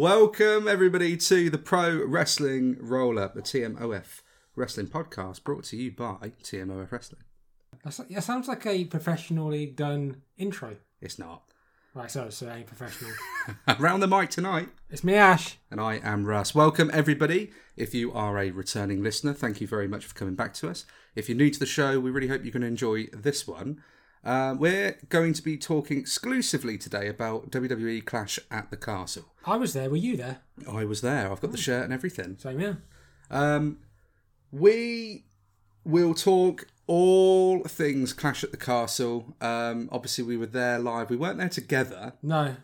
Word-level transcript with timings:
Welcome, 0.00 0.66
everybody, 0.66 1.18
to 1.18 1.50
the 1.50 1.58
Pro 1.58 2.02
Wrestling 2.06 2.78
Roll 2.80 3.18
Up, 3.18 3.34
the 3.34 3.42
TMOF 3.42 4.22
Wrestling 4.56 4.86
Podcast, 4.86 5.44
brought 5.44 5.64
to 5.64 5.76
you 5.76 5.92
by 5.92 6.32
TMOF 6.42 6.90
Wrestling. 6.90 7.20
That's, 7.84 7.98
that 7.98 8.24
sounds 8.24 8.48
like 8.48 8.64
a 8.64 8.86
professionally 8.86 9.66
done 9.66 10.22
intro. 10.38 10.78
It's 11.02 11.18
not. 11.18 11.42
Right, 11.92 12.10
so 12.10 12.30
so 12.30 12.50
ain't 12.50 12.66
professional. 12.66 13.10
Around 13.78 14.00
the 14.00 14.08
mic 14.08 14.30
tonight, 14.30 14.70
it's 14.88 15.04
me, 15.04 15.16
Ash. 15.16 15.58
and 15.70 15.78
I 15.78 15.96
am 16.02 16.24
Russ. 16.24 16.54
Welcome, 16.54 16.90
everybody. 16.94 17.50
If 17.76 17.92
you 17.92 18.10
are 18.14 18.38
a 18.38 18.52
returning 18.52 19.02
listener, 19.02 19.34
thank 19.34 19.60
you 19.60 19.66
very 19.66 19.86
much 19.86 20.06
for 20.06 20.14
coming 20.14 20.34
back 20.34 20.54
to 20.54 20.70
us. 20.70 20.86
If 21.14 21.28
you're 21.28 21.36
new 21.36 21.50
to 21.50 21.60
the 21.60 21.66
show, 21.66 22.00
we 22.00 22.10
really 22.10 22.28
hope 22.28 22.42
you're 22.42 22.52
going 22.52 22.62
to 22.62 22.68
enjoy 22.68 23.08
this 23.12 23.46
one. 23.46 23.82
Uh, 24.22 24.54
we're 24.58 24.98
going 25.08 25.32
to 25.32 25.42
be 25.42 25.56
talking 25.56 25.98
exclusively 25.98 26.76
today 26.76 27.08
about 27.08 27.50
WWE 27.50 28.04
Clash 28.04 28.38
at 28.50 28.70
the 28.70 28.76
Castle. 28.76 29.24
I 29.46 29.56
was 29.56 29.72
there. 29.72 29.88
Were 29.88 29.96
you 29.96 30.16
there? 30.16 30.40
I 30.70 30.84
was 30.84 31.00
there. 31.00 31.30
I've 31.32 31.40
got 31.40 31.52
the 31.52 31.58
shirt 31.58 31.84
and 31.84 31.92
everything. 31.92 32.36
Same 32.38 32.58
here. 32.58 32.82
Um, 33.30 33.78
we 34.52 35.24
will 35.84 36.14
talk 36.14 36.66
all 36.86 37.62
things 37.64 38.12
Clash 38.12 38.44
at 38.44 38.50
the 38.50 38.58
Castle. 38.58 39.34
Um, 39.40 39.88
obviously, 39.90 40.24
we 40.24 40.36
were 40.36 40.46
there 40.46 40.78
live. 40.78 41.08
We 41.08 41.16
weren't 41.16 41.38
there 41.38 41.48
together. 41.48 42.12
No. 42.22 42.56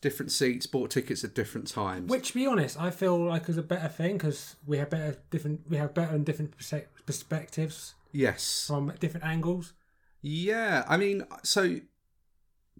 Different 0.00 0.32
seats, 0.32 0.66
bought 0.66 0.90
tickets 0.90 1.24
at 1.24 1.34
different 1.34 1.68
times. 1.68 2.08
Which, 2.08 2.28
to 2.28 2.34
be 2.34 2.46
honest, 2.46 2.80
I 2.80 2.90
feel 2.90 3.18
like 3.18 3.48
is 3.48 3.58
a 3.58 3.62
better 3.62 3.88
thing 3.88 4.14
because 4.14 4.56
we 4.66 4.78
have 4.78 4.90
better 4.90 5.18
different. 5.30 5.60
We 5.68 5.76
have 5.76 5.94
better 5.94 6.14
and 6.14 6.24
different 6.24 6.54
perspectives 7.06 7.94
yes. 8.12 8.64
from 8.66 8.92
different 8.98 9.26
angles. 9.26 9.74
Yeah. 10.22 10.84
I 10.88 10.96
mean, 10.96 11.24
so 11.42 11.80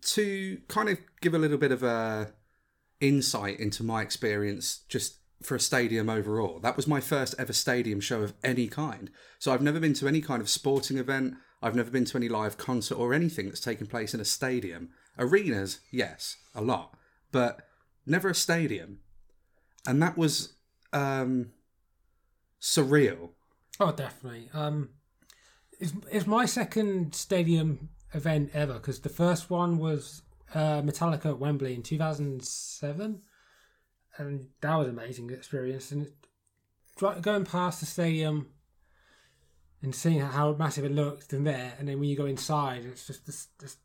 to 0.03 0.61
kind 0.69 0.89
of 0.89 0.99
give 1.21 1.35
a 1.35 1.39
little 1.39 1.59
bit 1.59 1.73
of 1.73 1.83
a 1.83 2.33
insight 3.01 3.59
into 3.59 3.83
my 3.83 4.01
experience, 4.01 4.83
just 4.89 5.19
for 5.43 5.57
a 5.57 5.61
stadium 5.61 6.09
overall. 6.09 6.61
That 6.61 6.77
was 6.77 6.87
my 6.87 7.01
first 7.01 7.35
ever 7.39 7.53
stadium 7.53 8.01
show 8.01 8.23
of 8.23 8.35
any 8.43 8.69
kind. 8.69 9.11
So 9.39 9.53
I've 9.53 9.63
never 9.63 9.81
been 9.81 9.95
to 9.95 10.09
any 10.09 10.21
kind 10.21 10.41
of 10.41 10.49
sporting 10.49 10.99
event. 10.99 11.35
I've 11.61 11.75
never 11.75 11.91
been 11.91 12.05
to 12.07 12.17
any 12.17 12.29
live 12.29 12.57
concert 12.57 12.97
or 12.97 13.13
anything 13.13 13.47
that's 13.47 13.61
taken 13.61 13.87
place 13.87 14.15
in 14.15 14.21
a 14.21 14.25
stadium. 14.25 14.91
Arenas, 15.19 15.81
yes, 15.91 16.37
a 16.55 16.63
lot, 16.63 16.97
but 17.31 17.61
never 18.07 18.31
a 18.31 18.35
stadium. 18.35 18.99
And 19.87 20.03
that 20.03 20.17
was 20.17 20.55
um, 20.93 21.51
surreal. 22.61 23.31
Oh, 23.81 23.93
definitely. 23.93 24.49
Um, 24.55 24.91
it's 25.83 25.93
it's 26.11 26.27
my 26.27 26.47
second 26.47 27.15
stadium 27.15 27.89
event 28.15 28.51
ever 28.55 28.75
because 28.75 29.01
the 29.01 29.09
first 29.09 29.51
one 29.51 29.79
was 29.79 30.23
uh, 30.55 30.81
Metallica 30.81 31.27
at 31.27 31.39
Wembley 31.39 31.75
in 31.75 31.83
two 31.83 31.99
thousand 31.99 32.45
seven, 32.45 33.23
and 34.17 34.47
that 34.61 34.77
was 34.77 34.87
an 34.87 34.99
amazing 34.99 35.31
experience. 35.31 35.91
And 35.91 36.07
dri- 36.97 37.21
going 37.21 37.45
past 37.45 37.81
the 37.81 37.87
stadium 37.87 38.49
and 39.83 39.93
seeing 39.95 40.21
how 40.21 40.53
massive 40.53 40.85
it 40.85 40.93
looked 40.93 41.33
in 41.33 41.43
there, 41.43 41.75
and 41.79 41.89
then 41.89 41.99
when 41.99 42.09
you 42.09 42.17
go 42.17 42.27
inside, 42.27 42.85
it's 42.85 43.07
just 43.09 43.27
this, 43.27 43.49
this 43.59 43.77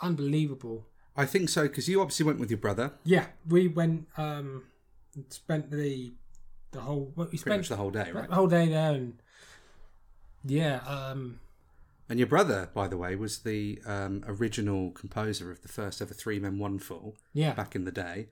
unbelievable. 0.00 0.86
I 1.14 1.26
think 1.26 1.50
so 1.50 1.62
because 1.62 1.88
you 1.88 2.00
obviously 2.00 2.24
went 2.24 2.38
with 2.38 2.50
your 2.50 2.58
brother 2.58 2.92
Yeah, 3.04 3.26
we 3.46 3.68
went 3.68 4.06
um, 4.16 4.64
and 5.14 5.30
spent 5.30 5.70
the 5.70 6.14
the 6.70 6.80
whole 6.80 7.12
we 7.30 7.36
spent 7.36 7.68
the 7.68 7.76
whole 7.76 7.90
day, 7.90 8.10
right? 8.10 8.28
the 8.28 8.34
whole 8.34 8.46
day 8.46 8.68
there, 8.68 8.94
and 8.94 9.20
yeah, 10.44 10.80
um, 10.86 11.40
And 12.08 12.18
your 12.18 12.28
brother, 12.28 12.70
by 12.74 12.88
the 12.88 12.96
way, 12.96 13.16
was 13.16 13.40
the 13.40 13.80
um, 13.86 14.24
original 14.26 14.90
composer 14.92 15.50
of 15.50 15.62
the 15.62 15.68
first 15.68 16.00
ever 16.00 16.14
Three 16.14 16.38
Men 16.38 16.58
One 16.58 16.78
Fall 16.78 17.16
yeah, 17.32 17.52
back 17.52 17.74
in 17.74 17.84
the 17.84 17.92
day. 17.92 18.28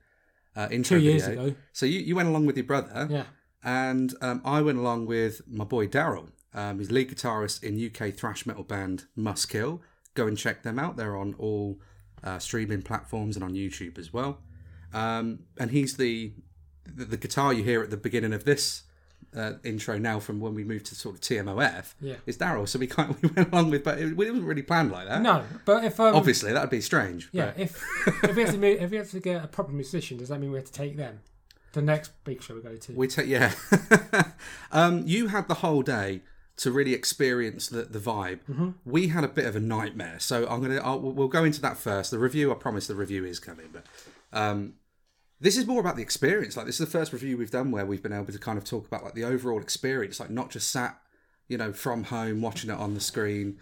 Uh, 0.55 0.67
intro 0.71 0.97
two 0.97 1.03
years 1.03 1.25
video. 1.27 1.45
ago. 1.45 1.55
So 1.71 1.85
you, 1.85 1.99
you 1.99 2.15
went 2.15 2.27
along 2.29 2.47
with 2.47 2.57
your 2.57 2.65
brother, 2.65 3.07
Yeah, 3.09 3.25
and 3.63 4.13
um, 4.21 4.41
I 4.43 4.61
went 4.61 4.79
along 4.79 5.05
with 5.05 5.41
my 5.47 5.65
boy 5.65 5.87
Daryl. 5.87 6.29
Um, 6.53 6.79
he's 6.79 6.89
lead 6.89 7.11
guitarist 7.11 7.63
in 7.63 7.77
UK 7.77 8.15
thrash 8.15 8.45
metal 8.47 8.63
band 8.63 9.05
Muskill. 9.15 9.81
Go 10.15 10.25
and 10.25 10.35
check 10.35 10.63
them 10.63 10.79
out. 10.79 10.97
They're 10.97 11.15
on 11.15 11.35
all 11.37 11.79
uh, 12.23 12.39
streaming 12.39 12.81
platforms 12.81 13.35
and 13.35 13.43
on 13.45 13.53
YouTube 13.53 13.99
as 13.99 14.11
well. 14.11 14.39
Um, 14.93 15.39
and 15.59 15.69
he's 15.69 15.97
the, 15.97 16.33
the 16.85 17.05
the 17.05 17.17
guitar 17.17 17.53
you 17.53 17.63
hear 17.63 17.83
at 17.83 17.91
the 17.91 17.97
beginning 17.97 18.33
of 18.33 18.45
this 18.45 18.83
uh, 19.35 19.53
intro 19.63 19.97
now 19.97 20.19
from 20.19 20.39
when 20.39 20.53
we 20.55 20.63
moved 20.63 20.85
to 20.87 20.95
sort 20.95 21.15
of 21.15 21.21
TMOF 21.21 21.93
Yeah. 22.01 22.15
is 22.25 22.37
Daryl. 22.37 22.67
So 22.67 22.79
we 22.79 22.87
kind 22.87 23.11
of, 23.11 23.21
we 23.23 23.29
went 23.29 23.51
along 23.51 23.69
with, 23.69 23.83
but 23.83 23.99
it, 23.99 24.07
it 24.09 24.15
wasn't 24.17 24.43
really 24.43 24.61
planned 24.63 24.91
like 24.91 25.07
that. 25.07 25.21
no, 25.21 25.43
but 25.65 25.83
if 25.83 25.99
um, 25.99 26.15
Obviously, 26.15 26.53
that 26.53 26.61
would 26.61 26.69
be 26.69 26.81
strange. 26.81 27.29
yeah, 27.31 27.51
but- 27.51 27.59
if 27.59 27.83
if 28.23 28.35
we 28.35 28.41
have 28.43 28.51
to 28.51 28.57
move, 28.57 28.81
if 28.81 28.91
we 28.91 28.97
have 28.97 29.11
to 29.11 29.19
get 29.19 29.43
a 29.43 29.47
proper 29.47 29.71
musician, 29.71 30.17
does 30.17 30.29
that 30.29 30.39
mean 30.39 30.51
we 30.51 30.57
have 30.57 30.65
to 30.67 30.73
take 30.73 30.97
them? 30.97 31.19
The 31.73 31.81
next 31.81 32.11
big 32.23 32.41
show 32.41 32.55
we 32.55 32.61
go 32.61 32.75
to. 32.75 32.93
We 32.93 33.07
take 33.07 33.27
yeah. 33.27 33.51
um, 34.71 35.03
you 35.05 35.27
had 35.27 35.47
the 35.47 35.55
whole 35.55 35.81
day 35.81 36.21
to 36.57 36.71
really 36.71 36.93
experience 36.93 37.67
the 37.67 37.83
the 37.83 37.99
vibe. 37.99 38.39
Mm-hmm. 38.49 38.69
We 38.85 39.07
had 39.09 39.23
a 39.23 39.27
bit 39.27 39.45
of 39.45 39.55
a 39.55 39.59
nightmare, 39.59 40.15
so 40.19 40.47
I'm 40.47 40.61
gonna 40.61 40.77
I'll, 40.77 40.99
we'll 40.99 41.27
go 41.27 41.43
into 41.43 41.61
that 41.61 41.77
first. 41.77 42.09
The 42.11 42.19
review, 42.19 42.51
I 42.51 42.55
promise, 42.55 42.87
the 42.87 42.95
review 42.95 43.25
is 43.25 43.39
coming, 43.39 43.67
but 43.71 43.83
um, 44.33 44.73
this 45.39 45.57
is 45.57 45.65
more 45.67 45.79
about 45.79 45.95
the 45.95 46.01
experience. 46.01 46.57
Like 46.57 46.65
this 46.65 46.79
is 46.79 46.85
the 46.87 46.91
first 46.97 47.13
review 47.13 47.37
we've 47.37 47.51
done 47.51 47.71
where 47.71 47.85
we've 47.85 48.01
been 48.03 48.13
able 48.13 48.25
to 48.31 48.39
kind 48.39 48.57
of 48.57 48.63
talk 48.63 48.87
about 48.87 49.03
like 49.03 49.13
the 49.13 49.23
overall 49.23 49.61
experience, 49.61 50.19
like 50.19 50.29
not 50.29 50.49
just 50.49 50.71
sat, 50.71 50.99
you 51.47 51.57
know, 51.57 51.73
from 51.73 52.05
home 52.05 52.41
watching 52.41 52.69
it 52.69 52.77
on 52.77 52.93
the 52.93 52.99
screen. 52.99 53.59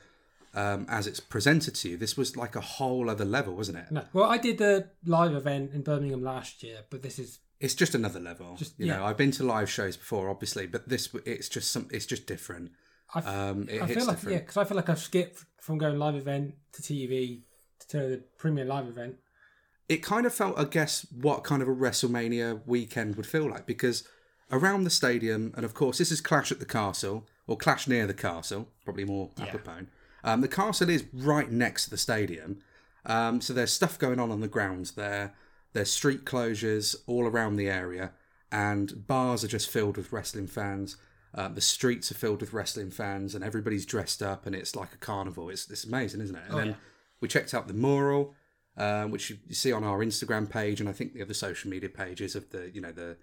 Um, 0.53 0.85
as 0.87 1.05
it's 1.05 1.19
presented 1.19 1.75
to 1.75 1.89
you, 1.89 1.97
this 1.97 2.15
was 2.15 2.37
like 2.37 2.55
a 2.55 2.61
whole 2.61 3.09
other 3.09 3.25
level, 3.25 3.55
wasn't 3.57 3.77
it? 3.79 3.91
no, 3.91 4.05
well, 4.13 4.29
I 4.31 4.37
did 4.37 4.57
the 4.57 4.89
live 5.05 5.33
event 5.35 5.73
in 5.73 5.81
Birmingham 5.81 6.23
last 6.23 6.63
year, 6.63 6.85
but 6.89 7.01
this 7.03 7.19
is 7.19 7.39
it's 7.59 7.75
just 7.75 7.93
another 7.93 8.21
level. 8.21 8.55
Just- 8.55 8.79
you 8.79 8.85
know. 8.87 9.03
I've 9.03 9.17
been 9.17 9.31
to 9.31 9.43
live 9.43 9.69
shows 9.69 9.97
before, 9.97 10.29
obviously, 10.29 10.65
but 10.65 10.87
this 10.87 11.13
it's 11.25 11.49
just 11.49 11.71
some 11.71 11.89
it's 11.91 12.05
just 12.05 12.25
different. 12.25 12.71
I, 13.13 13.19
f- 13.19 13.27
Um, 13.27 13.67
it 13.69 13.81
I 13.81 13.85
hits 13.85 13.97
feel 13.99 14.07
like 14.07 14.15
different. 14.15 14.33
yeah, 14.33 14.39
because 14.39 14.55
I 14.57 14.63
feel 14.63 14.77
like 14.77 14.87
I've 14.89 14.99
skipped 14.99 15.43
from 15.59 15.77
going 15.77 15.99
live 15.99 16.15
event 16.15 16.55
to 16.71 16.81
TV 16.81 17.41
to 17.89 17.97
the 17.97 18.23
premiere 18.37 18.63
live 18.65 18.87
event. 18.87 19.15
It 19.87 19.97
kind 19.97 20.25
of 20.25 20.33
felt, 20.33 20.57
I 20.57 20.63
guess, 20.63 21.05
what 21.11 21.43
kind 21.43 21.61
of 21.61 21.67
a 21.67 21.75
WrestleMania 21.75 22.61
weekend 22.65 23.15
would 23.15 23.27
feel 23.27 23.49
like 23.49 23.65
because 23.65 24.07
around 24.51 24.83
the 24.83 24.89
stadium, 24.89 25.53
and 25.55 25.65
of 25.65 25.73
course, 25.73 25.97
this 25.97 26.11
is 26.11 26.21
Clash 26.21 26.51
at 26.51 26.59
the 26.59 26.65
Castle 26.65 27.27
or 27.47 27.57
Clash 27.57 27.87
near 27.87 28.07
the 28.07 28.13
Castle, 28.13 28.67
probably 28.83 29.05
more 29.05 29.29
apropos. 29.39 29.87
Um, 30.23 30.41
the 30.41 30.47
castle 30.47 30.89
is 30.89 31.05
right 31.13 31.51
next 31.51 31.85
to 31.85 31.89
the 31.91 31.97
stadium, 31.97 32.59
um, 33.05 33.41
so 33.41 33.53
there's 33.53 33.71
stuff 33.71 33.99
going 33.99 34.19
on 34.19 34.31
on 34.31 34.41
the 34.41 34.47
grounds 34.47 34.93
there. 34.93 35.35
There's 35.73 35.91
street 35.91 36.25
closures 36.25 36.95
all 37.05 37.27
around 37.27 37.57
the 37.57 37.69
area, 37.69 38.11
and 38.51 39.05
bars 39.07 39.43
are 39.43 39.47
just 39.47 39.69
filled 39.69 39.97
with 39.97 40.11
wrestling 40.11 40.47
fans. 40.47 40.97
Uh, 41.33 41.49
the 41.49 41.61
streets 41.61 42.11
are 42.11 42.15
filled 42.15 42.41
with 42.41 42.53
wrestling 42.53 42.89
fans, 42.89 43.35
and 43.35 43.43
everybody's 43.43 43.85
dressed 43.85 44.23
up, 44.23 44.45
and 44.47 44.55
it's 44.55 44.75
like 44.75 44.93
a 44.93 44.97
carnival. 44.97 45.49
It's, 45.49 45.69
it's 45.69 45.83
amazing, 45.83 46.21
isn't 46.21 46.35
it? 46.35 46.43
And 46.49 46.57
then 46.57 46.67
yeah. 46.67 46.75
we 47.19 47.27
checked 47.27 47.53
out 47.53 47.67
the 47.67 47.73
mural, 47.73 48.33
um, 48.77 49.11
which 49.11 49.29
you 49.29 49.37
see 49.51 49.71
on 49.71 49.83
our 49.83 49.99
Instagram 49.99 50.49
page, 50.49 50.79
and 50.79 50.89
I 50.89 50.93
think 50.93 51.13
the 51.13 51.21
other 51.21 51.33
social 51.33 51.69
media 51.69 51.89
pages 51.89 52.35
of 52.35 52.49
the 52.51 52.71
you 52.73 52.81
know 52.81 52.91
the 52.91 53.17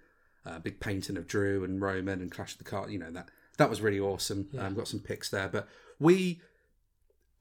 uh, 0.45 0.59
big 0.59 0.79
painting 0.79 1.17
of 1.17 1.27
Drew 1.27 1.63
and 1.63 1.81
Roman 1.81 2.21
and 2.21 2.31
Clash 2.31 2.53
of 2.53 2.57
the 2.57 2.63
Car. 2.63 2.89
You 2.89 2.99
know 2.99 3.11
that 3.11 3.29
that 3.57 3.69
was 3.69 3.81
really 3.81 3.99
awesome. 3.99 4.49
Um, 4.57 4.73
got 4.73 4.87
some 4.87 4.99
pics 4.99 5.29
there, 5.29 5.47
but 5.47 5.67
we 5.99 6.41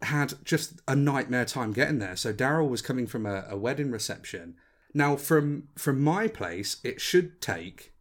had 0.03 0.35
just 0.45 0.81
a 0.89 0.97
nightmare 0.97 1.45
time 1.45 1.73
getting 1.73 1.99
there. 2.01 2.17
So 2.17 2.33
Daryl 2.33 2.69
was 2.69 2.83
coming 2.83 3.07
from 3.07 3.25
a, 3.25 3.45
a 3.49 3.57
wedding 3.57 3.91
reception. 3.91 4.57
Now 4.95 5.17
from 5.17 5.69
from 5.77 6.03
my 6.03 6.29
place, 6.29 6.79
it 6.85 7.01
should 7.01 7.41
take 7.41 7.93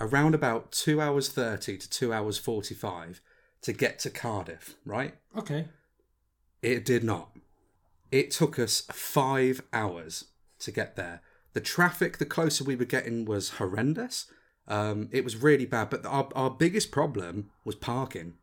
around 0.00 0.34
about 0.34 0.72
two 0.72 1.00
hours 1.00 1.28
thirty 1.28 1.78
to 1.78 1.88
two 1.88 2.12
hours 2.12 2.38
forty 2.38 2.74
five 2.74 3.20
to 3.62 3.72
get 3.72 4.00
to 4.00 4.10
Cardiff. 4.10 4.74
Right? 4.84 5.14
Okay, 5.36 5.66
It 6.62 6.84
did 6.84 7.04
not. 7.04 7.30
It 8.12 8.30
took 8.30 8.58
us 8.58 8.82
five 8.92 9.62
hours 9.72 10.26
to 10.60 10.70
get 10.70 10.96
there. 10.96 11.22
The 11.54 11.60
traffic, 11.60 12.18
the 12.18 12.26
closer 12.26 12.62
we 12.62 12.76
were 12.76 12.84
getting, 12.84 13.24
was 13.24 13.50
horrendous. 13.50 14.26
Um, 14.68 15.08
it 15.10 15.24
was 15.24 15.36
really 15.36 15.66
bad. 15.66 15.90
But 15.90 16.06
our, 16.06 16.28
our 16.34 16.50
biggest 16.50 16.92
problem 16.92 17.50
was 17.64 17.74
parking. 17.74 18.34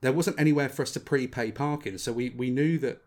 There 0.00 0.12
wasn't 0.12 0.40
anywhere 0.40 0.68
for 0.68 0.82
us 0.82 0.92
to 0.92 1.00
prepay 1.00 1.52
parking, 1.52 1.98
so 1.98 2.12
we, 2.12 2.30
we 2.30 2.50
knew 2.50 2.78
that. 2.78 3.02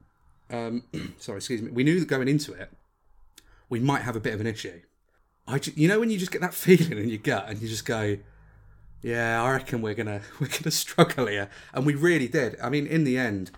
Um, 0.51 0.83
sorry, 1.17 1.37
excuse 1.37 1.61
me. 1.61 1.71
We 1.71 1.83
knew 1.83 1.99
that 1.99 2.07
going 2.07 2.27
into 2.27 2.53
it, 2.53 2.71
we 3.69 3.79
might 3.79 4.03
have 4.03 4.15
a 4.15 4.19
bit 4.19 4.33
of 4.33 4.41
an 4.41 4.47
issue. 4.47 4.81
I, 5.47 5.57
ju- 5.59 5.73
you 5.75 5.87
know, 5.87 5.99
when 5.99 6.11
you 6.11 6.17
just 6.17 6.31
get 6.31 6.41
that 6.41 6.53
feeling 6.65 6.97
in 6.97 7.09
your 7.09 7.19
gut, 7.19 7.45
and 7.47 7.59
you 7.59 7.67
just 7.67 7.85
go, 7.85 8.17
"Yeah, 9.01 9.43
I 9.43 9.51
reckon 9.51 9.81
we're 9.81 9.95
gonna 9.95 10.21
we're 10.39 10.47
gonna 10.47 10.71
struggle 10.71 11.25
here," 11.27 11.49
and 11.73 11.85
we 11.85 11.95
really 11.95 12.27
did. 12.27 12.55
I 12.61 12.69
mean, 12.69 12.85
in 12.85 13.03
the 13.03 13.17
end, 13.17 13.51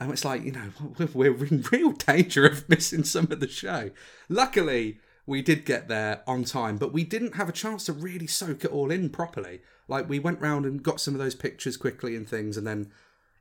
and 0.00 0.10
it's 0.10 0.24
like, 0.24 0.42
you 0.42 0.52
know, 0.52 0.70
we're 1.14 1.44
in 1.44 1.64
real 1.70 1.92
danger 1.92 2.46
of 2.46 2.68
missing 2.68 3.04
some 3.04 3.30
of 3.30 3.40
the 3.40 3.48
show. 3.48 3.90
Luckily, 4.28 4.98
we 5.26 5.42
did 5.42 5.66
get 5.66 5.88
there 5.88 6.22
on 6.26 6.44
time, 6.44 6.78
but 6.78 6.92
we 6.92 7.04
didn't 7.04 7.36
have 7.36 7.48
a 7.48 7.52
chance 7.52 7.84
to 7.84 7.92
really 7.92 8.26
soak 8.26 8.64
it 8.64 8.72
all 8.72 8.90
in 8.90 9.10
properly. 9.10 9.60
Like, 9.86 10.08
we 10.08 10.18
went 10.18 10.40
round 10.40 10.64
and 10.64 10.82
got 10.82 11.00
some 11.00 11.14
of 11.14 11.20
those 11.20 11.34
pictures 11.34 11.76
quickly 11.76 12.16
and 12.16 12.28
things, 12.28 12.56
and 12.56 12.66
then 12.66 12.90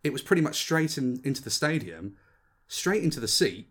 it 0.04 0.12
was 0.12 0.22
pretty 0.22 0.42
much 0.42 0.58
straight 0.58 0.98
in, 0.98 1.22
into 1.24 1.42
the 1.42 1.50
stadium, 1.50 2.18
straight 2.68 3.04
into 3.04 3.20
the 3.20 3.28
seat, 3.28 3.70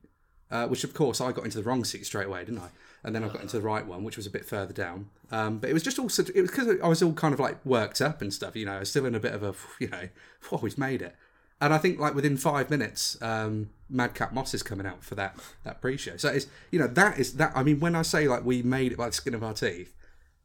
uh, 0.51 0.67
which 0.67 0.85
of 0.85 0.95
course 0.95 1.21
I 1.21 1.33
got 1.33 1.45
into 1.45 1.59
the 1.59 1.65
wrong 1.65 1.85
seat 1.85 2.07
straight 2.07 2.27
away, 2.27 2.45
didn't 2.45 2.61
I? 2.61 2.69
And 3.05 3.15
then 3.15 3.23
I 3.23 3.29
got 3.29 3.43
into 3.43 3.57
the 3.57 3.63
right 3.63 3.87
one, 3.87 4.03
which 4.03 4.17
was 4.17 4.27
a 4.27 4.31
bit 4.31 4.45
further 4.45 4.73
down. 4.73 5.11
Um, 5.31 5.59
but 5.59 5.71
it 5.71 5.73
was 5.73 5.83
just 5.83 5.99
also 5.99 6.25
it 6.35 6.41
was 6.41 6.51
because 6.51 6.69
I 6.83 6.89
was 6.89 7.03
all 7.03 7.13
kind 7.13 7.33
of 7.33 7.39
like 7.39 7.65
worked 7.65 8.01
up 8.01 8.21
and 8.21 8.35
stuff. 8.35 8.57
You 8.57 8.67
know, 8.67 8.77
I 8.77 8.79
was 8.81 8.91
still 8.91 9.07
in 9.07 9.15
a 9.15 9.21
bit 9.21 9.35
of 9.35 9.43
a 9.43 9.55
you 9.79 9.89
know, 9.89 10.09
oh, 10.53 10.59
we've 10.63 10.79
made 10.79 11.03
it. 11.03 11.15
And 11.61 11.75
I 11.75 11.79
think 11.79 11.99
like 11.99 12.15
within 12.15 12.37
five 12.37 12.71
minutes, 12.71 13.21
um, 13.21 13.71
Madcap 13.91 14.33
Moss 14.33 14.55
is 14.55 14.63
coming 14.63 14.87
out 14.87 15.03
for 15.03 15.15
that 15.17 15.37
that 15.65 15.81
pre-show. 15.81 16.17
So 16.17 16.29
it's 16.29 16.47
you 16.71 16.79
know 16.79 16.87
that 16.87 17.19
is 17.19 17.35
that. 17.35 17.53
I 17.55 17.63
mean, 17.63 17.81
when 17.81 17.95
I 17.97 18.03
say 18.03 18.29
like 18.29 18.45
we 18.45 18.63
made 18.63 18.93
it 18.93 18.99
by 18.99 19.07
the 19.07 19.13
skin 19.13 19.35
of 19.35 19.43
our 19.43 19.55
teeth, 19.55 19.95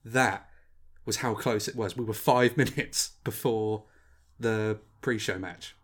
that 0.04 0.50
was 1.06 1.18
how 1.18 1.34
close 1.36 1.68
it 1.68 1.76
was. 1.76 1.96
We 1.96 2.04
were 2.06 2.14
five 2.14 2.58
minutes 2.64 3.12
before 3.24 3.84
the 4.40 4.80
pre-show 5.02 5.38
match. 5.38 5.76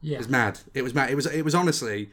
Yeah. 0.00 0.16
It 0.16 0.18
was 0.18 0.28
mad. 0.28 0.60
It 0.74 0.82
was 0.82 0.94
mad. 0.94 1.10
It 1.10 1.16
was. 1.16 1.26
It 1.26 1.44
was 1.44 1.54
honestly 1.54 2.10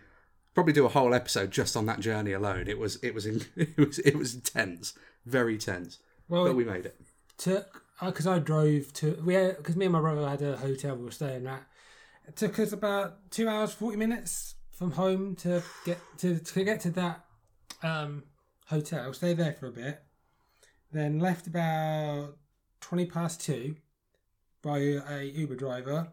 probably 0.55 0.73
do 0.73 0.85
a 0.85 0.89
whole 0.89 1.13
episode 1.13 1.51
just 1.51 1.75
on 1.75 1.85
that 1.87 1.99
journey 1.99 2.31
alone. 2.31 2.67
It 2.67 2.79
was. 2.79 2.95
It 3.03 3.13
was. 3.13 3.25
In, 3.27 3.41
it 3.55 3.77
was. 3.77 3.99
It 3.99 4.15
was 4.17 4.35
tense. 4.41 4.93
Very 5.25 5.57
tense. 5.57 5.99
Well, 6.29 6.45
But 6.45 6.55
we 6.55 6.63
made 6.63 6.85
it. 6.87 6.99
took 7.37 7.83
because 8.03 8.25
I 8.25 8.39
drove 8.39 8.91
to 8.93 9.21
we 9.23 9.35
because 9.35 9.75
me 9.75 9.85
and 9.85 9.93
my 9.93 9.99
brother 10.01 10.27
had 10.27 10.41
a 10.41 10.57
hotel 10.57 10.95
we 10.95 11.05
were 11.05 11.11
staying 11.11 11.45
at. 11.45 11.63
It 12.27 12.35
took 12.35 12.57
us 12.59 12.71
about 12.71 13.31
two 13.31 13.47
hours 13.47 13.73
forty 13.73 13.97
minutes 13.97 14.55
from 14.71 14.91
home 14.91 15.35
to 15.37 15.61
get 15.85 15.99
to 16.19 16.39
to 16.39 16.63
get 16.63 16.79
to 16.81 16.89
that 16.91 17.25
um, 17.83 18.23
hotel. 18.67 19.13
Stay 19.13 19.33
there 19.33 19.53
for 19.53 19.67
a 19.67 19.71
bit, 19.71 20.01
then 20.91 21.19
left 21.19 21.47
about 21.47 22.37
twenty 22.79 23.05
past 23.05 23.41
two 23.41 23.75
by 24.61 24.77
a 24.79 25.23
Uber 25.23 25.55
driver, 25.55 26.07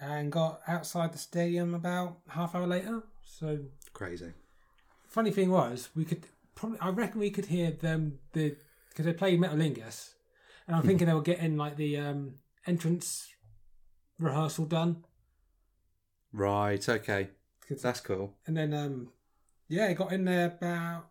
and 0.00 0.32
got 0.32 0.62
outside 0.66 1.12
the 1.12 1.18
stadium 1.18 1.74
about 1.74 2.18
half 2.28 2.54
hour 2.54 2.66
later. 2.66 3.02
So 3.22 3.58
Crazy. 3.92 4.32
funny 5.06 5.30
thing 5.30 5.50
was 5.50 5.90
we 5.94 6.04
could 6.04 6.24
probably 6.54 6.78
I 6.80 6.88
reckon 6.88 7.20
we 7.20 7.30
could 7.30 7.46
hear 7.46 7.70
them 7.70 8.18
the 8.32 8.56
because 8.88 9.04
they 9.04 9.12
played 9.12 9.38
Metalingus, 9.38 10.14
and 10.66 10.74
I'm 10.74 10.82
thinking 10.82 11.06
they 11.06 11.14
were 11.14 11.20
getting 11.20 11.56
like 11.56 11.76
the 11.76 11.98
um, 11.98 12.34
entrance 12.66 13.28
rehearsal 14.18 14.64
done, 14.66 15.04
Right. 16.32 16.86
Okay. 16.88 17.28
That's 17.70 18.00
cool. 18.00 18.34
and 18.46 18.56
then 18.56 18.74
um, 18.74 19.08
yeah, 19.68 19.88
it 19.88 19.94
got 19.94 20.12
in 20.12 20.24
there 20.24 20.46
about 20.46 21.06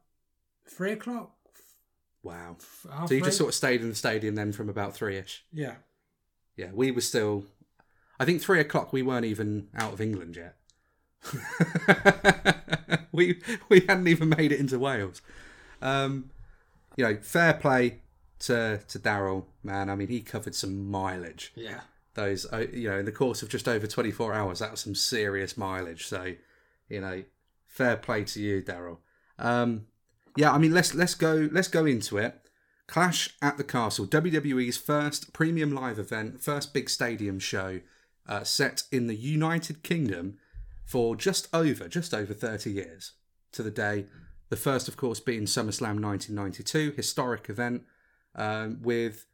three 0.68 0.92
o'clock. 0.92 1.32
Wow. 2.22 2.58
Half 2.92 3.08
So 3.08 3.16
you 3.16 3.22
just 3.24 3.38
sort 3.38 3.48
of 3.50 3.56
stayed 3.56 3.82
in 3.82 3.88
the 3.90 3.96
stadium 3.96 4.36
then 4.36 4.52
from 4.52 4.68
about 4.70 4.94
three 4.94 5.18
ish. 5.18 5.46
yeah. 5.54 5.76
Yeah, 6.58 6.72
we 6.74 6.92
were 6.92 7.00
still. 7.00 7.46
I 8.20 8.26
think 8.26 8.42
three 8.42 8.60
o'clock. 8.60 8.92
We 8.92 9.02
weren't 9.02 9.26
even 9.26 9.70
out 9.74 9.94
of 9.94 10.02
England 10.02 10.36
yet. 10.36 10.58
we 13.14 13.40
we 13.70 13.80
hadn't 13.88 14.10
even 14.10 14.28
made 14.28 14.52
it 14.52 14.60
into 14.60 14.78
Wales. 14.78 15.22
Um, 15.82 16.32
you 16.98 17.06
know, 17.06 17.16
fair 17.22 17.54
play 17.54 18.00
to 18.40 18.82
to 18.90 19.00
Daryl, 19.00 19.46
man. 19.64 19.90
I 19.90 19.96
mean, 19.96 20.10
he 20.10 20.20
covered 20.20 20.54
some 20.54 20.92
mileage. 20.92 21.54
Yeah. 21.56 21.80
Those, 22.20 22.46
uh, 22.52 22.66
you 22.74 22.90
know, 22.90 23.00
in 23.00 23.06
the 23.06 23.14
course 23.14 23.42
of 23.42 23.48
just 23.48 23.68
over 23.68 23.88
twenty 23.88 24.12
four 24.12 24.34
hours, 24.34 24.60
that 24.60 24.72
was 24.72 24.82
some 24.82 24.94
serious 24.94 25.58
mileage. 25.58 26.06
So, 26.06 26.34
you 26.90 27.00
know, 27.00 27.24
fair 27.66 27.96
play 27.96 28.26
to 28.26 28.42
you, 28.42 28.62
Daryl. 28.62 28.98
Um, 29.38 29.86
yeah, 30.36 30.52
I 30.52 30.58
mean, 30.58 30.74
let's 30.74 30.94
let's 30.94 31.16
go 31.16 31.48
let's 31.52 31.70
go 31.70 31.86
into 31.86 32.18
it. 32.18 32.42
Clash 32.88 33.36
at 33.42 33.58
the 33.58 33.64
Castle, 33.64 34.06
WWE's 34.06 34.76
first 34.76 35.32
premium 35.32 35.72
live 35.72 35.98
event, 35.98 36.44
first 36.44 36.74
big 36.74 36.90
stadium 36.90 37.40
show, 37.40 37.80
uh, 38.28 38.44
set 38.44 38.84
in 38.92 39.08
the 39.08 39.16
United 39.16 39.82
Kingdom 39.82 40.40
for 40.84 41.16
just 41.16 41.48
over 41.54 41.88
just 41.88 42.14
over 42.14 42.34
thirty 42.34 42.72
years 42.72 43.14
to 43.54 43.64
the 43.64 43.72
day. 43.72 44.08
The 44.50 44.58
first, 44.58 44.90
of 44.90 44.98
course, 44.98 45.22
being 45.22 45.44
SummerSlam 45.44 46.02
1992, 46.02 46.94
historic 46.98 47.50
event 47.50 47.84
um, 48.36 48.80
with 48.82 49.26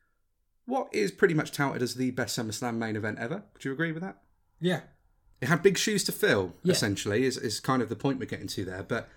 what 0.65 0.88
is 0.94 1.12
pretty 1.12 1.33
much 1.33 1.51
touted 1.51 1.81
as 1.81 1.95
the 1.95 2.12
best 2.12 2.38
SummerSlam 2.38 2.75
main 2.75 2.95
event 2.95 3.19
ever. 3.19 3.44
Would 3.53 3.65
you 3.65 3.71
agree 3.71 3.91
with 3.91 4.03
that? 4.03 4.17
Yeah. 4.59 4.81
It 5.41 5.47
had 5.47 5.62
big 5.62 5.77
shoes 5.77 6.03
to 6.06 6.12
fill, 6.12 6.56
Yeah. 6.63 6.71
essentially, 6.73 7.25
is, 7.25 7.38
is 7.38 7.59
kind 7.59 7.81
of 7.81 7.89
the 7.89 7.95
point 7.95 8.19
we're 8.19 8.25
getting 8.25 8.47
to 8.47 8.65
there. 8.65 8.83
But 8.83 9.09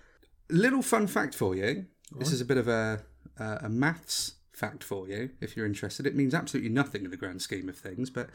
little 0.49 0.81
fun 0.81 1.07
fact 1.07 1.33
for 1.33 1.55
you. 1.55 1.85
This 2.17 2.31
is 2.31 2.41
a 2.41 2.45
bit 2.45 2.57
of 2.57 2.67
a, 2.67 3.03
a, 3.37 3.59
a 3.63 3.69
maths 3.69 4.33
fact 4.51 4.83
for 4.83 5.07
you, 5.07 5.29
if 5.39 5.55
you're 5.55 5.65
interested. 5.65 6.05
It 6.05 6.15
means 6.15 6.33
absolutely 6.33 6.69
nothing 6.71 7.05
in 7.05 7.11
the 7.11 7.17
grand 7.17 7.41
scheme 7.41 7.69
of 7.69 7.77
things. 7.77 8.09
But 8.09 8.29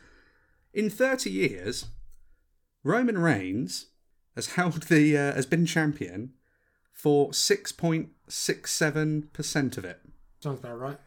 in 0.72 0.88
30 0.90 1.30
years, 1.30 1.86
Roman 2.82 3.18
Reigns 3.18 3.86
has 4.34 4.54
held 4.54 4.84
the 4.84 5.16
uh, 5.16 5.34
has 5.34 5.46
been 5.46 5.66
champion 5.66 6.32
for 6.92 7.30
6.67% 7.30 9.78
of 9.78 9.84
it. 9.84 10.00
Sounds 10.40 10.60
about 10.60 10.78
right. 10.80 10.98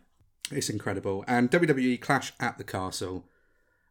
It's 0.50 0.71
incredible. 0.71 1.25
And 1.26 1.50
WWE 1.50 2.00
Clash 2.00 2.33
at 2.38 2.57
the 2.59 2.65
Castle 2.65 3.29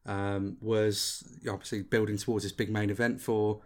um, 0.06 0.58
was 0.62 1.24
obviously 1.50 1.82
building 1.82 2.18
towards 2.18 2.44
this 2.46 2.54
big 2.54 2.72
main 2.72 2.90
event 2.90 3.20
for 3.20 3.62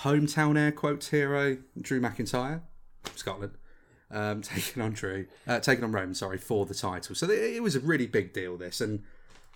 hometown 0.00 0.58
air 0.58 0.72
quotes 0.72 1.08
hero 1.08 1.56
Drew 1.80 2.00
McIntyre, 2.00 2.60
Scotland, 3.16 3.52
um, 4.10 4.42
taking 4.42 4.82
on 4.82 4.92
Drew, 4.92 5.26
uh, 5.46 5.60
taking 5.60 5.84
on 5.84 5.92
Roman, 5.92 6.14
sorry, 6.14 6.38
for 6.38 6.66
the 6.66 6.74
title. 6.74 7.14
So 7.14 7.28
it 7.28 7.62
was 7.62 7.76
a 7.76 7.80
really 7.80 8.06
big 8.06 8.32
deal. 8.32 8.56
This 8.56 8.80
and 8.80 9.02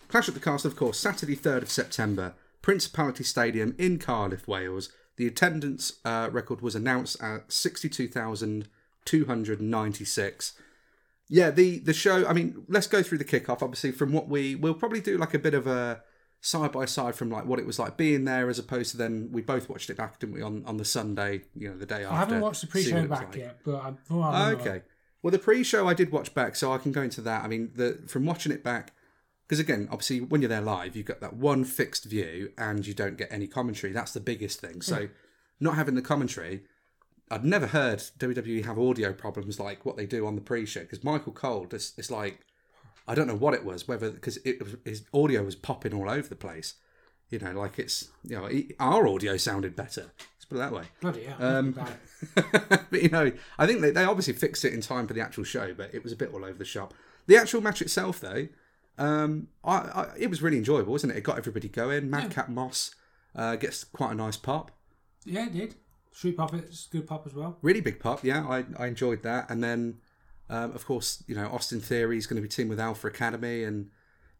Clash 0.08 0.28
at 0.28 0.34
the 0.34 0.40
Castle, 0.40 0.70
of 0.70 0.76
course, 0.76 0.98
Saturday, 0.98 1.34
third 1.34 1.62
of 1.62 1.70
September, 1.70 2.34
Principality 2.62 3.24
Stadium 3.24 3.74
in 3.78 3.98
Cardiff, 3.98 4.46
Wales. 4.46 4.90
The 5.16 5.26
attendance 5.26 5.94
uh, 6.04 6.28
record 6.32 6.60
was 6.60 6.74
announced 6.74 7.22
at 7.22 7.52
sixty-two 7.52 8.08
thousand 8.08 8.68
two 9.04 9.26
hundred 9.26 9.60
ninety-six. 9.60 10.54
Yeah, 11.28 11.50
the 11.50 11.78
the 11.78 11.92
show. 11.92 12.26
I 12.26 12.32
mean, 12.32 12.64
let's 12.68 12.86
go 12.86 13.02
through 13.02 13.18
the 13.18 13.24
kickoff. 13.24 13.62
Obviously, 13.62 13.92
from 13.92 14.12
what 14.12 14.28
we 14.28 14.54
we'll 14.54 14.74
probably 14.74 15.00
do 15.00 15.16
like 15.16 15.34
a 15.34 15.38
bit 15.38 15.54
of 15.54 15.66
a 15.66 16.02
side 16.44 16.72
by 16.72 16.84
side 16.84 17.14
from 17.14 17.30
like 17.30 17.46
what 17.46 17.58
it 17.58 17.66
was 17.66 17.78
like 17.78 17.96
being 17.96 18.24
there, 18.24 18.50
as 18.50 18.58
opposed 18.58 18.90
to 18.90 18.98
then 18.98 19.30
we 19.32 19.40
both 19.40 19.68
watched 19.68 19.88
it 19.88 19.96
back, 19.96 20.18
didn't 20.18 20.34
we, 20.34 20.42
on 20.42 20.62
on 20.66 20.76
the 20.76 20.84
Sunday, 20.84 21.42
you 21.56 21.70
know, 21.70 21.76
the 21.76 21.86
day 21.86 22.04
after. 22.04 22.08
I 22.08 22.18
haven't 22.18 22.40
watched 22.42 22.60
the 22.60 22.66
pre-show 22.66 23.06
back 23.06 23.28
like. 23.28 23.36
yet, 23.36 23.58
but 23.64 23.82
I'm. 23.82 23.98
Well, 24.10 24.22
I 24.22 24.52
Okay. 24.52 24.82
Well, 25.22 25.30
the 25.30 25.38
pre-show 25.38 25.88
I 25.88 25.94
did 25.94 26.12
watch 26.12 26.34
back, 26.34 26.54
so 26.54 26.70
I 26.70 26.76
can 26.76 26.92
go 26.92 27.00
into 27.00 27.22
that. 27.22 27.44
I 27.44 27.48
mean, 27.48 27.72
the 27.74 28.02
from 28.06 28.26
watching 28.26 28.52
it 28.52 28.62
back, 28.62 28.92
because 29.48 29.58
again, 29.58 29.88
obviously, 29.90 30.20
when 30.20 30.42
you're 30.42 30.50
there 30.50 30.60
live, 30.60 30.94
you've 30.94 31.06
got 31.06 31.20
that 31.22 31.34
one 31.34 31.64
fixed 31.64 32.04
view, 32.04 32.52
and 32.58 32.86
you 32.86 32.92
don't 32.92 33.16
get 33.16 33.32
any 33.32 33.46
commentary. 33.46 33.94
That's 33.94 34.12
the 34.12 34.20
biggest 34.20 34.60
thing. 34.60 34.82
So, 34.82 35.08
not 35.60 35.76
having 35.76 35.94
the 35.94 36.02
commentary, 36.02 36.64
I'd 37.30 37.44
never 37.44 37.68
heard 37.68 38.00
WWE 38.18 38.66
have 38.66 38.78
audio 38.78 39.14
problems 39.14 39.58
like 39.58 39.86
what 39.86 39.96
they 39.96 40.04
do 40.04 40.26
on 40.26 40.34
the 40.34 40.42
pre-show. 40.42 40.80
Because 40.80 41.02
Michael 41.02 41.32
Cole, 41.32 41.68
it's, 41.72 41.94
it's 41.96 42.10
like 42.10 42.40
I 43.06 43.14
don't 43.14 43.26
know 43.26 43.34
what 43.36 43.54
it 43.54 43.64
was, 43.64 43.86
whether 43.88 44.10
because 44.10 44.38
it 44.38 44.62
was 44.62 44.76
his 44.84 45.04
audio 45.12 45.42
was 45.44 45.56
popping 45.56 45.92
all 45.94 46.08
over 46.10 46.28
the 46.28 46.36
place. 46.36 46.74
You 47.30 47.38
know, 47.38 47.52
like 47.52 47.78
it's 47.78 48.08
you 48.22 48.36
know 48.36 48.46
he- 48.46 48.74
our 48.78 49.06
audio 49.06 49.36
sounded 49.36 49.74
better. 49.76 50.12
Let's 50.36 50.44
put 50.48 50.56
it 50.56 50.58
that 50.58 50.72
way. 50.72 50.84
Bloody 51.00 51.24
hell. 51.24 51.36
Um, 51.42 51.72
but 52.34 53.02
you 53.02 53.08
know, 53.08 53.32
I 53.58 53.66
think 53.66 53.80
they, 53.80 53.90
they 53.90 54.04
obviously 54.04 54.34
fixed 54.34 54.64
it 54.64 54.72
in 54.72 54.80
time 54.80 55.06
for 55.06 55.14
the 55.14 55.20
actual 55.20 55.44
show, 55.44 55.74
but 55.74 55.94
it 55.94 56.02
was 56.02 56.12
a 56.12 56.16
bit 56.16 56.32
all 56.32 56.44
over 56.44 56.58
the 56.58 56.64
shop. 56.64 56.94
The 57.26 57.36
actual 57.36 57.60
match 57.62 57.80
itself, 57.80 58.20
though, 58.20 58.48
um, 58.98 59.48
I, 59.64 59.76
I, 59.76 60.06
it 60.18 60.28
was 60.30 60.42
really 60.42 60.58
enjoyable, 60.58 60.92
wasn't 60.92 61.12
it? 61.14 61.16
It 61.18 61.22
got 61.24 61.38
everybody 61.38 61.68
going. 61.68 62.10
Madcap 62.10 62.48
Moss 62.50 62.94
uh, 63.34 63.56
gets 63.56 63.84
quite 63.84 64.12
a 64.12 64.14
nice 64.14 64.36
pop, 64.36 64.70
Yeah, 65.24 65.46
it 65.46 65.52
did. 65.54 65.74
Street 66.12 66.36
Profits, 66.36 66.86
good 66.92 67.06
pop 67.06 67.26
as 67.26 67.34
well. 67.34 67.58
really 67.62 67.80
big 67.80 67.98
pop. 67.98 68.22
Yeah, 68.22 68.46
I, 68.46 68.64
I 68.78 68.86
enjoyed 68.86 69.22
that. 69.24 69.50
And 69.50 69.64
then, 69.64 69.98
um, 70.48 70.72
of 70.72 70.84
course, 70.84 71.22
you 71.26 71.34
know, 71.34 71.48
Austin 71.48 71.80
Theory 71.80 72.18
is 72.18 72.26
going 72.26 72.36
to 72.36 72.42
be 72.42 72.48
teamed 72.48 72.70
with 72.70 72.80
Alpha 72.80 73.06
Academy, 73.06 73.64
and 73.64 73.90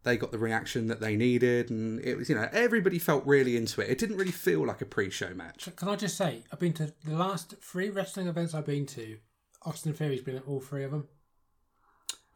they 0.03 0.17
got 0.17 0.33
the 0.33 0.39
reaction 0.39 0.87
that 0.89 1.01
they 1.01 1.17
needed, 1.17 1.71
and 1.71 2.01
it 2.05 2.17
was 2.17 2.29
you 2.29 2.35
know 2.35 2.49
everybody 2.53 2.99
felt 2.99 3.27
really 3.27 3.57
into 3.57 3.81
it. 3.81 3.91
It 3.91 3.99
didn't 3.99 4.17
really 4.17 4.31
feel 4.31 4.67
like 4.67 4.81
a 4.81 4.87
pre-show 4.87 5.35
match. 5.35 5.69
Can 5.77 5.89
I 5.89 5.97
just 5.97 6.17
say, 6.17 6.43
I've 6.53 6.61
been 6.61 6.75
to 6.75 6.93
the 7.05 7.17
last 7.17 7.55
three 7.61 7.91
wrestling 7.91 8.29
events 8.29 8.55
I've 8.55 8.67
been 8.67 8.87
to. 8.87 9.17
Austin 9.63 9.95
Theory's 9.95 10.21
been 10.21 10.37
at 10.37 10.47
all 10.47 10.61
three 10.61 10.85
of 10.85 10.91
them. 10.91 11.09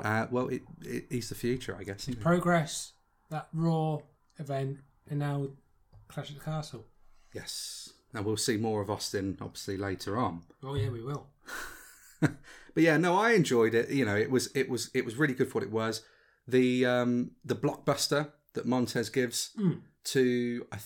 Uh, 0.02 0.26
well, 0.30 0.48
it, 0.48 0.62
it, 0.82 1.06
he's 1.10 1.28
the 1.28 1.34
future, 1.34 1.76
I 1.78 1.82
guess. 1.84 2.08
Progress, 2.20 2.92
that 3.30 3.48
Raw 3.52 3.98
event, 4.38 4.78
and 5.10 5.18
now 5.18 5.48
Clash 6.08 6.30
at 6.30 6.38
the 6.38 6.44
Castle. 6.44 6.86
Yes. 7.34 7.92
And 8.14 8.24
we'll 8.24 8.38
see 8.38 8.56
more 8.56 8.80
of 8.80 8.88
Austin 8.88 9.36
obviously 9.40 9.76
later 9.76 10.16
on. 10.16 10.42
Oh 10.62 10.74
yeah, 10.74 10.88
we 10.88 11.02
will. 11.02 11.26
But 12.74 12.84
yeah, 12.84 12.96
no, 12.96 13.16
I 13.18 13.32
enjoyed 13.32 13.74
it. 13.74 13.90
You 13.90 14.04
know, 14.04 14.14
it 14.14 14.30
was 14.30 14.50
it 14.54 14.68
was 14.68 14.88
it 14.94 15.04
was 15.04 15.16
really 15.16 15.34
good 15.34 15.48
for 15.48 15.54
what 15.54 15.64
it 15.64 15.72
was. 15.72 16.02
The 16.46 16.86
um 16.86 17.32
the 17.44 17.56
blockbuster 17.56 18.30
that 18.54 18.66
Montez 18.66 19.10
gives 19.10 19.50
to 20.04 20.64
I 20.70 20.78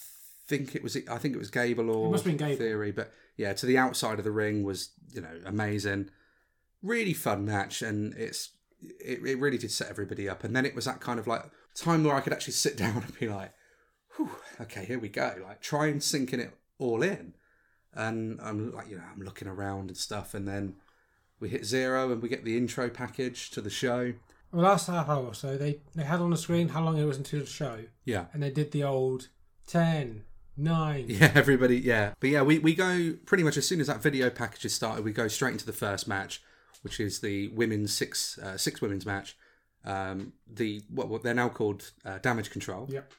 think 0.47 0.75
it 0.75 0.83
was 0.83 0.97
I 0.97 1.19
think 1.19 1.35
it 1.35 1.39
was 1.39 1.51
Gable 1.51 1.91
or 1.91 2.11
must 2.11 2.25
have 2.25 2.37
been 2.37 2.49
Gable. 2.49 2.59
Theory, 2.59 2.93
but 2.93 3.13
yeah, 3.37 3.53
to 3.53 3.67
the 3.67 3.77
outside 3.77 4.19
of 4.19 4.25
the 4.25 4.31
ring 4.31 4.63
was 4.63 4.91
you 5.13 5.21
know 5.21 5.41
amazing, 5.45 6.09
really 6.83 7.13
fun 7.13 7.45
match, 7.45 7.83
and 7.83 8.15
it's 8.15 8.51
it, 8.81 9.21
it 9.25 9.39
really 9.39 9.59
did 9.59 9.71
set 9.71 9.91
everybody 9.91 10.29
up. 10.29 10.45
And 10.45 10.57
then 10.57 10.65
it 10.65 10.75
was 10.75 10.87
that 10.87 11.01
kind 11.01 11.19
of 11.19 11.27
like 11.27 11.45
time 11.75 12.05
where 12.05 12.15
I 12.15 12.21
could 12.21 12.33
actually 12.33 12.55
sit 12.55 12.77
down 12.85 13.03
and 13.03 13.19
be 13.19 13.29
like, 13.29 13.53
Whew, 14.17 14.31
okay, 14.63 14.85
here 14.85 14.99
we 14.99 15.09
go, 15.09 15.35
like 15.47 15.61
try 15.61 15.89
and 15.89 16.03
sinking 16.03 16.41
it 16.41 16.57
all 16.79 17.03
in. 17.03 17.35
And 17.95 18.41
I'm 18.41 18.73
like, 18.73 18.89
you 18.89 18.97
know, 18.97 19.05
I'm 19.13 19.21
looking 19.21 19.49
around 19.49 19.89
and 19.89 19.97
stuff, 19.97 20.33
and 20.33 20.49
then 20.49 20.77
we 21.43 21.49
hit 21.51 21.65
zero 21.67 22.11
and 22.13 22.23
we 22.23 22.29
get 22.29 22.45
the 22.45 22.57
intro 22.57 22.89
package 22.89 23.51
to 23.51 23.61
the 23.61 23.69
show. 23.71 24.15
Well, 24.53 24.63
last 24.65 24.87
half 24.87 25.09
hour 25.09 25.27
or 25.27 25.35
so, 25.35 25.57
they, 25.59 25.81
they 25.95 26.05
had 26.05 26.21
on 26.21 26.31
the 26.31 26.37
screen 26.37 26.69
how 26.69 26.83
long 26.83 26.97
it 26.97 27.05
was 27.05 27.17
until 27.19 27.41
the 27.41 27.47
show, 27.47 27.81
Yeah. 28.05 28.27
and 28.33 28.43
they 28.43 28.51
did 28.51 28.71
the 28.73 28.85
old 28.85 29.29
10, 29.67 30.25
9. 30.57 31.05
Yeah, 31.09 31.33
everybody, 31.35 31.79
yeah. 31.79 32.13
But 32.21 32.31
yeah, 32.31 32.43
we, 32.43 32.59
we 32.59 32.75
go 32.75 33.15
pretty 33.27 33.45
much 33.45 33.57
as 33.57 33.67
soon 33.67 33.81
as 33.81 33.87
that 33.89 34.03
video 34.03 34.31
package 34.31 34.65
is 34.67 34.75
started, 34.75 35.05
we 35.05 35.13
go 35.13 35.29
straight 35.29 35.53
into 35.53 35.67
the 35.67 35.73
first 35.73 36.07
match, 36.07 36.43
which 36.83 37.01
is 37.01 37.21
the 37.21 37.49
women's 37.49 37.93
six 37.93 38.39
uh, 38.39 38.57
six 38.57 38.81
women's 38.81 39.07
match. 39.07 39.37
Um, 39.85 40.35
the 40.47 40.83
what, 40.91 41.09
what 41.09 41.23
they're 41.23 41.35
now 41.35 41.49
called 41.49 41.91
uh, 42.05 42.19
Damage 42.19 42.51
Control. 42.51 42.89
Yep. 42.91 43.13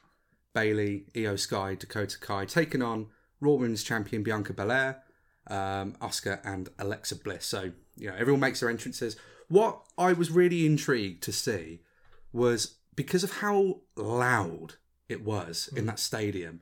Bayley, 0.54 1.06
Iyo 1.14 1.38
Sky, 1.38 1.74
Dakota 1.74 2.18
Kai 2.20 2.44
taking 2.44 2.80
on 2.82 3.08
Raw 3.40 3.52
Women's 3.54 3.82
Champion 3.82 4.22
Bianca 4.22 4.52
Belair, 4.52 5.02
um, 5.48 5.92
Asuka, 6.00 6.40
and 6.44 6.68
Alexa 6.78 7.16
Bliss. 7.16 7.44
So 7.46 7.72
you 7.96 8.08
know 8.08 8.16
everyone 8.18 8.40
makes 8.40 8.60
their 8.60 8.70
entrances. 8.70 9.16
What 9.48 9.80
I 9.98 10.12
was 10.12 10.30
really 10.30 10.64
intrigued 10.66 11.22
to 11.24 11.32
see 11.32 11.80
was 12.32 12.76
because 12.96 13.24
of 13.24 13.38
how 13.38 13.80
loud 13.96 14.74
it 15.08 15.22
was 15.24 15.68
in 15.76 15.86
that 15.86 15.98
stadium 15.98 16.60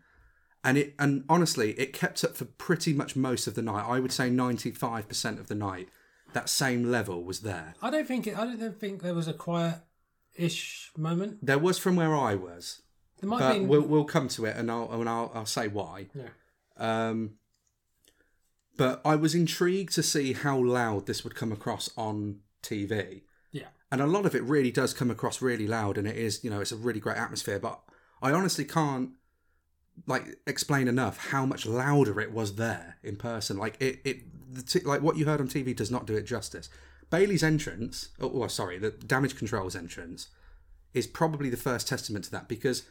and 0.64 0.76
it 0.78 0.94
and 0.98 1.24
honestly 1.28 1.72
it 1.72 1.92
kept 1.92 2.24
up 2.24 2.36
for 2.36 2.44
pretty 2.44 2.92
much 2.92 3.14
most 3.16 3.46
of 3.46 3.54
the 3.54 3.62
night 3.62 3.84
i 3.86 4.00
would 4.00 4.12
say 4.12 4.28
95% 4.28 5.38
of 5.38 5.48
the 5.48 5.54
night 5.54 5.88
that 6.32 6.48
same 6.48 6.90
level 6.90 7.22
was 7.22 7.40
there 7.40 7.74
I 7.82 7.90
don't 7.90 8.06
think 8.08 8.26
it, 8.26 8.36
I 8.38 8.44
don't 8.56 8.78
think 8.78 9.02
there 9.02 9.14
was 9.14 9.28
a 9.28 9.32
quiet-ish 9.34 10.90
moment. 10.96 11.38
there 11.44 11.58
was 11.58 11.78
from 11.78 11.96
where 11.96 12.14
i 12.14 12.34
was 12.34 12.82
There 13.20 13.28
might 13.30 13.38
but 13.40 13.52
been. 13.54 13.68
we'll, 13.68 13.82
we'll 13.82 14.04
come 14.04 14.28
to 14.28 14.44
it 14.46 14.56
and 14.56 14.70
i'll 14.70 14.90
and 14.92 15.08
I'll, 15.08 15.30
I'll 15.34 15.46
say 15.46 15.68
why 15.68 16.08
yeah. 16.14 16.28
um 16.78 17.34
but 18.76 19.00
i 19.04 19.14
was 19.14 19.34
intrigued 19.34 19.92
to 19.94 20.02
see 20.02 20.32
how 20.32 20.56
loud 20.58 21.06
this 21.06 21.22
would 21.24 21.34
come 21.34 21.52
across 21.52 21.90
on 21.96 22.38
tv 22.62 23.22
Yeah. 23.50 23.68
and 23.90 24.00
a 24.00 24.06
lot 24.06 24.24
of 24.26 24.34
it 24.34 24.42
really 24.42 24.70
does 24.70 24.94
come 24.94 25.10
across 25.10 25.42
really 25.42 25.66
loud 25.66 25.98
and 25.98 26.06
it 26.06 26.16
is 26.16 26.42
you 26.44 26.50
know 26.50 26.60
it's 26.60 26.72
a 26.72 26.76
really 26.76 27.00
great 27.00 27.16
atmosphere. 27.16 27.58
But 27.58 27.80
i 28.22 28.30
honestly 28.32 28.64
can't 28.64 29.10
like 30.06 30.38
explain 30.46 30.88
enough 30.88 31.28
how 31.28 31.44
much 31.44 31.66
louder 31.66 32.18
it 32.20 32.32
was 32.32 32.54
there 32.54 32.96
in 33.02 33.16
person. 33.16 33.58
Like 33.58 33.76
it 33.80 34.00
it 34.04 34.18
the 34.54 34.62
t- 34.62 34.80
like 34.80 35.02
what 35.02 35.16
you 35.16 35.24
heard 35.26 35.40
on 35.40 35.48
tv 35.48 35.74
does 35.76 35.90
not 35.90 36.06
do 36.06 36.14
it 36.16 36.22
justice. 36.22 36.68
Bayley's 37.10 37.42
entrance 37.42 38.08
oh, 38.20 38.30
oh 38.42 38.46
sorry 38.46 38.78
the 38.78 38.90
damage 38.90 39.36
control's 39.36 39.76
entrance 39.76 40.28
is 40.94 41.06
probably 41.06 41.50
the 41.50 41.56
first 41.68 41.88
testament 41.88 42.24
to 42.26 42.30
that 42.30 42.48
because 42.48 42.84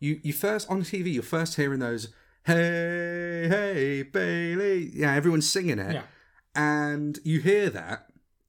you 0.00 0.20
you 0.22 0.32
first 0.32 0.70
on 0.70 0.82
tv 0.82 1.12
you're 1.14 1.22
first 1.22 1.56
hearing 1.56 1.80
those 1.80 2.08
hey 2.46 3.46
hey 3.48 4.02
Bayley 4.02 4.90
yeah 4.94 5.14
everyone's 5.14 5.48
singing 5.50 5.78
it 5.78 5.94
Yeah. 5.94 6.02
and 6.54 7.18
you 7.24 7.40
hear 7.40 7.70
that 7.70 8.06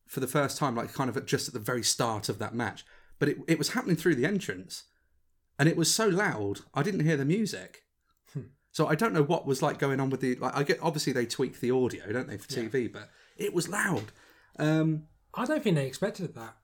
for 0.07 0.19
the 0.19 0.27
first 0.27 0.57
time, 0.57 0.75
like 0.75 0.93
kind 0.93 1.09
of 1.09 1.17
at, 1.17 1.25
just 1.25 1.47
at 1.47 1.53
the 1.53 1.59
very 1.59 1.83
start 1.83 2.29
of 2.29 2.37
that 2.39 2.53
match. 2.53 2.85
But 3.19 3.27
it, 3.29 3.37
it 3.47 3.57
was 3.57 3.69
happening 3.69 3.95
through 3.97 4.15
the 4.15 4.23
entrance, 4.25 4.83
and 5.59 5.67
it 5.67 5.75
was 5.75 5.93
so 5.93 6.07
loud 6.07 6.61
I 6.73 6.83
didn't 6.83 7.01
hear 7.05 7.17
the 7.17 7.25
music. 7.25 7.81
So 8.71 8.87
I 8.87 8.95
don't 8.95 9.13
know 9.13 9.23
what 9.23 9.45
was 9.47 9.61
like 9.61 9.79
going 9.79 9.99
on 9.99 10.09
with 10.09 10.19
the 10.21 10.35
like. 10.35 10.55
I 10.55 10.63
get 10.63 10.79
obviously 10.81 11.11
they 11.13 11.25
tweak 11.25 11.59
the 11.59 11.71
audio, 11.71 12.11
don't 12.11 12.27
they, 12.27 12.37
for 12.37 12.47
TV? 12.47 12.91
But 12.91 13.09
it 13.37 13.53
was 13.53 13.67
loud. 13.67 14.11
Um, 14.59 15.03
I 15.33 15.45
don't 15.45 15.63
think 15.63 15.75
they 15.77 15.87
expected 15.87 16.35
that. 16.35 16.55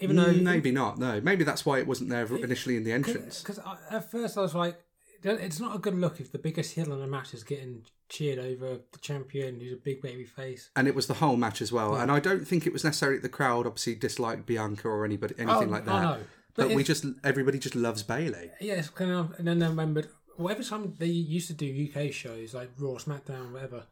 Even 0.00 0.14
though. 0.16 0.32
maybe 0.32 0.70
not. 0.70 0.96
No, 0.98 1.20
maybe 1.20 1.42
that's 1.44 1.66
why 1.66 1.80
it 1.80 1.86
wasn't 1.88 2.08
there 2.10 2.24
initially 2.36 2.76
in 2.76 2.84
the 2.84 2.92
entrance. 2.92 3.40
Because 3.42 3.58
at 3.90 4.10
first 4.10 4.38
I 4.38 4.42
was 4.42 4.54
like, 4.54 4.80
it's 5.22 5.60
not 5.60 5.74
a 5.74 5.78
good 5.78 5.94
look 5.94 6.20
if 6.20 6.32
the 6.32 6.38
biggest 6.38 6.74
heel 6.74 6.92
in 6.92 7.02
a 7.02 7.06
match 7.06 7.34
is 7.34 7.42
getting 7.42 7.82
cheered 8.08 8.38
over 8.38 8.78
the 8.92 8.98
champion 9.00 9.60
who's 9.60 9.72
a 9.72 9.76
big 9.76 10.00
baby 10.00 10.24
face. 10.24 10.70
And 10.76 10.88
it 10.88 10.94
was 10.94 11.06
the 11.06 11.14
whole 11.14 11.36
match 11.36 11.60
as 11.60 11.72
well. 11.72 11.94
And 11.96 12.10
I 12.10 12.20
don't 12.20 12.46
think 12.46 12.66
it 12.66 12.72
was 12.72 12.84
necessarily 12.84 13.18
the 13.18 13.28
crowd 13.28 13.66
obviously 13.66 13.94
disliked 13.94 14.46
Bianca 14.46 14.88
or 14.88 15.04
anybody 15.04 15.34
oh, 15.38 15.42
anything 15.42 15.68
Oh, 15.68 15.72
like 15.72 15.82
oh, 15.82 15.92
that. 15.92 16.02
no. 16.02 16.18
But, 16.54 16.68
But 16.68 16.76
we 16.76 16.82
just 16.84 17.04
everybody 17.22 17.58
just 17.58 17.76
loves 17.76 18.02
Bayley. 18.02 18.50
Yes, 18.60 18.88
kind 18.90 19.10
of, 19.12 19.34
and 19.38 19.46
then 19.46 19.62
I 19.62 19.68
remembered. 19.68 20.08
Well, 20.36 20.50
every 20.50 20.64
time 20.64 20.94
they 20.98 21.06
used 21.06 21.48
to 21.48 21.54
do 21.54 21.88
UK 21.94 22.12
shows 22.12 22.54
like 22.54 22.70
Raw, 22.78 22.94
SmackDown, 22.94 23.52
whatever, 23.52 23.84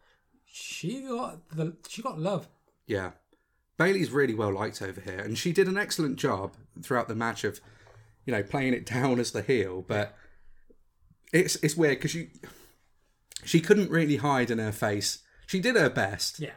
she 0.47 1.03
got 1.03 1.49
the 1.51 1.77
she 1.89 2.03
got 2.03 2.19
love. 2.19 2.49
Yeah. 2.87 3.13
Bayley's 3.79 4.11
really 4.11 4.35
well 4.35 4.53
liked 4.53 4.81
over 4.81 5.01
here, 5.01 5.19
and 5.19 5.37
she 5.37 5.53
did 5.53 5.69
an 5.69 5.77
excellent 5.77 6.17
job 6.17 6.55
throughout 6.83 7.09
the 7.09 7.15
match 7.15 7.45
of, 7.45 7.61
you 8.25 8.33
know, 8.33 8.43
playing 8.43 8.73
it 8.73 8.87
down 8.95 9.21
as 9.21 9.33
the 9.33 9.43
heel. 9.43 9.85
But 9.87 10.17
it's 11.41 11.57
it's 11.57 11.77
weird 11.77 11.99
because 11.99 12.15
you, 12.15 12.29
she 13.45 13.61
couldn't 13.61 13.91
really 13.91 14.17
hide 14.17 14.51
in 14.51 14.59
her 14.59 14.73
face. 14.73 15.21
She 15.47 15.61
did 15.61 15.77
her 15.77 15.91
best, 15.91 16.41
Yeah, 16.41 16.51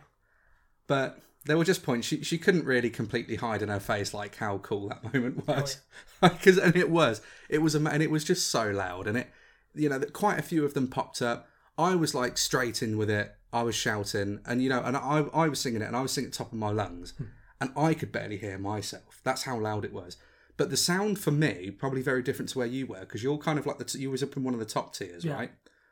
but 0.87 1.19
there 1.45 1.57
were 1.57 1.63
just 1.63 1.83
points 1.83 2.07
she 2.07 2.21
she 2.23 2.37
couldn't 2.37 2.65
really 2.65 2.89
completely 2.89 3.37
hide 3.37 3.61
in 3.61 3.69
her 3.69 3.79
face 3.79 4.13
like 4.13 4.35
how 4.35 4.57
cool 4.59 4.89
that 4.89 5.03
moment 5.13 5.43
oh, 5.47 5.53
was. 5.53 5.81
Because 6.21 6.57
and 6.57 6.75
it 6.75 6.89
was 6.89 7.21
it 7.49 7.59
was 7.59 7.75
ama- 7.75 7.91
and 7.91 8.03
it 8.03 8.11
was 8.11 8.23
just 8.23 8.47
so 8.47 8.69
loud, 8.69 9.07
and 9.07 9.17
it 9.17 9.29
you 9.73 9.89
know 9.89 9.99
that 9.99 10.13
quite 10.13 10.39
a 10.39 10.43
few 10.43 10.65
of 10.65 10.73
them 10.73 10.87
popped 10.87 11.21
up. 11.21 11.47
I 11.77 11.95
was 11.95 12.13
like 12.13 12.37
straight 12.37 12.81
in 12.81 12.97
with 12.97 13.09
it. 13.09 13.33
I 13.51 13.63
was 13.63 13.75
shouting, 13.75 14.39
and 14.45 14.61
you 14.61 14.69
know, 14.69 14.81
and 14.83 14.97
I 14.97 15.25
I 15.33 15.47
was 15.47 15.59
singing 15.59 15.81
it, 15.81 15.85
and 15.85 15.95
I 15.95 16.01
was 16.01 16.11
singing 16.11 16.27
at 16.27 16.33
the 16.33 16.37
top 16.37 16.51
of 16.51 16.59
my 16.59 16.71
lungs, 16.71 17.13
hmm. 17.17 17.25
and 17.61 17.71
I 17.77 17.93
could 17.93 18.11
barely 18.11 18.37
hear 18.37 18.57
myself. 18.57 19.21
That's 19.23 19.43
how 19.43 19.57
loud 19.59 19.85
it 19.85 19.93
was. 19.93 20.17
But 20.59 20.69
the 20.69 20.77
sound 20.77 21.17
for 21.17 21.31
me 21.31 21.71
probably 21.71 22.01
very 22.03 22.21
different 22.21 22.49
to 22.49 22.57
where 22.59 22.67
you 22.67 22.85
were 22.85 22.99
because 22.99 23.23
you're 23.23 23.37
kind 23.37 23.57
of 23.57 23.65
like 23.65 23.77
the 23.79 23.85
t- 23.85 23.97
you 23.99 24.11
was 24.11 24.21
up 24.21 24.35
in 24.37 24.43
one 24.43 24.53
of 24.53 24.59
the 24.59 24.65
top 24.65 24.93
tiers, 24.93 25.23
Yeah. 25.25 25.33
right? 25.33 25.51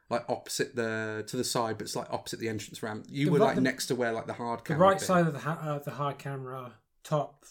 Like 0.09 0.25
opposite 0.29 0.75
the 0.75 1.23
to 1.27 1.37
the 1.37 1.43
side, 1.43 1.77
but 1.77 1.85
it's 1.85 1.95
like 1.95 2.07
opposite 2.11 2.39
the 2.39 2.49
entrance 2.49 2.83
ramp. 2.83 3.05
You 3.09 3.25
The 3.25 3.31
were 3.31 3.39
ri- 3.39 3.45
like 3.45 3.55
the- 3.55 3.61
next 3.61 3.87
to 3.87 3.95
where 3.95 4.11
like 4.11 4.27
the 4.27 4.33
hard 4.33 4.59
the 4.59 4.63
camera 4.63 4.87
right 4.89 4.99
bit. 4.99 5.05
side 5.07 5.25
of 5.25 5.33
the 5.33 5.39
ha- 5.39 5.59
uh, 5.61 5.79
the 5.79 5.91
hard 5.91 6.17
camera 6.19 6.73
top 7.03 7.45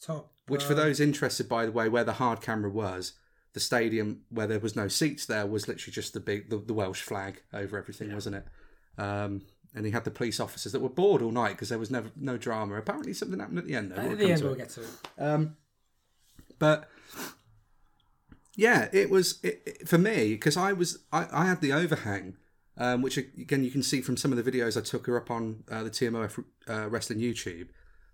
top. 0.00 0.32
Which, 0.48 0.64
uh, 0.64 0.68
for 0.68 0.74
those 0.74 1.00
interested, 1.00 1.48
by 1.48 1.64
the 1.66 1.72
way, 1.72 1.88
where 1.88 2.04
the 2.04 2.14
hard 2.14 2.40
camera 2.40 2.70
was, 2.70 3.12
the 3.52 3.60
stadium 3.60 4.22
where 4.30 4.46
there 4.46 4.58
was 4.60 4.74
no 4.74 4.88
seats 4.88 5.26
there 5.26 5.46
was 5.46 5.68
literally 5.68 5.92
just 5.92 6.12
the 6.14 6.20
big 6.20 6.48
the, 6.50 6.58
the 6.58 6.74
Welsh 6.74 7.02
flag 7.02 7.42
over 7.52 7.76
everything, 7.76 8.12
wasn't 8.14 8.36
it? 8.36 8.46
Um, 8.98 9.42
and 9.74 9.86
he 9.86 9.92
had 9.92 10.04
the 10.04 10.10
police 10.10 10.38
officers 10.38 10.72
that 10.72 10.80
were 10.80 10.88
bored 10.90 11.22
all 11.22 11.30
night 11.32 11.50
because 11.52 11.70
there 11.70 11.78
was 11.78 11.90
never 11.90 12.10
no 12.16 12.36
drama. 12.36 12.76
Apparently, 12.76 13.12
something 13.14 13.38
happened 13.40 13.58
at 13.58 13.66
the 13.66 13.74
end. 13.74 13.90
Though. 13.90 13.96
We'll 14.02 14.04
at 14.04 14.08
come 14.10 14.18
the 14.18 14.32
end 14.32 14.38
to 14.40 14.44
we'll 14.44 14.54
it. 14.54 14.58
get 14.58 14.70
to 14.70 14.80
it. 14.82 14.88
Um, 15.18 15.56
but 16.62 16.88
yeah, 18.56 18.88
it 18.92 19.10
was 19.10 19.40
it, 19.42 19.62
it- 19.66 19.88
for 19.88 19.98
me 19.98 20.30
because 20.34 20.56
I 20.56 20.72
was 20.72 20.98
I, 21.12 21.26
I 21.32 21.46
had 21.46 21.60
the 21.60 21.72
overhang, 21.72 22.36
um, 22.76 23.02
which 23.02 23.16
again 23.16 23.64
you 23.64 23.70
can 23.70 23.82
see 23.82 24.00
from 24.00 24.16
some 24.16 24.32
of 24.32 24.42
the 24.42 24.50
videos 24.50 24.76
I 24.76 24.82
took 24.82 25.06
her 25.06 25.16
up 25.16 25.30
on 25.30 25.64
uh, 25.70 25.82
the 25.82 25.90
TMOF 25.90 26.44
uh, 26.68 26.88
wrestling 26.88 27.18
YouTube, 27.20 27.68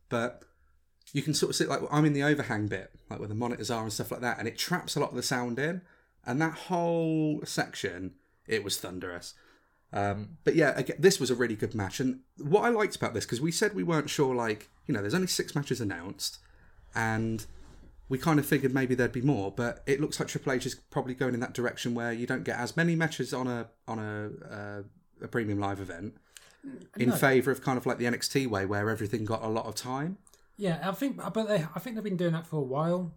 but 0.09 0.43
you 1.13 1.23
can 1.23 1.35
sort 1.35 1.51
of 1.51 1.57
see 1.57 1.67
like 1.67 1.81
I'm 1.91 2.05
in 2.05 2.13
the 2.13 2.23
overhang 2.23 2.69
bit, 2.69 2.91
like 3.11 3.19
where 3.19 3.29
the 3.29 3.35
monitors 3.35 3.71
are 3.71 3.83
and 3.83 3.93
stuff 3.93 4.11
like 4.11 4.21
that, 4.21 4.39
and 4.39 4.47
it 4.49 4.57
traps 4.57 4.97
a 4.97 5.01
lot 5.01 5.11
of 5.11 5.17
the 5.17 5.23
sound 5.23 5.59
in, 5.59 5.83
and 6.25 6.41
that 6.41 6.55
whole 6.55 7.41
section 7.45 8.15
it 8.47 8.65
was 8.65 8.79
thunderous. 8.79 9.35
Um, 9.93 10.37
but 10.45 10.55
yeah, 10.55 10.73
again, 10.77 10.97
this 10.99 11.19
was 11.19 11.31
a 11.31 11.35
really 11.35 11.57
good 11.57 11.75
match, 11.75 11.99
and 11.99 12.21
what 12.39 12.63
I 12.65 12.69
liked 12.69 12.95
about 12.97 13.13
this 13.15 13.25
because 13.27 13.41
we 13.41 13.51
said 13.53 13.75
we 13.75 13.83
weren't 13.83 14.11
sure, 14.11 14.35
like 14.35 14.69
you 14.87 14.95
know, 14.95 15.01
there's 15.01 15.15
only 15.15 15.27
six 15.27 15.55
matches 15.55 15.81
announced, 15.81 16.39
and 16.95 17.45
we 18.09 18.19
kind 18.19 18.39
of 18.39 18.47
figured 18.47 18.73
maybe 18.73 18.95
there'd 18.95 19.13
be 19.13 19.21
more, 19.23 19.51
but 19.53 19.83
it 19.87 20.01
looks 20.01 20.19
like 20.19 20.29
Triple 20.29 20.53
H 20.53 20.67
is 20.67 20.75
probably 20.75 21.15
going 21.15 21.35
in 21.35 21.41
that 21.41 21.53
direction 21.55 21.95
where 21.95 22.13
you 22.13 22.27
don't 22.27 22.45
get 22.45 22.59
as 22.59 22.77
many 22.77 22.95
matches 22.95 23.35
on 23.35 23.47
a 23.47 23.69
on 23.87 23.99
a 23.99 24.31
uh, 24.55 24.83
a 25.23 25.29
premium 25.29 25.59
live 25.59 25.81
event 25.81 26.15
in 26.97 27.09
No. 27.11 27.15
favour 27.17 27.51
of 27.51 27.63
kind 27.63 27.77
of 27.79 27.87
like 27.87 27.99
the 27.99 28.05
NXT 28.05 28.47
way 28.49 28.65
where 28.67 28.89
everything 28.91 29.25
got 29.25 29.43
a 29.43 29.49
lot 29.49 29.67
of 29.67 29.75
time. 29.75 30.19
Yeah, 30.57 30.81
I 30.89 30.93
think, 30.93 31.17
but 31.33 31.45
they, 31.49 31.65
I 31.75 31.79
think 31.79 31.95
they've 31.97 32.05
been 32.05 32.17
doing 32.17 32.33
that 32.33 32.47
for 32.47 32.57
a 32.57 32.63
while 32.63 33.13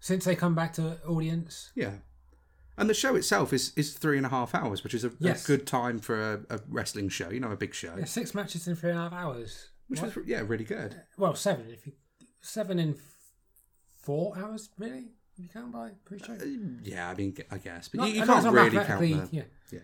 since 0.00 0.24
they 0.24 0.34
come 0.34 0.54
back 0.54 0.72
to 0.74 0.96
audience. 1.06 1.70
Yeah. 1.74 1.92
And 2.78 2.88
the 2.90 2.94
show 2.94 3.14
itself 3.16 3.52
is, 3.52 3.72
is 3.76 3.94
three 3.94 4.16
and 4.16 4.24
a 4.26 4.28
half 4.30 4.54
hours, 4.54 4.82
which 4.84 4.94
is 4.94 5.04
a, 5.04 5.12
Yes. 5.18 5.44
a 5.44 5.46
good 5.46 5.66
time 5.66 5.98
for 5.98 6.20
a, 6.48 6.56
a 6.56 6.60
wrestling 6.68 7.08
show, 7.10 7.30
you 7.30 7.40
know, 7.40 7.50
a 7.50 7.56
big 7.56 7.74
show. 7.74 7.94
Yeah, 7.98 8.04
six 8.04 8.34
matches 8.34 8.66
in 8.68 8.76
three 8.76 8.90
and 8.90 8.98
a 8.98 9.02
half 9.02 9.12
hours. 9.12 9.68
Which 9.88 10.00
was, 10.00 10.16
yeah, 10.26 10.42
really 10.46 10.64
good. 10.64 11.00
Well, 11.18 11.34
seven 11.34 11.66
if 11.70 11.86
you 11.86 11.92
seven 12.42 12.78
in 12.78 12.96
four 14.06 14.38
hours, 14.38 14.70
really. 14.78 15.08
You 15.36 15.48
count 15.52 15.72
by 15.72 15.90
pre-show. 16.06 16.36
Yeah, 16.82 17.10
I 17.10 17.14
mean, 17.14 17.36
I 17.50 17.58
guess. 17.58 17.88
But 17.88 17.98
Not- 18.00 18.08
you, 18.08 18.14
you 18.20 18.24
can't 18.26 18.44
not 18.44 18.52
really 18.54 18.70
count 18.70 18.88
mathematically- 18.88 19.12
the. 19.30 19.36
Yeah. 19.36 19.42
Yeah. 19.70 19.78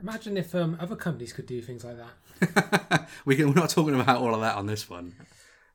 Imagine 0.00 0.36
if 0.36 0.54
um, 0.54 0.76
other 0.80 0.96
companies 0.96 1.32
could 1.32 1.46
do 1.46 1.60
things 1.62 1.84
like 1.84 1.96
that. 1.98 3.08
we 3.24 3.36
can, 3.36 3.48
we're 3.48 3.54
not 3.54 3.70
talking 3.70 3.98
about 4.00 4.18
all 4.22 4.34
of 4.34 4.40
that 4.40 4.56
on 4.56 4.66
this 4.66 4.88
one. 4.90 5.14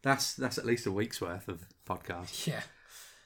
That's 0.02 0.34
that's 0.34 0.58
at 0.58 0.66
least 0.66 0.86
a 0.86 0.92
week's 0.92 1.22
worth 1.22 1.48
of 1.48 1.66
podcast. 1.88 2.48
Yeah. 2.48 2.62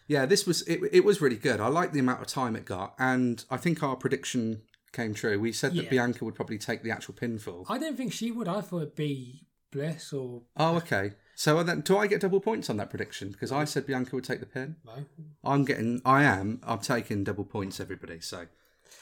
Yeah, 0.07 0.25
this 0.25 0.45
was 0.45 0.62
it. 0.67 0.79
It 0.91 1.03
was 1.03 1.21
really 1.21 1.36
good. 1.36 1.59
I 1.59 1.67
like 1.67 1.91
the 1.91 2.00
amount 2.00 2.21
of 2.21 2.27
time 2.27 2.55
it 2.55 2.65
got, 2.65 2.93
and 3.00 3.43
I 3.50 3.57
think 3.57 3.81
our 3.83 3.95
prediction 3.95 4.62
came 4.93 5.13
true. 5.13 5.39
We 5.39 5.51
said 5.51 5.71
that 5.75 5.83
Yeah. 5.83 5.89
Bianca 5.89 6.24
would 6.25 6.36
probably 6.36 6.57
take 6.57 6.81
the 6.83 6.91
actual 6.91 7.13
pinfall. 7.15 7.65
I 7.69 7.77
don't 7.77 7.97
think 7.97 8.13
she 8.13 8.31
would. 8.31 8.47
I 8.47 8.62
thought 8.62 8.83
it'd 8.83 8.95
be 8.95 9.45
Bliss 9.71 10.13
or 10.13 10.43
Oh, 10.55 10.77
okay. 10.77 11.12
So 11.39 11.62
then, 11.62 11.82
do 11.82 12.00
I 12.00 12.08
get 12.08 12.22
double 12.22 12.39
points 12.39 12.67
on 12.67 12.77
that 12.77 12.89
prediction? 12.89 13.29
Because 13.29 13.51
I 13.51 13.63
said 13.63 13.86
Bianca 13.86 14.15
would 14.15 14.24
take 14.24 14.39
the 14.39 14.48
pin. 14.48 14.77
no. 14.84 15.06
I'm 15.44 15.65
getting. 15.65 16.01
I 16.03 16.24
am. 16.24 16.60
I'm 16.63 16.79
taking 16.79 17.24
double 17.24 17.44
points, 17.46 17.79
everybody. 17.79 18.20
So 18.22 18.48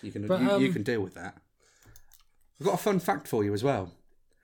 you 0.01 0.11
can 0.11 0.27
But, 0.27 0.41
you, 0.41 0.47
you 0.59 0.67
um, 0.67 0.73
can 0.73 0.83
deal 0.83 0.99
with 0.99 1.13
that. 1.13 1.37
I've 2.59 2.65
got 2.65 2.73
a 2.73 2.77
fun 2.77 2.99
fact 2.99 3.29
for 3.29 3.45
you 3.45 3.53
as 3.53 3.63
well. 3.63 3.93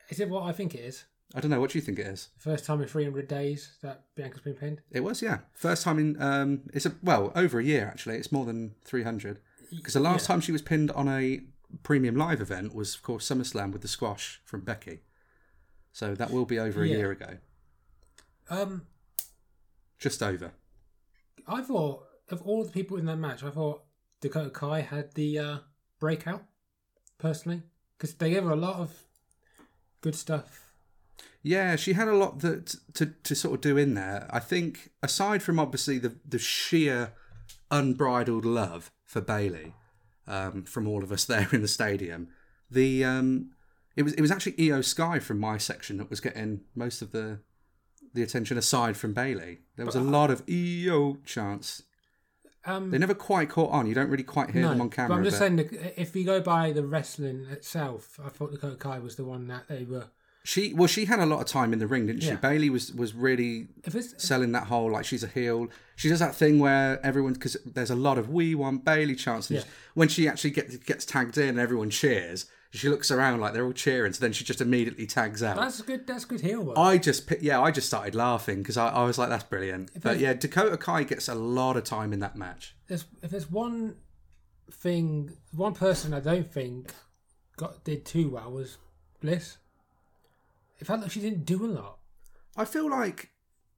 Is 0.09 0.21
it 0.21 0.29
what 0.29 0.43
I 0.43 0.53
think 0.53 0.73
it 0.73 0.79
is? 0.79 1.03
I 1.35 1.41
don't 1.41 1.51
know. 1.51 1.59
What 1.59 1.71
do 1.71 1.79
you 1.79 1.81
think 1.81 1.99
it 1.99 2.07
is? 2.07 2.29
First 2.37 2.63
time 2.65 2.81
in 2.81 2.87
300 2.87 3.27
days 3.27 3.73
that 3.81 4.05
Bianca's 4.15 4.39
been 4.39 4.53
pinned. 4.53 4.81
It 4.89 5.01
was, 5.01 5.21
yeah. 5.21 5.39
First 5.53 5.83
time 5.83 5.99
in. 5.99 6.21
Um, 6.21 6.61
it's 6.73 6.85
a 6.85 6.93
well 7.03 7.33
over 7.35 7.59
a 7.59 7.63
year 7.63 7.87
actually. 7.91 8.15
It's 8.15 8.31
more 8.31 8.45
than 8.45 8.73
300. 8.85 9.39
Because 9.69 9.95
the 9.95 9.99
last 9.99 10.25
time 10.25 10.39
she 10.39 10.53
was 10.53 10.61
pinned 10.61 10.91
on 10.91 11.09
a 11.09 11.41
premium 11.83 12.15
live 12.15 12.39
event 12.39 12.73
was, 12.73 12.95
of 12.95 13.01
course, 13.03 13.27
SummerSlam 13.27 13.73
with 13.73 13.81
the 13.81 13.89
squash 13.89 14.39
from 14.45 14.61
Becky. 14.61 15.01
So 15.91 16.15
that 16.15 16.31
will 16.31 16.45
be 16.45 16.57
over 16.57 16.83
a 16.83 16.87
Yeah. 16.87 16.95
year 16.95 17.11
ago. 17.11 17.37
Um, 18.51 18.81
Just 19.97 20.21
over. 20.21 20.51
I 21.47 21.61
thought 21.61 22.03
of 22.29 22.41
all 22.41 22.65
the 22.65 22.71
people 22.71 22.97
in 22.97 23.05
that 23.05 23.15
match, 23.15 23.43
I 23.43 23.49
thought 23.49 23.83
Dakota 24.19 24.49
Kai 24.49 24.81
had 24.81 25.13
the 25.15 25.39
uh, 25.39 25.57
breakout 25.99 26.43
personally 27.17 27.63
because 27.97 28.13
they 28.15 28.29
gave 28.29 28.43
her 28.43 28.51
a 28.51 28.57
lot 28.57 28.75
of 28.75 29.03
good 30.01 30.15
stuff. 30.15 30.73
Yeah, 31.41 31.77
she 31.77 31.93
had 31.93 32.09
a 32.09 32.15
lot 32.15 32.39
that 32.39 32.75
to 32.95 33.07
to 33.23 33.35
sort 33.35 33.55
of 33.55 33.61
do 33.61 33.77
in 33.77 33.93
there. 33.93 34.27
I 34.29 34.39
think 34.39 34.91
aside 35.01 35.41
from 35.41 35.57
obviously 35.57 35.97
the 35.97 36.15
the 36.27 36.37
sheer 36.37 37.13
unbridled 37.71 38.45
love 38.45 38.91
for 39.05 39.21
Bayley 39.21 39.73
um, 40.27 40.63
from 40.63 40.87
all 40.87 41.03
of 41.03 41.11
us 41.11 41.23
there 41.31 41.47
in 41.53 41.61
the 41.61 41.67
stadium, 41.69 42.27
the 42.69 43.05
um, 43.05 43.51
it 43.95 44.03
was 44.03 44.13
it 44.13 44.21
was 44.21 44.31
actually 44.31 44.53
Iyo 44.53 44.83
Sky 44.83 45.19
from 45.19 45.39
my 45.39 45.57
section 45.57 45.97
that 45.97 46.09
was 46.09 46.19
getting 46.19 46.61
most 46.75 47.01
of 47.01 47.11
the 47.11 47.39
the 48.13 48.23
attention 48.23 48.57
aside 48.57 48.97
from 48.97 49.13
Bayley. 49.13 49.59
There 49.77 49.85
was 49.85 49.95
a 49.95 50.01
lot 50.01 50.29
of 50.31 50.45
Iyo 50.45 51.23
chants. 51.25 51.83
Um, 52.65 52.91
They 52.91 52.97
never 52.99 53.15
quite 53.15 53.49
caught 53.49 53.71
on. 53.71 53.87
You 53.87 53.95
don't 53.95 54.09
really 54.09 54.23
quite 54.23 54.51
hear 54.51 54.61
no, 54.63 54.69
them 54.69 54.81
on 54.81 54.89
camera. 54.89 55.09
but 55.09 55.15
I'm 55.15 55.23
just 55.23 55.39
but 55.39 55.45
saying, 55.45 55.55
that 55.55 55.99
if 55.99 56.15
you 56.15 56.23
go 56.23 56.41
by 56.41 56.71
the 56.71 56.85
wrestling 56.85 57.47
itself, 57.49 58.19
I 58.23 58.29
thought 58.29 58.51
Dakota 58.51 58.75
Kai 58.75 58.99
was 58.99 59.15
the 59.15 59.23
one 59.25 59.47
that 59.47 59.67
they 59.67 59.83
were. 59.83 60.07
she 60.43 60.73
well, 60.73 60.87
she 60.87 61.05
had 61.05 61.19
a 61.19 61.25
lot 61.25 61.39
of 61.39 61.47
time 61.47 61.73
in 61.73 61.79
the 61.79 61.87
ring, 61.87 62.05
didn't 62.05 62.21
she? 62.21 62.29
Yeah. 62.29 62.35
Bayley 62.35 62.69
was 62.69 62.93
was 62.93 63.15
really 63.15 63.67
If 63.83 63.95
it's 63.95 64.23
selling 64.23 64.51
that 64.51 64.65
whole 64.67 64.91
like 64.91 65.05
she's 65.05 65.23
a 65.23 65.27
heel. 65.27 65.69
She 65.95 66.07
does 66.09 66.19
that 66.19 66.35
thing 66.35 66.59
where 66.59 67.03
everyone 67.03 67.33
because 67.33 67.57
there's 67.65 67.91
a 67.91 67.95
lot 67.95 68.17
of 68.19 68.29
we 68.29 68.53
want 68.53 68.85
Bayley 68.85 69.15
chants. 69.15 69.49
Yeah. 69.49 69.63
When 69.95 70.07
she 70.07 70.27
actually 70.27 70.51
gets 70.51 70.77
gets 70.77 71.03
tagged 71.05 71.37
in 71.39 71.57
everyone 71.57 71.89
cheers, 71.89 72.45
she 72.73 72.87
looks 72.89 73.11
around 73.11 73.39
like 73.41 73.53
they're 73.53 73.65
all 73.65 73.73
cheering. 73.73 74.13
So 74.13 74.21
then 74.21 74.31
she 74.33 74.43
just 74.43 74.61
immediately 74.61 75.05
tags 75.05 75.43
out. 75.43 75.57
that's 75.57 75.81
good, 75.81 76.07
that's 76.07 76.25
good 76.25 76.41
heel 76.41 76.63
work. 76.63 76.77
I 76.77 76.97
just 76.97 77.29
yeah, 77.41 77.59
I 77.61 77.69
just 77.71 77.87
started 77.87 78.15
laughing 78.15 78.59
because 78.59 78.77
I, 78.77 78.87
I 78.89 79.03
was 79.03 79.17
like 79.17 79.29
that's 79.29 79.43
brilliant. 79.43 79.91
But 80.01 80.19
yeah, 80.19 80.33
Dakota 80.33 80.77
Kai 80.77 81.03
gets 81.03 81.27
a 81.27 81.35
lot 81.35 81.77
of 81.77 81.83
time 81.83 82.13
in 82.13 82.19
that 82.21 82.35
match. 82.35 82.75
there's 82.87 83.05
if 83.21 83.29
there's 83.31 83.51
one 83.51 83.95
thing, 84.71 85.35
one 85.53 85.73
person 85.73 86.13
I 86.13 86.19
don't 86.21 86.49
think 86.51 86.91
got 87.57 87.83
did 87.83 88.05
too 88.05 88.29
well 88.29 88.51
was 88.51 88.77
Bliss. 89.21 89.57
It 90.79 90.87
felt 90.87 91.01
like 91.01 91.11
she 91.11 91.19
didn't 91.21 91.45
do 91.45 91.65
a 91.65 91.67
lot. 91.67 91.97
I 92.57 92.65
feel 92.65 92.89
like. 92.89 93.29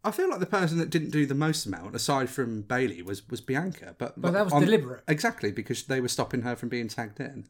I 0.05 0.11
feel 0.11 0.29
like 0.29 0.41
the 0.41 0.45
person 0.45 0.79
that 0.79 0.89
didn't 0.89 1.11
do 1.11 1.25
the 1.25 1.33
most 1.33 1.65
amount, 1.65 1.95
aside 1.95 2.29
from 2.29 2.61
Bayley, 2.61 3.01
was 3.01 3.27
was 3.29 3.39
Bianca. 3.41 3.95
But 3.97 4.19
But 4.21 4.33
that 4.33 4.43
was 4.43 4.53
on- 4.53 4.61
deliberate. 4.61 5.03
Exactly, 5.07 5.51
because 5.51 5.83
they 5.83 6.01
were 6.01 6.09
stopping 6.09 6.41
her 6.41 6.55
from 6.57 6.69
being 6.69 6.89
tagged 6.89 7.19
in. 7.21 7.47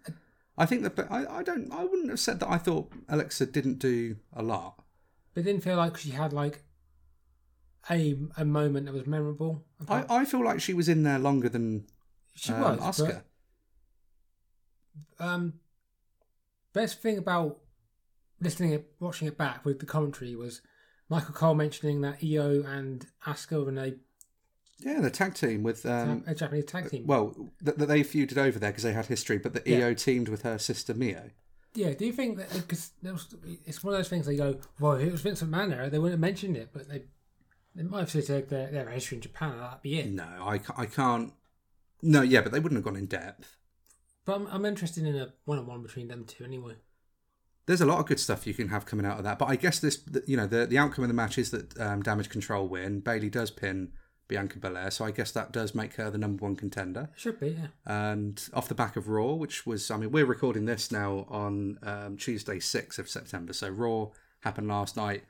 I 0.58 0.66
think 0.66 0.84
that, 0.84 0.96
but 0.96 1.12
I, 1.12 1.40
I 1.40 1.44
don't, 1.44 1.72
I 1.72 1.84
wouldn't 1.84 2.10
have 2.10 2.20
said 2.20 2.40
that 2.40 2.50
I 2.50 2.58
thought 2.58 2.92
Alexa 3.10 3.48
didn't 3.48 3.80
do 3.80 4.18
a 4.34 4.44
lot. 4.44 4.76
But 5.34 5.42
it 5.42 5.44
didn't 5.46 5.64
feel 5.64 5.78
like 5.78 5.98
she 5.98 6.12
had 6.12 6.32
like 6.32 6.64
a 7.90 8.16
a 8.38 8.46
moment 8.46 8.86
that 8.86 8.94
was 8.94 9.08
memorable. 9.08 9.66
I, 9.90 10.06
I 10.10 10.26
feel 10.26 10.44
like 10.44 10.62
she 10.62 10.74
was 10.74 10.88
in 10.88 11.04
there 11.04 11.20
longer 11.20 11.50
than 11.50 11.86
she 12.36 12.54
um, 12.54 12.62
was. 12.62 12.80
Asuka. 12.80 13.24
But, 15.18 15.26
um, 15.26 15.54
best 16.72 17.02
thing 17.02 17.18
about 17.18 17.60
listening 18.40 18.74
it, 18.74 18.92
watching 19.00 19.28
it 19.28 19.38
back 19.38 19.66
with 19.66 19.80
the 19.80 19.86
commentary 19.86 20.36
was 20.36 20.62
Michael 21.10 21.34
Cole 21.34 21.56
mentioning 21.56 22.02
that 22.02 22.22
Iyo 22.22 22.66
and 22.66 23.06
Asuka 23.26 23.64
were 23.64 23.70
in 23.70 23.78
a, 23.78 23.94
Yeah, 24.84 25.00
the 25.02 25.10
tag 25.10 25.34
team 25.34 25.64
with, 25.64 25.86
um, 25.86 26.24
a 26.28 26.36
Japanese 26.36 26.66
tag 26.66 26.90
team. 26.90 27.08
well, 27.08 27.52
that, 27.62 27.78
that 27.78 27.88
they 27.88 28.02
feuded 28.02 28.38
over 28.38 28.60
there 28.60 28.72
because 28.72 28.84
they 28.84 28.94
had 28.94 29.06
history, 29.06 29.38
but 29.38 29.54
the 29.54 29.62
Yeah. 29.66 29.80
Iyo 29.80 29.98
teamed 29.98 30.30
with 30.30 30.42
her 30.42 30.58
sister 30.58 30.94
Mio. 30.94 31.30
Yeah, 31.76 31.94
do 31.94 32.06
you 32.06 32.14
think 32.14 32.38
that 32.38 32.52
because 32.54 32.92
it's 33.66 33.84
one 33.84 33.94
of 33.94 34.00
those 34.00 34.10
things 34.10 34.26
they 34.26 34.36
go, 34.36 34.60
well, 34.80 34.94
if 34.94 35.08
it 35.08 35.12
was 35.12 35.22
Vincent 35.22 35.54
era, 35.56 35.90
they 35.90 35.98
wouldn't 35.98 36.14
have 36.14 36.20
mentioned 36.20 36.56
it, 36.56 36.70
but 36.72 36.88
they 36.88 37.04
they 37.76 37.84
might 37.84 38.02
have 38.02 38.12
said 38.12 38.50
their, 38.50 38.68
their 38.68 38.90
history 38.90 39.18
in 39.18 39.22
Japan, 39.22 39.54
and 39.54 39.62
that'd 39.62 39.82
be 39.82 40.00
it. 40.00 40.12
No, 40.12 40.24
I, 40.24 40.60
I 40.78 40.86
can't. 40.86 41.34
No, 42.04 42.22
yeah, 42.22 42.42
but 42.42 42.52
they 42.52 42.60
wouldn't 42.60 42.78
have 42.78 42.86
gone 42.86 42.96
in 42.96 43.08
depth. 43.08 43.58
But 44.26 44.36
I'm, 44.36 44.48
I'm 44.48 44.66
interested 44.66 45.06
in 45.06 45.16
a 45.16 45.34
one 45.46 45.58
on 45.58 45.66
one 45.66 45.82
between 45.82 46.08
them 46.08 46.26
two 46.26 46.44
anyway. 46.44 46.76
There's 47.66 47.82
a 47.82 47.86
lot 47.86 48.00
of 48.00 48.06
good 48.06 48.20
stuff 48.20 48.46
you 48.46 48.54
can 48.54 48.68
have 48.70 48.86
coming 48.86 49.06
out 49.06 49.18
of 49.18 49.24
that, 49.24 49.40
but 49.40 49.50
I 49.50 49.56
guess 49.56 49.80
this, 49.80 50.04
you 50.28 50.38
know, 50.38 50.46
the 50.48 50.66
the 50.68 50.78
outcome 50.78 51.06
of 51.06 51.08
the 51.08 51.14
match 51.14 51.38
is 51.38 51.50
that 51.52 51.80
um, 51.80 52.04
Damage 52.04 52.30
Control 52.30 52.68
win. 52.68 53.00
Bayley 53.00 53.30
does 53.30 53.50
pin 53.50 53.94
Bianca 54.34 54.58
Belair, 54.58 54.90
so 54.90 55.06
I 55.06 55.12
guess 55.12 55.32
that 55.34 55.52
does 55.52 55.76
make 55.76 55.94
her 55.94 56.10
the 56.10 56.18
number 56.18 56.44
one 56.44 56.56
contender. 56.56 57.12
Should 57.16 57.40
be, 57.40 57.50
yeah. 57.50 57.68
and 57.86 58.50
off 58.52 58.68
the 58.68 58.74
back 58.74 58.96
of 58.96 59.08
Raw, 59.08 59.34
which 59.34 59.68
was, 59.68 59.92
I 59.92 59.98
mean, 59.98 60.12
we're 60.12 60.26
recording 60.26 60.66
this 60.66 60.92
now 60.92 61.28
on 61.30 61.78
um, 61.84 62.18
Tuesday, 62.18 62.58
6th 62.58 62.98
of 62.98 63.08
September. 63.08 63.54
So 63.54 63.70
Raw 63.70 64.08
happened 64.40 64.70
last 64.70 64.98
night. 64.98 65.24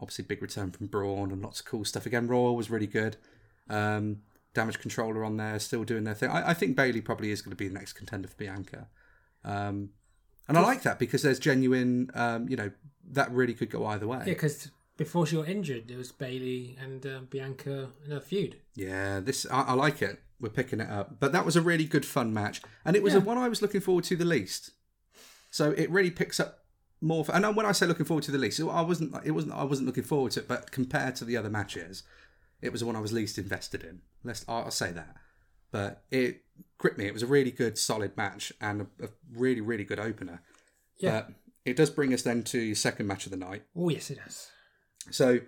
Obviously, 0.00 0.24
big 0.24 0.40
return 0.40 0.70
from 0.70 0.86
Braun 0.86 1.30
and 1.30 1.42
lots 1.42 1.60
of 1.60 1.66
cool 1.66 1.84
stuff. 1.84 2.06
Again, 2.06 2.26
Raw 2.26 2.52
was 2.52 2.70
really 2.70 2.86
good. 2.86 3.18
Um, 3.68 4.22
Damage 4.54 4.78
Controller 4.78 5.24
on 5.24 5.36
there, 5.36 5.58
still 5.58 5.84
doing 5.84 6.04
their 6.04 6.14
thing. 6.14 6.30
I, 6.30 6.50
I 6.50 6.54
think 6.54 6.74
Bayley 6.74 7.02
probably 7.02 7.30
is 7.30 7.42
going 7.42 7.50
to 7.50 7.56
be 7.56 7.68
the 7.68 7.74
next 7.74 7.92
contender 7.92 8.28
for 8.28 8.36
Bianca. 8.36 8.88
Um, 9.44 9.90
and 10.48 10.56
I 10.56 10.62
like 10.62 10.84
that 10.84 10.98
because 10.98 11.20
there's 11.20 11.38
genuine, 11.38 12.10
um, 12.14 12.48
you 12.48 12.56
know, 12.56 12.70
that 13.10 13.30
really 13.30 13.52
could 13.52 13.68
go 13.68 13.84
either 13.84 14.06
way. 14.06 14.20
Yeah, 14.20 14.32
because 14.32 14.70
before 14.98 15.24
she 15.24 15.36
got 15.36 15.48
injured, 15.48 15.88
there 15.88 15.96
was 15.96 16.12
Bayley 16.12 16.76
and 16.78 17.06
uh, 17.06 17.20
Bianca 17.30 17.88
in 18.04 18.12
a 18.12 18.20
feud. 18.20 18.56
Yeah, 18.74 19.20
this 19.20 19.46
I, 19.50 19.62
I 19.62 19.72
like 19.72 20.02
it. 20.02 20.20
We're 20.40 20.50
picking 20.50 20.80
it 20.80 20.90
up, 20.90 21.18
but 21.18 21.32
that 21.32 21.46
was 21.46 21.56
a 21.56 21.62
really 21.62 21.84
good 21.84 22.04
fun 22.04 22.34
match, 22.34 22.60
and 22.84 22.94
it 22.94 23.02
was 23.02 23.14
the 23.14 23.20
one 23.20 23.38
I 23.38 23.48
was 23.48 23.62
looking 23.62 23.80
forward 23.80 24.04
to 24.04 24.16
the 24.16 24.24
least. 24.24 24.72
So 25.50 25.70
it 25.70 25.90
really 25.90 26.10
picks 26.10 26.38
up 26.38 26.64
more. 27.00 27.24
For, 27.24 27.32
and 27.32 27.56
when 27.56 27.66
I 27.66 27.72
say 27.72 27.86
looking 27.86 28.06
forward 28.06 28.24
to 28.24 28.30
the 28.30 28.38
least, 28.38 28.60
I 28.60 28.82
wasn't. 28.82 29.14
It 29.24 29.32
wasn't. 29.32 29.54
I 29.54 29.64
wasn't 29.64 29.86
looking 29.86 30.04
forward 30.04 30.32
to 30.32 30.40
it, 30.40 30.48
but 30.48 30.70
compared 30.70 31.16
to 31.16 31.24
the 31.24 31.36
other 31.36 31.50
matches, 31.50 32.02
it 32.60 32.70
was 32.70 32.82
the 32.82 32.86
one 32.86 32.94
I 32.94 33.00
was 33.00 33.12
least 33.12 33.38
invested 33.38 33.82
in. 33.82 34.02
Let's. 34.22 34.44
I'll 34.46 34.64
I'll 34.64 34.70
say 34.70 34.92
that. 34.92 35.16
But 35.70 36.04
it 36.10 36.42
gripped 36.78 36.98
me. 36.98 37.06
It 37.06 37.12
was 37.14 37.22
a 37.22 37.26
really 37.26 37.50
good, 37.50 37.78
solid 37.78 38.16
match 38.16 38.52
and 38.60 38.82
a, 38.82 39.04
a 39.04 39.08
really, 39.32 39.60
really 39.60 39.84
good 39.84 40.00
opener. 40.00 40.42
Yeah. 40.98 41.10
But 41.10 41.30
it 41.64 41.76
does 41.76 41.90
bring 41.90 42.14
us 42.14 42.22
then 42.22 42.42
to 42.44 42.58
your 42.58 42.74
second 42.74 43.06
match 43.06 43.26
of 43.26 43.30
the 43.30 43.36
night. 43.36 43.64
Oh, 43.76 43.88
yes, 43.88 44.10
it 44.10 44.18
does. 44.24 44.48
So, 45.10 45.40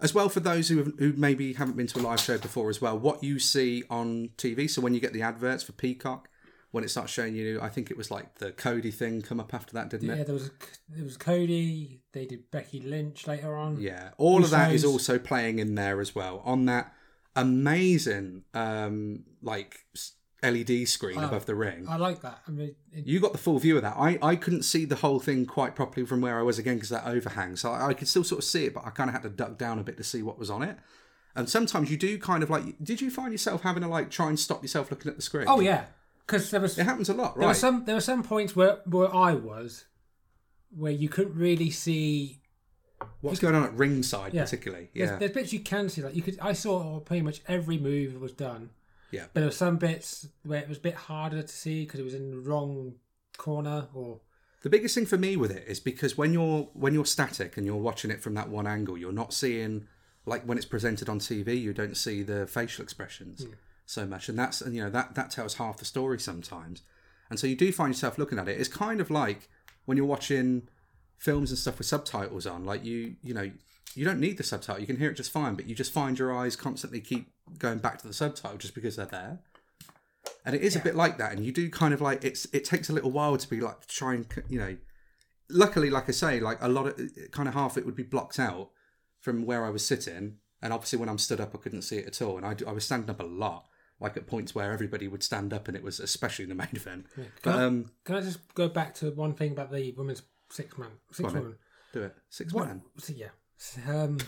as 0.00 0.12
well 0.14 0.28
for 0.28 0.40
those 0.40 0.68
who 0.68 0.78
have, 0.78 0.92
who 0.98 1.12
maybe 1.14 1.52
haven't 1.54 1.76
been 1.76 1.86
to 1.88 2.00
a 2.00 2.02
live 2.02 2.20
show 2.20 2.38
before, 2.38 2.70
as 2.70 2.80
well, 2.80 2.98
what 2.98 3.22
you 3.22 3.38
see 3.38 3.84
on 3.88 4.30
TV. 4.36 4.68
So 4.68 4.80
when 4.82 4.94
you 4.94 5.00
get 5.00 5.12
the 5.12 5.22
adverts 5.22 5.62
for 5.62 5.72
Peacock, 5.72 6.28
when 6.72 6.82
it 6.84 6.88
starts 6.88 7.12
showing 7.12 7.36
you, 7.36 7.60
I 7.60 7.68
think 7.68 7.90
it 7.90 7.96
was 7.96 8.10
like 8.10 8.36
the 8.36 8.50
Cody 8.50 8.90
thing 8.90 9.20
come 9.22 9.38
up 9.38 9.52
after 9.54 9.74
that, 9.74 9.90
didn't 9.90 10.08
Yeah, 10.08 10.14
it? 10.14 10.18
Yeah, 10.18 10.24
there 10.24 10.34
was 10.34 10.50
there 10.88 11.04
was 11.04 11.16
Cody. 11.16 12.00
They 12.12 12.24
did 12.26 12.50
Becky 12.50 12.80
Lynch 12.80 13.26
later 13.26 13.54
on. 13.54 13.80
Yeah, 13.80 14.10
all 14.16 14.42
of 14.42 14.50
that 14.50 14.72
is 14.72 14.84
Usos. 14.84 14.88
also 14.92 15.18
playing 15.18 15.58
in 15.58 15.74
there 15.74 16.00
as 16.00 16.14
well 16.14 16.40
on 16.44 16.64
that 16.66 16.92
amazing 17.36 18.44
um 18.52 19.24
like 19.42 19.76
LED 20.42 20.88
screen 20.88 21.18
Oh, 21.18 21.24
above 21.26 21.46
the 21.46 21.54
ring. 21.54 21.86
I 21.88 21.96
like 21.96 22.20
that. 22.22 22.40
I 22.48 22.50
mean, 22.50 22.74
it, 22.92 23.06
You 23.06 23.20
got 23.20 23.32
the 23.32 23.38
full 23.38 23.58
view 23.58 23.76
of 23.76 23.82
that. 23.82 23.96
I, 23.96 24.18
I 24.22 24.36
couldn't 24.36 24.62
see 24.64 24.84
the 24.84 24.96
whole 24.96 25.20
thing 25.20 25.46
quite 25.46 25.76
properly 25.76 26.04
from 26.06 26.20
where 26.20 26.38
I 26.38 26.42
was 26.42 26.58
again 26.58 26.74
because 26.76 26.88
that 26.90 27.06
overhang. 27.06 27.56
So 27.56 27.70
I, 27.70 27.88
I 27.88 27.94
could 27.94 28.08
still 28.08 28.24
sort 28.24 28.40
of 28.40 28.44
see 28.44 28.66
it, 28.66 28.74
but 28.74 28.84
I 28.86 28.90
kind 28.90 29.08
of 29.08 29.14
had 29.14 29.22
to 29.22 29.28
duck 29.28 29.56
down 29.58 29.78
a 29.78 29.82
bit 29.84 29.96
to 29.98 30.04
see 30.04 30.22
what 30.22 30.38
was 30.38 30.50
on 30.50 30.62
it. 30.62 30.76
And 31.34 31.48
sometimes 31.48 31.90
you 31.90 31.96
do 31.96 32.18
kind 32.18 32.42
of 32.42 32.50
like. 32.50 32.64
Did 32.82 33.00
you 33.00 33.10
find 33.10 33.32
yourself 33.32 33.62
having 33.62 33.82
to 33.82 33.88
like 33.88 34.10
try 34.10 34.28
and 34.28 34.38
stop 34.38 34.62
yourself 34.62 34.90
looking 34.90 35.10
at 35.10 35.16
the 35.16 35.22
screen? 35.22 35.46
oh 35.48 35.60
yeah, 35.60 35.84
because 36.26 36.50
there 36.50 36.60
was 36.60 36.76
it 36.78 36.84
happens 36.84 37.08
a 37.08 37.14
lot, 37.14 37.36
there 37.36 37.42
were 37.42 37.46
right? 37.48 37.56
some 37.56 37.84
there 37.86 37.94
were 37.94 38.00
some 38.02 38.22
points 38.22 38.54
where 38.54 38.80
where 38.84 39.14
I 39.14 39.32
was 39.34 39.86
where 40.76 40.92
you 40.92 41.08
couldn't 41.08 41.34
really 41.36 41.70
see. 41.70 42.40
What's 43.20 43.40
going 43.40 43.54
on 43.54 43.64
at 43.64 43.72
ringside, 43.74 44.32
Yeah. 44.34 44.44
particularly? 44.44 44.90
There's, 44.94 45.10
Yeah, 45.10 45.16
there's 45.16 45.32
bits 45.32 45.52
you 45.52 45.60
can 45.60 45.88
see. 45.88 46.02
Like 46.02 46.14
you 46.14 46.22
could, 46.22 46.38
I 46.40 46.52
saw 46.52 47.00
pretty 47.00 47.22
much 47.22 47.40
every 47.48 47.78
move 47.78 48.20
was 48.20 48.32
done. 48.32 48.70
Yeah. 49.12 49.26
But 49.32 49.40
there 49.40 49.44
were 49.44 49.50
some 49.50 49.76
bits 49.76 50.26
where 50.42 50.60
it 50.60 50.68
was 50.68 50.78
a 50.78 50.80
bit 50.80 50.94
harder 50.94 51.42
to 51.42 51.48
see 51.48 51.84
because 51.84 52.00
it 52.00 52.04
was 52.04 52.14
in 52.14 52.30
the 52.30 52.38
wrong 52.38 52.94
corner 53.36 53.88
or 53.94 54.20
The 54.62 54.70
biggest 54.70 54.94
thing 54.94 55.06
for 55.06 55.18
me 55.18 55.36
with 55.36 55.50
it 55.50 55.64
is 55.68 55.78
because 55.78 56.18
when 56.18 56.32
you're 56.32 56.68
when 56.72 56.94
you're 56.94 57.06
static 57.06 57.56
and 57.56 57.66
you're 57.66 57.76
watching 57.76 58.10
it 58.10 58.22
from 58.22 58.34
that 58.34 58.48
one 58.48 58.66
angle, 58.66 58.98
you're 58.98 59.12
not 59.12 59.32
seeing 59.32 59.86
like 60.26 60.42
when 60.44 60.56
it's 60.56 60.66
presented 60.66 61.08
on 61.08 61.18
TV, 61.18 61.60
you 61.60 61.72
don't 61.72 61.96
see 61.96 62.22
the 62.22 62.46
facial 62.46 62.82
expressions 62.82 63.44
hmm. 63.44 63.52
so 63.86 64.06
much, 64.06 64.28
and 64.28 64.38
that's 64.38 64.60
and 64.60 64.74
you 64.74 64.82
know 64.82 64.90
that 64.90 65.14
that 65.14 65.30
tells 65.30 65.54
half 65.54 65.76
the 65.78 65.84
story 65.84 66.18
sometimes. 66.18 66.82
and 67.30 67.38
so 67.38 67.46
you 67.46 67.56
do 67.56 67.72
find 67.72 67.94
yourself 67.94 68.18
looking 68.18 68.38
at 68.38 68.48
it. 68.48 68.58
It's 68.58 68.68
kind 68.68 69.00
of 69.00 69.10
like 69.10 69.48
when 69.84 69.96
you're 69.96 70.06
watching 70.06 70.68
films 71.22 71.50
and 71.50 71.58
stuff 71.58 71.78
with 71.78 71.86
subtitles 71.86 72.46
on. 72.46 72.64
Like 72.64 72.84
you, 72.84 73.14
you 73.22 73.32
know, 73.32 73.50
you 73.94 74.04
don't 74.04 74.20
need 74.20 74.36
the 74.38 74.42
subtitle. 74.42 74.80
You 74.80 74.86
can 74.86 74.96
hear 74.98 75.10
it 75.10 75.14
just 75.16 75.30
fine, 75.32 75.54
but 75.54 75.66
you 75.66 75.74
just 75.74 75.92
find 75.92 76.18
your 76.18 76.34
eyes 76.34 76.56
constantly 76.56 77.00
keep 77.00 77.30
going 77.58 77.78
back 77.78 77.98
to 77.98 78.06
the 78.08 78.14
subtitle 78.14 78.56
just 78.58 78.74
because 78.74 78.96
they're 78.96 79.06
there. 79.06 79.40
And 80.44 80.54
it 80.56 80.62
is 80.62 80.76
a 80.76 80.80
bit 80.80 80.94
like 80.96 81.18
that, 81.18 81.32
and 81.32 81.44
you 81.44 81.52
do 81.52 81.68
kind 81.70 81.92
of 81.94 82.00
like 82.00 82.24
it's. 82.24 82.46
It 82.52 82.64
takes 82.64 82.88
a 82.88 82.92
little 82.92 83.10
while 83.10 83.36
to 83.36 83.48
be 83.48 83.60
like 83.60 83.86
trying, 83.86 84.26
you 84.48 84.58
know. 84.58 84.76
Luckily, 85.50 85.90
like 85.90 86.08
I 86.08 86.12
say, 86.12 86.40
like 86.40 86.58
a 86.62 86.68
lot 86.68 86.86
of 86.86 86.98
kind 87.30 87.46
of 87.48 87.54
half 87.54 87.76
it 87.76 87.84
would 87.84 87.96
be 87.96 88.02
blocked 88.02 88.38
out 88.38 88.70
from 89.20 89.44
where 89.44 89.64
I 89.64 89.70
was 89.70 89.84
sitting, 89.86 90.36
and 90.62 90.72
obviously 90.72 90.98
when 90.98 91.08
I'm 91.08 91.18
stood 91.18 91.40
up, 91.40 91.54
I 91.54 91.58
couldn't 91.58 91.82
see 91.82 91.98
it 91.98 92.06
at 92.06 92.22
all, 92.22 92.36
and 92.38 92.46
I, 92.46 92.56
I 92.68 92.72
was 92.72 92.84
standing 92.84 93.10
up 93.10 93.20
a 93.20 93.24
lot, 93.24 93.66
like 94.00 94.16
at 94.16 94.26
points 94.26 94.54
where 94.54 94.72
everybody 94.72 95.06
would 95.08 95.22
stand 95.22 95.52
up, 95.52 95.68
and 95.68 95.76
it 95.76 95.82
was 95.82 96.00
especially 96.00 96.44
in 96.44 96.48
the 96.48 96.54
main 96.64 96.68
event. 96.72 97.06
But 97.42 97.54
I- 97.54 97.64
um, 97.64 97.90
Can 98.04 98.14
I 98.16 98.20
just 98.20 98.40
go 98.54 98.68
back 98.68 98.94
to 98.96 99.10
one 99.10 99.34
thing 99.34 99.52
about 99.52 99.70
the 99.70 99.92
women's 99.96 100.22
six 100.50 100.76
man, 100.78 100.90
six 101.12 101.32
women? 101.32 101.56
do 101.92 102.02
it 102.04 102.14
six 102.30 102.52
What? 102.52 102.66
man. 102.68 102.82
So, 102.98 103.12
yeah. 103.14 103.28
Um, 103.86 104.18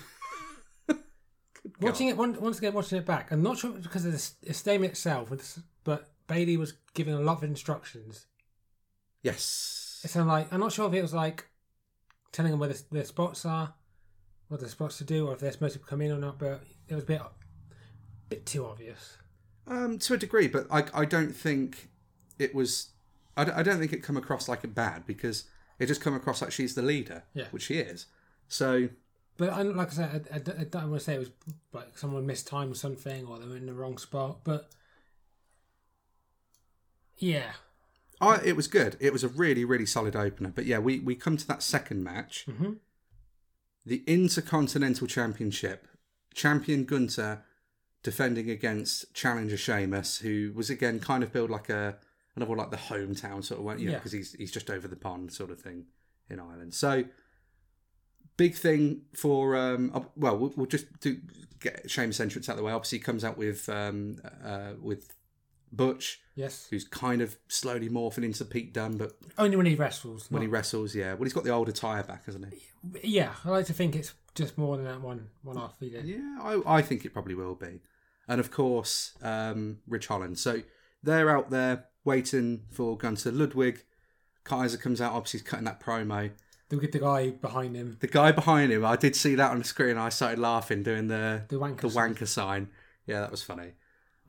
watching 1.80 2.08
it 2.08 2.16
once 2.16 2.38
once 2.38 2.58
again, 2.58 2.72
watching 2.72 2.98
it 2.98 3.06
back. 3.06 3.30
I'm 3.32 3.42
not 3.42 3.58
sure 3.58 3.70
because 3.70 4.04
of 4.04 4.12
the, 4.12 4.16
s- 4.18 4.34
the 4.42 4.54
statement 4.54 4.92
itself, 4.92 5.30
but 5.84 6.08
Bayley 6.26 6.56
was 6.56 6.74
given 6.94 7.14
a 7.14 7.20
lot 7.20 7.38
of 7.38 7.44
instructions. 7.44 8.26
Yes. 9.22 10.00
It's 10.04 10.14
like 10.16 10.52
I'm 10.52 10.60
not 10.60 10.72
sure 10.72 10.86
if 10.88 10.94
it 10.94 11.02
was 11.02 11.14
like 11.14 11.46
telling 12.32 12.50
them 12.50 12.60
where 12.60 12.68
the, 12.68 12.82
the 12.90 13.04
spots 13.04 13.46
are, 13.46 13.74
what 14.48 14.60
the 14.60 14.68
spots 14.68 14.98
to 14.98 15.04
do, 15.04 15.26
or 15.28 15.34
if 15.34 15.40
they're 15.40 15.52
supposed 15.52 15.74
to 15.74 15.78
come 15.80 16.00
in 16.02 16.12
or 16.12 16.18
not. 16.18 16.38
But 16.38 16.62
it 16.88 16.94
was 16.94 17.04
a 17.04 17.06
bit 17.06 17.22
bit 18.28 18.46
too 18.46 18.66
obvious. 18.66 19.18
Um, 19.66 19.98
to 20.00 20.14
a 20.14 20.18
degree, 20.18 20.46
but 20.46 20.66
I, 20.70 20.84
I 20.92 21.04
don't 21.06 21.34
think 21.34 21.88
it 22.38 22.54
was. 22.54 22.90
I 23.36 23.44
don't, 23.44 23.56
I 23.56 23.62
don't 23.62 23.78
think 23.78 23.92
it 23.92 24.02
come 24.02 24.16
across 24.16 24.48
like 24.48 24.62
a 24.62 24.68
bad 24.68 25.06
because 25.06 25.44
it 25.78 25.86
just 25.86 26.00
come 26.02 26.14
across 26.14 26.40
like 26.42 26.52
she's 26.52 26.74
the 26.74 26.82
leader, 26.82 27.24
Yeah. 27.34 27.46
which 27.50 27.64
she 27.64 27.78
is. 27.78 28.06
So 28.46 28.90
But 29.36 29.50
I, 29.50 29.62
like 29.62 29.88
I 29.88 29.92
said, 29.92 30.28
I, 30.32 30.36
I 30.36 30.38
don't- 30.38 30.58
I 30.60 30.64
don't 30.64 30.90
want 30.90 31.00
to 31.00 31.04
say 31.04 31.14
it 31.14 31.18
was 31.18 31.30
like 31.72 31.98
someone 31.98 32.24
mistimed 32.26 32.76
something 32.76 33.26
or 33.26 33.38
they 33.38 33.46
were 33.46 33.56
in 33.56 33.66
the 33.66 33.74
wrong 33.74 33.98
spot. 33.98 34.40
But 34.44 34.70
yeah, 37.18 37.52
I, 38.20 38.40
it 38.44 38.56
was 38.56 38.66
good. 38.68 38.96
It 39.00 39.12
was 39.12 39.24
a 39.24 39.28
really, 39.28 39.64
really 39.64 39.86
solid 39.86 40.16
opener. 40.16 40.52
But 40.54 40.66
yeah, 40.66 40.78
we, 40.78 41.00
we 41.00 41.14
come 41.14 41.36
to 41.36 41.46
that 41.48 41.62
second 41.62 42.02
match, 42.04 42.46
Mhm. 42.48 42.76
the 43.84 44.02
Intercontinental 44.06 45.06
Championship. 45.06 45.88
Champion 46.32 46.84
Gunther 46.84 47.44
defending 48.02 48.50
against 48.50 49.14
challenger 49.14 49.56
Sheamus, 49.56 50.18
who 50.18 50.52
was 50.54 50.68
again 50.68 50.98
kind 51.00 51.22
of 51.22 51.32
billed 51.32 51.50
like 51.50 51.68
a 51.70 51.96
another 52.36 52.56
like 52.56 52.70
the 52.72 52.76
hometown 52.76 53.44
sort 53.44 53.60
of 53.60 53.64
one, 53.64 53.78
you 53.78 53.86
know, 53.86 53.92
Yeah. 53.92 53.98
because 53.98 54.12
he's 54.12 54.32
he's 54.32 54.50
just 54.50 54.68
over 54.68 54.88
the 54.88 54.96
pond 54.96 55.32
sort 55.32 55.50
of 55.50 55.60
thing 55.60 55.86
in 56.28 56.40
Ireland. 56.40 56.74
So 56.74 57.04
big 58.36 58.54
thing 58.54 59.02
for 59.14 59.56
um 59.56 60.06
well 60.16 60.36
we'll, 60.36 60.52
we'll 60.56 60.66
just 60.66 60.86
do 61.00 61.18
get 61.60 61.90
Sheamus 61.90 62.20
entrance 62.20 62.48
out 62.48 62.52
of 62.52 62.58
the 62.58 62.64
way. 62.64 62.72
Obviously, 62.72 62.98
he 62.98 63.04
comes 63.04 63.24
out 63.24 63.38
with 63.38 63.68
um 63.68 64.16
uh 64.44 64.72
with 64.80 65.14
Butch, 65.72 66.20
yes. 66.36 66.68
who's 66.70 66.84
kind 66.84 67.20
of 67.20 67.36
slowly 67.48 67.88
morphing 67.88 68.22
into 68.22 68.44
Pete 68.44 68.72
Dunne, 68.72 68.96
but 68.96 69.12
Only 69.36 69.56
when 69.56 69.66
he 69.66 69.74
wrestles. 69.74 70.30
when 70.30 70.40
he 70.42 70.46
wrestles, 70.46 70.94
yeah. 70.94 71.14
Well, 71.14 71.24
he's 71.24 71.32
got 71.32 71.42
the 71.42 71.50
older 71.50 71.72
tire 71.72 72.04
back, 72.04 72.26
hasn't 72.26 72.46
he? 72.52 72.60
yeah, 73.02 73.32
I 73.44 73.50
like 73.50 73.66
to 73.66 73.72
think 73.72 73.96
it's 73.96 74.14
just 74.36 74.56
more 74.56 74.76
than 74.76 74.86
that 74.86 75.00
one 75.00 75.28
one 75.42 75.56
off 75.56 75.76
he 75.80 75.90
did. 75.90 76.04
Yeah, 76.06 76.38
I, 76.40 76.60
I 76.76 76.82
think 76.82 77.04
it 77.04 77.12
probably 77.12 77.34
will 77.34 77.54
be. 77.56 77.80
And 78.28 78.40
of 78.40 78.50
course, 78.50 79.14
um, 79.22 79.78
Ridge 79.88 80.06
Holland. 80.06 80.38
So 80.38 80.62
they're 81.02 81.30
out 81.30 81.50
there 81.50 81.86
waiting 82.04 82.62
for 82.70 82.96
Gunther 82.96 83.32
Ludwig. 83.32 83.84
Kaiser 84.44 84.76
comes 84.78 85.00
out, 85.00 85.12
obviously, 85.12 85.40
he's 85.40 85.48
cutting 85.48 85.64
that 85.64 85.80
promo. 85.80 86.30
Get 86.70 86.90
the 86.92 86.98
guy 86.98 87.30
behind 87.30 87.76
him, 87.76 87.98
The 88.00 88.08
guy 88.08 88.32
behind 88.32 88.72
him, 88.72 88.84
I 88.84 88.96
did 88.96 89.14
see 89.14 89.36
that 89.36 89.52
on 89.52 89.58
the 89.58 89.64
screen. 89.64 89.96
I 89.96 90.08
started 90.08 90.40
laughing 90.40 90.82
doing 90.82 91.06
the 91.06 91.44
the 91.48 91.56
wanker. 91.56 91.82
the 91.82 91.90
sign. 91.90 92.14
wanker 92.14 92.26
sign. 92.26 92.68
Yeah, 93.06 93.20
that 93.20 93.30
was 93.30 93.42
funny. 93.44 93.72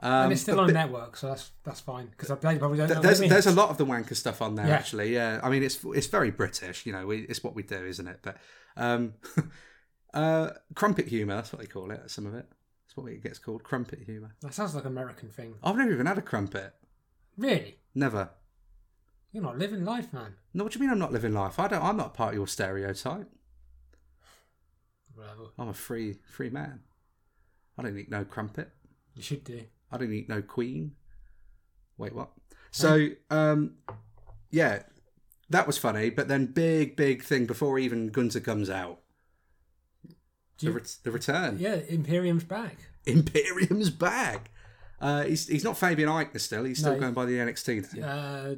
Um, 0.02 0.24
and 0.26 0.32
it's 0.34 0.42
still 0.42 0.60
on 0.60 0.68
th- 0.68 0.74
network, 0.74 1.16
so 1.18 1.28
that's 1.30 1.52
that's 1.64 1.80
fine 1.80 2.08
because 2.08 2.30
I 2.30 2.36
they 2.36 2.58
probably 2.60 2.78
don't 2.78 2.90
know. 2.90 3.02
th- 3.02 3.18
there's 3.18 3.30
there's 3.30 3.48
a 3.48 3.52
lot 3.54 3.70
of 3.70 3.78
the 3.78 3.86
wanker 3.86 4.16
stuff 4.16 4.42
on 4.42 4.56
there 4.56 4.68
Yeah. 4.68 4.76
actually. 4.76 5.14
Yeah, 5.14 5.40
I 5.42 5.50
mean 5.50 5.64
it's 5.64 5.84
it's 5.86 6.08
very 6.08 6.30
British. 6.32 6.86
You 6.86 6.92
know, 6.92 7.08
we, 7.08 7.22
it's 7.22 7.44
what 7.44 7.56
we 7.56 7.64
do, 7.64 7.84
isn't 7.84 8.08
it? 8.08 8.20
But 8.22 8.38
um, 8.78 9.14
uh, 10.14 10.50
crumpet 10.76 11.08
humour. 11.08 11.36
That's 11.36 11.52
what 11.52 11.62
they 11.62 11.68
call 11.68 11.92
it. 11.92 12.12
Some 12.12 12.26
of 12.26 12.36
it. 12.36 12.46
That's 12.86 12.98
what 12.98 13.12
it 13.12 13.24
gets 13.24 13.40
called. 13.40 13.64
Crumpet 13.64 14.00
humour. 14.06 14.36
That 14.42 14.54
sounds 14.54 14.76
like 14.76 14.84
an 14.86 14.92
American 14.92 15.30
thing. 15.30 15.56
I've 15.64 15.78
never 15.78 15.92
even 15.94 16.06
had 16.06 16.18
a 16.18 16.22
crumpet. 16.22 16.74
Really, 17.38 17.80
Never. 17.96 18.30
You're 19.36 19.44
not 19.44 19.58
living 19.60 19.84
life, 19.84 20.14
man. 20.14 20.36
No, 20.54 20.64
what 20.64 20.72
do 20.72 20.80
you 20.80 20.82
mean 20.86 20.92
I'm 20.92 20.98
not 20.98 21.12
living 21.12 21.34
life? 21.34 21.60
I 21.60 21.68
don't. 21.68 21.84
I'm 21.84 21.98
not 21.98 22.14
part 22.14 22.30
of 22.30 22.36
your 22.36 22.48
stereotype. 22.48 23.30
I'm 25.60 25.68
a 25.68 25.74
free 25.74 26.20
free 26.26 26.50
man. 26.50 26.80
I 27.78 27.84
don't 27.84 27.98
eat 27.98 28.10
no 28.10 28.24
crumpet. 28.24 28.70
You 29.14 29.22
should 29.22 29.44
do. 29.44 29.64
I 29.92 29.98
don't 29.98 30.14
eat 30.14 30.30
no 30.30 30.42
queen. 30.42 30.94
Wait, 31.98 32.14
what? 32.16 32.30
So, 32.72 33.10
um, 33.30 33.74
yeah, 34.52 34.84
that 35.50 35.68
was 35.68 35.78
funny. 35.78 36.12
But 36.12 36.30
then, 36.30 36.46
big 36.46 36.96
big 36.96 37.22
thing 37.22 37.46
before 37.46 37.78
even 37.78 38.08
Gunther 38.12 38.40
comes 38.40 38.70
out, 38.70 39.02
Do 40.08 40.16
the, 40.60 40.66
you- 40.68 40.72
ret- 40.78 40.96
the 41.04 41.12
return. 41.12 41.58
Yeah, 41.60 41.76
Imperium's 41.90 42.46
back. 42.46 42.78
Imperium's 43.06 43.90
back. 43.90 44.50
Uh, 45.02 45.24
he's 45.24 45.46
he's 45.50 45.66
not 45.66 45.78
Fabian 45.78 46.08
Aichner 46.08 46.40
still. 46.40 46.64
He's 46.64 46.80
still 46.80 46.94
No. 46.94 47.00
going 47.02 47.14
by 47.14 47.26
the 47.26 47.34
NXT. 47.38 48.02
Uh, 48.02 48.56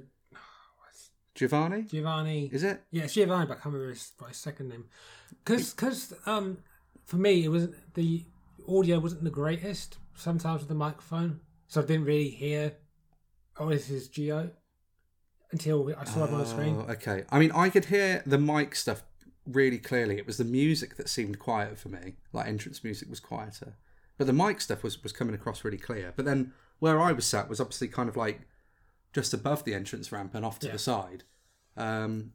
Giovanni, 1.37 1.83
Giovanni. 1.83 2.49
is 2.51 2.63
it? 2.63 2.81
Yeah, 2.89 3.03
it's 3.03 3.13
Giovanni, 3.13 3.45
but 3.45 3.53
I 3.53 3.61
can't 3.61 3.75
remember 3.75 3.93
his, 3.93 4.11
his 4.27 4.37
second 4.37 4.69
name. 4.69 4.85
Because 5.45 6.13
um, 6.25 6.57
for 7.05 7.17
me, 7.17 7.45
it 7.45 7.49
was 7.49 7.69
the 7.93 8.25
audio 8.67 8.97
wasn't 8.99 9.23
the 9.23 9.29
greatest 9.29 9.99
sometimes 10.15 10.61
with 10.61 10.67
the 10.67 10.75
microphone, 10.75 11.39
so 11.67 11.81
I 11.81 11.85
didn't 11.85 12.05
really 12.05 12.29
hear. 12.29 12.73
Oh, 13.59 13.69
this 13.69 13.89
is 13.91 14.07
Geo 14.07 14.49
until 15.51 15.93
I 15.95 16.03
saw 16.05 16.25
it 16.25 16.31
on 16.31 16.39
the 16.39 16.45
screen. 16.45 16.83
Oh, 16.87 16.91
okay. 16.93 17.23
I 17.29 17.37
mean, 17.37 17.51
I 17.51 17.69
could 17.69 17.85
hear 17.85 18.23
the 18.25 18.39
mic 18.39 18.75
stuff 18.75 19.03
really 19.45 19.77
clearly. 19.77 20.17
It 20.17 20.25
was 20.25 20.37
the 20.37 20.43
music 20.43 20.97
that 20.97 21.07
seemed 21.07 21.37
quiet 21.37 21.77
for 21.77 21.89
me. 21.89 22.15
Like 22.33 22.47
entrance 22.47 22.83
music 22.83 23.09
was 23.09 23.19
quieter, 23.19 23.77
but 24.17 24.25
the 24.25 24.33
mic 24.33 24.59
stuff 24.59 24.81
was 24.81 25.03
was 25.03 25.13
coming 25.13 25.35
across 25.35 25.63
really 25.63 25.77
clear. 25.77 26.13
But 26.15 26.25
then 26.25 26.53
where 26.79 26.99
I 26.99 27.11
was 27.11 27.25
sat 27.25 27.47
was 27.47 27.61
obviously 27.61 27.89
kind 27.89 28.09
of 28.09 28.17
like 28.17 28.41
just 29.13 29.33
above 29.33 29.63
the 29.63 29.73
entrance 29.73 30.11
ramp 30.11 30.33
and 30.35 30.45
off 30.45 30.59
to 30.59 30.67
Yeah. 30.67 30.73
the 30.73 30.79
side. 30.79 31.23
Um, 31.75 32.33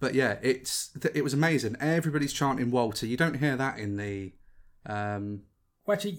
but 0.00 0.14
yeah, 0.14 0.38
it's 0.42 0.90
it 1.14 1.22
was 1.22 1.32
amazing. 1.34 1.76
Everybody's 1.80 2.32
chanting 2.32 2.70
Walter. 2.70 3.06
You 3.06 3.16
don't 3.16 3.38
hear 3.38 3.56
that 3.56 3.78
in 3.78 3.96
the. 3.96 4.32
Um, 4.84 5.42
Well, 5.86 5.94
actually, 5.96 6.18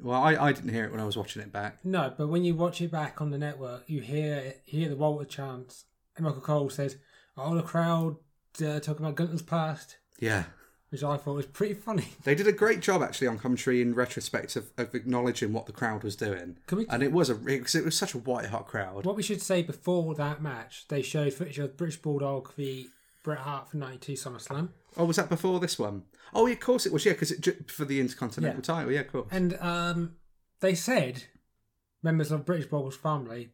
well, 0.00 0.22
I, 0.22 0.36
I 0.36 0.52
didn't 0.52 0.70
hear 0.72 0.84
it 0.84 0.92
when 0.92 1.00
I 1.00 1.04
was 1.04 1.16
watching 1.16 1.42
it 1.42 1.52
back. 1.52 1.84
no, 1.84 2.12
but 2.16 2.28
when 2.28 2.44
you 2.44 2.54
watch 2.54 2.80
it 2.80 2.90
back 2.92 3.20
on 3.20 3.30
the 3.30 3.38
network, 3.38 3.84
you 3.88 4.00
hear 4.00 4.36
it, 4.36 4.62
you 4.66 4.80
hear 4.80 4.88
the 4.88 4.96
Walter 4.96 5.24
chants. 5.24 5.84
And 6.16 6.24
Michael 6.24 6.42
Cole 6.42 6.70
says, 6.70 6.96
"Oh, 7.36 7.54
the 7.56 7.62
crowd 7.62 8.16
uh, 8.64 8.78
talking 8.80 9.04
about 9.04 9.16
Gunther's 9.16 9.42
past," 9.42 9.96
Yeah. 10.20 10.44
Which 10.92 11.02
I 11.02 11.16
thought 11.16 11.34
was 11.36 11.46
pretty 11.46 11.72
funny. 11.74 12.04
They 12.24 12.34
did 12.34 12.46
a 12.46 12.52
great 12.52 12.80
job 12.80 13.02
actually 13.02 13.26
on 13.28 13.38
commentary 13.38 13.80
in 13.80 13.94
retrospect 13.94 14.56
of, 14.56 14.70
of 14.76 14.94
acknowledging 14.94 15.52
what 15.54 15.64
the 15.66 15.72
crowd 15.72 16.04
was 16.04 16.14
doing. 16.16 16.58
Can 16.66 16.78
we? 16.78 16.86
And 16.88 17.02
it 17.02 17.10
was 17.12 17.30
a 17.30 17.34
because 17.34 17.74
it 17.74 17.84
was 17.84 17.96
such 17.96 18.12
a 18.14 18.18
white 18.18 18.46
hot 18.46 18.66
crowd. 18.68 19.06
What 19.06 19.16
we 19.16 19.22
should 19.22 19.40
say 19.40 19.62
before 19.62 20.14
that 20.16 20.42
match, 20.42 20.84
they 20.88 21.00
showed 21.00 21.32
footage 21.32 21.58
of 21.58 21.78
British 21.78 21.96
Bulldog 22.02 22.52
v 22.54 22.88
Bret 23.24 23.38
Hart 23.38 23.70
for 23.70 23.78
'92 23.78 24.12
SummerSlam, 24.12 24.68
Oh, 24.96 25.06
was 25.06 25.16
that 25.16 25.30
before 25.30 25.60
this 25.60 25.78
one? 25.78 26.02
Oh, 26.34 26.46
yeah, 26.46 26.52
of 26.54 26.60
course 26.60 26.84
it 26.84 26.92
was. 26.92 27.06
Yeah, 27.06 27.12
because 27.12 27.32
for 27.68 27.84
the 27.86 27.98
Intercontinental 27.98 28.58
Yeah. 28.58 28.62
title. 28.62 28.92
Yeah, 28.92 29.00
of 29.00 29.12
course. 29.12 29.28
and 29.30 29.54
um, 29.60 30.16
they 30.60 30.74
said 30.74 31.24
members 32.02 32.30
of 32.32 32.44
British 32.44 32.66
Bulldog's 32.66 32.96
family 32.96 33.50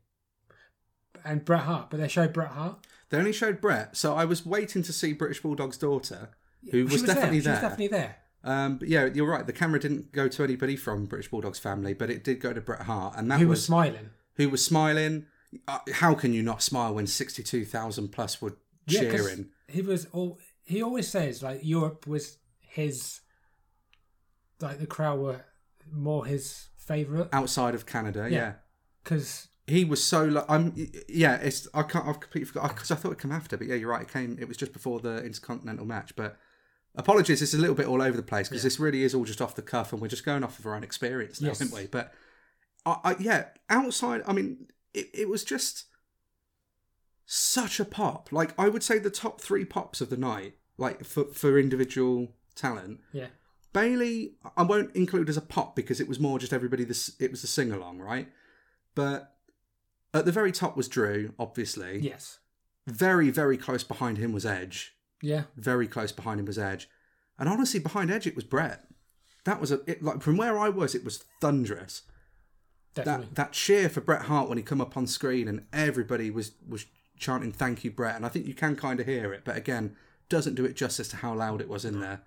and 1.24 1.44
Bret 1.44 1.62
Hart, 1.62 1.90
but 1.90 2.00
they 2.00 2.08
showed 2.08 2.32
Bret 2.32 2.50
Hart. 2.50 2.84
They 3.10 3.18
only 3.18 3.32
showed 3.32 3.60
Bret, 3.60 3.96
so 3.96 4.14
I 4.14 4.24
was 4.24 4.44
waiting 4.44 4.82
to 4.82 4.92
see 4.92 5.12
British 5.12 5.40
Bulldog's 5.42 5.78
daughter, 5.78 6.30
who 6.70 6.86
She 6.88 6.92
was, 6.92 7.02
definitely 7.02 7.40
there. 7.40 7.52
there. 7.54 7.60
She 7.60 7.64
was 7.66 7.70
definitely 7.70 7.88
there. 7.88 8.16
Um, 8.44 8.78
but 8.78 8.88
yeah, 8.88 9.06
you're 9.12 9.28
right. 9.28 9.46
The 9.46 9.52
camera 9.52 9.80
didn't 9.80 10.12
go 10.12 10.28
to 10.28 10.44
anybody 10.44 10.76
from 10.76 11.06
British 11.06 11.30
Bulldog's 11.30 11.58
family, 11.58 11.92
but 11.92 12.08
it 12.10 12.22
did 12.24 12.40
go 12.40 12.52
to 12.52 12.60
Bret 12.60 12.82
Hart, 12.82 13.14
and 13.16 13.30
that 13.30 13.40
Who 13.40 13.48
was, 13.48 13.58
was 13.58 13.64
smiling? 13.66 14.10
who 14.36 14.48
was 14.48 14.64
smiling. 14.64 15.26
Uh, 15.66 15.78
how 15.94 16.14
can 16.14 16.32
you 16.32 16.42
not 16.42 16.62
smile 16.62 16.94
when 16.94 17.06
sixty-two 17.06 17.64
thousand 17.64 18.08
plus 18.08 18.40
were 18.40 18.56
Yeah, 18.86 19.00
cheering? 19.00 19.48
He 19.66 19.82
was 19.82 20.06
all. 20.12 20.38
He 20.64 20.82
always 20.82 21.08
says 21.08 21.42
like 21.42 21.60
Europe 21.62 22.06
was 22.06 22.38
his. 22.60 23.20
Like 24.60 24.78
the 24.78 24.86
crowd 24.86 25.18
were 25.20 25.44
more 25.92 26.26
his 26.26 26.68
favorite 26.76 27.28
outside 27.32 27.74
of 27.74 27.86
Canada? 27.86 28.28
Yeah. 28.30 28.36
yeah. 28.38 28.52
because 29.04 29.48
he 29.66 29.84
was 29.84 30.02
so 30.02 30.24
like 30.24 30.44
I'm 30.48 30.74
yeah 31.08 31.36
it's 31.36 31.68
I 31.74 31.82
can't 31.82 32.06
I've 32.06 32.20
completely 32.20 32.46
forgot 32.46 32.68
because 32.74 32.90
I 32.90 32.94
thought 32.94 33.12
it 33.12 33.18
came 33.18 33.32
after 33.32 33.56
but 33.56 33.66
yeah 33.66 33.74
you're 33.74 33.90
right 33.90 34.02
it 34.02 34.12
came 34.12 34.36
it 34.40 34.48
was 34.48 34.56
just 34.56 34.72
before 34.72 34.98
the 35.00 35.22
intercontinental 35.24 35.84
match 35.86 36.14
but 36.16 36.36
apologies 36.98 37.40
it's 37.40 37.54
a 37.54 37.58
little 37.58 37.74
bit 37.74 37.86
all 37.86 38.02
over 38.02 38.16
the 38.16 38.22
place 38.22 38.48
because 38.48 38.62
this 38.62 38.78
really 38.78 39.02
is 39.02 39.14
all 39.14 39.24
just 39.24 39.40
off 39.40 39.54
the 39.54 39.62
cuff 39.62 39.92
and 39.92 40.02
we're 40.02 40.08
just 40.08 40.24
going 40.24 40.44
off 40.44 40.58
of 40.58 40.66
our 40.66 40.74
own 40.74 40.82
experience 40.84 41.40
now 41.40 41.48
Yes. 41.48 41.60
aren't 41.62 41.72
we 41.72 41.86
but 41.86 42.12
I, 42.84 42.96
I 43.04 43.16
yeah 43.18 43.44
outside 43.70 44.22
I 44.26 44.32
mean 44.32 44.66
it, 44.92 45.08
it 45.14 45.28
was 45.28 45.44
just 45.44 45.84
such 47.30 47.78
a 47.78 47.84
pop. 47.84 48.30
Like 48.32 48.58
I 48.58 48.68
would 48.68 48.82
say 48.82 48.98
the 48.98 49.10
top 49.10 49.40
three 49.40 49.64
pops 49.64 50.00
of 50.00 50.08
the 50.10 50.16
night, 50.16 50.54
like 50.78 51.04
for 51.04 51.24
for 51.24 51.58
individual 51.58 52.28
talent. 52.54 53.00
Yeah. 53.12 53.26
Bayley, 53.74 54.36
I 54.56 54.62
won't 54.62 54.96
include 54.96 55.28
as 55.28 55.36
a 55.36 55.42
pop 55.42 55.76
because 55.76 56.00
it 56.00 56.08
was 56.08 56.18
more 56.18 56.38
just 56.38 56.54
everybody. 56.54 56.84
This 56.84 57.14
it 57.20 57.30
was 57.30 57.44
a 57.44 57.46
sing 57.46 57.70
along, 57.70 57.98
right? 57.98 58.28
But 58.94 59.34
at 60.14 60.24
the 60.24 60.32
very 60.32 60.52
top 60.52 60.74
was 60.76 60.88
Drew, 60.88 61.34
obviously. 61.38 61.98
Yes. 62.00 62.38
Very 62.86 63.28
very 63.28 63.58
close 63.58 63.84
behind 63.84 64.16
him 64.16 64.32
was 64.32 64.46
Edge. 64.46 64.94
Yeah. 65.22 65.44
Very 65.56 65.86
close 65.86 66.12
behind 66.12 66.40
him 66.40 66.46
was 66.46 66.58
Edge, 66.58 66.88
and 67.38 67.48
honestly, 67.48 67.80
behind 67.80 68.10
Edge 68.10 68.26
it 68.26 68.36
was 68.36 68.44
Bret. 68.44 68.84
That 69.44 69.60
was 69.60 69.72
a 69.72 69.80
it, 69.86 70.02
like 70.02 70.22
from 70.22 70.36
where 70.36 70.58
I 70.58 70.68
was, 70.68 70.94
it 70.94 71.04
was 71.04 71.24
thunderous. 71.40 72.02
Definitely. 72.94 73.26
That 73.26 73.34
that 73.34 73.52
cheer 73.52 73.88
for 73.88 74.00
Bret 74.00 74.22
Hart 74.22 74.48
when 74.48 74.58
he 74.58 74.64
come 74.64 74.80
up 74.80 74.96
on 74.96 75.06
screen 75.06 75.48
and 75.48 75.66
everybody 75.72 76.30
was 76.30 76.52
was 76.68 76.86
chanting 77.18 77.52
"Thank 77.52 77.84
you, 77.84 77.90
Bret," 77.90 78.16
and 78.16 78.26
I 78.26 78.28
think 78.28 78.46
you 78.46 78.54
can 78.54 78.76
kind 78.76 79.00
of 79.00 79.06
hear 79.06 79.32
it, 79.32 79.42
but 79.44 79.56
again, 79.56 79.96
doesn't 80.28 80.54
do 80.54 80.64
it 80.64 80.76
justice 80.76 81.08
to 81.08 81.16
how 81.16 81.34
loud 81.34 81.60
it 81.60 81.68
was 81.68 81.84
in 81.84 82.00
there. 82.00 82.22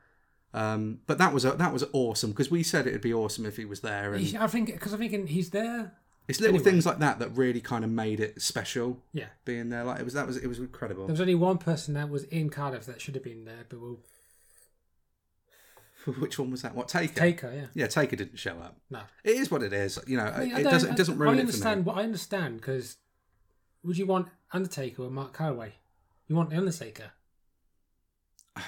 Um, 0.53 0.99
but 1.07 1.17
that 1.17 1.33
was 1.33 1.45
a, 1.45 1.51
that 1.51 1.71
was 1.71 1.85
awesome 1.93 2.31
because 2.31 2.51
we 2.51 2.61
said 2.63 2.85
it'd 2.85 3.01
be 3.01 3.13
awesome 3.13 3.45
if 3.45 3.57
he 3.57 3.65
was 3.65 3.81
there, 3.81 4.13
and 4.13 4.37
I 4.37 4.47
think 4.47 4.73
because 4.73 4.93
I'm 4.93 4.99
thinking 4.99 5.27
he's 5.27 5.51
there. 5.51 5.93
It's 6.27 6.39
little 6.39 6.55
anyway. 6.57 6.71
things 6.71 6.85
like 6.85 6.99
that 6.99 7.19
that 7.19 7.29
really 7.35 7.59
kind 7.61 7.83
of 7.83 7.89
made 7.89 8.19
it 8.19 8.41
special. 8.41 9.01
Yeah. 9.13 9.25
being 9.43 9.69
there, 9.69 9.83
like 9.83 9.99
it 9.99 10.05
was 10.05 10.13
that 10.13 10.27
was 10.27 10.37
it 10.37 10.47
was 10.47 10.59
incredible. 10.59 11.05
There 11.07 11.13
was 11.13 11.21
only 11.21 11.35
one 11.35 11.57
person 11.57 11.93
that 11.95 12.09
was 12.09 12.23
in 12.25 12.49
Cardiff 12.49 12.85
that 12.85 13.01
should 13.01 13.15
have 13.15 13.23
been 13.23 13.43
there, 13.45 13.65
but 13.67 13.81
we'll 13.81 13.99
Which 16.19 16.39
one 16.39 16.49
was 16.51 16.61
that? 16.63 16.73
What 16.73 16.87
Taker? 16.87 17.13
Taker. 17.13 17.51
Yeah. 17.53 17.65
Yeah, 17.73 17.87
Taker 17.87 18.15
didn't 18.15 18.37
show 18.39 18.53
up. 18.57 18.77
No. 18.89 19.01
It 19.23 19.31
is 19.35 19.51
what 19.51 19.61
it 19.61 19.73
is. 19.73 19.99
You 20.07 20.17
know, 20.17 20.23
I 20.23 20.45
mean, 20.45 20.57
it 20.57 20.63
doesn't 20.63 20.91
it 20.93 20.97
doesn't 20.97 21.17
ruin 21.17 21.29
I 21.29 21.31
it 21.33 21.35
for 21.35 21.37
me. 21.37 21.41
understand. 21.49 21.85
What 21.85 21.97
I 21.97 22.03
understand 22.03 22.55
because 22.61 22.97
would 23.83 23.97
you 23.97 24.05
want 24.05 24.27
Undertaker 24.53 25.03
or 25.03 25.09
Mark 25.09 25.35
Calaway? 25.35 25.73
You 26.27 26.35
want 26.35 26.49
the 26.51 26.57
Undertaker. 26.57 27.11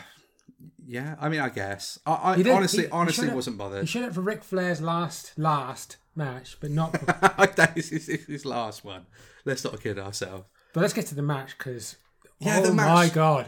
Yeah, 0.85 1.15
I 1.21 1.29
mean, 1.29 1.39
I 1.39 1.47
guess. 1.47 1.97
I, 2.05 2.33
I 2.33 2.35
He 2.35 2.49
honestly, 2.49 2.81
he- 2.83 2.85
he 2.87 2.91
honestly, 2.91 3.29
up- 3.29 3.35
wasn't 3.35 3.57
bothered. 3.57 3.81
He 3.81 3.87
showed 3.87 4.03
up 4.03 4.13
for 4.13 4.19
Ric 4.21 4.43
Flair's 4.43 4.81
last 4.81 5.31
last 5.39 5.95
match, 6.15 6.57
but 6.59 6.71
not. 6.71 6.91
That 7.55 7.73
is 7.77 7.89
his, 7.89 8.07
his 8.07 8.45
last 8.45 8.83
one. 8.85 9.05
Let's 9.45 9.63
not 9.63 9.81
kid 9.81 9.99
ourselves. 9.99 10.45
but 10.73 10.81
let's 10.81 10.93
get 10.93 11.05
to 11.07 11.15
the 11.15 11.21
match 11.21 11.57
because. 11.57 11.97
Yeah, 12.39 12.59
oh 12.59 12.67
the 12.67 12.73
my 12.73 13.09
god! 13.09 13.45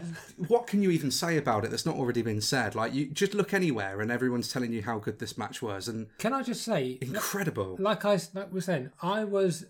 What 0.48 0.66
can 0.66 0.82
you 0.82 0.90
even 0.90 1.10
say 1.10 1.36
about 1.36 1.64
it 1.64 1.70
that's 1.70 1.84
not 1.84 1.96
already 1.96 2.22
been 2.22 2.40
said? 2.40 2.74
Like, 2.74 2.94
you 2.94 3.06
just 3.10 3.34
look 3.34 3.52
anywhere 3.52 4.00
and 4.00 4.10
everyone's 4.10 4.50
telling 4.50 4.72
you 4.72 4.82
how 4.82 4.98
good 4.98 5.18
this 5.18 5.36
match 5.36 5.60
was, 5.60 5.86
and 5.88 6.06
Can 6.18 6.32
I 6.32 6.42
just 6.42 6.62
say, 6.62 6.96
incredible. 7.02 7.76
like 7.78 8.04
I 8.06 8.18
like 8.32 8.52
was 8.52 8.64
saying, 8.64 8.90
I 9.02 9.24
was 9.24 9.66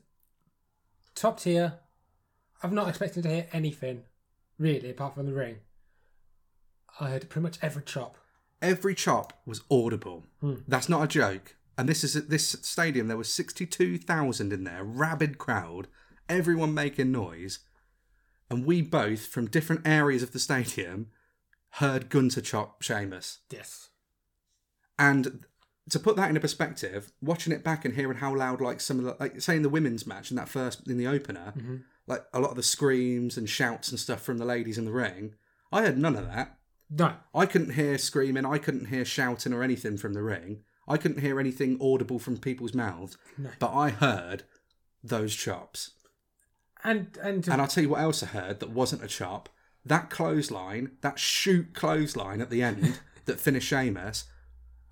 top 1.15 1.41
tier. 1.41 1.75
I'm 2.63 2.75
not 2.75 2.89
expecting 2.89 3.23
to 3.25 3.29
hear 3.29 3.47
anything 3.53 4.03
really 4.59 4.91
apart 4.91 5.15
from 5.15 5.27
the 5.27 5.33
ring. 5.33 5.57
I 7.01 7.11
heard 7.11 7.29
pretty 7.29 7.43
much 7.43 7.59
every 7.63 7.83
chop. 7.83 8.17
Every 8.63 8.95
chop 8.95 9.33
was 9.45 9.63
audible. 9.71 10.25
Hmm. 10.41 10.55
That's 10.69 10.89
not 10.89 11.03
a 11.03 11.07
joke. 11.09 11.57
And 11.79 11.89
this 11.89 12.03
is 12.03 12.17
at 12.17 12.31
this 12.31 12.49
stadium. 12.63 13.09
There 13.09 13.17
was 13.17 13.33
sixty-two 13.33 13.99
thousand 13.99 14.53
in 14.53 14.65
there, 14.65 14.83
rabid 14.83 15.39
crowd, 15.39 15.89
everyone 16.29 16.73
making 16.73 17.13
noise, 17.13 17.59
and 18.51 18.65
we 18.65 18.81
both 18.83 19.27
from 19.27 19.49
different 19.51 19.87
areas 19.87 20.23
of 20.23 20.33
the 20.33 20.39
stadium 20.39 21.09
heard 21.71 22.09
Gunther 22.09 22.41
chop 22.41 22.83
Sheamus. 22.83 23.41
Yes. 23.51 23.91
And 24.99 25.45
to 25.91 26.01
put 26.01 26.17
that 26.17 26.31
into 26.31 26.41
perspective, 26.41 27.13
watching 27.21 27.53
it 27.53 27.63
back 27.63 27.85
and 27.85 27.95
hearing 27.95 28.19
how 28.19 28.35
loud, 28.35 28.61
like 28.63 28.81
some 28.81 28.99
of 28.99 29.05
the, 29.05 29.17
like 29.21 29.41
say 29.41 29.57
in 29.57 29.63
the 29.63 29.69
women's 29.69 30.07
match 30.07 30.31
in 30.31 30.37
that 30.37 30.49
first 30.49 30.89
in 30.89 30.97
the 30.97 31.07
opener, 31.07 31.53
Mm-hmm. 31.57 31.77
like 32.07 32.25
a 32.33 32.41
lot 32.41 32.51
of 32.51 32.57
the 32.57 32.63
screams 32.63 33.37
and 33.37 33.49
shouts 33.49 33.91
and 33.91 34.01
stuff 34.01 34.23
from 34.23 34.39
the 34.39 34.45
ladies 34.47 34.79
in 34.79 34.87
the 34.87 34.93
ring, 34.93 35.35
I 35.71 35.83
heard 35.83 35.99
none 35.99 36.17
of 36.17 36.27
that. 36.27 36.57
No. 36.89 37.15
I 37.35 37.45
couldn't 37.47 37.75
hear 37.75 37.99
screaming, 37.99 38.47
I 38.47 38.57
couldn't 38.59 38.87
hear 38.87 39.05
shouting 39.05 39.53
or 39.53 39.63
anything 39.63 39.99
from 39.99 40.15
the 40.15 40.23
ring. 40.23 40.63
I 40.89 40.97
couldn't 40.97 41.21
hear 41.21 41.41
anything 41.41 41.79
audible 41.81 42.19
from 42.19 42.37
people's 42.39 42.75
mouths, 42.75 43.17
No. 43.37 43.51
but 43.59 43.73
I 43.75 43.91
heard 43.91 44.45
those 45.03 45.35
chops. 45.35 45.91
And 46.85 47.19
and, 47.23 47.47
And 47.49 47.61
I'll 47.61 47.69
tell 47.69 47.83
you 47.83 47.91
what 47.91 48.01
else 48.01 48.23
I 48.23 48.27
heard 48.27 48.61
that 48.61 48.71
wasn't 48.71 49.03
a 49.05 49.09
chop. 49.09 49.49
That 49.85 50.11
clothesline, 50.11 50.93
that 51.01 51.19
shoot 51.19 51.75
clothesline 51.75 52.41
at 52.41 52.51
the 52.51 52.63
end 52.63 53.01
that 53.27 53.41
finished 53.41 53.69
Sheamus, 53.69 54.25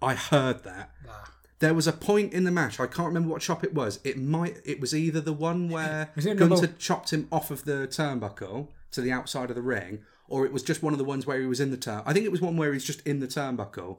I 0.03 0.15
heard 0.15 0.65
that. 0.65 0.91
Ah. 1.09 1.31
There 1.61 1.75
was 1.75 1.87
a 1.87 1.93
point 1.93 2.33
in 2.33 2.45
the 2.45 2.51
match, 2.51 2.79
I 2.81 2.87
can't 2.87 3.09
remember 3.09 3.29
what 3.31 3.41
chop 3.43 3.65
it 3.65 3.73
was. 3.75 4.01
It 4.05 4.19
might 4.19 4.59
it 4.65 4.81
was 4.81 4.95
either 4.95 5.21
the 5.21 5.33
one 5.33 5.69
where 5.75 6.11
Gunther 6.17 6.35
number- 6.47 6.67
chopped 6.79 7.13
him 7.13 7.29
off 7.31 7.51
of 7.51 7.65
the 7.65 7.87
turnbuckle 7.89 8.69
to 8.93 9.01
the 9.01 9.13
outside 9.13 9.51
of 9.51 9.57
the 9.57 9.63
ring, 9.63 10.01
or 10.29 10.45
it 10.45 10.53
was 10.53 10.63
just 10.63 10.83
one 10.83 10.93
of 10.93 10.99
the 10.99 11.05
ones 11.05 11.27
where 11.27 11.41
he 11.41 11.47
was 11.47 11.61
in 11.61 11.71
the 11.71 11.77
turn. 11.77 12.03
I 12.07 12.13
think 12.13 12.25
it 12.27 12.33
was 12.33 12.41
one 12.41 12.57
where 12.57 12.73
he's 12.73 12.85
just 12.85 13.01
in 13.07 13.21
the 13.21 13.27
turnbuckle. 13.29 13.99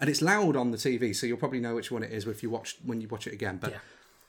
And 0.00 0.10
it's 0.10 0.20
loud 0.22 0.56
on 0.56 0.70
the 0.72 0.76
TV, 0.76 1.14
so 1.14 1.26
you'll 1.26 1.36
probably 1.36 1.60
know 1.60 1.74
which 1.76 1.90
one 1.92 2.02
it 2.02 2.10
is 2.12 2.26
if 2.26 2.42
you 2.42 2.50
watch 2.50 2.76
when 2.84 3.00
you 3.00 3.08
watch 3.08 3.26
it 3.26 3.32
again. 3.32 3.58
But 3.58 3.74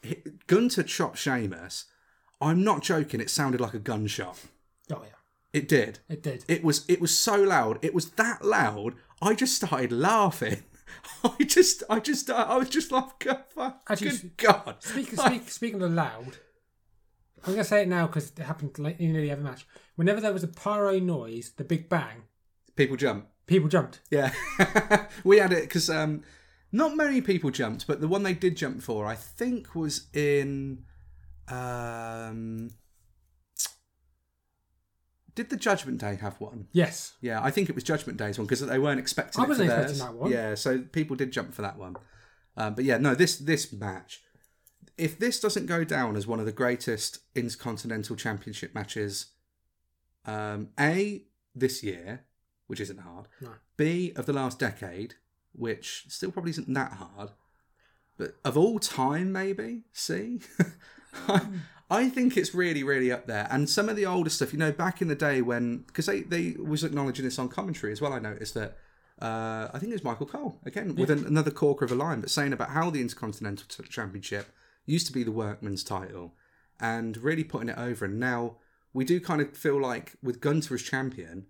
Yeah. 0.04 0.14
Gunther 0.48 0.84
chopped 0.84 1.18
Sheamus. 1.18 1.86
I'm 2.42 2.64
not 2.64 2.84
joking. 2.84 3.22
It 3.22 3.30
sounded 3.30 3.62
like 3.62 3.74
a 3.74 3.80
gunshot. 3.80 4.38
oh 4.92 5.02
yeah, 5.04 5.10
It 5.54 5.68
did. 5.70 6.00
it 6.10 6.22
did. 6.22 6.44
It 6.48 6.64
was. 6.64 6.86
It 6.88 7.00
was 7.02 7.18
so 7.18 7.36
loud. 7.42 7.80
It 7.82 7.94
was 7.94 8.12
that 8.12 8.44
loud. 8.44 8.96
I 9.22 9.34
just 9.34 9.56
started 9.56 9.92
laughing. 9.92 10.64
I 11.24 11.44
just. 11.46 11.84
I 11.90 12.00
just. 12.00 12.30
I 12.30 12.58
was 12.58 12.70
just 12.70 12.92
like, 12.92 13.18
God, 13.20 13.44
fuck, 13.50 13.82
Actually, 13.90 14.12
good 14.12 14.38
God. 14.38 14.76
Speaking 14.80 15.18
speak, 15.26 15.50
speaking 15.50 15.82
of 15.82 15.92
loud, 15.92 16.38
I'm 17.46 17.54
gonna 17.54 17.64
say 17.64 17.82
it 17.84 17.88
now 17.88 18.08
because 18.08 18.32
it 18.38 18.40
happened 18.44 18.78
like 18.78 19.00
in 19.00 19.14
the 19.14 19.32
other 19.32 19.42
match. 19.42 19.66
Whenever 19.96 20.20
there 20.22 20.34
was 20.34 20.44
a 20.44 20.48
pyro 20.50 21.00
noise, 21.00 21.54
the 21.56 21.64
big 21.64 21.88
bang, 21.90 22.24
People 22.76 22.98
jump. 22.98 23.28
People 23.48 23.70
jumped. 23.70 24.02
Yeah, 24.10 24.32
we 25.24 25.38
had 25.38 25.54
it 25.54 25.62
because 25.64 25.90
um, 25.90 26.24
not 26.72 26.96
many 26.96 27.22
people 27.22 27.50
jumped, 27.52 27.88
but 27.88 28.02
the 28.02 28.08
one 28.08 28.24
they 28.24 28.34
did 28.34 28.58
jump 28.58 28.82
for, 28.82 29.06
I 29.06 29.16
think, 29.16 29.76
was 29.76 30.08
in. 30.14 30.86
Um, 31.48 32.70
did 35.36 35.50
the 35.50 35.58
Judgment 35.58 36.00
Day 36.00 36.16
have 36.16 36.40
one? 36.40 36.68
Yes, 36.72 37.14
Yeah, 37.22 37.42
I 37.44 37.50
think 37.50 37.68
it 37.70 37.76
was 37.76 37.84
Judgment 37.84 38.18
Day's 38.20 38.38
one 38.38 38.46
because 38.46 38.62
they 38.62 38.80
weren't 38.80 39.00
expecting 39.00 39.42
I 39.42 39.46
it 39.46 39.48
wasn't 39.50 39.70
theirs. 39.70 39.92
expecting 39.92 40.16
that 40.16 40.22
one. 40.22 40.32
Yeah, 40.32 40.56
so 40.56 40.80
people 40.80 41.16
did 41.16 41.32
jump 41.32 41.54
for 41.54 41.64
that 41.64 41.78
one. 41.78 41.96
Um, 42.56 42.76
but 42.76 42.86
yeah, 42.86 42.98
no, 42.98 43.16
this 43.16 43.38
this 43.38 43.74
match, 43.74 44.22
if 44.98 45.18
this 45.18 45.40
doesn't 45.40 45.66
go 45.66 45.84
down 45.84 46.16
as 46.16 46.28
one 46.28 46.40
of 46.40 46.46
the 46.46 46.52
greatest 46.52 47.20
Intercontinental 47.36 48.16
Championship 48.16 48.76
matches, 48.76 49.28
um, 50.26 50.70
a 50.80 51.24
this 51.56 51.82
year, 51.84 52.26
which 52.68 52.80
isn't 52.80 53.00
hard. 53.00 53.28
No. 53.42 53.50
B 53.78 54.14
of 54.16 54.26
the 54.26 54.34
last 54.34 54.60
decade, 54.60 55.16
which 55.54 56.06
still 56.08 56.32
probably 56.32 56.52
isn't 56.52 56.74
that 56.74 56.94
hard, 56.94 57.32
but 58.18 58.36
of 58.44 58.58
all 58.58 58.80
time, 58.80 59.32
maybe. 59.32 59.84
C. 59.92 60.42
I 61.90 62.10
think 62.10 62.38
it's 62.38 62.56
really, 62.56 62.84
really 62.84 63.12
up 63.12 63.28
there. 63.28 63.48
And 63.52 63.70
some 63.70 63.90
of 63.90 63.96
the 63.96 64.06
older 64.06 64.30
stuff, 64.30 64.54
you 64.54 64.60
know, 64.60 64.72
back 64.72 65.02
in 65.02 65.08
the 65.08 65.16
day 65.16 65.42
when, 65.42 65.80
because 65.80 66.06
they, 66.06 66.22
they 66.22 66.56
was 66.60 66.84
acknowledging 66.84 67.26
this 67.26 67.38
on 67.38 67.50
commentary 67.50 67.92
as 67.92 68.02
well, 68.02 68.14
I 68.14 68.20
noticed 68.20 68.54
that, 68.56 68.78
uh, 69.22 69.68
I 69.72 69.78
think 69.78 69.92
it 69.92 69.96
was 69.96 70.04
Michael 70.04 70.26
Cole, 70.26 70.60
again, 70.66 70.96
with 70.96 71.12
an, 71.12 71.26
another 71.26 71.52
corker 71.52 71.86
of 71.86 71.92
a 71.92 71.96
line, 71.96 72.22
but 72.22 72.32
saying 72.32 72.54
about 72.54 72.70
how 72.70 72.90
the 72.90 73.02
Intercontinental 73.02 73.66
T- 73.68 73.84
Championship 73.84 74.48
used 74.86 75.06
to 75.08 75.14
be 75.14 75.24
the 75.24 75.32
workman's 75.32 75.84
title 75.84 76.34
and 76.80 77.18
really 77.18 77.44
putting 77.44 77.70
it 77.70 77.78
over. 77.78 78.06
And 78.06 78.20
now 78.20 78.58
we 78.94 79.06
do 79.06 79.20
kind 79.20 79.42
of 79.42 79.56
feel 79.56 79.80
like 79.80 80.16
with 80.24 80.42
Gunther 80.42 80.76
as 80.76 80.82
champion, 80.82 81.46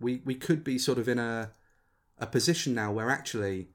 we, 0.00 0.22
we 0.24 0.34
could 0.34 0.62
be 0.64 0.78
sort 0.78 0.98
of 0.98 1.08
in 1.08 1.18
a, 1.18 1.50
a 2.18 2.26
position 2.26 2.74
now 2.74 2.92
where 2.92 3.10
actually 3.10 3.68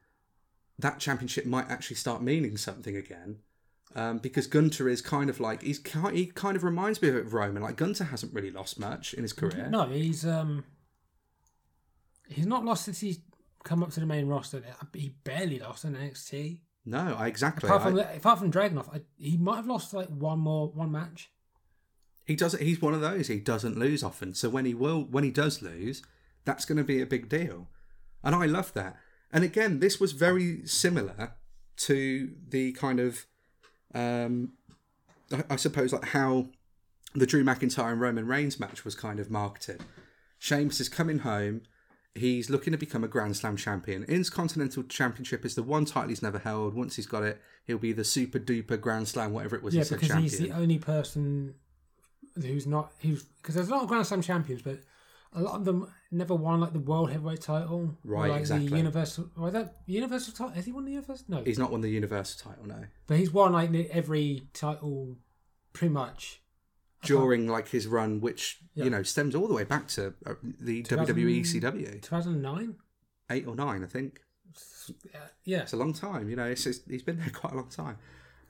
that 0.80 1.00
championship 1.00 1.46
might 1.46 1.70
actually 1.70 1.96
start 1.96 2.22
meaning 2.22 2.58
something 2.58 2.96
again. 2.96 3.38
Um, 3.94 4.20
because 4.20 4.48
Gunther 4.48 4.88
is 4.88 5.02
kind 5.02 5.30
of 5.30 5.42
like 5.42 5.64
he's 5.64 5.82
he 6.14 6.28
kind 6.28 6.56
of 6.56 6.64
reminds 6.64 7.02
me 7.02 7.10
of 7.10 7.34
Roman. 7.34 7.62
Like 7.62 7.76
Gunther 7.76 8.06
hasn't 8.06 8.34
really 8.34 8.50
lost 8.52 8.80
much 8.80 9.14
in 9.14 9.24
his 9.24 9.34
career. 9.34 9.68
no, 9.70 9.88
he's 9.88 10.26
um, 10.26 10.64
he's 12.30 12.46
not 12.46 12.64
lost 12.64 12.86
since 12.86 13.02
he's 13.02 13.20
come 13.66 13.84
up 13.84 13.92
to 13.92 14.00
the 14.00 14.06
main 14.06 14.28
roster. 14.28 14.64
He 14.94 15.10
barely 15.26 15.60
lost 15.60 15.84
in 15.84 15.94
NXT. 15.96 16.60
No, 16.86 17.16
I 17.20 17.28
exactly. 17.28 17.68
Apart 17.68 17.84
from 17.84 18.00
I- 18.00 18.14
apart 18.14 18.40
from 18.40 18.52
Dragunov, 18.52 18.96
I, 18.96 19.02
he 19.18 19.36
might 19.38 19.58
have 19.58 19.68
lost 19.68 19.94
like 19.94 20.08
one 20.08 20.40
more 20.40 20.70
one 20.70 20.92
match. 20.92 21.30
He 22.26 22.36
doesn't. 22.36 22.62
He's 22.62 22.82
one 22.82 22.94
of 22.94 23.02
those. 23.02 23.28
He 23.28 23.40
doesn't 23.40 23.78
lose 23.78 24.04
often. 24.04 24.34
So 24.34 24.50
when 24.50 24.66
he 24.66 24.74
will, 24.74 25.02
when 25.04 25.24
he 25.24 25.32
does 25.32 25.62
lose, 25.62 26.02
that's 26.46 26.66
going 26.66 26.78
to 26.78 26.84
be 26.84 27.02
a 27.02 27.06
big 27.06 27.30
deal, 27.30 27.68
and 28.24 28.36
I 28.36 28.46
love 28.46 28.74
that. 28.74 28.98
And 29.32 29.44
again, 29.44 29.80
this 29.80 30.00
was 30.00 30.12
very 30.12 30.66
similar 30.66 31.36
to 31.78 32.32
the 32.50 32.74
kind 32.74 33.00
of, 33.00 33.26
um, 33.96 34.54
I, 35.32 35.44
I 35.52 35.56
suppose, 35.56 35.94
like 35.94 36.06
how 36.10 36.48
the 37.16 37.26
Drew 37.26 37.44
McIntyre 37.44 37.92
and 37.92 38.02
Roman 38.02 38.28
Reigns 38.28 38.60
match 38.60 38.84
was 38.86 38.94
kind 38.96 39.20
of 39.20 39.30
marketed. 39.32 39.84
Sheamus 40.38 40.80
is 40.80 40.90
coming 40.90 41.20
home. 41.20 41.62
He's 42.14 42.50
looking 42.50 42.72
to 42.72 42.78
become 42.78 43.06
a 43.06 43.08
Grand 43.08 43.38
Slam 43.38 43.56
champion. 43.56 44.04
Intercontinental 44.04 44.84
Championship 44.84 45.46
is 45.46 45.56
the 45.56 45.64
one 45.64 45.86
title 45.86 46.10
he's 46.10 46.22
never 46.22 46.40
held. 46.40 46.74
Once 46.74 46.98
he's 46.98 47.06
got 47.06 47.24
it, 47.24 47.42
he'll 47.66 47.78
be 47.78 47.94
the 47.94 48.04
super 48.04 48.38
duper 48.38 48.80
Grand 48.80 49.08
Slam, 49.08 49.32
whatever 49.32 49.56
it 49.56 49.64
was 49.64 49.74
Yeah, 49.74 49.82
he 49.82 49.86
said, 49.86 49.96
because 49.96 50.10
champion. 50.10 50.30
he's 50.30 50.40
the 50.40 50.52
only 50.52 50.78
person 50.78 51.56
who's 52.36 52.68
not 52.68 52.92
who's 53.02 53.24
because 53.24 53.56
there's 53.56 53.70
a 53.70 53.72
lot 53.72 53.84
of 53.84 53.90
Grand 53.90 54.06
Slam 54.06 54.22
champions, 54.22 54.62
but 54.62 54.80
a 55.34 55.42
lot 55.42 55.56
of 55.56 55.64
them 55.66 55.88
never 56.12 56.36
won 56.36 56.60
like 56.60 56.74
the 56.74 56.80
world 56.80 57.10
heavyweight 57.12 57.42
title, 57.42 57.98
Right, 58.04 58.30
like 58.32 58.42
exactly. 58.42 58.68
the 58.70 58.78
universal. 58.78 59.30
Or 59.38 59.50
that 59.52 59.78
universal 59.86 60.34
title? 60.34 60.54
Has 60.54 60.66
he 60.66 60.72
won 60.74 60.84
the 60.86 60.92
universal? 60.92 61.26
No, 61.30 61.44
He's 61.44 61.58
not 61.60 61.72
won 61.72 61.80
the 61.82 61.90
Universal 61.90 62.52
title, 62.52 62.68
no. 62.68 62.84
but 63.08 63.18
he's 63.18 63.32
won 63.32 63.54
like 63.54 63.74
every 63.92 64.44
title, 64.54 65.18
pretty 65.74 65.94
much. 65.94 66.42
During 67.04 67.48
like 67.48 67.70
his 67.70 67.88
run, 67.88 68.20
which 68.22 68.60
Yeah. 68.76 68.84
you 68.84 68.90
know 68.92 69.02
stems 69.04 69.34
all 69.34 69.48
the 69.48 69.54
way 69.56 69.64
back 69.64 69.88
to 69.90 70.14
uh, 70.26 70.34
the 70.60 70.84
WWE 70.84 71.40
ECW, 71.42 72.02
2009. 72.02 72.76
eight 73.32 73.48
or 73.48 73.56
nine, 73.56 73.84
I 73.84 73.88
think. 73.88 74.20
Yeah, 75.14 75.20
yeah. 75.46 75.62
It's 75.62 75.74
a 75.74 75.78
long 75.78 75.94
time, 75.94 76.30
you 76.30 76.36
know. 76.36 76.46
It's, 76.46 76.66
it's, 76.66 76.82
he's 76.88 77.04
been 77.04 77.18
there 77.18 77.30
quite 77.34 77.54
a 77.54 77.56
long 77.56 77.70
time. 77.70 77.98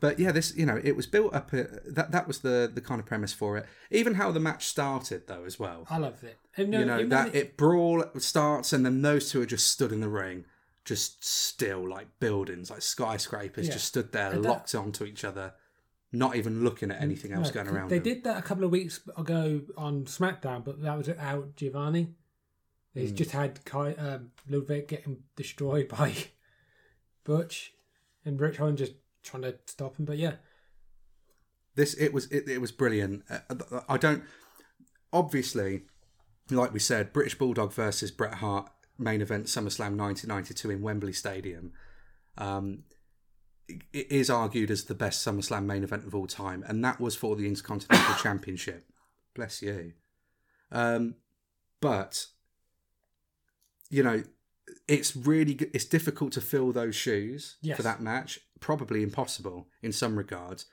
But 0.02 0.20
yeah, 0.20 0.32
this 0.34 0.54
you 0.58 0.66
know 0.66 0.82
it 0.84 0.96
was 0.98 1.08
built 1.08 1.34
up. 1.34 1.54
Uh, 1.54 1.64
that 1.86 2.12
that 2.12 2.28
was 2.28 2.40
the 2.40 2.70
the 2.74 2.82
kind 2.82 3.00
of 3.00 3.06
premise 3.06 3.32
for 3.32 3.56
it. 3.58 3.66
Even 3.92 4.16
how 4.16 4.32
the 4.32 4.40
match 4.42 4.66
started 4.66 5.28
though, 5.28 5.46
as 5.46 5.58
well. 5.58 5.86
I 5.90 5.98
loved 6.00 6.24
it. 6.26 6.38
And, 6.58 6.74
you 6.74 6.84
know 6.84 6.98
even 6.98 7.10
that 7.10 7.34
it 7.34 7.56
brawl 7.56 8.04
starts 8.18 8.74
and 8.74 8.86
then 8.86 9.02
those 9.04 9.32
two 9.32 9.42
are 9.42 9.46
just 9.46 9.72
stood 9.72 9.94
in 9.94 10.02
the 10.02 10.10
ring, 10.10 10.44
just 10.84 11.24
still 11.24 11.88
like 11.88 12.08
buildings, 12.20 12.70
like 12.70 12.82
skyscrapers, 12.82 13.68
Yeah. 13.68 13.74
just 13.74 13.86
stood 13.86 14.12
there 14.12 14.32
And 14.34 14.44
that- 14.44 14.50
locked 14.50 14.76
onto 14.76 15.06
each 15.06 15.24
other, 15.24 15.54
not 16.12 16.36
even 16.36 16.64
looking 16.64 16.92
at 16.92 17.00
anything 17.02 17.32
else 17.32 17.48
No, 17.50 17.54
going 17.64 17.68
around. 17.68 17.90
They 17.90 18.00
them. 18.00 18.04
did 18.16 18.24
that 18.26 18.38
a 18.38 18.42
couple 18.42 18.64
of 18.66 18.72
weeks 18.72 19.00
ago 19.16 19.62
on 19.78 20.06
SmackDown, 20.06 20.66
but 20.66 20.82
that 20.82 20.98
was 20.98 21.08
out 21.10 21.56
Giovanni. 21.56 22.16
He's 22.94 23.12
Hmm. 23.12 23.16
just 23.18 23.32
had 23.32 23.64
Kai, 23.64 23.94
um, 23.94 24.32
Ludwig 24.50 24.88
getting 24.90 25.24
destroyed 25.38 25.88
by 25.98 26.14
Butch, 27.24 27.74
and 28.26 28.40
Ridge 28.42 28.58
Holland 28.58 28.80
just 28.80 28.94
trying 29.24 29.44
to 29.44 29.56
stop 29.66 29.98
him. 29.98 30.06
But 30.06 30.18
yeah, 30.18 30.36
this 31.76 31.94
it 31.96 32.14
was 32.14 32.26
it, 32.32 32.48
it 32.50 32.60
was 32.60 32.72
brilliant 32.72 33.24
Uh, 33.30 33.40
i 33.88 33.96
don't 33.98 34.24
obviously 35.14 35.84
like 36.50 36.74
we 36.74 36.80
said 36.80 37.14
british 37.14 37.38
bulldog 37.38 37.72
versus 37.72 38.12
bret 38.12 38.36
hart 38.36 38.70
main 38.98 39.22
event 39.22 39.46
summerslam 39.46 39.96
1992 39.98 40.70
in 40.70 40.82
wembley 40.82 41.14
stadium 41.14 41.72
um 42.38 42.84
it 43.94 44.12
is 44.12 44.30
argued 44.30 44.70
as 44.70 44.84
the 44.86 44.94
best 44.96 45.26
SummerSlam 45.26 45.64
main 45.64 45.82
event 45.82 46.06
of 46.06 46.14
all 46.14 46.28
time, 46.28 46.62
and 46.68 46.84
that 46.84 47.00
was 47.00 47.16
for 47.16 47.38
the 47.38 47.48
Intercontinental 47.48 48.16
Championship. 48.22 48.84
Bless 49.34 49.62
you. 49.62 49.94
Um, 50.74 51.16
but 51.80 52.26
you 53.90 54.04
know, 54.04 54.24
it's 54.90 55.16
really 55.16 55.54
it's 55.74 55.86
difficult 55.86 56.34
to 56.34 56.42
fill 56.42 56.74
those 56.74 56.96
shoes 56.96 57.56
Yes. 57.62 57.78
for 57.78 57.84
that 57.84 58.02
match. 58.02 58.40
Probably 58.62 59.04
impossible 59.04 59.68
in 59.82 59.92
some 59.92 60.18
regards. 60.18 60.66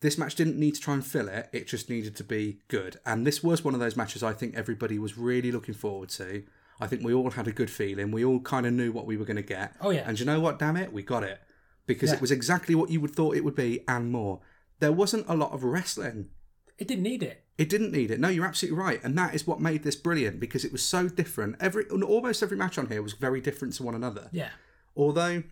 This 0.00 0.16
match 0.18 0.34
didn't 0.34 0.58
need 0.58 0.74
to 0.74 0.80
try 0.80 0.94
and 0.94 1.04
fill 1.06 1.28
it; 1.28 1.48
it 1.52 1.66
just 1.66 1.88
needed 1.90 2.16
to 2.16 2.24
be 2.24 2.60
good. 2.68 2.98
And 3.06 3.26
this 3.26 3.42
was 3.42 3.64
one 3.64 3.74
of 3.74 3.80
those 3.80 3.96
matches 3.96 4.22
I 4.22 4.32
think 4.34 4.54
everybody 4.54 4.98
was 4.98 5.16
really 5.18 5.52
looking 5.52 5.74
forward 5.74 6.08
to. 6.10 6.42
I 6.80 6.86
think 6.86 7.02
we 7.04 7.12
all 7.12 7.30
had 7.30 7.46
a 7.46 7.52
good 7.52 7.70
feeling. 7.70 8.10
We 8.10 8.24
all 8.24 8.40
kind 8.40 8.66
of 8.66 8.72
knew 8.72 8.90
what 8.92 9.04
we 9.06 9.16
were 9.18 9.26
going 9.26 9.36
to 9.36 9.42
get. 9.42 9.74
Oh, 9.82 9.90
yeah. 9.90 10.04
And 10.06 10.18
you 10.18 10.24
know 10.24 10.40
what? 10.40 10.58
Damn 10.58 10.76
it, 10.78 10.92
we 10.94 11.02
got 11.02 11.22
it 11.22 11.38
because 11.86 12.10
Yeah. 12.10 12.16
it 12.16 12.20
was 12.22 12.30
exactly 12.30 12.74
what 12.74 12.88
you 12.90 13.00
would 13.02 13.14
thought 13.14 13.36
it 13.36 13.44
would 13.44 13.54
be 13.54 13.84
and 13.86 14.10
more. 14.10 14.40
There 14.78 14.92
wasn't 14.92 15.28
a 15.28 15.34
lot 15.36 15.52
of 15.52 15.62
wrestling. 15.64 16.30
it 16.78 16.88
didn't 16.88 17.02
need 17.04 17.22
it. 17.22 17.44
It 17.58 17.68
didn't 17.68 17.92
need 17.92 18.10
it. 18.10 18.18
No, 18.18 18.30
you're 18.30 18.46
absolutely 18.46 18.78
right, 18.80 19.04
and 19.04 19.18
that 19.18 19.34
is 19.34 19.46
what 19.46 19.60
made 19.60 19.82
this 19.82 19.96
brilliant 19.96 20.40
because 20.40 20.64
it 20.64 20.72
was 20.72 20.82
so 20.82 21.08
different. 21.08 21.56
Every 21.60 21.84
almost 21.90 22.42
every 22.42 22.56
match 22.56 22.78
on 22.78 22.88
here 22.88 23.02
was 23.02 23.12
very 23.12 23.42
different 23.42 23.74
to 23.74 23.82
one 23.82 23.94
another. 23.94 24.30
Yeah, 24.32 24.48
Although 24.96 25.42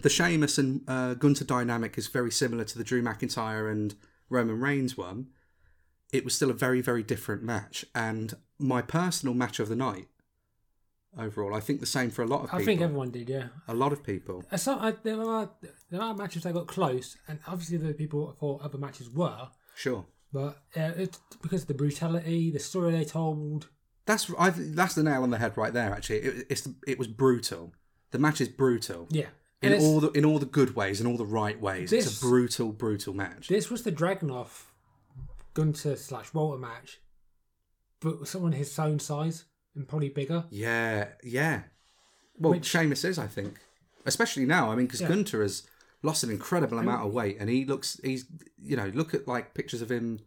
the 0.00 0.08
Sheamus 0.08 0.58
and 0.58 0.82
uh, 0.88 1.14
Gunther 1.14 1.44
dynamic 1.44 1.98
is 1.98 2.08
very 2.08 2.30
similar 2.30 2.64
to 2.64 2.78
the 2.78 2.84
Drew 2.84 3.02
McIntyre 3.02 3.70
and 3.70 3.94
Roman 4.30 4.58
Reigns 4.60 4.96
one, 4.96 5.28
it 6.12 6.24
was 6.24 6.34
still 6.34 6.50
a 6.50 6.54
very 6.54 6.80
very 6.80 7.02
different 7.02 7.42
match. 7.42 7.84
And 7.94 8.34
my 8.58 8.82
personal 8.82 9.34
match 9.34 9.60
of 9.60 9.68
the 9.68 9.76
night 9.76 10.08
overall, 11.18 11.54
I 11.54 11.60
think 11.60 11.80
the 11.80 11.86
same 11.86 12.10
for 12.10 12.22
a 12.22 12.26
lot 12.26 12.40
of 12.44 12.46
people. 12.46 12.58
I 12.60 12.64
think 12.64 12.80
everyone 12.80 13.10
did. 13.10 13.28
Yeah, 13.28 13.48
a 13.68 13.74
lot 13.74 13.92
of 13.92 14.02
people. 14.02 14.44
Uh, 14.50 14.58
I, 14.66 14.94
there 15.02 15.20
are 15.22 15.50
there 15.90 16.00
are 16.00 16.14
matches 16.14 16.42
that 16.44 16.54
got 16.54 16.66
close, 16.66 17.16
and 17.28 17.38
obviously 17.46 17.76
the 17.76 17.92
people 17.94 18.34
thought 18.38 18.62
other 18.62 18.78
matches 18.78 19.10
were, 19.10 19.48
Sure. 19.76 20.06
but 20.32 20.58
uh, 20.76 20.92
it's 20.96 21.20
because 21.42 21.62
of 21.62 21.68
the 21.68 21.74
brutality, 21.74 22.50
the 22.50 22.58
story 22.58 22.92
they 22.92 23.04
told. 23.04 23.68
That's 24.06 24.30
I, 24.38 24.50
th- 24.50 24.74
that's 24.74 24.94
the 24.94 25.02
nail 25.04 25.22
on 25.22 25.30
the 25.30 25.38
head 25.38 25.56
right 25.56 25.72
there. 25.72 25.92
Actually, 25.92 26.18
it, 26.20 26.46
it's 26.50 26.68
it 26.86 26.98
was 26.98 27.06
brutal. 27.08 27.72
The 28.10 28.18
match 28.18 28.40
is 28.42 28.48
brutal 28.48 29.06
Yeah, 29.10 29.28
in 29.62 29.74
all 29.80 30.00
the 30.00 30.10
in 30.12 30.24
all 30.24 30.38
the 30.38 30.46
good 30.46 30.74
ways 30.76 31.00
and 31.00 31.08
all 31.08 31.16
the 31.16 31.26
right 31.26 31.60
ways. 31.60 31.92
it's 31.92 32.18
a 32.18 32.20
brutal, 32.20 32.72
brutal 32.72 33.14
match. 33.14 33.48
This 33.48 33.70
was 33.70 33.82
the 33.82 33.92
Dragunov 33.92 34.64
Gunther 35.54 35.96
slash 35.96 36.32
Walter 36.34 36.58
match, 36.58 37.00
but 38.00 38.26
someone 38.26 38.52
his 38.52 38.76
own 38.78 38.98
size 38.98 39.44
and 39.74 39.86
probably 39.88 40.08
bigger. 40.08 40.44
Yeah, 40.50 41.08
yeah. 41.22 41.62
Well, 42.38 42.52
Which- 42.52 42.66
Sheamus 42.66 43.04
is, 43.04 43.18
I 43.18 43.26
think, 43.26 43.58
especially 44.06 44.46
now. 44.46 44.70
I 44.72 44.76
mean, 44.76 44.86
because 44.86 45.00
Yeah. 45.00 45.08
Gunther 45.08 45.42
has 45.42 45.62
lost 46.02 46.24
an 46.24 46.30
incredible 46.30 46.78
amount 46.78 47.06
of 47.06 47.12
weight, 47.12 47.36
and 47.38 47.48
he 47.48 47.64
looks 47.64 48.00
he's 48.02 48.26
you 48.62 48.76
know 48.76 48.90
look 48.94 49.14
at 49.14 49.28
like 49.28 49.54
pictures 49.54 49.82
of 49.82 49.90
him 49.90 50.20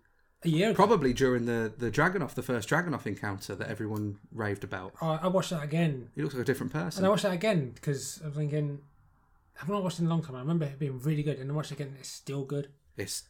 A 0.44 0.50
year 0.50 0.70
ago, 0.70 0.76
probably 0.76 1.12
during 1.14 1.46
the 1.46 1.74
the 1.78 1.92
Dragunov, 1.92 2.34
the 2.36 2.44
first 2.44 2.70
Dragunov 2.70 3.06
encounter 3.06 3.56
that 3.56 3.68
everyone 3.68 4.20
raved 4.32 4.64
about. 4.64 4.94
I, 5.02 5.16
I 5.24 5.28
watched 5.28 5.50
that 5.50 5.64
again, 5.64 6.10
He 6.16 6.22
looks 6.22 6.34
like 6.36 6.44
a 6.44 6.46
different 6.46 6.72
person. 6.72 7.00
and 7.00 7.08
I 7.08 7.10
watched 7.10 7.24
that 7.24 7.34
again 7.34 7.72
because 7.74 8.22
I 8.24 8.28
was 8.28 8.36
thinking, 8.38 8.80
I've 9.62 9.70
not 9.70 9.84
watched 9.84 10.00
it 10.00 10.04
in 10.04 10.08
a 10.08 10.10
long 10.10 10.24
time. 10.24 10.36
I 10.36 10.40
remember 10.40 10.66
it 10.66 10.80
being 10.80 11.00
really 11.00 11.24
good, 11.24 11.40
and 11.40 11.50
I 11.52 11.54
watched 11.54 11.72
it 11.72 11.80
again. 11.80 11.96
It's 12.00 12.10
still 12.10 12.44
good. 12.44 12.70
It's 12.98 13.24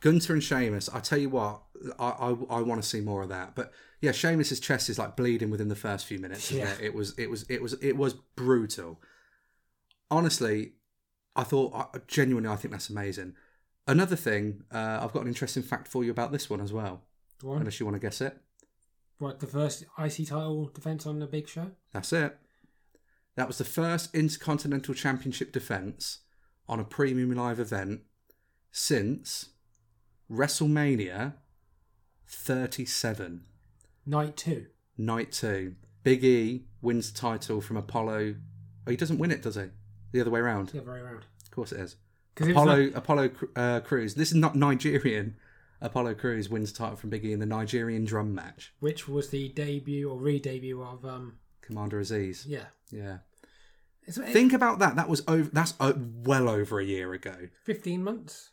Gunther 0.00 0.32
and 0.32 0.42
Sheamus. 0.42 0.88
I 0.92 1.00
tell 1.00 1.18
you 1.18 1.28
what, 1.30 1.62
I 1.98 2.08
I, 2.08 2.28
I 2.50 2.60
want 2.62 2.82
to 2.82 2.88
see 2.88 3.00
more 3.00 3.22
of 3.22 3.28
that. 3.28 3.54
But 3.54 3.72
yeah, 4.00 4.12
Sheamus's 4.12 4.58
chest 4.60 4.88
is 4.90 4.98
like 4.98 5.16
bleeding 5.16 5.50
within 5.50 5.68
the 5.68 5.76
first 5.76 6.06
few 6.06 6.18
minutes. 6.18 6.50
Isn't 6.50 6.58
Yeah. 6.66 6.72
it? 6.74 6.80
it 6.86 6.94
was 6.94 7.16
it 7.18 7.30
was 7.30 7.44
it 7.48 7.62
was 7.62 7.74
it 7.74 7.96
was 7.96 8.14
brutal. 8.14 9.00
Honestly, 10.10 10.72
I 11.36 11.44
thought 11.44 12.06
genuinely, 12.08 12.50
I 12.50 12.56
think 12.56 12.72
that's 12.72 12.90
amazing. 12.90 13.34
Another 13.86 14.16
thing, 14.16 14.62
uh, 14.70 15.00
I've 15.02 15.12
got 15.12 15.22
an 15.22 15.28
interesting 15.28 15.62
fact 15.62 15.88
for 15.88 16.04
you 16.04 16.10
about 16.10 16.30
this 16.32 16.48
one 16.50 16.60
as 16.60 16.72
well. 16.72 17.02
Unless 17.42 17.80
you 17.80 17.86
want 17.86 17.96
to 17.96 18.00
guess 18.00 18.20
it, 18.20 18.36
what 19.18 19.40
the 19.40 19.46
first 19.48 19.84
IC 19.98 20.28
title 20.28 20.66
defense 20.72 21.06
on 21.06 21.18
the 21.18 21.26
Big 21.26 21.48
Show. 21.48 21.72
that's 21.92 22.12
it. 22.12 22.36
That 23.36 23.46
was 23.46 23.58
the 23.58 23.64
first 23.64 24.14
Intercontinental 24.14 24.94
Championship 24.94 25.52
defense 25.52 26.18
on 26.68 26.78
a 26.80 26.84
premium 26.84 27.32
live 27.32 27.58
event 27.58 28.02
since 28.70 29.50
WrestleMania 30.30 31.34
37. 32.26 33.44
Night 34.06 34.36
two. 34.36 34.66
Night 34.98 35.32
two. 35.32 35.74
Big 36.02 36.24
E 36.24 36.64
wins 36.80 37.12
the 37.12 37.18
title 37.18 37.60
from 37.60 37.76
Apollo. 37.76 38.34
Oh, 38.86 38.90
he 38.90 38.96
doesn't 38.96 39.18
win 39.18 39.30
it, 39.30 39.42
does 39.42 39.54
he? 39.54 39.66
The 40.12 40.20
other 40.20 40.30
way 40.30 40.40
around. 40.40 40.70
The 40.70 40.80
other 40.82 40.92
way 40.92 40.98
around. 40.98 41.24
Of 41.44 41.50
course 41.50 41.72
it 41.72 41.80
is. 41.80 41.96
It 42.40 42.50
Apollo 42.50 42.76
like- 42.76 42.96
Apollo 42.96 43.30
uh, 43.56 43.80
Crews. 43.80 44.14
This 44.14 44.30
is 44.30 44.36
not 44.36 44.56
Nigerian. 44.56 45.36
Apollo 45.80 46.14
Crews 46.14 46.48
wins 46.48 46.72
the 46.72 46.78
title 46.78 46.96
from 46.96 47.10
Big 47.10 47.24
E 47.24 47.32
in 47.32 47.40
the 47.40 47.46
Nigerian 47.46 48.04
drum 48.04 48.34
match. 48.34 48.72
which 48.80 49.08
was 49.08 49.28
the 49.30 49.48
debut 49.50 50.08
or 50.10 50.16
re-debut 50.18 50.82
of 50.82 51.04
um 51.04 51.38
Commander 51.62 52.00
Azeez. 52.00 52.44
yeah. 52.46 52.66
Yeah. 52.90 53.18
It's 54.04 54.18
it, 54.18 54.28
Think 54.28 54.52
about 54.52 54.80
that. 54.80 54.96
That 54.96 55.08
was 55.08 55.22
over. 55.28 55.48
That's 55.52 55.74
uh, 55.80 55.92
well 55.96 56.48
over 56.48 56.80
a 56.80 56.84
year 56.84 57.12
ago. 57.12 57.48
fifteen 57.64 58.02
months. 58.02 58.50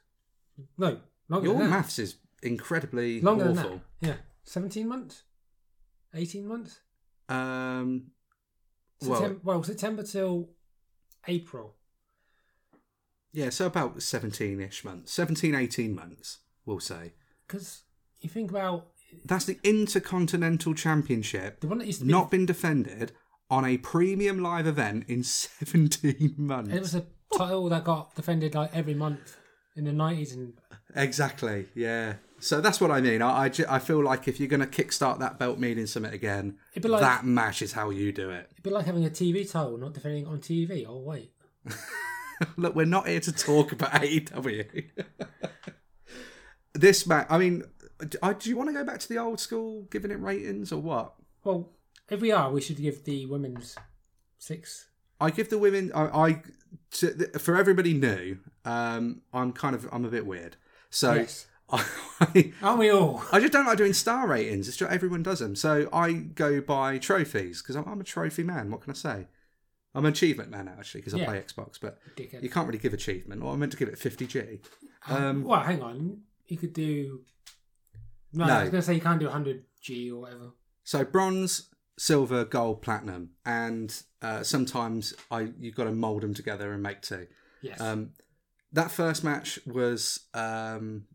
No, 0.78 1.00
longer 1.28 1.48
Your 1.48 1.56
than 1.58 1.64
that. 1.64 1.78
maths 1.78 1.98
is 2.00 2.16
incredibly 2.44 3.20
Longer 3.22 3.46
awful. 3.50 3.54
than 3.56 3.82
that. 4.02 4.08
Yeah, 4.08 4.16
seventeen 4.44 4.88
months. 4.88 5.24
Eighteen 6.14 6.48
months. 6.48 6.80
Um. 7.28 8.12
Well, 9.02 9.20
September, 9.20 9.40
well, 9.44 9.64
September 9.64 10.04
till 10.04 10.50
April. 11.28 11.76
yeah. 13.32 13.50
So 13.50 13.66
about 13.66 14.02
seventeen-ish 14.02 14.84
months. 14.84 15.12
17, 15.14 15.56
18 15.56 15.96
months. 15.96 16.40
We'll 16.66 16.80
say. 16.80 17.14
Because 17.48 17.84
you 18.22 18.30
think 18.30 18.52
about 18.52 18.88
That's 19.26 19.46
the 19.46 19.60
Intercontinental 19.64 20.74
Championship, 20.74 21.60
the 21.62 21.68
one 21.68 21.78
that 21.80 21.88
used 21.88 22.00
to 22.00 22.06
be 22.06 22.12
not 22.12 22.32
been 22.32 22.46
defended 22.46 23.12
on 23.50 23.66
a 23.66 23.78
premium 23.78 24.40
live 24.42 24.68
event 24.68 25.06
in 25.08 25.24
17 25.24 26.36
months. 26.38 26.74
It 26.74 26.80
was 26.80 26.96
a 26.96 27.06
title 27.38 27.70
that 27.70 27.84
got 27.84 28.16
defended 28.16 28.56
like 28.56 28.76
every 28.76 28.94
month 28.94 29.38
in 29.76 29.86
the 29.86 29.92
nineties, 29.94 30.34
and 30.34 30.54
Exactly, 30.96 31.68
yeah. 31.76 32.16
So 32.40 32.62
that's 32.62 32.80
what 32.80 32.90
I 32.90 33.02
mean. 33.02 33.22
I, 33.22 33.46
I, 33.46 33.52
I 33.68 33.80
feel 33.80 34.02
like 34.04 34.28
if 34.28 34.40
you're 34.40 34.48
going 34.50 34.62
to 34.62 34.66
kickstart 34.66 35.20
that 35.20 35.38
belt 35.38 35.60
meaning 35.60 35.86
summit 35.88 36.14
again, 36.14 36.58
like- 36.82 37.02
that 37.02 37.26
match 37.26 37.62
is 37.62 37.74
how 37.74 37.90
you 37.90 38.12
do 38.12 38.30
it. 38.30 38.48
it'd 38.54 38.64
be 38.64 38.70
like 38.70 38.86
having 38.86 39.06
a 39.06 39.10
TV 39.10 39.50
title 39.50 39.78
not 39.78 39.94
defending 39.94 40.26
on 40.26 40.40
TV. 40.40 40.86
Oh 40.88 41.00
wait, 41.00 41.32
Look, 42.58 42.76
we're 42.76 42.86
not 42.86 43.08
here 43.08 43.20
to 43.20 43.32
talk 43.32 43.72
about 43.74 43.92
AEW. 44.02 44.86
this 46.74 47.06
match, 47.08 47.28
I 47.30 47.38
mean, 47.38 47.64
I- 48.22 48.34
do 48.34 48.50
you 48.50 48.56
want 48.58 48.70
to 48.70 48.74
go 48.74 48.84
back 48.84 49.00
to 49.00 49.10
the 49.10 49.18
old 49.18 49.40
school, 49.40 49.84
giving 49.92 50.12
it 50.12 50.20
ratings 50.20 50.72
or 50.72 50.82
what? 50.82 51.16
well, 51.44 51.70
If 52.10 52.22
we 52.22 52.32
are, 52.32 52.52
we 52.52 52.62
should 52.62 52.78
give 52.78 53.04
the 53.04 53.26
women's 53.26 53.76
six. 54.38 54.88
I 55.22 55.30
give 55.32 55.50
the 55.50 55.58
women. 55.58 55.92
I, 55.94 56.04
I 56.28 56.42
to, 56.92 57.10
for 57.40 57.56
everybody 57.56 57.94
new. 57.94 58.38
Um, 58.66 59.22
I'm 59.34 59.52
kind 59.52 59.76
of 59.76 59.88
I'm 59.92 60.06
a 60.06 60.10
bit 60.10 60.26
weird. 60.26 60.56
So 60.90 61.14
Yes. 61.16 61.46
I, 61.72 62.52
Aren't 62.64 62.80
we 62.80 62.90
all? 62.90 63.22
I 63.32 63.40
just 63.40 63.54
don't 63.54 63.66
like 63.68 63.78
doing 63.78 63.94
star 63.94 64.28
ratings. 64.28 64.68
It's 64.68 64.76
just 64.78 64.92
everyone 64.92 65.22
does 65.22 65.40
them. 65.40 65.56
So 65.56 65.88
I 65.94 66.14
go 66.14 66.62
by 66.62 66.98
trophies 66.98 67.62
because 67.62 67.76
I'm, 67.76 67.86
I'm 67.88 68.02
a 68.02 68.04
trophy 68.04 68.44
man. 68.44 68.72
What 68.72 68.82
can 68.82 68.92
I 68.92 68.96
say? 68.96 69.28
I'm 69.94 70.06
an 70.06 70.12
achievement 70.12 70.50
man 70.50 70.68
actually 70.68 71.02
because 71.02 71.14
I 71.14 71.18
Yeah. 71.20 71.26
play 71.26 71.40
Xbox, 71.42 71.78
but 71.80 72.00
Dickhead. 72.16 72.42
you 72.42 72.50
can't 72.50 72.66
really 72.68 72.80
give 72.80 72.94
achievement. 72.94 73.44
Or 73.44 73.54
I 73.54 73.56
meant 73.56 73.72
to 73.74 73.78
give 73.78 73.88
it 73.90 74.00
50g. 74.00 74.60
Um, 75.10 75.44
well, 75.44 75.62
hang 75.62 75.82
on. 75.84 76.22
You 76.48 76.58
could 76.58 76.74
do. 76.74 77.22
No, 78.34 78.46
No. 78.46 78.54
I 78.54 78.62
was 78.62 78.70
going 78.70 78.82
to 78.82 78.86
say 78.86 78.94
you 78.94 79.02
can't 79.02 79.20
do 79.20 79.28
100G 79.28 80.12
or 80.12 80.22
whatever. 80.22 80.52
So 80.84 81.04
bronze, 81.04 81.70
silver, 81.98 82.46
gold, 82.46 82.82
platinum, 82.82 83.32
and 83.46 84.02
uh, 84.22 84.44
sometimes 84.44 85.14
I 85.30 85.50
you've 85.60 85.76
got 85.76 85.84
to 85.86 85.92
mold 85.92 86.24
them 86.24 86.34
together 86.34 86.74
and 86.74 86.82
make 86.82 87.02
two. 87.02 87.28
Yes. 87.62 87.80
Um, 87.80 88.12
that 88.72 88.92
first 88.92 89.24
match 89.24 89.60
was 89.66 90.22
um, 90.34 91.06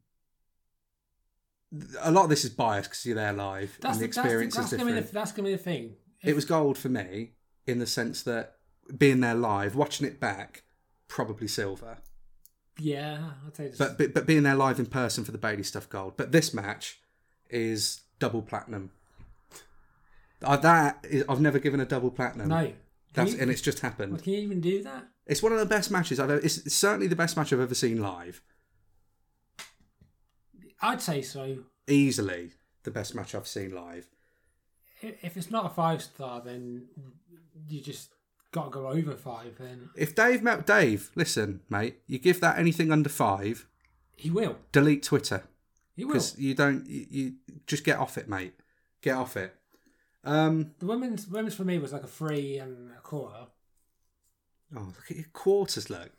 a 2.00 2.10
lot 2.10 2.24
of 2.24 2.30
this 2.30 2.44
is 2.44 2.50
biased 2.50 2.90
because 2.90 3.06
you're 3.06 3.14
there 3.14 3.32
live 3.32 3.78
that's 3.80 3.96
and 3.96 3.96
the 3.96 4.00
the, 4.00 4.04
experience 4.06 4.56
that's, 4.56 4.70
the, 4.70 4.76
is 4.76 4.80
that's 4.80 4.82
gonna 4.82 4.90
be 4.90 4.94
different. 4.94 5.06
the, 5.06 5.14
that's 5.14 5.32
gonna 5.32 5.48
be 5.48 5.52
the 5.52 5.62
thing. 5.62 5.96
it 6.22 6.34
was 6.34 6.44
gold 6.44 6.78
for 6.78 6.88
me 6.88 7.32
in 7.66 7.78
the 7.78 7.86
sense 7.86 8.22
that 8.24 8.56
being 8.98 9.20
there 9.20 9.34
live, 9.34 9.74
watching 9.74 10.06
it 10.06 10.20
back, 10.20 10.62
probably 11.08 11.48
silver. 11.48 11.98
Yeah, 12.78 13.30
I'd 13.46 13.56
say. 13.56 13.72
But, 13.78 13.98
but 13.98 14.14
but 14.14 14.26
being 14.26 14.42
there 14.42 14.54
live 14.54 14.78
in 14.78 14.86
person 14.86 15.24
for 15.24 15.32
the 15.32 15.38
Bayley 15.38 15.62
stuff, 15.62 15.88
gold. 15.88 16.16
But 16.16 16.32
this 16.32 16.52
match 16.52 17.00
is 17.50 18.02
double 18.18 18.42
platinum. 18.42 18.90
Uh, 20.42 20.56
that 20.58 21.04
is, 21.08 21.24
I've 21.28 21.40
never 21.40 21.58
given 21.58 21.80
a 21.80 21.86
double 21.86 22.10
platinum. 22.10 22.48
no. 22.48 22.72
Can 23.14 23.26
That's 23.26 23.36
you, 23.36 23.42
and 23.42 23.50
it's 23.50 23.60
just 23.60 23.78
happened. 23.78 24.12
well, 24.12 24.20
can 24.20 24.32
you 24.32 24.40
even 24.40 24.60
do 24.60 24.82
that? 24.82 25.06
It's 25.26 25.40
one 25.40 25.52
of 25.52 25.60
the 25.60 25.66
best 25.66 25.88
matches 25.90 26.18
I've 26.18 26.30
ever. 26.30 26.40
It's, 26.44 26.58
it's 26.66 26.74
certainly 26.74 27.06
the 27.06 27.14
best 27.14 27.36
match 27.36 27.52
I've 27.52 27.60
ever 27.60 27.74
seen 27.74 28.02
live. 28.02 28.42
I'd 30.82 31.00
say 31.00 31.22
so. 31.22 31.58
Easily 31.86 32.50
the 32.82 32.90
best 32.90 33.14
match 33.14 33.34
I've 33.34 33.46
seen 33.46 33.74
live. 33.74 34.08
I- 35.02 35.14
If 35.22 35.36
it's 35.36 35.50
not 35.50 35.66
a 35.66 35.68
five 35.70 36.02
star, 36.02 36.40
then 36.44 36.86
you 37.68 37.80
just 37.80 38.10
got 38.52 38.64
to 38.64 38.70
go 38.70 38.88
over 38.88 39.14
five. 39.16 39.56
Then 39.58 39.90
If 39.96 40.14
Dave 40.14 40.42
met 40.42 40.66
Dave, 40.66 41.10
listen, 41.14 41.60
mate, 41.70 41.98
you 42.06 42.18
give 42.18 42.40
that 42.40 42.58
anything 42.58 42.90
under 42.90 43.08
five, 43.08 43.66
he 44.16 44.28
will. 44.30 44.56
delete 44.72 45.02
Twitter 45.04 45.44
He 45.96 46.04
will. 46.04 46.14
because 46.14 46.38
you 46.38 46.54
don't. 46.54 46.86
You, 46.88 47.06
you 47.10 47.32
just 47.66 47.84
get 47.84 47.98
off 47.98 48.18
it, 48.18 48.28
mate. 48.28 48.54
Get 49.00 49.16
off 49.16 49.36
it. 49.36 49.54
Um. 50.24 50.72
The 50.78 50.86
women's 50.86 51.26
women's 51.28 51.54
for 51.54 51.64
me 51.64 51.78
was 51.78 51.92
like 51.92 52.02
a 52.02 52.08
three 52.08 52.58
and 52.58 52.90
a 52.92 53.00
quarter. 53.00 53.46
Oh, 54.76 54.80
look 54.80 55.10
at 55.10 55.16
your 55.16 55.26
quarters. 55.32 55.88
Look. 55.90 56.10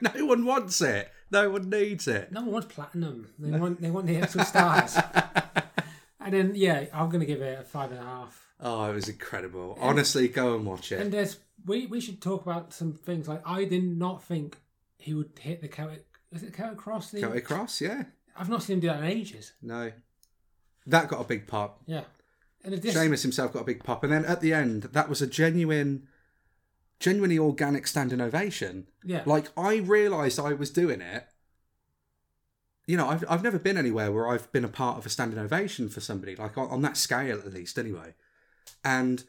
no 0.00 0.26
one 0.26 0.44
wants 0.44 0.80
it. 0.80 1.10
No 1.30 1.50
one 1.50 1.68
needs 1.68 2.08
it. 2.08 2.32
No 2.32 2.40
one 2.42 2.52
wants 2.52 2.74
platinum. 2.74 3.28
They 3.38 3.58
want 3.58 3.80
they 3.80 3.90
want 3.90 4.06
the 4.06 4.16
extra 4.16 4.44
stars. 4.46 4.96
and 6.20 6.32
then 6.34 6.52
yeah, 6.54 6.86
I'm 6.92 7.10
gonna 7.10 7.26
give 7.26 7.42
it 7.42 7.60
a 7.60 7.64
five 7.64 7.90
and 7.92 8.00
a 8.00 8.04
half. 8.04 8.46
Oh, 8.60 8.90
it 8.90 8.94
was 8.94 9.08
incredible. 9.08 9.78
Honestly, 9.80 10.26
go 10.28 10.56
and 10.56 10.66
watch 10.66 10.90
it. 10.90 11.00
And 11.00 11.12
there's 11.12 11.38
we 11.66 11.86
we 11.86 12.00
should 12.00 12.20
talk 12.20 12.42
about 12.42 12.72
some 12.72 12.92
things 12.92 13.28
like 13.28 13.42
I 13.46 13.64
did 13.64 13.84
not 13.84 14.22
think 14.22 14.58
he 14.98 15.14
would 15.14 15.30
hit 15.38 15.60
the 15.60 15.68
Is 16.32 16.42
it 16.42 16.52
Celtic 16.52 16.78
Cross? 16.78 17.10
The, 17.10 17.20
Celtic 17.20 17.44
Cross, 17.44 17.80
yeah. 17.80 18.04
I've 18.36 18.48
not 18.48 18.62
seen 18.62 18.74
him 18.74 18.80
do 18.80 18.86
that 18.88 19.00
in 19.02 19.04
ages. 19.04 19.52
No. 19.62 19.92
That 20.86 21.08
got 21.08 21.20
a 21.20 21.24
big 21.24 21.46
pop. 21.46 21.82
Yeah. 21.86 22.02
And 22.64 22.80
just, 22.82 22.96
Sheamus 22.96 23.22
himself 23.22 23.52
got 23.52 23.62
a 23.62 23.64
big 23.64 23.84
pop. 23.84 24.04
And 24.04 24.12
then 24.12 24.24
at 24.24 24.40
the 24.40 24.52
end, 24.52 24.84
that 24.92 25.08
was 25.08 25.22
a 25.22 25.26
genuine, 25.26 26.06
genuinely 27.00 27.38
organic 27.38 27.86
standing 27.86 28.20
ovation. 28.20 28.88
yeah, 29.04 29.22
Like, 29.26 29.48
I 29.56 29.76
realised 29.76 30.38
I 30.38 30.52
was 30.52 30.70
doing 30.70 31.00
it. 31.00 31.26
You 32.86 32.96
know, 32.96 33.08
I've, 33.08 33.24
I've 33.28 33.42
never 33.42 33.58
been 33.58 33.76
anywhere 33.76 34.10
where 34.10 34.28
I've 34.28 34.50
been 34.50 34.64
a 34.64 34.68
part 34.68 34.98
of 34.98 35.06
a 35.06 35.10
standing 35.10 35.38
ovation 35.38 35.88
for 35.88 36.00
somebody, 36.00 36.36
like 36.36 36.56
on, 36.56 36.68
on 36.68 36.82
that 36.82 36.96
scale 36.96 37.38
at 37.38 37.52
least, 37.52 37.78
anyway. 37.78 38.14
And 38.82 39.24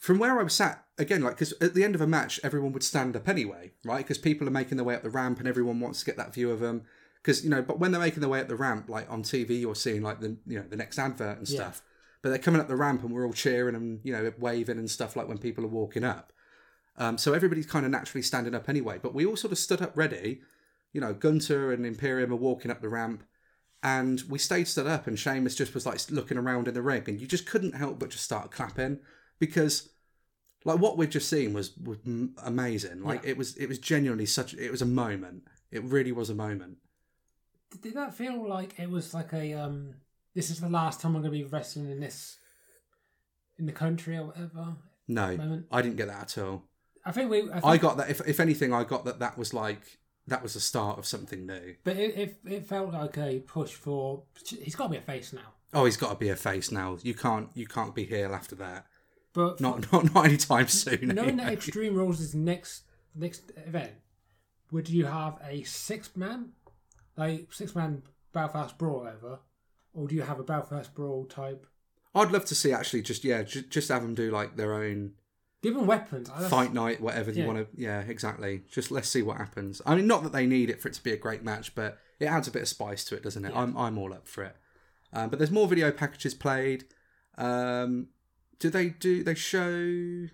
from 0.00 0.18
where 0.18 0.40
I 0.40 0.42
was 0.42 0.54
sat, 0.54 0.86
again, 0.96 1.22
like, 1.22 1.34
because 1.34 1.52
at 1.60 1.74
the 1.74 1.84
end 1.84 1.94
of 1.94 2.00
a 2.00 2.06
match, 2.06 2.40
everyone 2.42 2.72
would 2.72 2.82
stand 2.82 3.14
up 3.16 3.28
anyway, 3.28 3.72
right? 3.84 3.98
Because 3.98 4.16
people 4.16 4.48
are 4.48 4.50
making 4.50 4.78
their 4.78 4.84
way 4.84 4.94
up 4.94 5.02
the 5.02 5.10
ramp 5.10 5.38
and 5.38 5.46
everyone 5.46 5.78
wants 5.78 6.00
to 6.00 6.06
get 6.06 6.16
that 6.16 6.32
view 6.32 6.50
of 6.50 6.58
them. 6.58 6.84
Because, 7.22 7.44
you 7.44 7.50
know, 7.50 7.60
but 7.60 7.78
when 7.78 7.92
they're 7.92 8.00
making 8.00 8.20
their 8.20 8.30
way 8.30 8.40
up 8.40 8.48
the 8.48 8.56
ramp, 8.56 8.88
like 8.88 9.10
on 9.10 9.22
TV, 9.22 9.60
you're 9.60 9.74
seeing 9.74 10.00
like 10.00 10.20
the, 10.20 10.38
you 10.46 10.58
know, 10.58 10.64
the 10.66 10.76
next 10.76 10.98
advert 10.98 11.36
and 11.36 11.46
Yeah. 11.46 11.56
stuff. 11.56 11.82
But 12.22 12.30
they're 12.30 12.38
coming 12.38 12.62
up 12.62 12.68
the 12.68 12.76
ramp 12.76 13.02
and 13.02 13.12
we're 13.12 13.26
all 13.26 13.34
cheering 13.34 13.74
and, 13.74 14.00
you 14.02 14.14
know, 14.14 14.32
waving 14.38 14.78
and 14.78 14.90
stuff 14.90 15.16
like 15.16 15.28
when 15.28 15.36
people 15.36 15.64
are 15.64 15.68
walking 15.68 16.02
up. 16.02 16.32
Um, 16.96 17.18
so 17.18 17.34
everybody's 17.34 17.66
kind 17.66 17.84
of 17.84 17.92
naturally 17.92 18.22
standing 18.22 18.54
up 18.54 18.70
anyway. 18.70 18.98
But 19.02 19.12
we 19.12 19.26
all 19.26 19.36
sort 19.36 19.52
of 19.52 19.58
stood 19.58 19.82
up 19.82 19.94
ready. 19.98 20.40
You 20.94 21.02
know, 21.02 21.12
Gunther 21.12 21.72
and 21.72 21.84
Imperium 21.84 22.32
are 22.32 22.36
walking 22.36 22.70
up 22.70 22.80
the 22.80 22.88
ramp. 22.88 23.22
And 23.82 24.22
we 24.30 24.38
stayed 24.38 24.68
stood 24.68 24.86
up, 24.86 25.06
and 25.06 25.18
Sheamus 25.18 25.54
just 25.54 25.72
was 25.74 25.86
like 25.86 25.98
looking 26.10 26.36
around 26.36 26.68
in 26.68 26.74
the 26.74 26.82
ring, 26.82 27.04
and 27.06 27.18
you 27.18 27.26
just 27.26 27.46
couldn't 27.46 27.74
help 27.74 27.98
but 27.98 28.10
just 28.10 28.24
start 28.24 28.50
clapping 28.50 28.98
because, 29.40 29.88
like, 30.64 30.78
what 30.78 30.96
we've 30.96 31.10
just 31.10 31.28
seen 31.28 31.52
was 31.52 31.76
was 31.76 31.98
amazing. 32.44 33.02
Like, 33.02 33.24
Yeah. 33.24 33.30
it 33.30 33.36
was 33.36 33.56
it 33.56 33.66
was 33.66 33.78
genuinely 33.80 34.26
such 34.26 34.54
it 34.54 34.70
was 34.70 34.82
a 34.82 34.86
moment. 34.86 35.42
It 35.72 35.82
really 35.82 36.12
was 36.12 36.30
a 36.30 36.34
moment. 36.34 36.76
did 37.82 37.94
that 37.94 38.14
feel 38.14 38.48
like 38.48 38.78
it 38.78 38.88
was 38.90 39.12
like 39.12 39.32
a 39.32 39.54
um? 39.54 39.94
This 40.34 40.50
is 40.50 40.60
the 40.60 40.68
last 40.68 41.00
time 41.00 41.16
I'm 41.16 41.22
going 41.22 41.32
to 41.34 41.38
be 41.38 41.42
wrestling 41.44 41.90
in 41.90 41.98
this, 41.98 42.38
in 43.58 43.66
the 43.66 43.72
country 43.72 44.16
or 44.16 44.26
whatever. 44.26 44.76
No, 45.08 45.36
Moment. 45.36 45.66
I 45.72 45.82
didn't 45.82 45.96
get 45.96 46.06
that 46.06 46.22
at 46.22 46.38
all. 46.38 46.62
I 47.04 47.10
think 47.10 47.30
we. 47.30 47.50
I, 47.50 47.54
think, 47.54 47.64
I 47.64 47.76
got 47.78 47.96
that. 47.96 48.10
If 48.10 48.20
if 48.28 48.38
anything, 48.38 48.72
I 48.72 48.84
got 48.84 49.04
that 49.06 49.18
that 49.18 49.36
was 49.36 49.52
like 49.52 49.98
that 50.28 50.42
was 50.42 50.54
the 50.54 50.60
start 50.60 50.98
of 50.98 51.06
something 51.06 51.46
new. 51.46 51.74
but 51.82 51.96
it, 51.96 52.16
it 52.16 52.38
it 52.44 52.66
felt 52.66 52.92
like 52.92 53.16
a 53.18 53.40
push 53.40 53.72
for. 53.72 54.22
He's 54.62 54.76
got 54.76 54.84
to 54.84 54.90
be 54.90 54.98
a 54.98 55.02
face 55.02 55.32
now. 55.32 55.54
Oh, 55.72 55.84
he's 55.84 55.96
got 55.96 56.10
to 56.10 56.16
be 56.16 56.28
a 56.28 56.36
face 56.36 56.70
now. 56.70 56.98
You 57.02 57.14
can't 57.14 57.48
you 57.54 57.66
can't 57.66 57.94
be 57.94 58.04
heel 58.04 58.34
after 58.34 58.54
that. 58.56 58.86
But 59.32 59.60
Not 59.60 59.92
not 59.92 60.12
not 60.14 60.26
anytime 60.26 60.68
soon. 60.68 61.08
knowing 61.08 61.36
that. 61.36 61.52
Extreme 61.52 61.94
Rules 61.94 62.20
is 62.20 62.34
next 62.34 62.82
next 63.14 63.52
event, 63.56 63.92
would 64.72 64.88
you 64.88 65.06
have 65.06 65.38
a 65.44 65.62
six 65.62 66.16
man, 66.16 66.50
like 67.16 67.52
six 67.52 67.74
man 67.74 68.02
Belfast 68.32 68.76
brawl 68.78 69.06
over, 69.08 69.40
or 69.94 70.08
do 70.08 70.14
you 70.14 70.22
have 70.22 70.40
a 70.40 70.44
Belfast 70.44 70.94
brawl 70.94 71.24
type? 71.26 71.66
I'd 72.14 72.32
love 72.32 72.44
to 72.46 72.54
see 72.56 72.72
actually 72.72 73.02
just 73.02 73.22
yeah 73.24 73.42
just, 73.42 73.70
just 73.70 73.88
have 73.88 74.02
them 74.02 74.14
do 74.14 74.30
like 74.32 74.56
their 74.56 74.74
own 74.74 75.12
Given 75.62 75.86
weapons, 75.86 76.28
I- 76.30 76.48
fight 76.48 76.72
night 76.72 77.00
whatever 77.00 77.30
you 77.30 77.44
want 77.44 77.58
to 77.58 77.66
yeah 77.80 78.00
exactly 78.00 78.62
just 78.68 78.90
let's 78.90 79.08
see 79.08 79.22
what 79.22 79.36
happens. 79.36 79.80
I 79.86 79.94
mean 79.94 80.06
not 80.08 80.22
that 80.24 80.32
they 80.32 80.46
need 80.46 80.70
it 80.70 80.80
for 80.80 80.88
it 80.88 80.94
to 80.94 81.02
be 81.02 81.12
a 81.12 81.16
great 81.16 81.44
match, 81.44 81.74
but 81.76 81.98
it 82.18 82.26
adds 82.26 82.48
a 82.48 82.50
bit 82.50 82.62
of 82.62 82.68
spice 82.68 83.04
to 83.06 83.14
it, 83.14 83.22
doesn't 83.22 83.44
it? 83.44 83.52
I'm 83.54 83.76
I'm 83.76 83.96
all 83.98 84.12
up 84.12 84.26
for 84.26 84.42
it. 84.42 84.56
Um, 85.12 85.28
but 85.30 85.38
there's 85.38 85.50
more 85.52 85.68
video 85.68 85.92
packages 85.92 86.34
played. 86.34 86.84
Um, 87.38 88.08
do 88.60 88.70
they 88.70 88.90
do 88.90 89.24
they 89.24 89.34
show? 89.34 90.28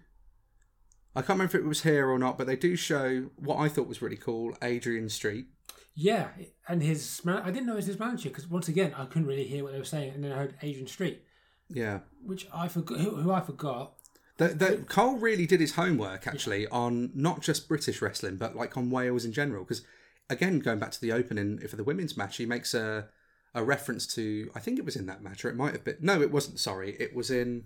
I 1.14 1.20
can't 1.22 1.38
remember 1.38 1.56
if 1.56 1.64
it 1.64 1.64
was 1.64 1.82
here 1.82 2.10
or 2.10 2.18
not, 2.18 2.36
but 2.36 2.46
they 2.46 2.56
do 2.56 2.76
show 2.76 3.30
what 3.36 3.56
I 3.56 3.68
thought 3.68 3.88
was 3.88 4.02
really 4.02 4.18
cool. 4.18 4.54
Adrian 4.60 5.08
Street. 5.08 5.46
Yeah, 5.94 6.28
and 6.68 6.82
his 6.82 7.24
man- 7.24 7.42
I 7.42 7.50
didn't 7.50 7.64
know 7.64 7.72
it 7.72 7.76
was 7.76 7.86
his 7.86 7.98
manager 7.98 8.28
because 8.28 8.46
once 8.48 8.68
again 8.68 8.92
I 8.94 9.06
couldn't 9.06 9.26
really 9.26 9.46
hear 9.46 9.64
what 9.64 9.72
they 9.72 9.78
were 9.78 9.84
saying, 9.84 10.12
and 10.12 10.22
then 10.22 10.32
I 10.32 10.36
heard 10.36 10.54
Adrian 10.60 10.86
Street, 10.86 11.22
Yeah, 11.70 12.00
which 12.22 12.46
I 12.52 12.68
forgot, 12.68 13.00
who, 13.00 13.16
who 13.16 13.32
I 13.32 13.40
forgot. 13.40 13.94
The, 14.36 14.48
the, 14.48 14.76
Cole 14.86 15.16
really 15.16 15.46
did 15.46 15.60
his 15.60 15.76
homework 15.76 16.26
actually 16.26 16.66
on 16.66 17.10
not 17.14 17.40
just 17.40 17.66
British 17.66 18.02
wrestling, 18.02 18.36
but 18.36 18.54
like 18.54 18.76
on 18.76 18.90
Wales 18.90 19.24
in 19.24 19.32
general. 19.32 19.64
Because 19.64 19.82
again, 20.28 20.58
going 20.58 20.78
back 20.78 20.90
to 20.90 21.00
the 21.00 21.12
opening 21.12 21.66
for 21.66 21.76
the 21.76 21.84
women's 21.84 22.18
match, 22.18 22.36
he 22.36 22.44
makes 22.44 22.74
a 22.74 23.08
a 23.54 23.64
reference 23.64 24.06
to 24.08 24.50
I 24.54 24.60
think 24.60 24.78
it 24.78 24.84
was 24.84 24.96
in 24.96 25.06
that 25.06 25.22
match, 25.22 25.46
or 25.46 25.48
it 25.48 25.56
might 25.56 25.72
have 25.72 25.84
been. 25.84 25.96
No, 26.00 26.20
it 26.20 26.30
wasn't. 26.30 26.58
Sorry, 26.58 26.94
it 27.00 27.16
was 27.16 27.30
in 27.30 27.64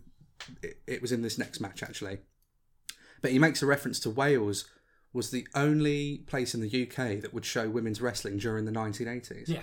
it, 0.62 0.78
it 0.86 1.02
was 1.02 1.12
in 1.12 1.22
this 1.22 1.38
next 1.38 1.60
match 1.60 1.82
actually. 1.82 2.18
But 3.22 3.32
he 3.32 3.38
makes 3.38 3.62
a 3.62 3.66
reference 3.66 4.00
to 4.00 4.10
Wales 4.10 4.64
was 5.12 5.30
the 5.30 5.46
only 5.54 6.18
place 6.26 6.54
in 6.54 6.60
the 6.60 6.82
UK 6.82 7.20
that 7.20 7.34
would 7.34 7.44
show 7.44 7.68
women's 7.68 8.00
wrestling 8.00 8.38
during 8.38 8.64
the 8.64 8.72
1980s 8.72 9.48
Yeah, 9.48 9.62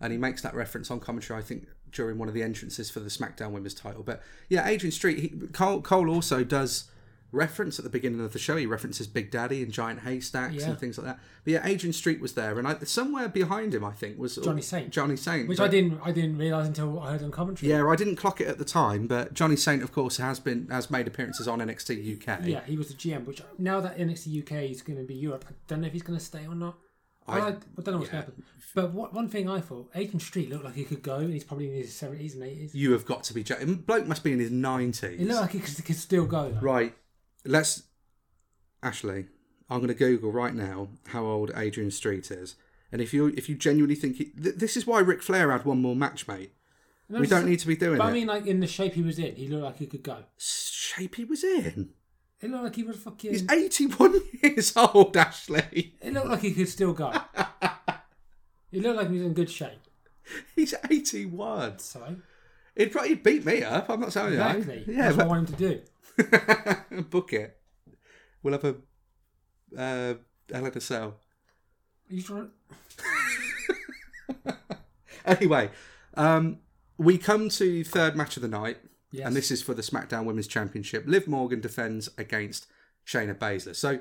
and 0.00 0.12
he 0.12 0.18
makes 0.18 0.42
that 0.42 0.54
reference 0.54 0.90
on 0.90 1.00
commentary. 1.00 1.38
I 1.38 1.42
think 1.42 1.66
during 1.92 2.18
one 2.18 2.28
of 2.28 2.34
the 2.34 2.42
entrances 2.42 2.90
for 2.90 3.00
the 3.00 3.10
SmackDown 3.10 3.50
Women's 3.50 3.74
title. 3.74 4.02
But 4.02 4.22
yeah, 4.48 4.66
Adrian 4.66 4.92
Street. 4.92 5.18
He, 5.18 5.28
Cole, 5.28 5.82
Cole 5.82 6.10
also 6.10 6.44
does 6.44 6.90
reference 7.32 7.78
at 7.78 7.84
the 7.84 7.90
beginning 7.90 8.20
of 8.20 8.32
the 8.32 8.38
show. 8.38 8.56
He 8.56 8.66
references 8.66 9.06
Big 9.06 9.30
Daddy 9.30 9.62
and 9.62 9.72
Giant 9.72 10.00
Haystacks 10.00 10.54
Yeah. 10.54 10.70
and 10.70 10.78
things 10.78 10.98
like 10.98 11.06
that. 11.06 11.20
But 11.44 11.52
yeah, 11.52 11.66
Adrian 11.66 11.92
Street 11.92 12.20
was 12.20 12.34
there, 12.34 12.58
and 12.58 12.66
I, 12.66 12.78
somewhere 12.80 13.28
behind 13.28 13.74
him, 13.74 13.84
I 13.84 13.92
think, 13.92 14.18
was 14.18 14.36
Johnny 14.36 14.58
oh, 14.58 14.62
Saint. 14.62 14.90
Johnny 14.90 15.16
Saint, 15.16 15.48
which 15.48 15.58
but- 15.58 15.64
I 15.64 15.68
didn't 15.68 16.00
I 16.04 16.12
didn't 16.12 16.38
realize 16.38 16.66
until 16.66 17.00
I 17.00 17.12
heard 17.12 17.22
on 17.22 17.30
commentary. 17.30 17.70
Yeah, 17.70 17.86
I 17.86 17.96
didn't 17.96 18.16
clock 18.16 18.40
it 18.40 18.48
at 18.48 18.58
the 18.58 18.64
time, 18.64 19.06
but 19.06 19.34
Johnny 19.34 19.56
Saint, 19.56 19.82
of 19.82 19.92
course, 19.92 20.16
has 20.18 20.40
been 20.40 20.68
has 20.68 20.90
made 20.90 21.06
appearances 21.06 21.48
on 21.48 21.60
NXT 21.60 22.20
UK. 22.20 22.46
Yeah, 22.46 22.60
he 22.64 22.76
was 22.76 22.88
the 22.88 22.94
GM. 22.94 23.26
Which 23.26 23.42
now 23.58 23.80
that 23.80 23.98
NXT 23.98 24.42
UK 24.42 24.70
is 24.70 24.82
going 24.82 24.98
to 24.98 25.04
be 25.04 25.14
Europe, 25.14 25.44
I 25.48 25.52
don't 25.66 25.80
know 25.80 25.86
if 25.86 25.92
he's 25.92 26.02
going 26.02 26.18
to 26.18 26.24
stay 26.24 26.46
or 26.46 26.54
not. 26.54 26.76
I, 27.28 27.38
I, 27.38 27.50
don't 27.50 27.86
know 27.86 27.98
what's 27.98 28.10
yeah. 28.10 28.16
happened. 28.16 28.42
But 28.74 28.92
what, 28.92 29.12
one 29.12 29.28
thing 29.28 29.48
I 29.48 29.60
thought, 29.60 29.90
Adrian 29.94 30.20
Street 30.20 30.50
looked 30.50 30.64
like 30.64 30.74
he 30.74 30.84
could 30.84 31.02
go, 31.02 31.16
and 31.16 31.32
he's 31.32 31.44
probably 31.44 31.68
in 31.68 31.74
his 31.74 31.94
seventies 31.94 32.34
and 32.34 32.44
eighties. 32.44 32.74
You 32.74 32.92
have 32.92 33.04
got 33.04 33.24
to 33.24 33.34
be 33.34 33.42
joking. 33.42 33.74
Bloke 33.74 34.06
must 34.06 34.22
be 34.22 34.32
in 34.32 34.38
his 34.38 34.50
He 34.50 34.56
nineties. 34.56 35.20
looked 35.20 35.40
like 35.40 35.50
he 35.52 35.60
could, 35.60 35.84
could 35.84 35.96
still 35.96 36.26
go. 36.26 36.50
Though. 36.50 36.60
Right. 36.60 36.94
Let's. 37.44 37.84
Ashley, 38.82 39.26
I'm 39.68 39.78
going 39.78 39.88
to 39.88 39.94
Google 39.94 40.32
right 40.32 40.54
now 40.54 40.88
how 41.08 41.24
old 41.24 41.52
Adrian 41.54 41.90
Street 41.90 42.30
is, 42.30 42.56
and 42.90 43.00
if 43.02 43.12
you 43.12 43.28
if 43.36 43.48
you 43.48 43.54
genuinely 43.54 43.94
think 43.94 44.16
he, 44.16 44.24
th- 44.26 44.56
this 44.56 44.76
is 44.76 44.86
why 44.86 45.00
Ric 45.00 45.22
Flair 45.22 45.50
had 45.52 45.64
one 45.64 45.82
more 45.82 45.94
match, 45.96 46.26
mate. 46.26 46.52
No, 47.08 47.20
We 47.20 47.26
don't 47.26 47.46
need 47.46 47.58
to 47.58 47.66
be 47.66 47.76
doing 47.76 47.98
But 47.98 48.04
it. 48.06 48.10
I 48.10 48.12
mean, 48.12 48.26
like 48.28 48.46
in 48.46 48.60
the 48.60 48.66
shape 48.68 48.94
he 48.94 49.02
was 49.02 49.18
in, 49.18 49.34
he 49.34 49.48
looked 49.48 49.64
like 49.64 49.78
he 49.78 49.86
could 49.86 50.02
go. 50.04 50.18
shape 50.38 51.16
he 51.16 51.24
was 51.24 51.42
in. 51.42 51.90
It 52.40 52.50
looked 52.50 52.64
like 52.64 52.76
he 52.76 52.84
was 52.84 52.96
fucking. 52.96 53.32
He's 53.32 53.50
81 53.50 54.20
years 54.42 54.72
old, 54.76 55.16
Ashley. 55.16 55.94
It 56.00 56.12
looked 56.14 56.28
like 56.28 56.40
he 56.40 56.52
could 56.52 56.68
still 56.68 56.92
go. 56.92 57.10
he 58.70 58.80
looked 58.80 58.96
like 58.96 59.08
he 59.08 59.14
was 59.14 59.22
in 59.22 59.34
good 59.34 59.50
shape. 59.50 59.80
He's 60.54 60.74
81. 60.88 61.80
So 61.80 62.16
He'd 62.76 62.92
probably 62.92 63.16
beat 63.16 63.44
me 63.44 63.62
up. 63.62 63.90
I'm 63.90 64.00
not 64.00 64.12
saying 64.12 64.32
exactly, 64.32 64.84
you. 64.86 64.94
Yeah, 64.94 65.02
that's 65.02 65.16
what 65.16 65.26
I 65.26 65.28
want 65.28 65.48
him 65.50 65.54
to 65.56 65.68
do. 65.68 65.80
book 67.10 67.32
it. 67.32 67.56
We'll 68.42 68.52
have 68.52 68.64
a 68.64 68.76
uh, 69.76 70.14
Hell 70.52 70.66
in 70.66 70.72
a 70.74 70.80
Cell. 70.80 71.16
Are 72.10 72.14
you 72.14 72.22
trying? 72.22 72.50
Anyway, 75.26 75.70
um, 76.14 76.58
we 76.98 77.18
come 77.18 77.48
to 77.50 77.84
third 77.84 78.16
match 78.16 78.36
of 78.36 78.42
the 78.42 78.48
night, 78.48 78.78
Yes. 79.12 79.26
and 79.26 79.36
this 79.36 79.50
is 79.50 79.62
for 79.62 79.74
the 79.74 79.82
SmackDown 79.82 80.24
Women's 80.24 80.46
Championship. 80.46 81.04
Liv 81.06 81.28
Morgan 81.28 81.60
defends 81.60 82.08
against 82.16 82.66
Shayna 83.06 83.34
Baszler. 83.36 83.76
So, 83.76 83.98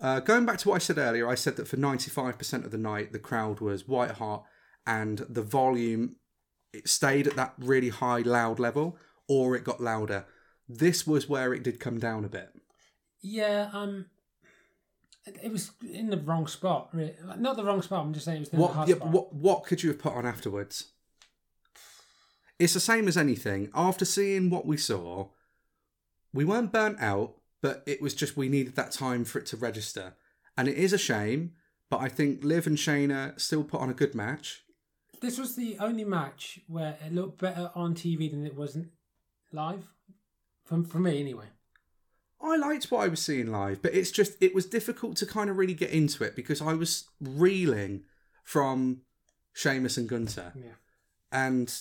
uh, 0.00 0.20
going 0.20 0.46
back 0.46 0.58
to 0.58 0.68
what 0.68 0.76
I 0.76 0.78
said 0.78 0.96
earlier, 0.96 1.28
I 1.28 1.34
said 1.34 1.56
that 1.56 1.66
for 1.66 1.76
95% 1.76 2.64
of 2.64 2.70
the 2.70 2.78
night, 2.78 3.12
the 3.12 3.18
crowd 3.18 3.60
was 3.60 3.88
white 3.88 4.12
hot, 4.12 4.44
and 4.86 5.18
the 5.28 5.42
volume 5.42 6.16
it 6.72 6.88
stayed 6.88 7.26
at 7.26 7.34
that 7.36 7.54
really 7.58 7.88
high, 7.88 8.20
loud 8.20 8.58
level, 8.58 8.96
or 9.28 9.56
it 9.56 9.64
got 9.64 9.80
louder. 9.80 10.26
This 10.68 11.06
was 11.06 11.28
where 11.28 11.54
it 11.54 11.62
did 11.62 11.80
come 11.80 11.98
down 11.98 12.24
a 12.24 12.28
bit. 12.28 12.50
Yeah. 13.22 13.70
Um. 13.72 14.06
It 15.42 15.52
was 15.52 15.72
in 15.82 16.08
the 16.10 16.16
wrong 16.16 16.46
spot. 16.46 16.88
Really. 16.92 17.14
Not 17.38 17.56
the 17.56 17.64
wrong 17.64 17.82
spot. 17.82 18.04
I'm 18.04 18.12
just 18.14 18.24
saying 18.24 18.38
it 18.38 18.40
was 18.40 18.48
in 18.50 18.58
the 18.58 18.62
What, 18.62 18.72
hard 18.74 18.88
yeah, 18.88 18.96
spot. 18.96 19.08
what 19.10 19.34
what 19.34 19.64
could 19.64 19.82
you 19.82 19.90
have 19.90 19.98
put 19.98 20.14
on 20.14 20.24
afterwards? 20.26 20.92
It's 22.58 22.74
the 22.74 22.80
same 22.80 23.06
as 23.08 23.16
anything. 23.16 23.70
After 23.74 24.04
seeing 24.04 24.50
what 24.50 24.66
we 24.66 24.76
saw, 24.76 25.28
we 26.32 26.44
weren't 26.44 26.72
burnt 26.72 27.00
out, 27.00 27.34
but 27.62 27.82
it 27.86 28.02
was 28.02 28.14
just 28.14 28.36
we 28.36 28.48
needed 28.48 28.74
that 28.76 28.90
time 28.92 29.24
for 29.24 29.38
it 29.38 29.46
to 29.46 29.56
register. 29.56 30.14
And 30.56 30.66
it 30.66 30.76
is 30.76 30.92
a 30.92 30.98
shame, 30.98 31.52
but 31.88 32.00
I 32.00 32.08
think 32.08 32.42
Liv 32.42 32.66
and 32.66 32.76
Shayna 32.76 33.38
still 33.40 33.62
put 33.62 33.80
on 33.80 33.90
a 33.90 33.94
good 33.94 34.14
match. 34.14 34.64
This 35.20 35.38
was 35.38 35.54
the 35.56 35.76
only 35.78 36.04
match 36.04 36.60
where 36.66 36.96
it 37.04 37.12
looked 37.12 37.40
better 37.40 37.70
on 37.74 37.94
TV 37.94 38.30
than 38.30 38.44
it 38.44 38.56
wasn't 38.56 38.88
live. 39.52 39.86
For, 40.68 40.82
for 40.84 40.98
me, 40.98 41.18
anyway. 41.18 41.46
I 42.40 42.56
liked 42.56 42.90
what 42.90 43.00
I 43.00 43.08
was 43.08 43.20
seeing 43.20 43.50
live, 43.50 43.82
but 43.82 43.94
it's 43.94 44.10
just 44.10 44.36
it 44.40 44.54
was 44.54 44.66
difficult 44.66 45.16
to 45.16 45.26
kind 45.26 45.50
of 45.50 45.56
really 45.56 45.74
get 45.74 45.90
into 45.90 46.22
it 46.24 46.36
because 46.36 46.60
I 46.60 46.74
was 46.74 47.08
reeling 47.20 48.04
from 48.44 49.00
Sheamus 49.52 49.96
and 49.96 50.08
Gunther. 50.08 50.52
Yeah. 50.54 50.76
And 51.32 51.74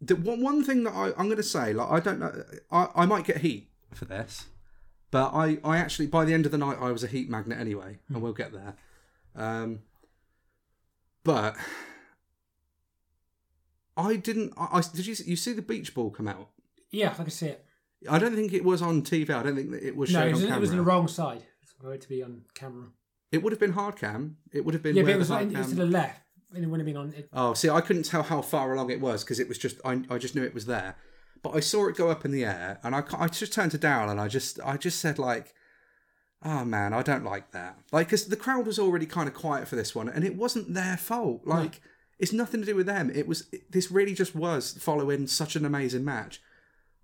the 0.00 0.16
one 0.16 0.42
one 0.42 0.64
thing 0.64 0.84
that 0.84 0.94
I, 0.94 1.08
I'm 1.16 1.26
going 1.26 1.36
to 1.36 1.42
say, 1.42 1.72
like 1.72 1.90
I 1.90 2.00
don't 2.00 2.18
know, 2.18 2.44
I, 2.72 2.88
I 2.96 3.06
might 3.06 3.24
get 3.24 3.38
heat 3.38 3.68
for 3.92 4.06
this, 4.06 4.46
but 5.10 5.32
I, 5.32 5.58
I 5.62 5.76
actually 5.76 6.06
by 6.06 6.24
the 6.24 6.34
end 6.34 6.46
of 6.46 6.52
the 6.52 6.58
night 6.58 6.78
I 6.80 6.90
was 6.90 7.04
a 7.04 7.08
heat 7.08 7.28
magnet 7.28 7.58
anyway, 7.60 7.98
and 8.08 8.22
we'll 8.22 8.32
get 8.32 8.52
there. 8.52 8.74
Um, 9.36 9.80
but 11.22 11.56
I 13.96 14.16
didn't. 14.16 14.54
I, 14.56 14.78
I 14.78 14.82
did 14.94 15.06
you 15.06 15.14
you 15.24 15.36
see 15.36 15.52
the 15.52 15.62
beach 15.62 15.94
ball 15.94 16.10
come 16.10 16.26
out? 16.26 16.48
Yeah, 16.90 17.10
I 17.10 17.22
can 17.22 17.30
see 17.30 17.48
it. 17.48 17.65
I 18.08 18.18
don't 18.18 18.34
think 18.34 18.52
it 18.52 18.64
was 18.64 18.82
on 18.82 19.02
TV. 19.02 19.30
I 19.30 19.42
don't 19.42 19.56
think 19.56 19.70
that 19.70 19.86
it 19.86 19.96
was 19.96 20.12
No, 20.12 20.20
shown 20.20 20.28
it 20.28 20.32
was, 20.32 20.44
on 20.44 20.52
it 20.52 20.60
was 20.60 20.70
on 20.70 20.76
the 20.76 20.82
wrong 20.82 21.08
side. 21.08 21.44
For 21.80 21.92
it 21.92 22.00
to 22.02 22.08
be 22.08 22.22
on 22.22 22.42
camera. 22.54 22.86
It 23.32 23.42
would 23.42 23.52
have 23.52 23.60
been 23.60 23.72
hard 23.72 23.96
cam. 23.96 24.38
It 24.52 24.64
would 24.64 24.74
have 24.74 24.82
been 24.82 24.96
Yeah, 24.96 25.02
but 25.02 25.12
it 25.12 25.18
was, 25.18 25.28
hard 25.28 25.52
it 25.52 25.58
was 25.58 25.68
to 25.68 25.74
the 25.74 25.86
left. 25.86 26.20
And 26.54 26.64
it 26.64 26.68
wouldn't 26.68 26.88
have 26.88 26.94
been 26.94 27.02
on 27.02 27.12
it. 27.14 27.28
Oh, 27.32 27.54
see, 27.54 27.68
I 27.68 27.80
couldn't 27.80 28.04
tell 28.04 28.22
how 28.22 28.40
far 28.40 28.72
along 28.72 28.90
it 28.90 29.00
was 29.00 29.24
because 29.24 29.40
it 29.40 29.48
was 29.48 29.58
just 29.58 29.78
I, 29.84 30.02
I 30.08 30.18
just 30.18 30.34
knew 30.34 30.42
it 30.42 30.54
was 30.54 30.66
there. 30.66 30.96
But 31.42 31.54
I 31.54 31.60
saw 31.60 31.86
it 31.88 31.96
go 31.96 32.10
up 32.10 32.24
in 32.24 32.30
the 32.30 32.44
air, 32.44 32.80
and 32.82 32.94
I, 32.94 33.02
I 33.18 33.28
just 33.28 33.52
turned 33.52 33.72
to 33.72 33.78
Daryl 33.78 34.10
and 34.10 34.20
I 34.20 34.28
just 34.28 34.58
I 34.64 34.76
just 34.76 35.00
said 35.00 35.18
like, 35.18 35.54
"Oh 36.42 36.64
man, 36.64 36.92
I 36.94 37.02
don't 37.02 37.24
like 37.24 37.50
that." 37.50 37.78
Like, 37.92 38.06
because 38.06 38.26
the 38.26 38.36
crowd 38.36 38.66
was 38.66 38.78
already 38.78 39.06
kind 39.06 39.28
of 39.28 39.34
quiet 39.34 39.68
for 39.68 39.76
this 39.76 39.94
one, 39.94 40.08
and 40.08 40.24
it 40.24 40.36
wasn't 40.36 40.72
their 40.74 40.96
fault. 40.96 41.42
Like, 41.44 41.80
it's 42.18 42.32
nothing 42.32 42.60
to 42.60 42.66
do 42.66 42.74
with 42.74 42.86
them. 42.86 43.10
It 43.14 43.28
was 43.28 43.48
this 43.68 43.90
really 43.90 44.14
just 44.14 44.34
was 44.34 44.78
following 44.80 45.26
such 45.26 45.56
an 45.56 45.64
amazing 45.64 46.04
match. 46.04 46.40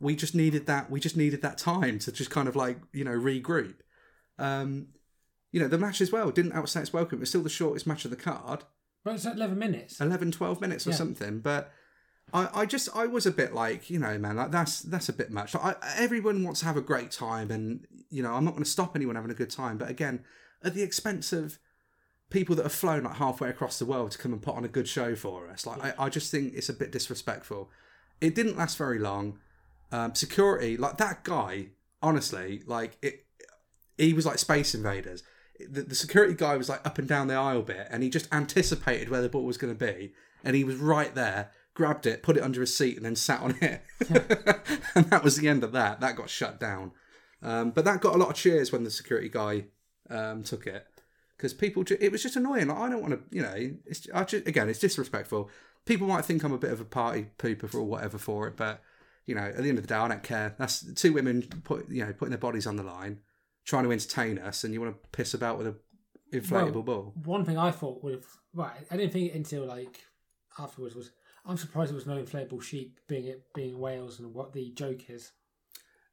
We 0.03 0.16
just 0.16 0.34
needed 0.34 0.66
that. 0.66 0.90
We 0.90 1.00
just 1.00 1.16
needed 1.16 1.42
that 1.42 1.59
time 1.59 1.98
to 2.00 2.12
just 2.12 2.30
kind 2.30 2.48
of 2.48 2.57
like 2.57 2.78
you 2.92 3.05
know 3.05 3.12
regroup. 3.12 3.76
Um, 4.38 4.88
you 5.53 5.61
know, 5.61 5.68
the 5.68 5.78
match 5.78 6.00
as 6.00 6.11
well 6.11 6.30
didn't 6.30 6.53
outstay 6.53 6.80
its 6.80 6.92
welcome. 6.92 7.18
It 7.18 7.20
was 7.20 7.28
still 7.28 7.42
the 7.42 7.48
shortest 7.50 7.86
match 7.86 8.05
of 8.05 8.11
the 8.11 8.16
card. 8.16 8.64
But 9.05 9.14
it's 9.14 9.26
at 9.26 9.36
11 9.36 9.59
minutes. 9.59 10.00
11 10.00 10.32
12 10.32 10.61
minutes 10.61 10.86
or 10.86 10.90
Yeah. 10.90 10.96
something 10.96 11.40
but 11.40 11.72
I, 12.32 12.48
I 12.61 12.66
just 12.66 12.88
I 12.94 13.07
was 13.07 13.26
a 13.26 13.32
bit 13.32 13.53
like 13.53 13.90
you 13.90 13.98
know 13.98 14.16
man 14.16 14.36
like 14.36 14.53
that's 14.53 14.80
that's 14.80 15.09
a 15.09 15.12
bit 15.12 15.30
much 15.30 15.55
like, 15.55 15.76
I, 15.84 15.94
everyone 15.98 16.44
wants 16.44 16.61
to 16.61 16.66
have 16.66 16.76
a 16.76 16.80
great 16.80 17.11
time 17.11 17.50
and 17.50 17.84
you 18.11 18.22
know 18.22 18.32
I'm 18.32 18.44
not 18.44 18.53
going 18.53 18.62
to 18.64 18.70
stop 18.70 18.94
anyone 18.96 19.16
having 19.16 19.30
a 19.32 19.34
good 19.34 19.50
time 19.50 19.76
but 19.76 19.90
again 19.90 20.24
at 20.62 20.74
the 20.74 20.82
expense 20.82 21.32
of 21.32 21.59
people 22.30 22.55
that 22.57 22.62
have 22.62 22.72
flown 22.72 23.03
like 23.03 23.16
halfway 23.16 23.50
across 23.50 23.78
the 23.78 23.84
world 23.84 24.12
to 24.12 24.18
come 24.18 24.32
and 24.32 24.40
put 24.40 24.55
on 24.55 24.64
a 24.64 24.68
good 24.68 24.88
show 24.88 25.14
for 25.16 25.50
us 25.50 25.66
like 25.66 25.82
I, 25.84 26.05
I 26.07 26.09
just 26.09 26.30
think 26.30 26.55
it's 26.55 26.68
a 26.68 26.72
bit 26.74 26.92
disrespectful 26.92 27.70
it 28.20 28.34
didn't 28.34 28.57
last 28.57 28.78
very 28.78 29.00
long 29.00 29.38
um, 29.93 30.14
security 30.14 30.76
like 30.76 30.97
that 30.97 31.22
guy 31.22 31.66
honestly 32.03 32.62
like 32.66 32.97
it 33.03 33.26
he 33.99 34.12
was 34.12 34.26
like 34.26 34.38
space 34.38 34.74
invaders. 34.74 35.22
The, 35.61 35.82
the 35.82 35.95
security 35.95 36.34
guy 36.34 36.57
was 36.57 36.68
like 36.68 36.84
up 36.84 36.99
and 36.99 37.07
down 37.07 37.28
the 37.28 37.34
aisle 37.34 37.62
bit 37.62 37.86
and 37.90 38.03
he 38.03 38.11
just 38.11 38.32
anticipated 38.32 39.11
where 39.11 39.22
the 39.22 39.28
ball 39.28 39.45
was 39.45 39.59
going 39.59 39.76
to 39.76 39.86
be 39.86 40.12
and 40.43 40.57
he 40.57 40.64
was 40.64 40.76
right 40.76 41.14
there 41.14 41.51
grabbed 41.74 42.07
it 42.07 42.22
put 42.22 42.36
it 42.36 42.43
under 42.43 42.61
his 42.61 42.76
seat 42.76 42.97
and 42.97 43.05
then 43.05 43.14
sat 43.14 43.40
on 43.40 43.57
it. 43.61 43.82
And 44.95 45.07
that 45.07 45.24
was 45.24 45.36
the 45.36 45.49
end 45.49 45.64
of 45.64 45.72
that. 45.72 46.01
That 46.01 46.16
got 46.16 46.28
shut 46.28 46.61
down. 46.61 46.93
Um, 47.43 47.70
but 47.70 47.84
that 47.86 48.01
got 48.01 48.14
a 48.14 48.18
lot 48.18 48.28
of 48.28 48.34
cheers 48.34 48.70
when 48.72 48.84
the 48.84 48.90
security 48.90 49.28
guy 49.28 49.64
um, 50.11 50.43
took 50.43 50.66
it 50.66 50.86
because 51.36 51.55
people 51.55 51.82
ju- 51.82 51.97
it 51.99 52.12
was 52.12 52.22
just 52.22 52.36
annoying. 52.36 52.68
Like, 52.68 52.78
i 52.78 52.88
don't 52.88 53.01
want 53.01 53.14
to 53.14 53.36
you 53.36 53.43
know 53.43 53.72
it's 53.86 54.07
I 54.12 54.24
just, 54.24 54.47
again 54.47 54.68
it's 54.68 54.78
disrespectful. 54.78 55.51
People 55.84 56.07
might 56.07 56.24
think 56.24 56.45
i'm 56.45 56.53
a 56.53 56.59
bit 56.59 56.72
of 56.72 56.80
a 56.80 56.84
party 56.84 57.28
pooper 57.38 57.74
or 57.74 57.82
whatever 57.82 58.18
for 58.18 58.47
it 58.47 58.57
but 58.57 58.82
you 59.27 59.35
know 59.35 59.43
at 59.43 59.57
the 59.57 59.68
end 59.68 59.79
of 59.79 59.87
the 59.87 59.89
day 59.89 59.95
i 59.95 60.09
don't 60.09 60.23
care 60.23 60.55
that's 60.59 60.93
two 60.95 61.12
women 61.12 61.43
put 61.64 61.89
you 61.89 62.05
know 62.05 62.12
putting 62.12 62.31
their 62.31 62.39
bodies 62.39 62.66
on 62.66 62.77
the 62.77 62.83
line 62.83 63.18
trying 63.64 63.85
to 63.85 63.93
entertain 63.93 64.39
us 64.39 64.64
and 64.64 64.75
you 64.75 64.81
want 64.81 64.95
to 64.95 65.09
piss 65.11 65.35
about 65.35 65.59
with 65.59 65.66
a 65.66 65.75
inflatable 66.35 66.73
Well, 66.75 66.83
ball 66.83 67.14
One 67.25 67.45
thing 67.45 67.59
I 67.59 67.70
thought 67.70 68.03
would 68.03 68.14
have. 68.14 68.27
Right, 68.55 68.73
I 68.91 68.97
didn't 68.97 69.12
think 69.12 69.33
it 69.33 69.37
until 69.37 69.66
like 69.66 70.01
afterwards 70.59 70.95
was. 70.95 71.11
I'm 71.45 71.57
surprised 71.57 71.91
there 71.91 71.95
was 71.97 72.07
no 72.07 72.16
inflatable 72.16 72.62
sheep 72.62 72.99
being 73.09 73.27
it 73.27 73.43
being 73.55 73.79
Wales 73.79 74.18
and 74.18 74.33
what 74.35 74.53
the 74.53 74.70
joke 74.73 75.09
is. 75.11 75.33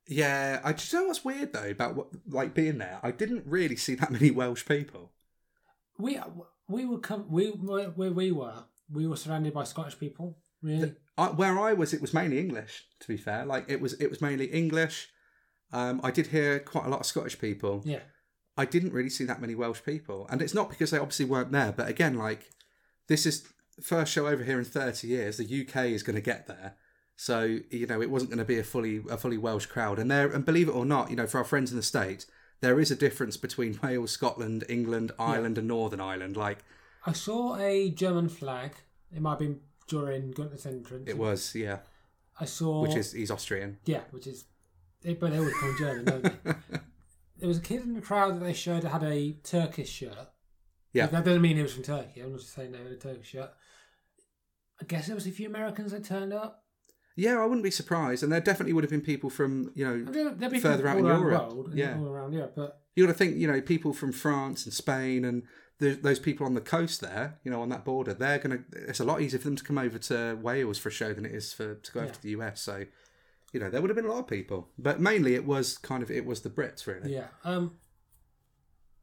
yeah 0.07 0.60
i 0.64 0.74
just 0.74 0.93
know 0.93 1.05
what's 1.05 1.24
weird 1.24 1.53
though 1.53 1.70
about 1.70 1.95
what 1.95 2.07
like 2.28 2.53
being 2.53 2.78
there 2.80 2.99
i 3.03 3.12
didn't 3.12 3.43
really 3.45 3.76
see 3.76 3.95
that 3.95 4.12
many 4.18 4.32
welsh 4.32 4.66
people 4.66 5.12
We 5.97 6.20
we 6.68 6.86
were 6.86 6.99
come 6.99 7.26
we 7.30 7.47
where 7.49 7.89
where 7.89 8.12
we 8.12 8.32
were 8.32 8.64
we 8.91 9.07
were 9.07 9.16
surrounded 9.18 9.53
by 9.53 9.66
Scottish 9.66 9.99
people. 9.99 10.38
Really, 10.64 10.95
I, 11.20 11.28
where 11.28 11.59
I 11.59 11.74
was, 11.74 11.93
it 11.93 12.01
was 12.01 12.13
mainly 12.13 12.39
English. 12.39 12.86
To 13.01 13.07
be 13.07 13.17
fair, 13.17 13.45
like 13.45 13.65
it 13.67 13.82
was, 13.82 13.93
it 13.93 14.09
was 14.09 14.22
mainly 14.22 14.45
English. 14.45 15.09
Um, 15.72 16.01
I 16.03 16.11
did 16.11 16.28
hear 16.28 16.59
quite 16.59 16.86
a 16.86 16.89
lot 16.89 17.01
of 17.01 17.05
Scottish 17.05 17.39
people. 17.39 17.82
yeah. 17.86 17.99
I 18.57 18.65
didn't 18.65 18.91
really 18.91 19.09
see 19.09 19.24
that 19.24 19.39
many 19.39 19.55
Welsh 19.55 19.82
people, 19.86 20.28
and 20.30 20.41
it's 20.41 20.53
not 20.53 20.70
because 20.70 20.91
they 20.91 20.97
obviously 20.97 21.24
weren't 21.24 21.53
there. 21.53 21.72
But 21.72 21.88
again, 21.88 22.15
like 22.17 22.49
this 23.07 23.26
is 23.26 23.47
first 23.82 24.11
show 24.11 24.28
over 24.28 24.43
here 24.43 24.59
in 24.59 24.65
thirty 24.65 25.07
years. 25.07 25.38
The 25.38 25.45
UK 25.45 25.86
is 25.86 26.03
going 26.03 26.17
to 26.17 26.22
get 26.22 26.47
there, 26.47 26.76
so 27.15 27.59
you 27.72 27.88
know 27.88 28.01
it 28.01 28.09
wasn't 28.09 28.32
going 28.32 28.39
to 28.39 28.45
be 28.45 28.59
a 28.59 28.63
fully 28.63 29.01
a 29.09 29.15
fully 29.15 29.38
Welsh 29.38 29.67
crowd. 29.67 29.97
And 29.97 30.11
there, 30.11 30.28
and 30.28 30.43
believe 30.43 30.67
it 30.67 30.74
or 30.74 30.84
not, 30.84 31.09
you 31.09 31.15
know, 31.15 31.26
for 31.26 31.38
our 31.38 31.45
friends 31.45 31.72
in 31.72 31.78
the 31.78 31.84
states, 31.84 32.28
there 32.59 32.82
is 32.82 32.91
a 32.91 32.97
difference 32.97 33.38
between 33.38 33.80
Wales, 33.84 34.11
Scotland, 34.11 34.65
England, 34.67 35.13
Ireland, 35.17 35.57
and 35.57 35.70
Northern 35.70 36.01
Ireland. 36.01 36.36
Like 36.36 36.57
I 37.05 37.13
saw 37.13 37.55
a 37.55 37.89
German 37.91 38.28
flag. 38.28 38.74
It 39.15 39.22
might 39.22 39.32
have 39.32 39.39
been 39.39 39.61
during 39.89 40.31
Gunther's 40.31 40.65
entrance. 40.65 41.09
it 41.09 41.17
was, 41.17 41.53
yeah. 41.55 41.79
I 42.39 42.45
saw 42.45 42.81
Which 42.81 42.95
is 42.95 43.11
he's 43.11 43.31
Austrian. 43.31 43.77
yeah, 43.85 44.01
which 44.11 44.27
is 44.27 44.45
but 45.03 45.31
they 45.31 45.37
always 45.37 45.53
call 45.55 45.69
him 45.69 45.75
German, 45.77 46.05
don't 46.05 46.23
they? 46.43 46.53
There 47.37 47.47
was 47.47 47.57
a 47.59 47.61
kid 47.61 47.83
in 47.83 47.93
the 47.93 48.01
crowd 48.01 48.35
that 48.35 48.43
they 48.43 48.51
showed 48.53 48.81
that 48.81 48.89
had 48.89 49.03
a 49.03 49.31
Turkish 49.43 49.89
shirt. 49.89 50.27
Yeah. 50.91 51.05
That 51.07 51.23
doesn't 51.23 51.41
mean 51.41 51.55
he 51.55 51.61
was 51.63 51.73
from 51.73 51.83
Turkey. 51.83 52.19
I'm 52.19 52.31
not 52.31 52.41
just 52.41 52.53
saying 52.53 52.73
they 52.73 52.79
had 52.79 52.87
a 52.87 52.97
Turkish 52.97 53.27
shirt. 53.29 53.51
I 54.81 54.85
guess 54.85 55.07
there 55.07 55.15
was 55.15 55.25
a 55.25 55.31
few 55.31 55.47
Americans 55.47 55.93
that 55.93 56.03
turned 56.03 56.33
up. 56.33 56.63
Yeah, 57.15 57.39
I 57.41 57.45
wouldn't 57.45 57.63
be 57.63 57.71
surprised, 57.71 58.23
and 58.23 58.31
there 58.31 58.41
definitely 58.41 58.73
would 58.73 58.83
have 58.83 58.91
been 58.91 58.99
people 59.01 59.29
from 59.29 59.71
you 59.75 59.85
know 59.85 59.93
And 59.93 60.13
there- 60.13 60.29
There'd 60.31 60.51
be 60.51 60.59
Further 60.59 60.87
out 60.87 60.97
in 60.97 61.05
Europe, 61.05 61.69
yeah. 61.73 61.97
all 61.97 62.07
around 62.07 62.33
Europe. 62.33 62.53
But 62.57 62.81
you 62.95 63.05
got 63.05 63.11
to 63.13 63.17
think 63.17 63.37
you 63.37 63.47
know 63.47 63.61
people 63.61 63.93
from 63.93 64.11
France 64.11 64.65
and 64.65 64.73
Spain 64.73 65.23
and 65.23 65.43
the, 65.80 65.91
those 65.91 66.19
people 66.19 66.45
on 66.45 66.53
the 66.53 66.61
coast 66.61 67.01
there, 67.01 67.39
you 67.43 67.51
know, 67.51 67.61
on 67.61 67.69
that 67.69 67.86
border, 67.86 68.13
they're 68.13 68.39
gonna. 68.39 68.59
It's 68.73 68.99
a 68.99 69.05
lot 69.05 69.21
easier 69.21 69.39
for 69.39 69.45
them 69.45 69.55
to 69.55 69.63
come 69.63 69.77
over 69.77 69.97
to 69.97 70.38
Wales 70.41 70.77
for 70.77 70.89
a 70.89 70.91
show 70.91 71.13
than 71.13 71.25
it 71.25 71.34
is 71.34 71.53
for 71.53 71.75
to 71.75 71.91
go 71.91 72.01
over 72.01 72.11
to 72.11 72.21
the 72.21 72.32
US. 72.32 72.61
So, 72.61 72.86
you 73.53 73.59
know, 73.59 73.69
there 73.69 73.82
would 73.82 73.89
have 73.89 73.95
been 73.95 74.05
a 74.05 74.11
lot 74.11 74.19
of 74.19 74.27
people, 74.27 74.67
but 74.77 74.99
mainly 74.99 75.36
it 75.36 75.45
was 75.45 75.77
kind 75.77 76.03
of 76.03 76.11
it 76.11 76.25
was 76.25 76.41
the 76.41 76.49
Brits 76.49 76.86
really. 76.86 77.13
Yeah. 77.13 77.27
Um. 77.43 77.77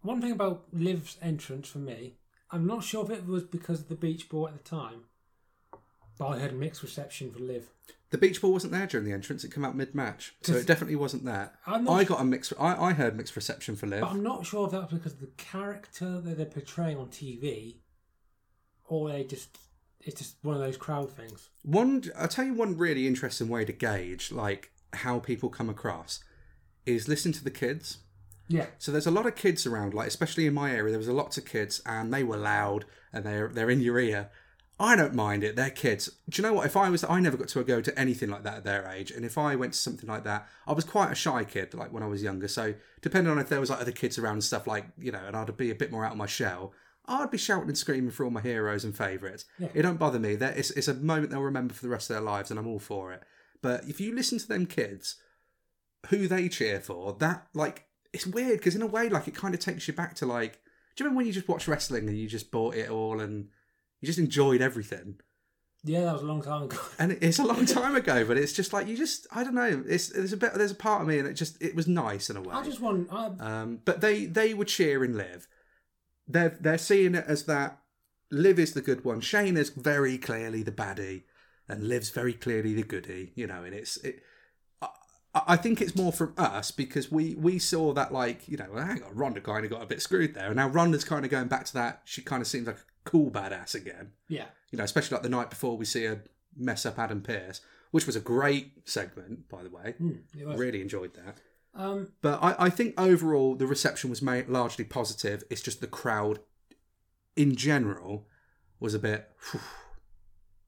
One 0.03 0.21
thing 0.21 0.33
about 0.33 0.65
Liv's 0.73 1.17
entrance 1.21 1.69
for 1.69 1.79
me, 1.79 2.15
I'm 2.53 2.67
not 2.67 2.85
sure 2.85 3.05
if 3.05 3.11
it 3.11 3.27
was 3.27 3.43
because 3.43 3.81
of 3.81 3.89
the 3.89 3.97
beach 3.97 4.29
ball 4.29 4.47
at 4.47 4.57
the 4.57 4.63
time, 4.63 5.05
but 6.19 6.29
I 6.29 6.39
had 6.39 6.53
a 6.53 6.55
mixed 6.55 6.83
reception 6.83 7.33
for 7.33 7.41
Liv. 7.41 7.71
The 8.11 8.19
beach 8.19 8.41
ball 8.41 8.53
wasn't 8.53 8.73
there 8.73 8.87
during 8.87 9.05
the 9.05 9.13
entrance; 9.13 9.43
it 9.43 9.53
came 9.53 9.65
out 9.65 9.77
mid 9.77 9.95
match, 9.95 10.35
so 10.43 10.55
it 10.55 10.67
definitely 10.67 10.97
wasn't 10.97 11.25
there. 11.25 11.53
I'm 11.67 11.85
not 11.85 11.93
I 11.93 12.05
got 12.05 12.21
a 12.21 12.25
mixed. 12.25 12.53
I, 12.59 12.75
I 12.77 12.93
heard 12.93 13.17
mixed 13.17 13.35
reception 13.35 13.75
for 13.75 13.87
Liv. 13.87 14.01
But 14.01 14.11
I'm 14.11 14.23
not 14.23 14.47
sure 14.47 14.67
if 14.67 14.73
that's 14.73 14.93
because 14.93 15.15
of 15.15 15.21
the 15.21 15.31
character 15.37 16.21
that 16.21 16.37
they're 16.37 16.47
portraying 16.47 16.99
on 16.99 17.09
TV, 17.09 17.77
or 18.85 19.09
they 19.11 19.25
just 19.25 19.59
it's 20.01 20.21
just 20.21 20.37
one 20.43 20.55
of 20.55 20.61
those 20.61 20.77
crowd 20.77 21.11
things. 21.11 21.51
One, 21.63 22.05
I'll 22.17 22.29
tell 22.29 22.45
you 22.45 22.55
one 22.55 22.79
really 22.79 23.07
interesting 23.09 23.49
way 23.49 23.65
to 23.65 23.73
gauge 23.73 24.31
like 24.31 24.71
how 24.93 25.19
people 25.19 25.49
come 25.49 25.69
across 25.69 26.23
is 26.87 27.09
listen 27.09 27.33
to 27.33 27.43
the 27.43 27.51
kids. 27.51 27.99
Yeah. 28.49 28.67
So 28.79 28.93
there's 28.93 29.09
a 29.09 29.11
lot 29.11 29.27
of 29.27 29.35
kids 29.35 29.67
around, 29.67 29.93
like 29.95 30.07
especially 30.07 30.47
in 30.47 30.55
my 30.55 30.71
area, 30.71 30.93
there 30.93 30.99
was 30.99 31.09
a 31.09 31.13
lots 31.13 31.37
of 31.37 31.45
kids, 31.45 31.83
and 31.85 32.15
they 32.15 32.23
were 32.23 32.37
loud 32.37 32.85
and 33.13 33.25
they're 33.25 33.49
they're 33.49 33.71
in 33.71 33.81
your 33.81 33.99
ear. 33.99 34.31
I 34.79 34.95
don't 34.95 35.15
mind 35.15 35.43
it; 35.43 35.57
they're 35.57 35.71
kids. 35.71 36.11
Do 36.29 36.41
you 36.41 36.47
know 36.47 36.55
what? 36.55 36.67
If 36.67 36.77
I 36.77 36.91
was, 36.91 37.03
I 37.05 37.19
never 37.21 37.37
got 37.37 37.49
to 37.49 37.65
go 37.65 37.81
to 37.81 37.99
anything 37.99 38.29
like 38.29 38.43
that 38.43 38.59
at 38.59 38.65
their 38.65 38.87
age, 38.89 39.11
and 39.11 39.25
if 39.25 39.39
I 39.39 39.57
went 39.57 39.73
to 39.73 39.79
something 39.79 40.09
like 40.09 40.25
that, 40.25 40.47
I 40.67 40.73
was 40.73 40.85
quite 40.85 41.11
a 41.11 41.15
shy 41.15 41.45
kid, 41.45 41.73
like 41.73 41.93
when 41.93 42.03
I 42.03 42.07
was 42.07 42.23
younger. 42.23 42.49
So 42.49 42.75
depending 43.01 43.31
on 43.33 43.39
if 43.39 43.49
there 43.49 43.61
was 43.61 43.71
like 43.71 43.81
other 43.81 43.93
kids 43.93 44.19
around 44.19 44.35
and 44.35 44.45
stuff, 44.45 44.67
like 44.67 44.87
you 44.99 45.13
know, 45.13 45.23
and 45.27 45.35
I'd 45.35 45.57
be 45.57 45.71
a 45.71 45.75
bit 45.75 45.91
more 45.91 46.05
out 46.05 46.13
of 46.13 46.19
my 46.19 46.27
shell, 46.27 46.73
I'd 47.07 47.31
be 47.31 47.39
shouting 47.39 47.69
and 47.69 47.79
screaming 47.79 48.11
for 48.11 48.25
all 48.25 48.31
my 48.31 48.43
heroes 48.43 48.85
and 48.85 48.97
favourites. 48.97 49.47
Yeah. 49.59 49.69
It 49.73 49.83
don't 49.83 49.99
bother 49.99 50.19
me. 50.19 50.35
That 50.35 50.59
it's, 50.59 50.71
it's 50.73 50.89
a 50.89 50.95
moment 50.95 51.31
they'll 51.31 51.41
remember 51.41 51.73
for 51.73 51.83
the 51.83 51.89
rest 51.89 52.11
of 52.11 52.17
their 52.17 52.23
lives, 52.23 52.51
and 52.51 52.59
I'm 52.59 52.67
all 52.67 52.79
for 52.79 53.13
it. 53.13 53.23
But 53.63 53.85
if 53.89 54.01
you 54.01 54.15
listen 54.15 54.39
to 54.39 54.49
them 54.49 54.67
kids, 54.67 55.17
who 56.09 56.29
they 56.29 56.49
cheer 56.49 56.81
for, 56.81 57.15
that 57.15 57.47
like 57.55 57.87
it's 58.13 58.27
weird 58.27 58.59
because 58.59 58.75
in 58.75 58.83
a 58.83 58.87
way, 58.87 59.09
like 59.09 59.29
it 59.29 59.35
kind 59.35 59.55
of 59.55 59.61
takes 59.61 59.89
you 59.89 59.95
back 59.95 60.15
to 60.17 60.27
like, 60.27 60.61
do 60.97 61.03
you 61.03 61.05
remember 61.05 61.19
when 61.19 61.27
you 61.27 61.33
just 61.33 61.49
watched 61.49 61.69
wrestling 61.69 62.09
and 62.09 62.19
you 62.19 62.29
just 62.29 62.51
bought 62.51 62.75
it 62.75 62.91
all 62.91 63.21
and 63.21 63.49
you 64.01 64.07
just 64.07 64.19
enjoyed 64.19 64.61
everything? 64.61 65.21
Yeah, 65.85 66.01
that 66.01 66.15
was 66.15 66.23
a 66.23 66.27
long 66.27 66.43
time 66.43 66.63
ago. 66.65 66.77
And 66.99 67.13
it's 67.21 67.39
a 67.39 67.45
long 67.45 67.65
time 67.65 67.95
ago, 67.95 68.25
but 68.25 68.37
it's 68.37 68.53
just 68.53 68.73
like 68.73 68.89
you 68.89 68.97
just 68.97 69.27
I 69.31 69.45
don't 69.45 69.55
know. 69.55 69.85
It's 69.87 70.09
there's 70.09 70.33
a 70.33 70.37
bit 70.37 70.55
there's 70.55 70.73
a 70.73 70.77
part 70.77 71.03
of 71.03 71.09
me 71.09 71.19
and 71.19 71.29
it 71.29 71.35
just 71.35 71.61
it 71.63 71.77
was 71.77 71.87
nice 71.87 72.29
in 72.29 72.37
a 72.37 72.41
way. 72.41 72.55
I 72.55 72.63
just 72.63 72.81
want. 72.81 73.09
I, 73.13 73.27
Um, 73.39 73.81
but 73.85 74.01
they 74.01 74.27
they 74.27 74.53
would 74.53 74.69
cheer 74.69 75.05
and 75.05 75.17
live. 75.17 75.47
They're 76.27 76.57
they're 76.61 76.79
seeing 76.79 77.15
it 77.15 77.25
as 77.29 77.45
that 77.45 77.79
Liv 78.33 78.59
is 78.59 78.73
the 78.73 78.83
good 78.83 79.05
one. 79.05 79.21
Shane 79.21 79.57
is 79.57 79.71
very 79.71 80.19
clearly 80.19 80.65
the 80.65 80.73
baddie, 80.73 81.23
and 81.69 81.89
Liv's 81.89 82.11
very 82.11 82.33
clearly 82.33 82.75
the 82.75 82.83
goodie. 82.83 83.33
You 83.37 83.47
know, 83.47 83.63
and 83.63 83.73
it's 83.75 83.97
it. 83.99 84.23
I, 84.83 84.89
I 85.47 85.57
think 85.57 85.81
it's 85.81 85.95
more 85.95 86.13
from 86.13 86.35
us 86.37 86.73
because 86.73 87.13
we 87.13 87.37
we 87.37 87.61
saw 87.61 87.93
that 87.93 88.13
like 88.13 88.49
you 88.49 88.57
know 88.57 88.75
hang 88.75 89.05
on 89.05 89.15
Ronda 89.15 89.41
kind 89.41 89.65
of 89.65 89.71
got 89.71 89.83
a 89.83 89.87
bit 89.87 90.03
screwed 90.03 90.35
there, 90.35 90.47
and 90.47 90.57
now 90.57 90.69
Ronda's 90.69 91.05
kind 91.05 91.25
of 91.25 91.31
going 91.31 91.47
back 91.49 91.67
to 91.67 91.75
that. 91.75 92.03
She 92.05 92.23
kind 92.23 92.41
of 92.41 92.49
seems 92.49 92.67
like 92.67 92.77
a 92.79 92.81
cool 93.07 93.31
badass 93.31 93.75
again. 93.75 94.13
yeah. 94.29 94.45
You 94.71 94.77
know, 94.79 94.85
especially 94.85 95.15
like 95.15 95.23
the 95.23 95.29
night 95.31 95.49
before 95.49 95.79
we 95.79 95.87
see 95.87 96.05
her 96.05 96.23
mess 96.55 96.85
up 96.85 96.99
Adam 96.99 97.23
Pearce, 97.23 97.63
which 97.93 98.05
was 98.07 98.17
a 98.17 98.21
great 98.21 98.73
segment 98.87 99.49
by 99.49 99.63
the 99.63 99.71
way. 99.71 99.95
Mm, 100.01 100.19
it 100.39 100.47
was. 100.47 100.59
Really 100.59 100.83
enjoyed 100.83 101.15
that. 101.15 101.39
Um. 101.75 102.13
But 102.21 102.43
I, 102.43 102.67
I 102.67 102.71
think 102.71 103.01
overall 103.01 103.55
the 103.55 103.67
reception 103.67 104.11
was 104.11 104.21
made 104.21 104.49
largely 104.49 104.85
positive. 104.85 105.43
It's 105.51 105.63
just 105.63 105.81
the 105.81 105.87
crowd 105.87 106.41
in 107.37 107.55
general 107.57 108.27
was 108.81 108.93
a 108.95 108.99
bit. 108.99 109.31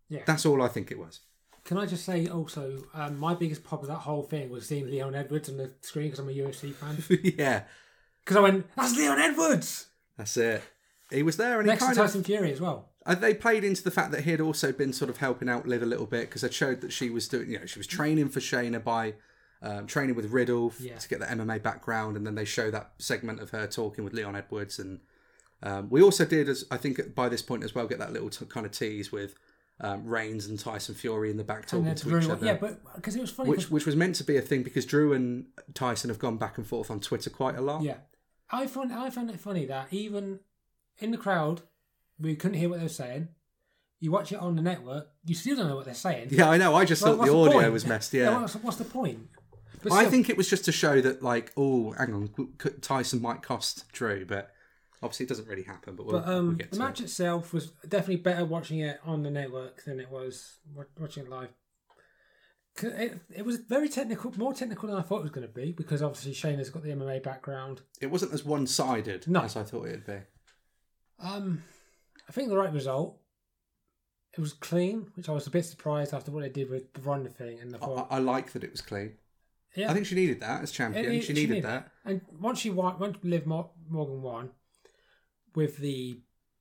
Yeah. 0.09 0.21
That's 0.27 0.47
all 0.47 0.63
I 0.63 0.69
think 0.69 0.91
it 0.91 0.99
was. 0.99 1.21
Can 1.65 1.77
I 1.77 1.85
just 1.85 2.05
say 2.07 2.29
also, 2.29 2.85
um, 2.95 3.19
my 3.19 3.35
biggest 3.35 3.63
pop 3.63 3.83
of 3.83 3.89
that 3.89 3.97
whole 3.97 4.23
thing 4.23 4.49
was 4.49 4.67
seeing 4.67 4.87
Leon 4.87 5.15
Edwards 5.15 5.51
on 5.51 5.59
the 5.59 5.71
screen 5.83 6.07
because 6.07 6.19
I'm 6.21 6.29
a 6.31 6.33
UFC 6.33 6.73
fan. 6.75 6.97
yeah, 7.39 7.65
Because 8.25 8.37
I 8.39 8.41
went, 8.41 8.67
that's 8.75 8.97
Leon 8.97 9.19
Edwards! 9.19 9.89
that's 10.17 10.37
it. 10.39 10.63
He 11.11 11.23
was 11.23 11.37
there, 11.37 11.59
and 11.61 11.67
he 11.67 11.73
Next 11.73 11.83
to 11.83 11.87
kind 11.87 11.99
of. 11.99 12.05
Tyson 12.07 12.25
Fury 12.25 12.53
as 12.53 12.61
well. 12.61 12.91
uh, 13.07 13.15
They 13.15 13.33
played 13.35 13.65
into 13.65 13.83
the 13.83 13.91
fact 13.91 14.13
that 14.13 14.25
he 14.25 14.31
had 14.31 14.41
also 14.41 14.73
been 14.73 14.93
sort 14.93 15.09
of 15.11 15.17
helping 15.19 15.49
out 15.49 15.67
Liv 15.67 15.83
a 15.83 15.87
little 15.87 16.07
bit 16.07 16.29
because 16.29 16.45
it 16.45 16.53
showed 16.53 16.81
that 16.83 16.93
she 16.93 17.09
was 17.11 17.29
doing, 17.29 17.51
you 17.51 17.59
know, 17.59 17.67
she 17.67 17.79
was 17.79 17.87
training 17.87 18.29
for 18.29 18.41
Shayna 18.41 18.83
by 18.83 19.15
um, 19.63 19.87
training 19.87 20.15
with 20.17 20.27
Riddle 20.31 20.69
f- 20.75 20.81
Yeah. 20.81 20.99
to 20.99 21.09
get 21.09 21.19
the 21.21 21.27
MMA 21.27 21.63
background, 21.63 22.17
and 22.17 22.27
then 22.27 22.35
they 22.35 22.45
show 22.45 22.71
that 22.71 22.93
segment 22.99 23.41
of 23.41 23.51
her 23.51 23.67
talking 23.67 24.05
with 24.05 24.13
Leon 24.13 24.37
Edwards, 24.37 24.79
and 24.79 25.01
um, 25.63 25.89
we 25.91 26.01
also 26.03 26.25
did, 26.25 26.49
as 26.49 26.65
I 26.71 26.77
think 26.77 27.15
by 27.15 27.29
this 27.29 27.43
point 27.43 27.65
as 27.65 27.75
well, 27.75 27.87
get 27.89 27.99
that 27.99 28.13
little 28.13 28.31
t- 28.31 28.45
kind 28.47 28.65
of 28.67 28.71
tease 28.73 29.11
with 29.11 29.35
um, 29.81 30.05
Reigns 30.07 30.47
and 30.47 30.59
Tyson 30.59 30.95
Fury 30.95 31.31
in 31.31 31.37
the 31.37 31.43
back 31.45 31.61
And 31.73 31.85
talking 31.85 31.95
to 31.95 32.09
Drew- 32.09 32.21
each 32.21 32.29
other. 32.29 32.47
yeah, 32.47 32.57
but 32.61 32.81
because 32.97 33.17
it 33.17 33.21
was 33.21 33.31
funny. 33.31 33.49
which 33.51 33.61
'cause- 33.63 33.71
which 33.71 33.87
was 33.87 33.97
meant 33.97 34.15
to 34.17 34.25
be 34.25 34.37
a 34.37 34.41
thing 34.43 34.63
because 34.63 34.85
Drew 34.85 35.13
and 35.13 35.47
Tyson 35.75 36.11
have 36.11 36.19
gone 36.19 36.37
back 36.37 36.59
and 36.59 36.67
forth 36.67 36.91
on 36.91 37.01
Twitter 37.01 37.31
quite 37.31 37.57
a 37.57 37.61
lot. 37.61 37.83
yeah, 37.83 37.97
I 38.51 38.67
found 38.67 38.93
I 38.93 39.09
found 39.11 39.31
it 39.31 39.41
funny 39.41 39.67
that 39.67 39.89
even 39.93 40.41
in 40.99 41.11
the 41.11 41.17
crowd, 41.19 41.63
we 42.19 42.35
couldn't 42.37 42.59
hear 42.59 42.69
what 42.69 42.79
they 42.79 42.85
were 42.85 42.89
saying. 42.89 43.29
You 44.01 44.13
watch 44.13 44.31
it 44.33 44.37
on 44.39 44.55
the 44.57 44.63
network, 44.63 45.09
you 45.25 45.35
still 45.35 45.57
don't 45.57 45.69
know 45.69 45.77
what 45.77 45.85
they're 45.85 45.95
saying. 45.95 46.29
Yeah, 46.31 46.49
I 46.51 46.57
know. 46.57 46.75
I 46.75 46.85
just 46.85 47.03
Well, 47.03 47.17
thought 47.17 47.27
the 47.27 47.35
audio 47.57 47.71
was 47.71 47.85
messed. 47.87 48.13
Yeah, 48.15 48.41
what's, 48.41 48.55
what's 48.57 48.77
the 48.77 48.85
point? 48.85 49.19
But 49.83 49.93
I 49.93 50.01
still- 50.01 50.11
think 50.11 50.31
it 50.31 50.37
was 50.37 50.49
just 50.49 50.65
to 50.67 50.73
show 50.73 51.01
that, 51.01 51.23
like, 51.23 51.53
oh, 51.57 51.93
hang 51.93 52.13
on, 52.15 52.29
Tyson 52.81 53.21
might 53.21 53.43
cost 53.43 53.91
Drew, 53.93 54.25
but 54.25 54.51
obviously 55.03 55.25
it 55.27 55.29
doesn't 55.29 55.49
really 55.49 55.63
happen. 55.65 55.97
But 55.97 56.07
we'll, 56.07 56.21
But 56.21 56.29
um, 56.29 56.47
we'll 56.49 56.57
get 56.57 56.71
the 56.73 56.79
match 56.79 57.01
it. 57.01 57.05
itself 57.05 57.53
was 57.53 57.71
definitely 57.89 58.17
better 58.17 58.45
watching 58.45 58.81
it 58.81 59.01
on 59.05 59.23
the 59.25 59.31
network 59.31 59.85
than 59.85 59.99
it 60.01 60.11
was 60.11 60.59
watching 60.99 61.25
it 61.25 61.31
live. 61.31 61.49
It, 62.81 63.19
it 63.35 63.45
was 63.45 63.57
very 63.57 63.89
technical, 63.89 64.33
more 64.37 64.55
technical 64.55 64.89
than 64.89 64.97
I 64.99 65.03
thought 65.03 65.19
it 65.19 65.23
was 65.23 65.31
going 65.33 65.47
to 65.47 65.53
be 65.53 65.73
because 65.73 66.01
obviously 66.03 66.33
Shayna's 66.33 66.71
got 66.71 66.85
the 66.85 66.91
MMA 66.91 67.21
background. 67.25 67.81
It 68.01 68.07
wasn't 68.07 68.33
as 68.33 68.45
one 68.45 68.69
sided 68.69 69.27
No. 69.27 69.41
as 69.43 69.57
I 69.57 69.65
thought 69.65 69.89
it'd 69.89 70.07
be. 70.07 70.19
Um, 71.21 71.63
I 72.29 72.33
think 72.33 72.49
the 72.49 72.57
right 72.57 72.73
result. 72.73 73.19
It 74.37 74.41
was 74.41 74.53
clean, 74.53 75.07
which 75.15 75.29
I 75.29 75.33
was 75.33 75.47
a 75.47 75.51
bit 75.51 75.65
surprised 75.65 76.15
after 76.15 76.31
what 76.31 76.43
they 76.43 76.49
did 76.51 76.71
with 76.71 76.93
the 76.93 77.01
Ronda 77.01 77.31
thing, 77.31 77.59
and 77.61 77.73
the 77.75 77.83
I, 77.83 78.17
I 78.17 78.19
like 78.19 78.53
that 78.53 78.63
it 78.63 78.71
was 78.71 78.81
clean. 78.81 79.15
yeah, 79.75 79.91
I 79.91 79.95
think 79.95 80.07
she 80.07 80.15
needed 80.15 80.41
that 80.41 80.63
as 80.63 80.71
champion. 80.71 81.07
It- 81.07 81.13
it- 81.17 81.25
she 81.25 81.33
needed 81.33 81.49
needed 81.51 81.65
that. 81.65 81.91
And 82.05 82.21
once 82.39 82.61
she 82.61 82.71
won, 82.71 82.99
once 83.01 83.19
Liv 83.25 83.47
Mor- 83.47 83.71
Morgan 83.89 84.23
won, 84.23 84.51
with 85.57 85.79
the 85.79 86.21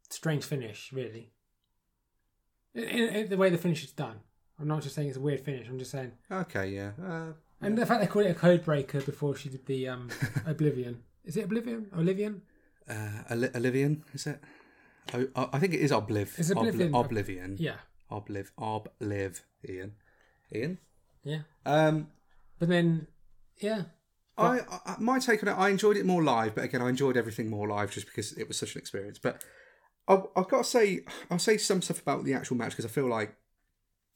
strange 0.09 0.43
finish, 0.45 0.91
really. 0.91 1.33
In, 2.73 3.29
the 3.29 3.37
way 3.37 3.49
the 3.49 3.57
finish 3.57 3.83
is 3.83 3.91
done. 3.91 4.19
I'm 4.59 4.67
not 4.67 4.81
just 4.83 4.95
saying 4.95 5.09
it's 5.09 5.17
a 5.17 5.21
weird 5.21 5.41
finish. 5.41 5.67
I'm 5.67 5.77
just 5.79 5.91
saying, 5.91 6.11
Okay, 6.31 6.69
yeah. 6.69 6.91
Uh, 7.03 7.33
and 7.61 7.77
the 7.77 7.85
fact 7.85 8.01
they 8.01 8.07
called 8.07 8.25
it 8.25 8.31
a 8.31 8.35
code 8.35 8.63
breaker 8.63 9.01
before 9.01 9.35
she 9.35 9.49
did 9.49 9.65
the 9.65 9.87
um, 9.87 10.09
Oblivion. 10.45 11.03
Is 11.25 11.37
it 11.37 11.45
Oblivion? 11.45 11.87
Oblivion? 11.91 12.41
Uh, 12.89 13.23
Olivian, 13.55 14.03
is 14.13 14.27
it? 14.27 14.39
Oh, 15.13 15.27
I 15.35 15.49
I 15.53 15.59
think 15.59 15.73
it 15.73 15.79
is 15.81 15.91
Obliv. 15.91 16.37
It's 16.39 16.51
Obli- 16.51 16.69
Oblivion. 16.69 16.95
Oblivion. 16.95 17.55
Yeah, 17.59 17.77
Obliv. 18.11 18.51
Obliv. 18.59 19.41
Ian. 19.67 19.93
Ian? 20.53 20.77
yeah. 21.23 21.41
Um, 21.65 22.07
But 22.59 22.69
then, 22.69 23.07
yeah, 23.61 23.83
I, 24.37 24.59
I 24.85 24.95
my 24.99 25.19
take 25.19 25.43
on 25.43 25.49
it, 25.49 25.57
I 25.57 25.69
enjoyed 25.69 25.97
it 25.97 26.05
more 26.05 26.23
live, 26.23 26.55
but 26.55 26.63
again, 26.63 26.81
I 26.81 26.89
enjoyed 26.89 27.17
everything 27.17 27.49
more 27.49 27.67
live 27.67 27.91
just 27.91 28.07
because 28.07 28.33
it 28.33 28.47
was 28.47 28.57
such 28.57 28.75
an 28.75 28.79
experience. 28.79 29.19
But 29.19 29.43
I, 30.07 30.21
I've 30.35 30.47
got 30.47 30.59
to 30.59 30.63
say, 30.63 31.01
I'll 31.29 31.39
say 31.39 31.57
some 31.57 31.81
stuff 31.81 32.01
about 32.01 32.23
the 32.23 32.33
actual 32.33 32.57
match 32.57 32.71
because 32.71 32.85
I 32.85 32.89
feel 32.89 33.07
like 33.09 33.35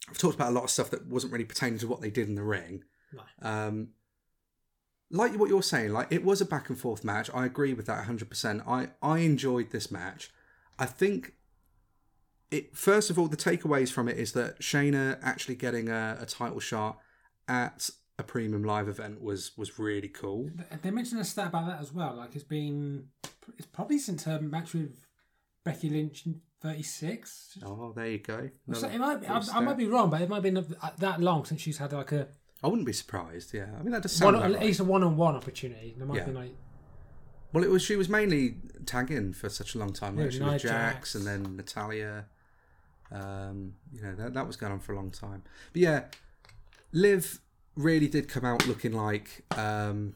I've 0.10 0.18
talked 0.18 0.36
about 0.36 0.50
a 0.50 0.56
lot 0.56 0.64
of 0.64 0.70
stuff 0.70 0.90
that 0.92 1.08
wasn't 1.08 1.34
really 1.34 1.46
pertaining 1.46 1.80
to 1.80 1.88
what 1.88 2.02
they 2.02 2.10
did 2.10 2.28
in 2.28 2.36
the 2.36 2.44
ring. 2.44 2.84
No. 3.14 3.24
Um, 3.50 3.90
like 5.12 5.38
what 5.38 5.50
you're 5.50 5.62
saying, 5.64 5.92
like 5.92 6.08
it 6.10 6.24
was 6.24 6.42
a 6.42 6.46
back 6.46 6.70
and 6.70 6.78
forth 6.78 7.04
match. 7.04 7.30
I 7.34 7.46
agree 7.46 7.74
with 7.74 7.86
that 7.88 7.98
100. 7.98 8.30
percent 8.30 8.64
I 8.68 8.90
I 9.02 9.20
enjoyed 9.20 9.72
this 9.72 9.92
match. 9.92 10.32
I 10.80 10.86
think 10.86 11.34
it. 12.50 12.76
First 12.76 13.10
of 13.10 13.20
all, 13.20 13.28
the 13.28 13.38
takeaways 13.38 13.92
from 13.92 14.08
it 14.08 14.18
is 14.18 14.32
that 14.34 14.60
Shayna 14.60 15.20
actually 15.22 15.56
getting 15.56 15.90
a, 15.90 16.18
a 16.20 16.26
title 16.26 16.60
shot 16.60 17.00
at 17.48 17.90
a 18.18 18.24
premium 18.24 18.64
live 18.64 18.88
event 18.88 19.22
was 19.22 19.52
was 19.58 19.78
really 19.78 20.08
cool. 20.08 20.50
they 20.82 20.92
mentioned 20.92 21.20
a 21.20 21.26
stat 21.26 21.48
about 21.48 21.68
that 21.68 21.82
as 21.82 21.94
well. 21.94 22.16
Like 22.16 22.36
it's 22.36 22.44
been, 22.44 23.08
it's 23.58 23.68
probably 23.68 24.00
since 24.00 24.24
her 24.24 24.40
match 24.40 24.74
with 24.74 25.06
Becky 25.66 25.90
Lynch 25.90 26.26
in 26.26 26.42
'36. 26.62 27.58
Oh, 27.66 27.92
there 27.96 28.08
you 28.08 28.20
go. 28.20 28.50
So 28.74 28.88
it 28.88 29.00
might 29.00 29.22
be, 29.22 29.28
I, 29.28 29.42
I 29.54 29.60
might 29.60 29.78
be 29.78 29.88
wrong, 29.88 30.10
but 30.10 30.22
it 30.22 30.30
might 30.30 30.44
be 30.44 30.56
uh, 30.56 30.90
that 31.00 31.20
long 31.20 31.46
since 31.46 31.62
she's 31.62 31.80
had 31.80 31.92
like 31.94 32.12
a 32.12 32.28
I 32.64 32.68
wouldn't 32.68 32.86
be 32.86 32.94
surprised. 32.94 33.54
Yeah, 33.54 33.68
I 33.80 33.82
mean 33.82 33.92
that 33.92 34.04
does 34.04 34.12
sound 34.12 34.36
one, 34.38 34.52
about 34.52 34.62
right. 34.62 34.80
a 34.80 34.84
one-on-one 34.84 35.36
opportunity. 35.36 35.96
There 35.98 36.06
might 36.06 36.18
Yeah. 36.18 36.26
be 36.26 36.32
like 36.34 36.56
Well, 37.54 37.64
it 37.64 37.70
was 37.70 37.82
she 37.82 37.96
was 37.96 38.08
mainly 38.10 38.56
tagging 38.86 39.34
for 39.34 39.50
such 39.50 39.76
a 39.76 39.80
long 39.80 39.94
time. 39.94 40.18
Yeah, 40.18 40.24
Like 40.26 40.32
she 40.34 40.40
Nia 40.40 40.54
was 40.54 40.62
Jax, 40.62 40.74
Jax. 40.94 41.16
and 41.16 41.26
then 41.26 41.58
Natalya. 41.58 42.26
Um, 43.12 43.74
you 43.94 44.02
know 44.02 44.16
that 44.16 44.34
that 44.34 44.48
was 44.48 44.56
going 44.56 44.72
on 44.72 44.80
for 44.80 44.94
a 44.94 44.96
long 44.96 45.12
time. 45.12 45.44
But 45.74 45.82
yeah, 45.82 46.04
Liv 46.94 47.40
really 47.76 48.08
did 48.08 48.28
come 48.30 48.46
out 48.46 48.68
looking 48.68 48.94
like. 48.94 49.44
Um, 49.58 50.16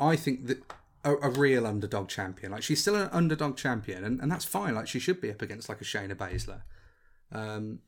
I 0.00 0.16
think 0.16 0.46
that 0.46 0.62
a, 1.04 1.14
a 1.16 1.30
real 1.30 1.66
underdog 1.66 2.08
champion. 2.08 2.52
Like 2.52 2.62
she's 2.62 2.80
still 2.80 2.96
an 2.96 3.08
underdog 3.12 3.56
champion, 3.56 4.02
and, 4.04 4.20
and 4.20 4.30
that's 4.30 4.44
fine. 4.44 4.74
Like 4.74 4.88
she 4.88 4.98
should 4.98 5.20
be 5.20 5.30
up 5.30 5.42
against 5.42 5.68
like 5.68 5.80
a 5.80 5.84
Shayna 5.84 6.14
Baszler. 6.14 6.62
Um, 7.30 7.80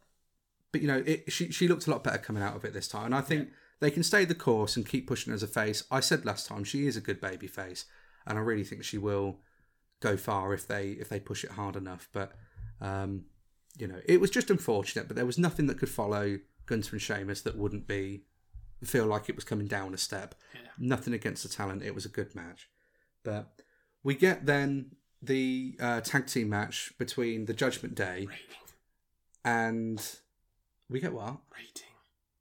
but 0.73 0.81
you 0.81 0.89
know, 0.89 1.03
it, 1.07 1.33
she 1.33 1.51
she 1.51 1.69
looked 1.69 1.87
a 1.87 1.91
lot 1.91 2.05
better 2.05 2.19
coming 2.19 2.43
out 2.43 2.57
of 2.57 2.65
it 2.65 2.73
this 2.73 2.89
time, 2.89 3.07
and 3.07 3.15
I 3.15 3.21
think 3.21 3.51
they 3.81 3.91
can 3.91 4.03
stay 4.03 4.25
the 4.25 4.35
course 4.35 4.77
and 4.77 4.87
keep 4.87 5.07
pushing 5.07 5.33
as 5.33 5.43
a 5.43 5.49
face. 5.49 5.85
I 5.91 6.01
said 6.01 6.25
last 6.25 6.47
time 6.47 6.65
she 6.65 6.87
is 6.87 6.97
a 6.97 7.01
good 7.01 7.21
baby 7.21 7.47
face, 7.47 7.87
and 8.27 8.39
I 8.39 8.43
really 8.43 8.65
think 8.65 8.85
she 8.85 8.99
will 8.99 9.39
go 10.01 10.17
far 10.17 10.55
if 10.55 10.67
they 10.67 10.91
if 10.91 11.09
they 11.09 11.21
push 11.21 11.45
it 11.45 11.53
hard 11.53 11.77
enough. 11.77 12.09
But 12.13 12.33
um, 12.81 13.25
you 13.77 13.87
know, 13.87 14.01
it 14.05 14.21
was 14.21 14.31
just 14.31 14.51
unfortunate, 14.51 15.09
but 15.09 15.17
there 15.17 15.27
was 15.27 15.39
nothing 15.39 15.67
that 15.67 15.79
could 15.79 15.89
follow 15.89 16.39
Gunther 16.67 16.93
and 16.93 17.03
Sheamus 17.03 17.43
that 17.43 17.57
wouldn't 17.57 17.87
be 17.87 18.23
feel 18.85 19.07
like 19.07 19.29
it 19.29 19.37
was 19.37 19.45
coming 19.45 19.67
down 19.67 19.93
a 19.93 19.99
step. 19.99 20.35
Nothing 20.79 21.15
against 21.15 21.43
the 21.43 21.49
talent; 21.49 21.83
it 21.83 21.95
was 21.95 22.05
a 22.05 22.11
good 22.11 22.35
match. 22.35 22.69
But 23.23 23.61
we 24.03 24.15
get 24.15 24.47
then 24.47 24.93
the 25.23 25.77
uh, 25.81 26.01
tag 26.01 26.27
team 26.27 26.49
match 26.49 26.93
between 26.99 27.45
the 27.45 27.53
Judgment 27.53 27.95
Day 27.95 28.29
and 29.45 30.01
we 30.91 31.01
get 31.01 31.13
what 31.13 31.37
Rating. 31.55 31.89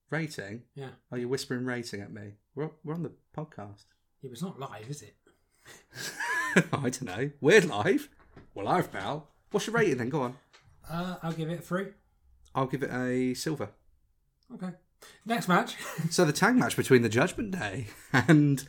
rating? 0.10 0.64
Yeah. 0.76 0.90
Are 1.12 1.18
you 1.18 1.28
whispering 1.30 1.66
rating 1.66 2.02
at 2.02 2.12
me? 2.12 2.34
We're 2.56 2.72
we're 2.84 2.96
on 2.96 3.04
the 3.04 3.12
podcast. 3.38 3.86
It 4.24 4.30
was 4.30 4.42
not 4.42 4.60
live, 4.60 4.90
is 4.90 5.02
it? 5.02 5.16
I 6.74 6.90
don't 6.90 7.04
know. 7.04 7.32
Weird 7.40 7.66
live. 7.66 8.10
Well, 8.54 8.66
live, 8.66 8.92
pal. 8.92 9.28
What's 9.52 9.68
your 9.68 9.76
rating 9.76 9.98
then? 9.98 10.10
Go 10.10 10.22
on. 10.24 10.36
Uh, 10.90 11.16
I'll 11.24 11.32
give 11.32 11.50
it 11.50 11.60
a 11.60 11.62
three. 11.62 11.88
I'll 12.56 12.66
give 12.66 12.84
it 12.84 12.92
a 12.92 13.34
silver. 13.36 13.70
Okay. 14.54 14.72
Next 15.26 15.48
match. 15.48 15.76
So 16.10 16.26
the 16.26 16.34
tag 16.34 16.56
match 16.56 16.76
between 16.76 17.04
the 17.04 17.10
Judgment 17.10 17.52
Day 17.52 17.88
and 18.14 18.66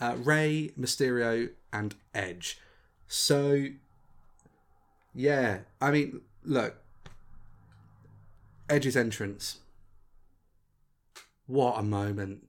uh, 0.00 0.16
Rey, 0.18 0.70
Mysterio, 0.78 1.50
and 1.72 1.94
Edge. 2.14 2.58
So, 3.06 3.66
yeah, 5.14 5.58
I 5.80 5.90
mean, 5.90 6.22
look, 6.44 6.76
Edge's 8.68 8.96
entrance. 8.96 9.58
What 11.46 11.78
a 11.78 11.82
moment! 11.82 12.46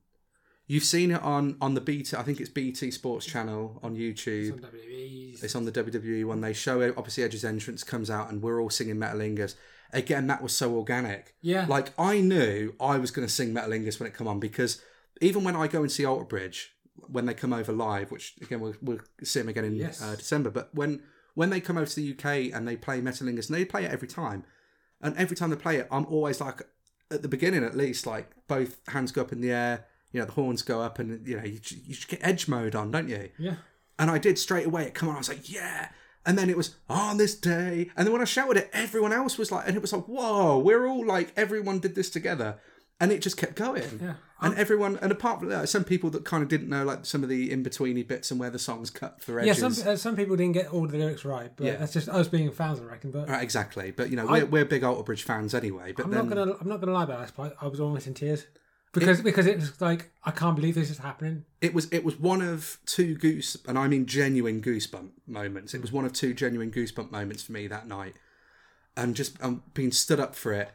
You've 0.68 0.84
seen 0.84 1.12
it 1.12 1.22
on 1.24 1.56
on 1.62 1.74
the 1.74 1.82
BT. 1.82 2.18
I 2.18 2.24
think 2.24 2.40
it's 2.40 2.50
BT 2.50 2.92
Sports 2.92 3.26
Channel 3.26 3.80
on 3.82 3.96
YouTube. 3.96 4.50
Some 4.50 4.60
WWE's. 4.60 5.44
It's 5.44 5.56
on 5.56 5.66
the 5.66 5.72
WWE 5.72 6.26
one. 6.26 6.42
They 6.42 6.54
show 6.54 6.82
it. 6.82 6.94
Obviously, 6.98 7.24
Edge's 7.24 7.46
entrance 7.46 7.84
comes 7.84 8.10
out, 8.10 8.30
and 8.30 8.42
we're 8.42 8.62
all 8.62 8.70
singing 8.70 8.98
Metalingus. 8.98 9.56
Again, 9.94 10.28
that 10.28 10.44
was 10.44 10.56
so 10.56 10.76
organic. 10.76 11.34
Yeah. 11.42 11.66
Like 11.68 11.98
I 11.98 12.20
knew 12.20 12.76
I 12.80 12.98
was 12.98 13.10
going 13.12 13.28
to 13.28 13.34
sing 13.34 13.54
Metalingus 13.54 14.00
when 14.00 14.08
it 14.08 14.14
come 14.14 14.28
on 14.28 14.40
because 14.40 14.82
even 15.22 15.44
when 15.44 15.56
I 15.56 15.68
go 15.68 15.82
and 15.82 15.92
see 15.92 16.06
Alter 16.06 16.26
Bridge 16.26 16.74
when 17.08 17.26
they 17.26 17.34
come 17.34 17.54
over 17.54 17.72
live, 17.72 18.12
which 18.12 18.36
again 18.42 18.60
we'll, 18.60 18.76
we'll 18.82 19.00
see 19.24 19.40
them 19.40 19.50
again 19.50 19.64
in 19.66 19.76
Yes. 19.78 20.02
uh, 20.04 20.16
December, 20.16 20.50
but 20.52 20.70
when 20.76 21.02
when 21.34 21.50
they 21.50 21.62
come 21.62 21.78
over 21.78 21.86
to 21.88 21.96
the 21.96 22.12
UK 22.12 22.54
and 22.54 22.68
they 22.68 22.76
play 22.76 23.00
Metalingus, 23.02 23.48
and 23.50 23.58
they 23.58 23.64
play 23.66 23.86
it 23.86 23.92
every 23.92 24.08
time, 24.10 24.44
and 25.02 25.16
every 25.18 25.36
time 25.36 25.50
they 25.50 25.56
play 25.56 25.78
it, 25.78 25.88
I'm 25.92 26.06
always 26.06 26.42
like 26.42 26.62
at 27.12 27.22
the 27.22 27.28
beginning 27.28 27.64
at 27.64 27.76
least, 27.76 28.06
like 28.06 28.32
both 28.48 28.80
hands 28.88 29.12
go 29.12 29.22
up 29.22 29.32
in 29.32 29.42
the 29.42 29.52
air, 29.52 29.86
you 30.12 30.20
know, 30.20 30.26
the 30.26 30.34
horns 30.34 30.62
go 30.62 30.82
up, 30.82 31.00
and 31.00 31.26
you 31.28 31.38
know 31.38 31.44
you, 31.44 31.60
you 31.86 31.96
get 32.08 32.20
edge 32.22 32.48
mode 32.48 32.76
on, 32.76 32.92
don't 32.92 33.10
you? 33.10 33.30
yeah. 33.38 33.56
And 33.98 34.10
I 34.10 34.18
did 34.18 34.40
straight 34.40 34.66
away. 34.66 34.86
It 34.86 34.94
come 34.94 35.10
on. 35.10 35.16
I 35.16 35.18
was 35.18 35.28
like, 35.28 35.52
yeah. 35.52 35.90
And 36.26 36.38
then 36.38 36.50
it 36.50 36.56
was 36.56 36.76
on 36.90 37.18
this 37.18 37.36
day. 37.36 37.90
And 37.98 38.08
then 38.08 38.14
when 38.14 38.22
I 38.22 38.26
shouted 38.26 38.56
it, 38.56 38.70
everyone 38.72 39.12
else 39.12 39.38
was 39.38 39.52
like, 39.52 39.68
and 39.68 39.76
it 39.76 39.82
was 39.82 39.92
like, 39.92 40.06
whoa, 40.06 40.58
we're 40.58 40.88
all 40.88 41.06
like, 41.06 41.34
everyone 41.36 41.80
did 41.80 41.96
this 41.96 42.10
together. 42.10 42.60
And 43.02 43.12
it 43.14 43.22
just 43.22 43.38
kept 43.38 43.56
going. 43.56 44.00
Yeah. 44.02 44.16
And 44.42 44.56
everyone, 44.56 44.98
and 45.02 45.12
apart 45.12 45.40
from 45.40 45.50
that, 45.50 45.70
some 45.70 45.84
people 45.84 46.10
that 46.12 46.26
kind 46.26 46.44
of 46.44 46.50
didn't 46.50 46.70
know 46.70 46.84
like 46.84 47.06
some 47.06 47.24
of 47.24 47.30
the 47.30 47.52
in 47.52 47.64
betweeny 47.64 48.06
bits 48.08 48.30
and 48.32 48.40
where 48.40 48.50
the 48.50 48.60
songs 48.60 48.90
cut 48.90 49.22
for 49.22 49.42
Yeah, 49.44 49.54
some 49.54 49.72
uh, 49.88 49.96
some 49.96 50.16
people 50.16 50.36
didn't 50.36 50.54
get 50.54 50.74
all 50.74 50.86
the 50.88 50.98
lyrics 50.98 51.24
right, 51.26 51.52
but 51.56 51.66
Yeah. 51.66 51.76
that's 51.78 51.94
just 51.94 52.10
us 52.10 52.28
being 52.28 52.52
fans, 52.52 52.80
I 52.80 52.84
reckon. 52.84 53.12
But 53.12 53.30
Right, 53.30 53.44
exactly. 53.44 53.92
But 53.92 54.10
you 54.10 54.16
know, 54.18 54.26
we're, 54.26 54.46
we're 54.46 54.66
big 54.66 54.84
Alter 54.84 55.04
Bridge 55.04 55.24
fans 55.24 55.54
anyway. 55.54 55.94
But 55.94 56.06
I'm 56.06 56.12
then 56.12 56.28
not 56.28 56.36
gonna 56.36 56.56
I'm 56.60 56.68
not 56.68 56.80
gonna 56.82 56.94
lie 56.94 57.04
about 57.04 57.20
that 57.20 57.34
but 57.36 57.56
I 57.62 57.68
was 57.68 57.80
almost 57.80 58.08
in 58.08 58.14
tears 58.14 58.46
because 58.94 59.22
because 59.22 59.46
it 59.46 59.58
was 59.58 59.80
like 59.82 60.12
I 60.24 60.32
can't 60.32 60.56
believe 60.56 60.76
this 60.76 60.90
is 60.90 60.98
happening. 61.00 61.46
it 61.62 61.74
was 61.74 61.88
it 61.92 62.04
was 62.04 62.18
one 62.18 62.42
of 62.42 62.80
two 62.86 63.16
goose 63.16 63.56
and 63.68 63.78
I 63.78 63.88
mean 63.88 64.06
genuine 64.06 64.62
goosebump 64.62 65.12
moments. 65.28 65.74
It 65.74 65.82
was 65.82 65.92
one 65.92 66.06
of 66.06 66.14
two 66.14 66.34
genuine 66.34 66.72
goosebump 66.72 67.12
moments 67.12 67.44
for 67.44 67.52
me 67.52 67.68
that 67.68 67.88
night, 67.88 68.16
and 68.98 69.16
just 69.16 69.42
um, 69.44 69.64
being 69.74 69.92
stood 69.92 70.20
up 70.20 70.34
for 70.36 70.54
it. 70.54 70.72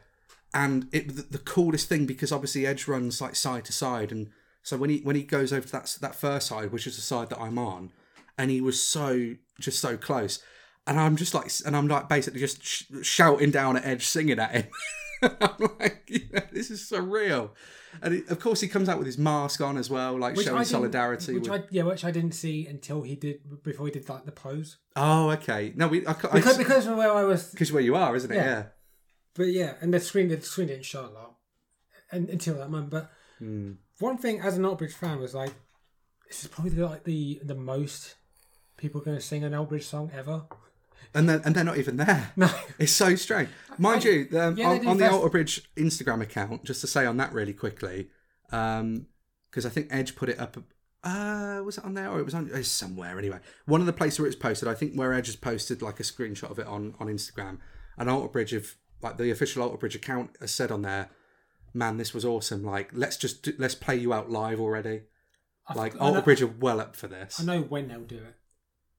And 0.55 0.87
it 0.93 1.15
the, 1.15 1.21
the 1.23 1.37
coolest 1.37 1.89
thing 1.89 2.05
because 2.05 2.31
obviously 2.31 2.65
Edge 2.65 2.87
runs 2.87 3.19
like 3.19 3.35
side 3.35 3.65
to 3.65 3.73
side, 3.73 4.11
and 4.13 4.29
so 4.63 4.77
when 4.77 4.89
he 4.89 4.99
when 4.99 5.17
he 5.17 5.23
goes 5.23 5.51
over 5.51 5.67
to 5.67 5.71
that 5.73 5.97
that 5.99 6.15
first 6.15 6.47
side, 6.47 6.71
which 6.71 6.87
is 6.87 6.95
the 6.95 7.01
side 7.01 7.29
that 7.29 7.39
I'm 7.41 7.59
on, 7.59 7.91
and 8.37 8.49
he 8.49 8.61
was 8.61 8.81
so 8.81 9.35
just 9.59 9.79
so 9.79 9.97
close, 9.97 10.39
and 10.87 10.97
I'm 10.97 11.17
just 11.17 11.33
like 11.33 11.51
and 11.65 11.75
I'm 11.75 11.89
like 11.89 12.07
basically 12.07 12.39
just 12.39 12.63
sh- 12.63 12.83
shouting 13.01 13.51
down 13.51 13.75
at 13.75 13.85
Edge, 13.85 14.05
singing 14.05 14.39
at 14.39 14.51
him. 14.51 14.67
I'm 15.21 15.69
like, 15.79 16.03
you 16.07 16.21
know, 16.31 16.41
this 16.53 16.71
is 16.71 16.89
surreal. 16.89 17.51
And 18.01 18.15
it, 18.15 18.29
of 18.29 18.39
course, 18.39 18.61
he 18.61 18.67
comes 18.67 18.89
out 18.89 18.97
with 18.97 19.07
his 19.07 19.17
mask 19.17 19.61
on 19.61 19.77
as 19.77 19.89
well, 19.89 20.17
like 20.17 20.35
Which 20.35 20.47
showing 20.47 20.63
solidarity. 20.65 21.33
Which 21.33 21.49
with... 21.49 21.61
I 21.61 21.65
yeah, 21.69 21.83
which 21.83 22.03
I 22.03 22.11
didn't 22.11 22.33
see 22.33 22.67
until 22.67 23.01
he 23.01 23.15
did 23.15 23.63
before 23.63 23.87
he 23.87 23.91
did 23.91 24.07
like 24.09 24.25
the 24.25 24.31
pose. 24.31 24.77
Oh, 24.95 25.31
okay. 25.31 25.73
No, 25.75 25.87
we 25.87 26.05
I, 26.05 26.11
I, 26.11 26.33
Because 26.33 26.57
because 26.57 26.87
of 26.87 26.97
where 26.97 27.11
I 27.11 27.23
was 27.23 27.51
because 27.51 27.71
where 27.71 27.83
you 27.83 27.95
are, 27.95 28.15
isn't 28.15 28.31
it? 28.31 28.35
Yeah. 28.35 28.45
Yeah. 28.45 28.63
But 29.35 29.47
yeah, 29.47 29.73
and 29.81 29.93
the 29.93 29.99
screen 29.99 30.29
the 30.29 30.41
screen 30.41 30.67
didn't 30.67 30.85
show 30.85 31.01
a 31.05 31.11
lot 31.11 31.35
and, 32.11 32.29
until 32.29 32.55
that 32.55 32.69
moment. 32.69 32.89
But 32.91 33.11
Hmm. 33.39 33.73
one 33.99 34.17
thing 34.17 34.39
as 34.39 34.55
an 34.57 34.63
Alter 34.63 34.85
Bridge 34.85 34.93
fan 34.93 35.19
was 35.19 35.33
like, 35.35 35.51
this 36.27 36.41
is 36.43 36.47
probably 36.47 36.71
like 36.71 37.03
the 37.03 37.39
the 37.43 37.55
most 37.55 38.15
people 38.77 39.01
going 39.01 39.17
to 39.17 39.21
sing 39.21 39.43
an 39.43 39.53
Alter 39.53 39.69
Bridge 39.69 39.85
song 39.85 40.09
ever. 40.15 40.43
And 41.13 41.29
then 41.29 41.41
and 41.45 41.53
they're 41.55 41.63
not 41.65 41.77
even 41.77 41.97
there. 41.97 42.31
No, 42.35 42.49
It's 42.79 42.91
so 42.93 43.15
strange. 43.15 43.49
Mind 43.77 44.03
you, 44.05 44.27
um, 44.39 44.57
Yeah, 44.57 44.69
on, 44.69 44.87
on 44.87 44.97
the 44.97 45.03
fest- 45.05 45.13
Alter 45.13 45.29
Bridge 45.29 45.69
Instagram 45.75 46.21
account, 46.21 46.63
just 46.63 46.81
to 46.81 46.87
say 46.87 47.05
on 47.05 47.17
that 47.17 47.33
really 47.33 47.53
quickly, 47.53 48.09
because 48.49 49.65
I 49.65 49.69
think 49.69 49.87
Edge 49.91 50.15
put 50.15 50.29
it 50.29 50.39
up. 50.39 50.57
Uh, 51.03 51.61
was 51.63 51.77
it 51.77 51.83
on 51.85 51.93
there 51.93 52.09
or 52.09 52.19
it 52.19 52.25
was 52.25 52.33
on 52.33 52.49
it's 52.53 52.67
somewhere 52.67 53.19
anyway? 53.19 53.39
One 53.65 53.79
of 53.81 53.85
the 53.85 53.93
places 53.93 54.19
where 54.19 54.27
it's 54.27 54.35
posted, 54.35 54.67
I 54.67 54.73
think 54.73 54.95
where 54.95 55.13
Edge 55.13 55.27
has 55.27 55.35
posted 55.35 55.81
like 55.81 55.99
a 55.99 56.03
screenshot 56.03 56.49
of 56.49 56.57
it 56.59 56.67
on 56.67 56.95
on 56.99 57.07
Instagram. 57.07 57.59
And 57.97 58.09
Alter 58.09 58.29
Bridge 58.29 58.53
of 58.53 58.75
like 59.05 59.17
the 59.17 59.31
official 59.31 59.63
Alter 59.63 59.77
Bridge 59.77 59.95
account 59.95 60.31
has 60.41 60.51
said 60.51 60.71
on 60.71 60.81
there, 60.81 61.09
"Man, 61.73 61.97
this 61.97 62.13
was 62.13 62.25
awesome. 62.25 62.63
Like, 62.63 62.89
let's 62.91 63.17
just 63.17 63.43
do, 63.43 63.53
let's 63.57 63.75
play 63.75 63.95
you 63.95 64.13
out 64.13 64.29
live 64.29 64.59
already." 64.59 65.03
Like 65.73 65.95
I 65.95 65.99
Alter 65.99 66.19
know, 66.19 66.23
Bridge 66.23 66.41
are 66.41 66.47
well 66.47 66.79
up 66.79 66.95
for 66.95 67.07
this. 67.07 67.39
I 67.39 67.43
know 67.43 67.61
when 67.61 67.87
they'll 67.87 68.01
do 68.01 68.17
it. 68.17 68.35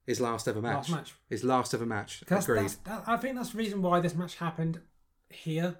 His 0.05 0.21
last 0.21 0.47
ever 0.47 0.61
match. 0.61 0.75
Last 0.75 0.91
match. 0.91 1.13
His 1.29 1.43
last 1.43 1.73
ever 1.73 1.85
match. 1.85 2.23
That's, 2.27 2.45
Agreed. 2.45 2.63
that's, 2.63 2.75
that, 2.75 3.03
I 3.07 3.17
think 3.17 3.35
that's 3.35 3.51
the 3.51 3.57
reason 3.57 3.81
why 3.81 3.99
this 3.99 4.15
match 4.15 4.35
happened 4.35 4.79
here 5.29 5.79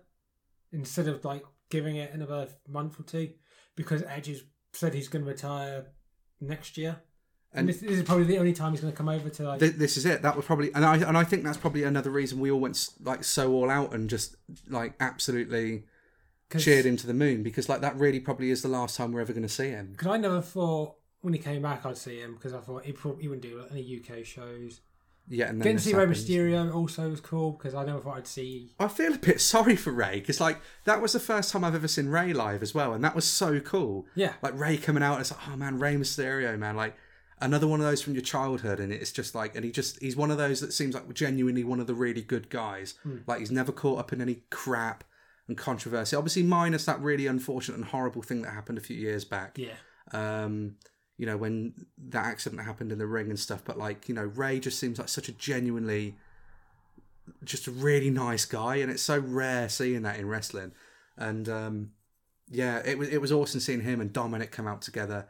instead 0.71 1.07
of 1.07 1.23
like 1.23 1.43
giving 1.69 1.95
it 1.95 2.13
another 2.13 2.49
month 2.67 2.99
or 2.99 3.03
two 3.03 3.31
because 3.75 4.03
Edge 4.03 4.27
has 4.27 4.43
said 4.73 4.93
he's 4.93 5.07
going 5.07 5.23
to 5.23 5.31
retire 5.31 5.87
next 6.41 6.77
year. 6.77 7.01
And, 7.57 7.67
And- 7.67 7.69
this, 7.69 7.81
this 7.81 7.91
is 7.97 8.03
probably 8.03 8.25
the 8.25 8.37
only 8.37 8.53
time 8.53 8.71
he's 8.71 8.81
going 8.81 8.93
to 8.93 8.97
come 8.97 9.09
over 9.09 9.29
to 9.29 9.43
like. 9.43 9.59
Th- 9.59 9.73
this 9.73 9.97
is 9.97 10.05
it. 10.05 10.21
That 10.21 10.35
was 10.35 10.45
probably, 10.45 10.73
and 10.73 10.85
I 10.85 10.97
and 10.97 11.17
I 11.17 11.23
think 11.23 11.43
that's 11.43 11.57
probably 11.57 11.83
another 11.83 12.11
reason 12.11 12.39
we 12.39 12.51
all 12.51 12.59
went 12.59 12.89
like 13.03 13.23
so 13.23 13.51
all 13.53 13.69
out 13.69 13.93
and 13.93 14.09
just 14.09 14.35
like 14.69 14.93
absolutely 14.99 15.83
cheered 16.57 16.85
him 16.85 16.95
to 16.97 17.07
the 17.07 17.13
moon 17.13 17.43
because 17.43 17.67
like 17.67 17.81
that 17.81 17.97
really 17.97 18.19
probably 18.21 18.51
is 18.51 18.61
the 18.61 18.67
last 18.69 18.95
time 18.95 19.11
we're 19.11 19.21
ever 19.21 19.33
going 19.33 19.43
to 19.43 19.49
see 19.49 19.69
him. 19.69 19.89
Because 19.91 20.07
I 20.07 20.17
never 20.17 20.41
thought 20.41 20.95
when 21.21 21.33
he 21.33 21.39
came 21.39 21.61
back 21.61 21.85
I'd 21.85 21.97
see 21.97 22.19
him 22.21 22.35
because 22.35 22.53
I 22.53 22.59
thought 22.59 22.85
he 22.85 22.93
probably 22.93 23.23
he 23.23 23.27
wouldn't 23.27 23.43
do 23.43 23.65
any 23.71 23.81
UK 24.01 24.23
shows. 24.23 24.79
Yeah, 25.29 25.49
and 25.49 25.59
then 25.59 25.65
Getting 25.75 25.77
to 25.79 25.83
see 25.83 25.93
Rey. 25.93 26.05
Mysterio 26.05 26.73
also 26.73 27.09
was 27.09 27.19
cool 27.19 27.51
because 27.51 27.75
I 27.75 27.83
never 27.83 27.99
thought 27.99 28.15
I'd 28.15 28.27
see. 28.27 28.71
I 28.79 28.87
feel 28.87 29.13
a 29.13 29.17
bit 29.17 29.41
sorry 29.55 29.75
for 29.75 29.91
Rey 29.91 30.21
because 30.21 30.39
like 30.39 30.57
that 30.85 31.01
was 31.01 31.11
the 31.11 31.19
first 31.19 31.51
time 31.51 31.65
I've 31.65 31.75
ever 31.75 31.89
seen 31.89 32.07
Rey 32.07 32.31
live 32.31 32.61
as 32.63 32.73
well, 32.73 32.93
and 32.93 33.03
that 33.03 33.13
was 33.13 33.25
so 33.25 33.59
cool. 33.59 34.05
Yeah, 34.15 34.33
Like 34.41 34.57
Rey 34.57 34.77
coming 34.77 35.03
out, 35.03 35.13
and 35.15 35.21
it's 35.21 35.31
like, 35.31 35.41
oh 35.49 35.57
man, 35.57 35.79
Rey 35.79 35.95
Mysterio, 35.95 36.57
man, 36.57 36.77
like 36.77 36.95
another 37.39 37.67
one 37.67 37.79
of 37.79 37.85
those 37.85 38.01
from 38.01 38.13
your 38.13 38.23
childhood, 38.23 38.79
and 38.79 38.91
it's 38.91 39.11
just 39.11 39.35
like, 39.35 39.55
and 39.55 39.63
he 39.65 39.71
just 39.71 40.01
he's 40.01 40.15
one 40.15 40.31
of 40.31 40.37
those 40.37 40.59
that 40.61 40.73
seems 40.73 40.95
like 40.95 41.13
genuinely 41.13 41.63
one 41.63 41.79
of 41.79 41.87
the 41.87 41.93
really 41.93 42.21
good 42.21 42.49
guys. 42.49 42.95
Like 43.27 43.39
he's 43.39 43.51
never 43.51 43.71
caught 43.71 43.99
up 43.99 44.13
in 44.13 44.21
any 44.21 44.41
crap 44.49 45.03
and 45.47 45.57
controversy. 45.57 46.15
Obviously, 46.15 46.43
minus 46.43 46.85
that 46.85 46.99
really 46.99 47.27
unfortunate 47.27 47.75
and 47.75 47.85
horrible 47.85 48.21
thing 48.21 48.41
that 48.41 48.51
happened 48.53 48.77
a 48.77 48.81
few 48.81 48.97
years 48.97 49.23
back. 49.25 49.57
yeah, 49.57 49.73
Um, 50.11 50.75
you 51.17 51.25
know, 51.25 51.37
when 51.37 51.73
that 52.09 52.25
accident 52.25 52.61
happened 52.61 52.91
in 52.91 52.99
the 52.99 53.07
ring 53.07 53.29
and 53.29 53.39
stuff. 53.39 53.63
But 53.65 53.77
like, 53.77 54.07
you 54.07 54.13
know, 54.13 54.25
Rey 54.25 54.59
just 54.59 54.77
seems 54.77 54.99
like 54.99 55.09
such 55.09 55.29
a 55.29 55.31
genuinely, 55.31 56.15
just 57.43 57.67
a 57.67 57.71
really 57.71 58.09
nice 58.09 58.45
guy, 58.45 58.75
and 58.77 58.91
it's 58.91 59.01
so 59.01 59.17
rare 59.19 59.67
seeing 59.69 60.03
that 60.03 60.19
in 60.19 60.27
wrestling. 60.27 60.73
And 61.17 61.49
um, 61.49 61.91
yeah, 62.49 62.81
it 62.85 62.97
was 62.97 63.09
it 63.09 63.19
was 63.19 63.31
awesome 63.31 63.59
seeing 63.59 63.81
him 63.81 63.99
and 63.99 64.13
Dominik 64.13 64.51
come 64.51 64.67
out 64.67 64.81
together. 64.81 65.27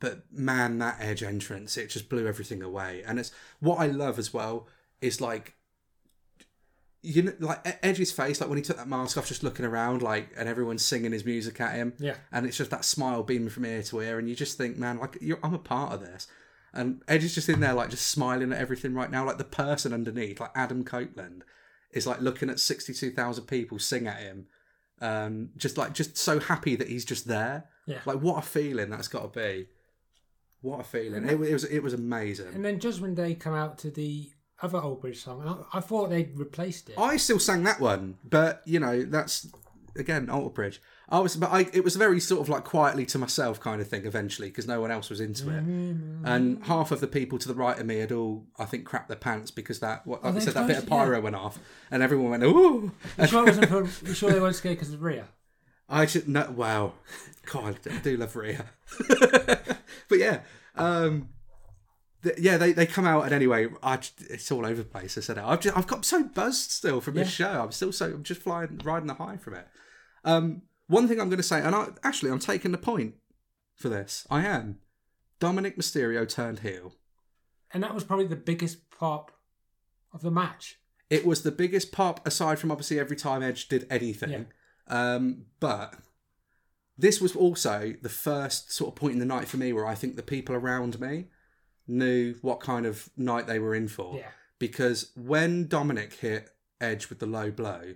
But 0.00 0.24
man, 0.32 0.78
that 0.78 0.98
Edge 1.00 1.22
entrance, 1.22 1.76
it 1.76 1.90
just 1.90 2.08
blew 2.08 2.26
everything 2.26 2.62
away. 2.62 3.02
And 3.06 3.18
it's 3.18 3.32
what 3.60 3.80
I 3.80 3.86
love 3.86 4.18
as 4.18 4.34
well 4.34 4.68
is 5.00 5.20
like. 5.20 5.54
You 7.04 7.22
know, 7.22 7.32
like 7.40 7.80
Edge's 7.84 8.12
face, 8.12 8.40
like 8.40 8.48
when 8.48 8.58
he 8.58 8.62
took 8.62 8.76
that 8.76 8.86
mask 8.86 9.18
off, 9.18 9.26
just 9.26 9.42
looking 9.42 9.64
around, 9.64 10.02
like, 10.02 10.30
and 10.36 10.48
everyone's 10.48 10.84
singing 10.84 11.10
his 11.10 11.24
music 11.24 11.60
at 11.60 11.74
him 11.74 11.94
yeah. 11.98 12.14
and 12.30 12.46
it's 12.46 12.56
just 12.56 12.70
that 12.70 12.84
smile 12.84 13.24
beaming 13.24 13.48
from 13.48 13.64
ear 13.64 13.82
to 13.82 14.00
ear, 14.00 14.20
and 14.20 14.28
you 14.28 14.36
just 14.36 14.56
think, 14.56 14.76
man, 14.76 15.00
like 15.00 15.18
you're, 15.20 15.40
I'm 15.42 15.52
a 15.52 15.58
part 15.58 15.92
of 15.92 16.00
this. 16.00 16.28
And 16.72 17.02
Edge 17.08 17.24
is 17.24 17.34
just 17.34 17.48
in 17.48 17.58
there, 17.58 17.74
like 17.74 17.90
just 17.90 18.06
smiling 18.06 18.52
at 18.52 18.60
everything 18.60 18.94
right 18.94 19.10
now. 19.10 19.24
Like 19.24 19.38
the 19.38 19.42
person 19.42 19.92
underneath, 19.92 20.38
like 20.38 20.52
Adam 20.54 20.84
Copeland, 20.84 21.42
is 21.90 22.06
like 22.06 22.20
looking 22.20 22.48
at 22.48 22.60
sixty-two 22.60 23.10
thousand 23.10 23.46
people 23.46 23.80
sing 23.80 24.06
at 24.06 24.20
him, 24.20 24.46
um, 25.00 25.50
just 25.56 25.76
like 25.76 25.94
just 25.94 26.16
so 26.16 26.38
happy 26.38 26.76
that 26.76 26.86
he's 26.86 27.04
just 27.04 27.26
there. 27.26 27.64
Yeah. 27.84 27.98
Like 28.06 28.20
what 28.20 28.38
a 28.38 28.46
feeling 28.46 28.90
that's 28.90 29.08
got 29.08 29.22
to 29.34 29.40
be. 29.40 29.66
What 30.62 30.80
a 30.80 30.84
feeling! 30.84 31.24
It, 31.24 31.32
it 31.32 31.52
was 31.52 31.64
it 31.64 31.80
was 31.80 31.92
amazing. 31.92 32.54
And 32.54 32.64
then 32.64 32.78
Judgment 32.78 33.16
Day 33.16 33.34
come 33.34 33.54
out 33.54 33.78
to 33.78 33.90
the 33.90 34.30
other 34.62 34.78
Alter 34.78 35.00
Bridge 35.00 35.22
song, 35.22 35.40
and 35.40 35.50
I, 35.50 35.78
I 35.78 35.80
thought 35.80 36.08
they'd 36.08 36.38
replaced 36.38 36.88
it. 36.88 36.98
I 36.98 37.16
still 37.16 37.40
sang 37.40 37.64
that 37.64 37.80
one, 37.80 38.16
but 38.24 38.62
you 38.64 38.78
know 38.78 39.02
that's 39.02 39.48
again 39.96 40.30
Alter 40.30 40.50
Bridge. 40.50 40.80
I 41.08 41.18
was, 41.18 41.36
but 41.36 41.50
I 41.50 41.66
it 41.72 41.84
was 41.84 41.96
very 41.96 42.20
sort 42.20 42.40
of 42.40 42.48
like 42.48 42.64
quietly 42.64 43.04
to 43.06 43.18
myself 43.18 43.60
kind 43.60 43.82
of 43.82 43.88
thing 43.88 44.06
eventually 44.06 44.48
because 44.48 44.66
no 44.66 44.80
one 44.80 44.90
else 44.90 45.10
was 45.10 45.20
into 45.20 45.50
it, 45.50 45.66
mm-hmm. 45.66 46.24
and 46.24 46.64
half 46.64 46.90
of 46.90 47.00
the 47.00 47.06
people 47.06 47.38
to 47.40 47.48
the 47.48 47.54
right 47.54 47.78
of 47.78 47.84
me 47.84 47.98
had 47.98 48.12
all 48.12 48.46
I 48.58 48.64
think 48.64 48.88
crapped 48.88 49.08
their 49.08 49.16
pants 49.16 49.50
because 49.50 49.80
that 49.80 50.06
what 50.06 50.24
like 50.24 50.36
I 50.36 50.38
said 50.38 50.54
that 50.54 50.68
bit 50.68 50.78
of 50.78 50.86
pyro 50.86 51.20
went 51.20 51.36
off 51.36 51.58
and 51.90 52.02
everyone 52.02 52.30
went 52.30 52.44
ooh. 52.44 52.92
You 53.18 53.26
sure 53.26 53.42
it 53.42 53.46
wasn't 53.46 53.68
for, 53.92 54.06
you 54.06 54.14
sure 54.14 54.30
they 54.30 54.40
weren't 54.40 54.54
scared 54.54 54.76
because 54.76 54.94
of 54.94 55.02
Rhea? 55.02 55.26
I 55.92 56.06
should 56.06 56.28
no 56.28 56.50
wow, 56.50 56.94
God 57.46 57.78
I 57.88 57.98
do 57.98 58.16
love 58.16 58.34
Rhea, 58.34 58.66
but 59.08 60.18
yeah. 60.18 60.40
um 60.74 61.28
th- 62.22 62.38
yeah, 62.38 62.56
they, 62.56 62.72
they 62.72 62.86
come 62.86 63.06
out 63.06 63.24
and 63.24 63.32
anyway, 63.32 63.68
I 63.82 63.94
it's 64.28 64.50
all 64.50 64.66
over 64.66 64.82
the 64.82 64.84
place. 64.84 65.18
I 65.18 65.20
said 65.20 65.38
I've 65.38 65.60
just, 65.60 65.76
I've 65.76 65.86
got 65.86 66.04
so 66.04 66.24
buzzed 66.24 66.70
still 66.70 67.00
from 67.00 67.14
this 67.14 67.30
show. 67.30 67.62
I'm 67.62 67.72
still 67.72 67.92
so 67.92 68.06
I'm 68.06 68.22
just 68.22 68.42
flying 68.42 68.80
riding 68.82 69.06
the 69.06 69.14
high 69.14 69.36
from 69.36 69.54
it. 69.54 69.68
Um, 70.24 70.62
one 70.86 71.08
thing 71.08 71.20
I'm 71.20 71.28
going 71.28 71.38
to 71.38 71.42
say, 71.42 71.60
and 71.60 71.74
I, 71.74 71.88
actually 72.02 72.30
I'm 72.30 72.38
taking 72.38 72.72
the 72.72 72.78
point 72.78 73.14
for 73.74 73.88
this. 73.88 74.26
I 74.30 74.44
am. 74.44 74.78
Dominik 75.40 75.76
Mysterio 75.76 76.28
turned 76.28 76.60
heel. 76.60 76.94
And 77.72 77.82
that 77.82 77.94
was 77.94 78.04
probably 78.04 78.26
the 78.26 78.36
biggest 78.36 78.90
pop 78.90 79.32
of 80.12 80.22
the 80.22 80.30
match. 80.30 80.78
It 81.10 81.26
was 81.26 81.42
the 81.42 81.50
biggest 81.50 81.90
pop 81.92 82.24
aside 82.26 82.58
from 82.58 82.70
obviously 82.70 82.98
every 82.98 83.16
time 83.16 83.42
Edge 83.42 83.68
did 83.68 83.86
anything. 83.90 84.30
Yeah. 84.30 84.42
Um, 84.92 85.46
but 85.58 85.94
this 86.98 87.20
was 87.20 87.34
also 87.34 87.94
the 88.02 88.10
first 88.10 88.70
sort 88.70 88.88
of 88.92 88.94
point 88.94 89.14
in 89.14 89.18
the 89.18 89.26
night 89.26 89.48
for 89.48 89.56
me 89.56 89.72
where 89.72 89.86
I 89.86 89.94
think 89.94 90.16
the 90.16 90.22
people 90.22 90.54
around 90.54 91.00
me 91.00 91.28
knew 91.88 92.34
what 92.42 92.60
kind 92.60 92.84
of 92.84 93.08
night 93.16 93.46
they 93.46 93.58
were 93.58 93.74
in 93.74 93.88
for. 93.88 94.16
Yeah. 94.16 94.28
Because 94.58 95.10
when 95.16 95.66
Dominik 95.66 96.12
hit 96.12 96.50
Edge 96.80 97.08
with 97.08 97.20
the 97.20 97.26
low 97.26 97.50
blow, 97.50 97.94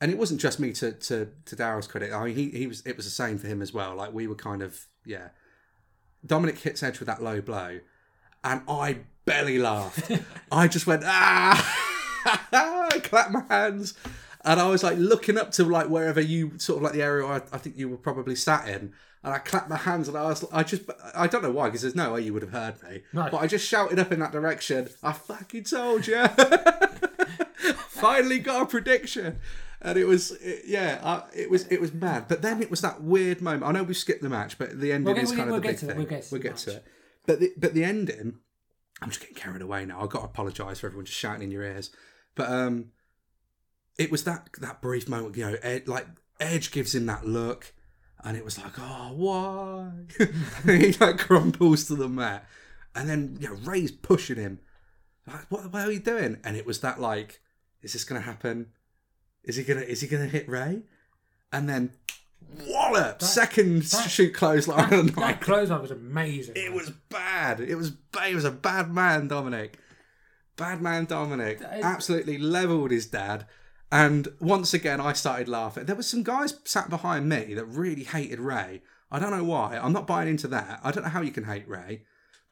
and 0.00 0.10
it 0.10 0.18
wasn't 0.18 0.40
just 0.40 0.58
me 0.60 0.72
to 0.72 0.92
to 0.92 1.28
to 1.46 1.56
Daryl's 1.56 1.86
credit. 1.86 2.12
I 2.12 2.26
mean, 2.26 2.34
he 2.34 2.50
he 2.50 2.66
was 2.66 2.82
it 2.84 2.96
was 2.96 3.06
the 3.06 3.10
same 3.10 3.38
for 3.38 3.46
him 3.46 3.62
as 3.62 3.72
well. 3.72 3.94
Like 3.94 4.12
we 4.12 4.26
were 4.26 4.34
kind 4.34 4.62
of 4.62 4.86
yeah. 5.04 5.28
Dominik 6.26 6.58
hits 6.58 6.82
Edge 6.82 6.98
with 6.98 7.06
that 7.06 7.22
low 7.22 7.40
blow, 7.40 7.80
and 8.42 8.62
I 8.68 8.98
belly 9.24 9.58
laughed. 9.58 10.10
I 10.52 10.68
just 10.68 10.86
went 10.86 11.02
ah, 11.06 12.50
clap 13.02 13.30
my 13.30 13.44
hands, 13.48 13.94
and 14.46 14.58
I 14.60 14.68
was 14.68 14.82
like 14.82 14.96
looking 14.98 15.36
up 15.36 15.50
to 15.52 15.64
like 15.64 15.88
wherever 15.88 16.20
you 16.20 16.52
sort 16.58 16.78
of 16.78 16.82
like 16.84 16.92
the 16.94 17.02
area 17.02 17.26
I, 17.26 17.36
I 17.52 17.58
think 17.58 17.76
you 17.76 17.88
were 17.90 17.96
probably 17.98 18.34
sat 18.34 18.66
in, 18.68 18.92
and 19.22 19.34
I 19.34 19.38
clapped 19.38 19.68
my 19.68 19.76
hands, 19.76 20.08
and 20.08 20.16
I 20.16 20.22
was 20.24 20.44
I 20.52 20.62
just 20.62 20.82
I 21.14 21.26
don't 21.26 21.42
know 21.42 21.50
why 21.50 21.66
because 21.66 21.82
there's 21.82 21.94
no 21.94 22.12
way 22.14 22.22
you 22.22 22.32
would 22.32 22.42
have 22.42 22.52
heard 22.52 22.82
me, 22.84 23.02
No. 23.12 23.28
but 23.30 23.38
I 23.38 23.46
just 23.46 23.66
shouted 23.68 23.98
up 23.98 24.10
in 24.12 24.20
that 24.20 24.32
direction. 24.32 24.88
I 25.02 25.12
fucking 25.12 25.64
told 25.64 26.06
you. 26.06 26.24
Finally 27.88 28.38
got 28.40 28.62
a 28.62 28.66
prediction. 28.66 29.38
And 29.82 29.98
it 29.98 30.04
was, 30.06 30.32
it- 30.32 30.62
yeah, 30.66 31.00
uh, 31.02 31.22
it 31.34 31.50
was, 31.50 31.66
it 31.68 31.80
was 31.80 31.92
mad. 31.92 32.26
But 32.28 32.42
then 32.42 32.62
it 32.62 32.70
was 32.70 32.80
that 32.80 33.02
weird 33.02 33.40
moment. 33.40 33.64
I 33.64 33.72
know 33.72 33.82
we 33.82 33.94
skipped 33.94 34.22
the 34.22 34.28
match, 34.28 34.58
but 34.58 34.80
the 34.80 34.92
ending 34.92 35.04
We'll 35.06 35.14
get- 35.14 35.24
is 35.24 35.30
we'll 35.30 35.38
kind 35.38 35.50
of 35.50 35.54
the 35.56 35.60
we'll 35.60 35.60
big 35.62 35.74
it, 35.74 35.86
thing. 35.86 35.96
we'll 35.96 36.06
get 36.06 36.22
to 36.22 36.28
We'll 36.34 36.42
get 36.42 36.56
to 36.58 36.70
it. 36.76 36.84
But 37.26 37.40
the, 37.40 37.52
but 37.56 37.74
the 37.74 37.84
ending, 37.84 38.38
I'm 39.02 39.08
just 39.08 39.20
getting 39.20 39.36
carried 39.36 39.62
away 39.62 39.84
now. 39.84 40.02
I've 40.02 40.10
got 40.10 40.20
to 40.20 40.24
apologise 40.26 40.80
for 40.80 40.86
everyone 40.86 41.04
just 41.06 41.18
shouting 41.18 41.42
in 41.42 41.50
your 41.50 41.62
ears. 41.62 41.90
But 42.34 42.50
um, 42.50 42.86
it 43.98 44.10
was 44.10 44.24
that 44.24 44.48
that 44.60 44.80
brief 44.80 45.08
moment, 45.08 45.36
you 45.36 45.44
know, 45.44 45.56
Ed, 45.62 45.88
like 45.88 46.06
Edge 46.40 46.70
gives 46.70 46.94
him 46.94 47.06
that 47.06 47.26
look, 47.26 47.72
and 48.24 48.36
it 48.36 48.44
was 48.44 48.58
like, 48.58 48.72
oh, 48.78 49.12
why? 49.14 49.90
he 50.66 50.92
like 50.92 51.18
crumples 51.18 51.84
to 51.86 51.94
the 51.94 52.08
mat, 52.08 52.46
and 52.94 53.08
then 53.08 53.36
you 53.40 53.48
know 53.48 53.54
Rey's 53.64 53.90
pushing 53.90 54.36
him. 54.36 54.60
Like, 55.26 55.50
what, 55.50 55.72
what 55.72 55.88
are 55.88 55.92
you 55.92 55.98
doing? 55.98 56.38
And 56.44 56.56
it 56.56 56.66
was 56.66 56.80
that 56.80 57.00
like, 57.00 57.40
is 57.82 57.92
this 57.92 58.04
gonna 58.04 58.20
happen? 58.20 58.68
Is 59.44 59.56
he 59.56 59.64
gonna 59.64 59.80
is 59.80 60.00
he 60.00 60.08
gonna 60.08 60.26
hit 60.26 60.48
Rey? 60.48 60.82
And 61.52 61.68
then 61.68 61.92
wallop, 62.66 63.22
second 63.22 63.82
that- 63.82 64.10
shoot 64.10 64.34
clothesline 64.34 65.06
the 65.06 65.12
That 65.12 65.40
clothesline 65.40 65.82
was 65.82 65.90
amazing. 65.90 66.54
It 66.56 66.72
was 66.72 66.90
bad. 66.90 67.60
It 67.60 67.76
was 67.76 67.90
ba- 67.90 68.28
it 68.28 68.34
was 68.34 68.44
a 68.44 68.50
bad 68.50 68.92
man, 68.92 69.28
Dominik. 69.28 69.74
Bad 70.56 70.80
man, 70.80 71.06
Dominik. 71.06 71.58
That 71.60 71.82
Absolutely 71.82 72.38
leveled 72.38 72.90
his 72.90 73.06
dad. 73.06 73.46
And 73.90 74.28
once 74.40 74.74
again, 74.74 75.00
I 75.00 75.12
started 75.12 75.48
laughing. 75.48 75.86
There 75.86 75.96
were 75.96 76.02
some 76.02 76.22
guys 76.22 76.58
sat 76.64 76.90
behind 76.90 77.28
me 77.28 77.54
that 77.54 77.66
really 77.66 78.04
hated 78.04 78.40
Rey. 78.40 78.82
I 79.10 79.18
don't 79.18 79.30
know 79.30 79.44
why. 79.44 79.78
I'm 79.80 79.92
not 79.92 80.06
buying 80.06 80.28
into 80.28 80.48
that. 80.48 80.80
I 80.82 80.90
don't 80.90 81.04
know 81.04 81.10
how 81.10 81.22
you 81.22 81.30
can 81.30 81.44
hate 81.44 81.68
Rey. 81.68 82.02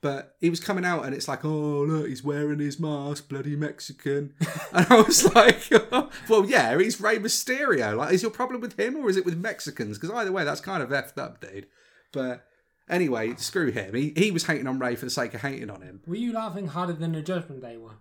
But 0.01 0.37
he 0.39 0.51
was 0.51 0.61
coming 0.61 0.85
out 0.85 1.07
and 1.07 1.15
it's 1.15 1.29
like, 1.29 1.47
oh, 1.47 1.83
look, 1.83 2.07
he's 2.07 2.23
wearing 2.23 2.59
his 2.59 2.79
mask, 2.79 3.31
bloody 3.31 3.57
Mexican. 3.57 4.35
and 4.73 4.87
I 4.91 5.01
was 5.01 5.35
like, 5.35 5.71
well, 6.29 6.45
yeah, 6.45 6.79
he's 6.79 7.01
Rey 7.01 7.19
Mysterio. 7.19 7.97
Like, 7.97 8.13
is 8.13 8.21
your 8.21 8.31
problem 8.31 8.61
with 8.61 8.79
him 8.79 8.97
or 8.97 9.09
is 9.09 9.17
it 9.17 9.25
with 9.25 9.39
Mexicans? 9.39 9.99
Because 9.99 10.15
either 10.15 10.31
way, 10.31 10.45
that's 10.45 10.61
kind 10.61 10.83
of 10.83 10.91
effed 10.91 11.17
up, 11.17 11.41
dude. 11.41 11.69
But 12.13 12.45
anyway, 12.89 13.35
screw 13.37 13.71
him. 13.71 13.95
He, 13.95 14.13
he 14.15 14.31
was 14.31 14.45
hating 14.45 14.67
on 14.67 14.79
Rey 14.79 14.95
for 14.95 15.07
the 15.07 15.11
sake 15.11 15.33
of 15.33 15.41
hating 15.41 15.71
on 15.71 15.81
him. 15.81 16.03
Were 16.07 16.17
you 16.17 16.35
laughing 16.35 16.69
harder 16.69 16.93
than 16.93 17.13
the 17.13 17.23
Judgment 17.23 17.63
Day 17.63 17.79
one? 17.79 17.97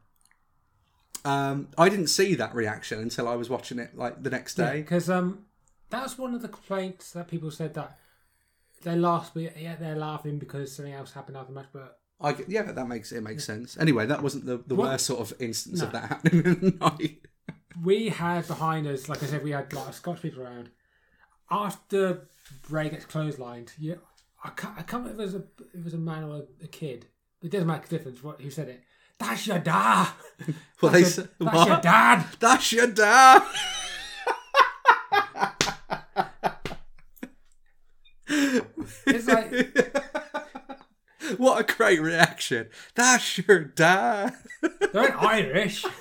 Um, 1.26 1.70
I 1.78 1.88
didn't 1.90 2.08
see 2.08 2.36
that 2.36 2.54
reaction 2.54 3.00
until 3.00 3.28
I 3.28 3.36
was 3.36 3.50
watching 3.50 3.80
it 3.80 3.96
like 3.98 4.22
the 4.24 4.30
next 4.30 4.56
day. 4.56 4.82
Because 4.82 5.10
um, 5.10 5.46
that's 5.90 6.18
one 6.18 6.34
of 6.36 6.42
the 6.42 6.50
complaints 6.50 7.12
that 7.12 7.28
people 7.28 7.50
said 7.52 7.74
that 7.76 7.98
they 8.82 8.96
laughed, 8.96 9.34
but 9.34 9.58
yeah, 9.58 9.76
they're 9.78 9.96
laughing 9.96 10.38
because 10.40 10.76
something 10.76 10.94
else 10.94 11.14
happened 11.14 11.38
after 11.38 11.54
the 11.54 11.60
match. 11.60 11.70
But 11.72 11.98
I, 12.20 12.36
yeah, 12.48 12.64
that 12.72 12.88
makes 12.88 13.12
it 13.14 13.22
makes 13.22 13.46
sense. 13.46 13.78
Anyway, 13.78 14.06
that 14.06 14.22
wasn't 14.22 14.46
the, 14.46 14.58
the 14.68 14.76
What- 14.76 14.90
worst 14.90 15.06
sort 15.06 15.22
of 15.22 15.34
instance 15.42 15.82
of 15.82 15.92
that 15.94 16.10
happening 16.10 16.46
in 16.46 16.60
the 16.60 16.72
night. 16.82 17.26
we 17.82 18.10
had 18.10 18.46
behind 18.48 18.86
us, 18.88 19.08
like 19.08 19.24
I 19.24 19.28
said, 19.28 19.44
we 19.44 19.52
had 19.52 19.72
like 19.72 19.88
a 19.88 19.94
Scotch 19.94 20.22
people 20.22 20.44
around. 20.44 20.70
After 21.50 22.28
Bray 22.68 22.90
gets 22.90 23.06
clotheslined, 23.06 23.72
yeah, 23.78 23.96
I 24.44 24.50
can't, 24.50 24.78
I 24.78 24.82
can't 24.82 25.04
remember 25.04 25.24
if 25.24 25.30
it 25.30 25.34
was 25.34 25.36
a, 25.36 25.78
it 25.78 25.84
was 25.84 25.94
a 25.94 25.98
man 25.98 26.24
or 26.24 26.36
a, 26.38 26.64
a 26.66 26.68
kid. 26.68 27.06
It 27.42 27.52
doesn't 27.52 27.68
make 27.68 27.86
a 27.86 27.90
difference 27.90 28.24
what 28.24 28.42
who 28.42 28.50
said 28.50 28.70
it. 28.70 28.82
That's 29.24 29.48
your 29.48 29.60
dad. 29.60 30.10
Well, 30.82 30.92
they 30.92 31.04
That's, 31.04 31.16
said, 31.16 31.30
your, 31.40 31.52
that's 31.52 31.68
your 31.68 31.82
dad. 31.82 32.26
That's 32.40 32.72
your 32.74 32.88
dad. 32.88 33.44
It's 39.08 39.28
like 39.28 39.94
what 41.40 41.70
a 41.70 41.74
great 41.74 42.02
reaction. 42.02 42.68
That's 42.96 43.38
your 43.38 43.64
dad. 43.64 44.34
they're 44.92 45.18
Irish. 45.18 45.86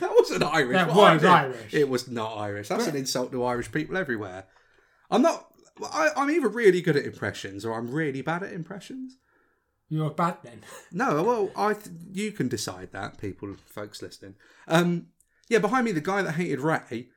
That 0.00 0.10
wasn't 0.16 0.44
Irish. 0.44 0.76
That 0.76 0.94
What 0.94 1.14
was 1.14 1.24
Irish. 1.24 1.74
It 1.74 1.88
was 1.88 2.08
not 2.08 2.36
Irish. 2.36 2.68
That's 2.68 2.86
an 2.86 2.94
insult 2.94 3.32
to 3.32 3.42
Irish 3.42 3.72
people 3.72 3.96
everywhere. 3.96 4.44
I'm 5.10 5.22
not. 5.22 5.48
I, 5.82 6.10
I'm 6.14 6.30
either 6.30 6.46
really 6.46 6.80
good 6.82 6.94
at 6.94 7.04
impressions 7.04 7.64
or 7.64 7.76
I'm 7.76 7.90
really 7.90 8.22
bad 8.22 8.44
at 8.44 8.52
impressions. 8.52 9.16
You're 9.88 10.10
bad 10.10 10.38
then. 10.42 10.60
No, 10.92 11.22
well, 11.22 11.50
I 11.56 11.74
th- 11.74 11.96
you 12.12 12.32
can 12.32 12.48
decide 12.48 12.90
that, 12.92 13.18
people, 13.18 13.56
folks 13.66 14.02
listening. 14.02 14.34
Um, 14.66 15.08
yeah, 15.48 15.58
behind 15.58 15.84
me, 15.84 15.92
the 15.92 16.00
guy 16.00 16.22
that 16.22 16.32
hated 16.32 16.60
Rey, 16.60 17.08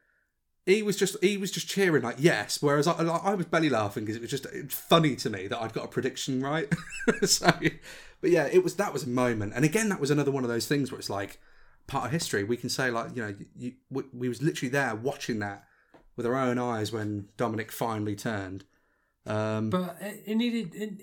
he 0.65 0.83
was 0.83 0.95
just 0.95 1.17
he 1.21 1.37
was 1.37 1.51
just 1.51 1.67
cheering 1.67 2.03
like 2.03 2.17
yes, 2.19 2.61
whereas 2.61 2.87
I, 2.87 2.93
I 3.03 3.33
was 3.33 3.47
belly 3.47 3.69
laughing 3.69 4.05
because 4.05 4.15
it 4.15 4.21
was 4.21 4.29
just 4.31 4.45
funny 4.71 5.15
to 5.17 5.29
me 5.29 5.47
that 5.47 5.61
I'd 5.61 5.73
got 5.73 5.85
a 5.85 5.87
prediction 5.87 6.41
right. 6.41 6.71
so, 7.23 7.51
but 8.21 8.29
yeah, 8.29 8.45
it 8.45 8.63
was 8.63 8.75
that 8.75 8.93
was 8.93 9.03
a 9.03 9.09
moment, 9.09 9.53
and 9.55 9.65
again, 9.65 9.89
that 9.89 9.99
was 9.99 10.11
another 10.11 10.31
one 10.31 10.43
of 10.43 10.49
those 10.49 10.67
things 10.67 10.91
where 10.91 10.99
it's 10.99 11.09
like 11.09 11.39
part 11.87 12.05
of 12.05 12.11
history. 12.11 12.43
We 12.43 12.57
can 12.57 12.69
say 12.69 12.91
like 12.91 13.15
you 13.15 13.23
know 13.23 13.35
you, 13.57 13.73
we, 13.89 14.03
we 14.13 14.29
was 14.29 14.41
literally 14.41 14.69
there 14.69 14.95
watching 14.95 15.39
that 15.39 15.65
with 16.15 16.25
our 16.25 16.35
own 16.35 16.57
eyes 16.59 16.91
when 16.91 17.29
Dominik 17.37 17.71
finally 17.71 18.15
turned. 18.15 18.63
Um, 19.25 19.69
But 19.69 19.97
it, 19.99 20.23
it 20.27 20.35
needed 20.35 20.75
it, 20.75 21.01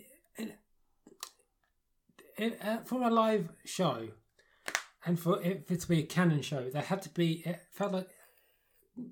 it, 2.38 2.58
uh, 2.64 2.78
for 2.84 3.02
a 3.02 3.10
live 3.10 3.50
show, 3.64 4.08
and 5.04 5.18
for 5.18 5.40
it, 5.42 5.66
for 5.66 5.74
it 5.74 5.80
to 5.80 5.88
be 5.88 6.00
a 6.00 6.06
canon 6.06 6.42
show, 6.42 6.68
there 6.70 6.82
had 6.82 7.02
to 7.02 7.08
be. 7.10 7.42
It 7.44 7.60
felt 7.72 7.92
like 7.92 8.08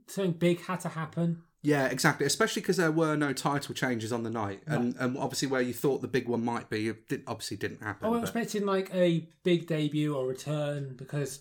something 0.07 0.33
big 0.33 0.63
had 0.63 0.81
to 0.81 0.89
happen. 0.89 1.43
Yeah, 1.63 1.87
exactly. 1.87 2.27
Especially 2.27 2.63
because 2.63 2.77
there 2.77 2.93
were 2.93 3.17
no 3.17 3.33
title 3.33 3.75
changes 3.75 4.13
on 4.13 4.23
the 4.23 4.31
night, 4.31 4.61
and 4.67 4.95
and 4.99 5.17
obviously 5.19 5.49
where 5.49 5.63
you 5.63 5.73
thought 5.73 6.01
the 6.01 6.09
big 6.09 6.29
one 6.29 6.45
might 6.45 6.71
be, 6.71 6.89
it 6.89 7.09
did, 7.09 7.23
obviously 7.27 7.57
didn't 7.57 7.83
happen. 7.83 8.07
I 8.07 8.11
was 8.11 8.21
but- 8.21 8.29
expecting 8.29 8.67
like 8.67 8.95
a 8.95 9.29
big 9.43 9.67
debut 9.67 10.15
or 10.15 10.27
return 10.27 10.95
because 10.97 11.41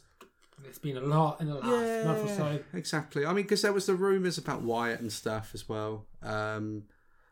it's 0.68 0.80
been 0.80 0.98
a 0.98 1.02
lot 1.02 1.42
in 1.42 1.48
the 1.48 1.56
last 1.56 2.06
month 2.06 2.32
or 2.32 2.36
so. 2.36 2.60
exactly. 2.74 3.26
I 3.26 3.34
mean, 3.34 3.44
because 3.44 3.62
there 3.62 3.74
was 3.74 3.86
the 3.86 3.94
rumors 3.94 4.38
about 4.38 4.64
Wyatt 4.64 5.00
and 5.00 5.12
stuff 5.12 5.52
as 5.54 5.70
well. 5.70 6.08
Um, 6.24 6.84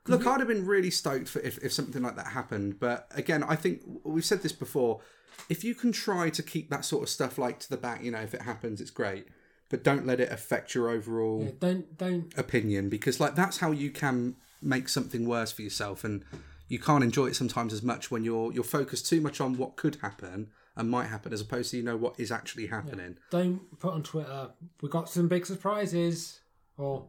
Look, 0.07 0.21
mm-hmm. 0.21 0.29
I'd 0.29 0.39
have 0.39 0.47
been 0.47 0.65
really 0.65 0.91
stoked 0.91 1.29
for 1.29 1.39
if, 1.39 1.57
if 1.63 1.71
something 1.71 2.01
like 2.01 2.15
that 2.17 2.27
happened. 2.27 2.79
But 2.79 3.07
again, 3.15 3.43
I 3.43 3.55
think 3.55 3.81
we've 4.03 4.25
said 4.25 4.41
this 4.41 4.51
before. 4.51 5.01
If 5.49 5.63
you 5.63 5.75
can 5.75 5.91
try 5.91 6.29
to 6.29 6.43
keep 6.43 6.69
that 6.69 6.85
sort 6.85 7.03
of 7.03 7.09
stuff 7.09 7.37
like 7.37 7.59
to 7.59 7.69
the 7.69 7.77
back, 7.77 8.03
you 8.03 8.11
know, 8.11 8.19
if 8.19 8.33
it 8.33 8.41
happens, 8.41 8.81
it's 8.81 8.91
great. 8.91 9.27
But 9.69 9.83
don't 9.83 10.05
let 10.05 10.19
it 10.19 10.31
affect 10.31 10.75
your 10.75 10.89
overall 10.89 11.43
Yeah, 11.45 11.51
don't 11.59 11.97
don't 11.97 12.37
opinion 12.37 12.89
because, 12.89 13.19
like, 13.19 13.35
that's 13.35 13.57
how 13.57 13.71
you 13.71 13.89
can 13.89 14.35
make 14.61 14.87
something 14.87 15.27
worse 15.27 15.51
for 15.51 15.61
yourself, 15.61 16.03
and 16.03 16.23
you 16.67 16.79
can't 16.79 17.03
enjoy 17.03 17.27
it 17.27 17.35
sometimes 17.35 17.73
as 17.73 17.81
much 17.81 18.11
when 18.11 18.23
you're 18.23 18.53
you're 18.53 18.63
focused 18.63 19.07
too 19.07 19.21
much 19.21 19.41
on 19.41 19.57
what 19.57 19.75
could 19.75 19.95
happen 20.01 20.49
and 20.75 20.89
might 20.89 21.07
happen, 21.07 21.33
as 21.33 21.41
opposed 21.41 21.71
to 21.71 21.77
you 21.77 21.83
know 21.83 21.97
what 21.97 22.19
is 22.19 22.31
actually 22.31 22.67
happening. 22.67 23.17
don't 23.31 23.79
put 23.79 23.93
on 23.93 24.03
Twitter. 24.03 24.51
We 24.81 24.89
got 24.89 25.09
some 25.09 25.27
big 25.27 25.45
surprises, 25.45 26.41
or 26.77 27.07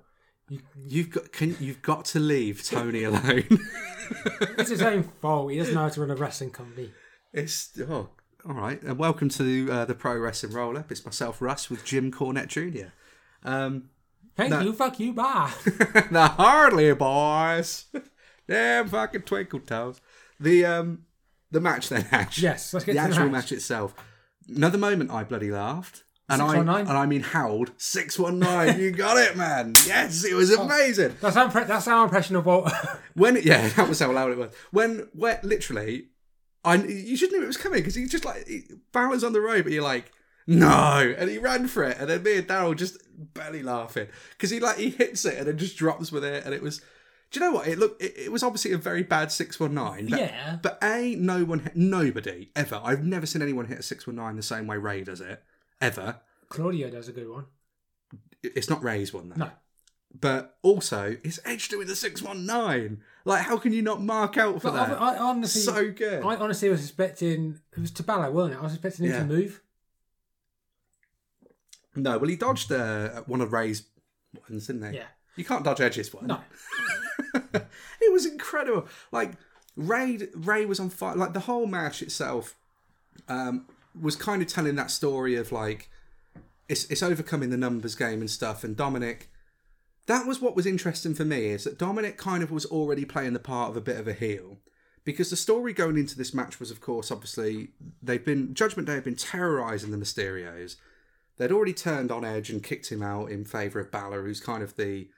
you, 0.48 0.60
You've 0.86 1.10
got 1.10 1.32
can 1.32 1.56
you've 1.60 1.82
got 1.82 2.04
to 2.06 2.20
leave 2.20 2.62
Tony 2.64 3.02
alone. 3.04 3.44
it's 4.58 4.70
his 4.70 4.82
own 4.82 5.02
fault. 5.20 5.50
He 5.52 5.58
doesn't 5.58 5.74
know 5.74 5.82
how 5.82 5.88
to 5.88 6.00
run 6.00 6.10
a 6.10 6.16
wrestling 6.16 6.50
company. 6.50 6.90
It's 7.32 7.70
oh, 7.88 8.10
all 8.46 8.54
right. 8.54 8.80
And 8.82 8.98
welcome 8.98 9.28
to 9.30 9.68
uh, 9.72 9.84
the 9.86 9.94
Pro 9.94 10.16
Wrestling 10.18 10.52
Roll 10.52 10.76
Up. 10.76 10.90
It's 10.92 11.04
myself, 11.04 11.40
Russ, 11.42 11.70
with 11.70 11.84
Jim 11.84 12.12
Cornette 12.12 12.48
Jr. 12.48 12.88
Um, 13.42 13.88
Thank 14.36 14.50
No. 14.50 14.60
you, 14.60 14.72
fuck 14.72 14.98
you, 15.00 15.12
bye. 15.12 15.52
the 15.64 16.32
Hardly 16.36 16.92
Boys, 16.94 17.86
damn 18.48 18.88
fucking 18.88 19.22
twinkle 19.22 19.60
toes. 19.60 20.00
The 20.40 20.64
um, 20.66 21.04
the 21.50 21.60
match 21.60 21.88
then, 21.88 22.06
Ash. 22.12 22.38
yes, 22.38 22.74
let's 22.74 22.84
get 22.84 22.92
the 22.94 22.98
to 22.98 23.04
actual 23.04 23.24
the 23.26 23.30
match. 23.30 23.44
match. 23.44 23.52
itself. 23.52 23.94
Another 24.48 24.78
moment 24.78 25.10
I 25.10 25.24
bloody 25.24 25.50
laughed. 25.50 26.03
And 26.28 26.40
I 26.40 26.56
and 26.58 26.90
I 26.90 27.04
mean 27.04 27.20
howled 27.20 27.72
six 27.76 28.18
one 28.18 28.38
nine. 28.38 28.80
You 28.80 28.90
got 28.92 29.18
it, 29.18 29.36
man. 29.36 29.74
Yes, 29.86 30.24
it 30.24 30.34
was 30.34 30.50
Oh. 30.56 30.62
amazing. 30.62 31.16
That's 31.20 31.36
our, 31.36 31.48
impre- 31.50 31.66
that's 31.66 31.86
our 31.86 32.04
impression 32.04 32.36
of 32.36 32.46
what. 32.46 32.72
When 33.14 33.36
yeah, 33.42 33.68
that 33.76 33.88
was 33.88 34.00
how 34.00 34.10
loud 34.10 34.32
it 34.32 34.38
was. 34.38 34.54
When 34.72 35.06
where 35.12 35.38
literally, 35.42 36.06
I 36.64 36.76
you 36.76 37.16
should 37.16 37.30
knew 37.30 37.42
it 37.42 37.46
was 37.46 37.56
coming 37.58 37.80
because 37.80 37.94
he 37.94 38.06
just 38.06 38.24
like 38.24 38.46
he, 38.48 38.62
Balor's 38.92 39.22
on 39.22 39.32
the 39.34 39.40
road, 39.40 39.64
but 39.64 39.72
you're 39.72 39.82
like 39.84 40.10
no, 40.46 41.14
and 41.16 41.30
he 41.30 41.38
ran 41.38 41.68
for 41.68 41.84
it, 41.84 41.96
and 41.98 42.08
then 42.10 42.22
me 42.22 42.38
and 42.38 42.48
Daryl 42.48 42.76
just 42.76 42.98
belly 43.34 43.62
laughing 43.62 44.08
because 44.32 44.50
he 44.50 44.60
like 44.60 44.78
he 44.78 44.90
hits 44.90 45.24
it 45.24 45.38
and 45.38 45.46
then 45.46 45.58
just 45.58 45.76
drops 45.76 46.10
with 46.10 46.24
it, 46.24 46.44
and 46.44 46.54
it 46.54 46.62
was. 46.62 46.80
Do 47.30 47.40
you 47.40 47.46
know 47.46 47.52
what? 47.52 47.66
It 47.68 47.78
looked. 47.78 48.00
It, 48.02 48.14
it 48.16 48.32
was 48.32 48.42
obviously 48.42 48.72
a 48.72 48.78
very 48.78 49.02
bad 49.02 49.30
six 49.32 49.58
one 49.60 49.74
nine. 49.74 50.08
Yeah. 50.08 50.58
But 50.62 50.78
a 50.82 51.16
no 51.16 51.44
one, 51.44 51.70
nobody 51.74 52.50
ever. 52.56 52.80
I've 52.82 53.04
never 53.04 53.26
seen 53.26 53.42
anyone 53.42 53.66
hit 53.66 53.78
a 53.78 53.82
six 53.82 54.06
one 54.06 54.16
nine 54.16 54.36
the 54.36 54.42
same 54.42 54.66
way 54.66 54.76
Rey 54.78 55.02
does 55.04 55.20
it 55.20 55.42
ever. 55.84 56.20
Claudio 56.48 56.90
does 56.90 57.08
a 57.08 57.12
good 57.12 57.28
one. 57.28 57.44
It's 58.42 58.68
not 58.70 58.82
Rey's 58.82 59.12
one 59.12 59.28
though. 59.30 59.36
No. 59.46 59.50
But 60.18 60.56
also, 60.62 61.16
it's 61.24 61.40
Edge 61.44 61.68
doing 61.68 61.88
the 61.88 61.96
six 61.96 62.22
one 62.22 62.46
nine. 62.46 63.02
Like, 63.24 63.42
how 63.42 63.56
can 63.58 63.72
you 63.72 63.82
not 63.82 64.02
mark 64.02 64.36
out 64.36 64.60
for 64.62 64.70
But 64.70 64.86
that? 64.88 65.00
I, 65.00 65.14
I 65.14 65.18
honestly, 65.18 65.62
so 65.62 65.90
good. 65.90 66.22
I 66.24 66.36
honestly 66.36 66.68
was 66.68 66.82
expecting 66.82 67.58
it 67.76 67.80
was 67.80 67.90
Tabala, 67.90 68.30
wasn't 68.30 68.54
it? 68.54 68.58
I 68.60 68.62
was 68.62 68.74
expecting 68.74 69.06
him 69.06 69.12
Yeah. 69.12 69.18
to 69.20 69.24
move. 69.24 69.60
No, 71.96 72.18
well, 72.18 72.28
he 72.28 72.36
dodged 72.36 72.72
uh, 72.72 73.22
one 73.22 73.40
of 73.40 73.52
Rey's 73.52 73.84
ones, 74.48 74.66
didn't 74.66 74.90
he? 74.92 74.98
Yeah. 74.98 75.04
You 75.36 75.44
can't 75.44 75.64
dodge 75.64 75.80
Edge's 75.80 76.12
one. 76.14 76.26
No, 76.26 76.40
it 77.54 78.12
was 78.12 78.24
incredible. 78.26 78.86
Like 79.10 79.32
Rey, 79.76 80.18
Rey 80.34 80.64
was 80.64 80.78
on 80.78 80.90
fire. 80.90 81.16
Like 81.16 81.32
the 81.32 81.40
whole 81.40 81.66
match 81.66 82.02
itself 82.02 82.56
um, 83.28 83.66
was 83.98 84.16
kind 84.16 84.42
of 84.42 84.48
telling 84.48 84.76
that 84.76 84.90
story 84.90 85.36
of 85.36 85.52
like 85.52 85.88
it's 86.68 86.84
it's 86.90 87.02
overcoming 87.02 87.50
the 87.50 87.56
numbers 87.56 87.94
game 87.94 88.20
and 88.20 88.30
stuff. 88.30 88.64
And 88.64 88.76
Dominik, 88.76 89.26
that 90.06 90.26
was 90.26 90.40
what 90.40 90.56
was 90.56 90.66
interesting 90.66 91.14
for 91.14 91.24
me 91.24 91.46
is 91.46 91.64
that 91.64 91.78
Dominik 91.78 92.16
kind 92.16 92.42
of 92.42 92.50
was 92.50 92.66
already 92.66 93.04
playing 93.04 93.32
the 93.32 93.38
part 93.38 93.70
of 93.70 93.76
a 93.76 93.80
bit 93.80 93.98
of 93.98 94.08
a 94.08 94.12
heel. 94.12 94.58
Because 95.04 95.28
the 95.28 95.36
story 95.36 95.74
going 95.74 95.98
into 95.98 96.16
this 96.16 96.32
match 96.32 96.58
was, 96.58 96.70
of 96.70 96.80
course, 96.80 97.10
obviously 97.10 97.68
they've 98.02 98.24
been 98.24 98.54
Judgment 98.54 98.86
Day 98.86 98.94
have 98.94 99.04
been 99.04 99.16
terrorizing 99.16 99.90
the 99.90 99.98
Mysterios. 99.98 100.76
They'd 101.36 101.52
already 101.52 101.74
turned 101.74 102.10
on 102.10 102.24
Edge 102.24 102.48
and 102.48 102.62
kicked 102.62 102.90
him 102.90 103.02
out 103.02 103.30
in 103.30 103.44
favor 103.44 103.80
of 103.80 103.90
Balor, 103.90 104.22
who's 104.22 104.40
kind 104.40 104.62
of 104.62 104.76
the 104.76 105.08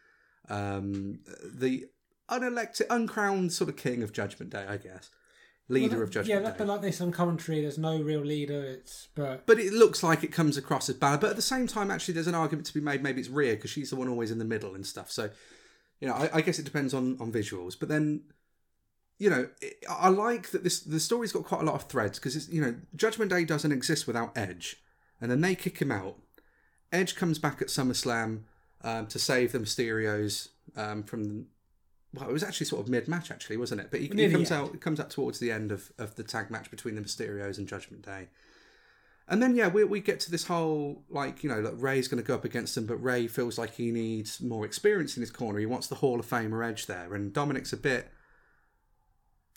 um, 0.48 1.20
the 1.44 1.86
unelected, 2.28 2.86
uncrowned 2.90 3.52
sort 3.52 3.70
of 3.70 3.76
king 3.76 4.02
of 4.02 4.12
Judgment 4.12 4.50
Day, 4.50 4.66
I 4.68 4.76
guess, 4.76 5.10
leader 5.68 6.02
of 6.02 6.10
Judgment 6.10 6.44
like- 6.44 6.54
Day. 6.54 6.58
but 6.58 6.66
like 6.68 6.82
this 6.82 7.00
on 7.00 7.12
commentary, 7.12 7.60
there's 7.60 7.78
no 7.78 8.00
real 8.00 8.20
leader. 8.20 8.62
It's 8.64 9.08
but 9.14 9.46
But 9.46 9.58
it 9.58 9.72
looks 9.72 10.02
like 10.02 10.22
it 10.22 10.32
comes 10.32 10.56
across 10.56 10.88
as 10.88 10.96
bad. 10.96 11.20
But 11.20 11.30
at 11.30 11.36
the 11.36 11.42
same 11.42 11.66
time, 11.66 11.90
actually, 11.90 12.14
there's 12.14 12.26
an 12.26 12.34
argument 12.34 12.66
to 12.68 12.74
be 12.74 12.80
made. 12.80 13.02
Maybe 13.02 13.20
it's 13.20 13.28
Rhea 13.30 13.54
because 13.54 13.70
she's 13.70 13.90
the 13.90 13.96
one 13.96 14.08
always 14.08 14.30
in 14.30 14.38
the 14.38 14.44
middle 14.44 14.74
and 14.74 14.86
stuff. 14.86 15.10
So, 15.10 15.30
you 16.00 16.08
know, 16.08 16.14
I, 16.14 16.30
I 16.34 16.40
guess 16.40 16.58
it 16.58 16.64
depends 16.64 16.94
on 16.94 17.16
on 17.20 17.32
visuals. 17.32 17.78
But 17.78 17.88
then, 17.88 18.22
you 19.18 19.30
know, 19.30 19.48
it, 19.60 19.84
I 19.88 20.08
like 20.08 20.50
that 20.50 20.62
this 20.62 20.80
the 20.80 21.00
story's 21.00 21.32
got 21.32 21.44
quite 21.44 21.62
a 21.62 21.64
lot 21.64 21.74
of 21.74 21.84
threads 21.84 22.18
because 22.18 22.48
you 22.48 22.60
know 22.60 22.76
Judgment 22.94 23.30
Day 23.30 23.44
doesn't 23.44 23.72
exist 23.72 24.06
without 24.06 24.36
Edge, 24.36 24.76
and 25.20 25.30
then 25.30 25.40
they 25.40 25.54
kick 25.54 25.78
him 25.78 25.90
out. 25.90 26.16
Edge 26.92 27.16
comes 27.16 27.38
back 27.38 27.60
at 27.60 27.68
SummerSlam 27.68 28.42
um, 28.84 29.06
to 29.08 29.18
save 29.18 29.52
the 29.52 29.58
Mysterios 29.58 30.48
um, 30.76 31.02
from. 31.02 31.46
Well, 32.16 32.28
it 32.28 32.32
was 32.32 32.42
actually 32.42 32.66
sort 32.66 32.82
of 32.82 32.88
mid 32.88 33.08
match, 33.08 33.30
actually, 33.30 33.56
wasn't 33.56 33.82
it? 33.82 33.88
But 33.90 34.00
he, 34.00 34.08
he 34.08 34.30
comes 34.30 34.50
out 34.50 34.80
comes 34.80 35.00
out 35.00 35.10
towards 35.10 35.38
the 35.38 35.50
end 35.50 35.70
of, 35.70 35.92
of 35.98 36.14
the 36.14 36.22
tag 36.22 36.50
match 36.50 36.70
between 36.70 36.94
the 36.94 37.02
Mysterios 37.02 37.58
and 37.58 37.68
Judgment 37.68 38.04
Day. 38.04 38.28
And 39.28 39.42
then 39.42 39.56
yeah, 39.56 39.68
we 39.68 39.84
we 39.84 40.00
get 40.00 40.20
to 40.20 40.30
this 40.30 40.44
whole 40.44 41.02
like 41.10 41.42
you 41.42 41.50
know 41.50 41.60
like 41.60 41.74
Rey's 41.76 42.08
going 42.08 42.22
to 42.22 42.26
go 42.26 42.34
up 42.34 42.44
against 42.44 42.76
him, 42.76 42.86
but 42.86 43.02
Rey 43.02 43.26
feels 43.26 43.58
like 43.58 43.74
he 43.74 43.90
needs 43.90 44.40
more 44.40 44.64
experience 44.64 45.16
in 45.16 45.20
his 45.20 45.30
corner. 45.30 45.58
He 45.58 45.66
wants 45.66 45.88
the 45.88 45.96
Hall 45.96 46.20
of 46.20 46.26
Famer 46.26 46.66
Edge 46.66 46.86
there, 46.86 47.14
and 47.14 47.32
Dominik's 47.32 47.72
a 47.72 47.76
bit 47.76 48.08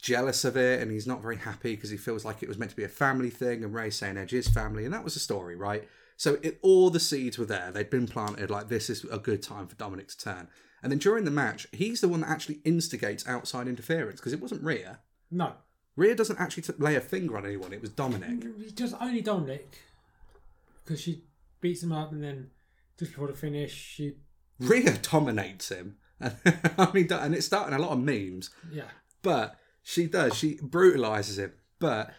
jealous 0.01 0.43
of 0.43 0.57
it, 0.57 0.82
and 0.82 0.91
he's 0.91 1.05
not 1.05 1.22
very 1.22 1.38
happy 1.38 1.76
because 1.76 1.91
he 1.91 1.97
feels 1.97 2.26
like 2.26 2.41
it 2.41 2.49
was 2.49 2.57
meant 2.57 2.72
to 2.72 2.78
be 2.78 2.84
a 2.84 2.89
family 2.89 3.30
thing, 3.30 3.64
and 3.64 3.74
Rey's 3.74 3.95
saying 3.95 4.18
Edge 4.18 4.34
is 4.34 4.47
family, 4.47 4.86
and 4.86 4.93
that 4.93 5.03
was 5.03 5.14
the 5.14 5.20
story, 5.20 5.55
right? 5.55 5.88
So 6.18 6.39
it, 6.41 6.60
all 6.64 6.89
the 6.89 6.99
seeds 6.99 7.38
were 7.38 7.45
there; 7.45 7.72
they'd 7.72 7.91
been 7.91 8.07
planted. 8.07 8.49
Like 8.49 8.70
this 8.70 8.89
is 8.89 9.03
a 9.05 9.20
good 9.20 9.43
time 9.43 9.68
for 9.68 9.76
Dominik 9.76 10.07
to 10.07 10.18
turn. 10.18 10.47
And 10.82 10.92
then 10.92 11.00
during 11.00 11.26
the 11.26 11.32
match, 11.32 11.68
he's 11.72 12.02
the 12.02 12.08
one 12.08 12.22
that 12.22 12.30
actually 12.30 12.60
instigates 12.64 13.28
outside 13.28 13.68
interference 13.68 14.20
because 14.20 14.34
it 14.34 14.42
wasn't 14.42 14.64
Rhea. 14.64 15.00
no, 15.32 15.54
Rhea 15.96 16.16
doesn't 16.16 16.40
actually 16.40 16.64
t- 16.64 16.74
lay 16.78 16.96
a 16.96 17.02
finger 17.02 17.38
on 17.38 17.46
anyone; 17.46 17.74
it 17.74 17.82
was 17.82 17.90
Dominik. 17.90 18.76
just 18.76 18.96
only 19.02 19.22
Dominik 19.22 19.76
because 20.84 21.02
she 21.02 21.24
beats 21.62 21.84
him 21.84 21.92
up 21.92 22.12
and 22.12 22.24
then 22.24 22.50
just 22.98 23.12
before 23.12 23.28
the 23.28 23.34
finish, 23.34 23.74
she 23.74 24.14
Rhea 24.60 24.98
dominates 25.02 25.70
him. 25.70 25.98
I 26.22 26.92
mean, 26.94 27.12
and 27.12 27.34
it's 27.34 27.46
starting 27.46 27.74
a 27.74 27.80
lot 27.80 27.92
of 27.92 28.00
memes, 28.00 28.50
yeah. 28.72 28.86
but 29.22 29.58
she 29.84 30.08
does. 30.08 30.36
She 30.36 30.60
brutalizes 30.62 31.40
him. 31.40 31.54
But 31.80 32.14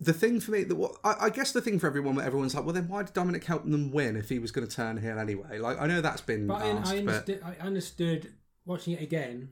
the 0.00 0.12
thing 0.14 0.40
for 0.40 0.52
me, 0.52 0.64
that 0.64 0.74
what 0.74 0.96
I, 1.04 1.26
I 1.26 1.30
guess 1.30 1.52
the 1.52 1.60
thing 1.60 1.78
for 1.78 1.86
everyone, 1.86 2.14
where 2.14 2.24
everyone's 2.24 2.54
like, 2.54 2.64
well, 2.64 2.72
then 2.74 2.88
why 2.88 3.02
did 3.02 3.14
Dominik 3.14 3.44
help 3.44 3.64
them 3.68 3.90
win 3.92 4.16
if 4.16 4.28
he 4.28 4.38
was 4.38 4.50
going 4.50 4.66
to 4.66 4.74
turn 4.74 4.96
heel 4.96 5.18
anyway? 5.18 5.58
Like, 5.58 5.80
I 5.80 5.86
know 5.86 6.00
that's 6.00 6.22
been 6.22 6.46
But 6.46 6.62
I, 6.62 6.68
asked, 6.68 6.92
I 6.92 7.02
but 7.02 7.14
understood. 7.14 7.42
I 7.44 7.66
understood 7.66 8.32
watching 8.64 8.94
it 8.94 9.02
again 9.02 9.50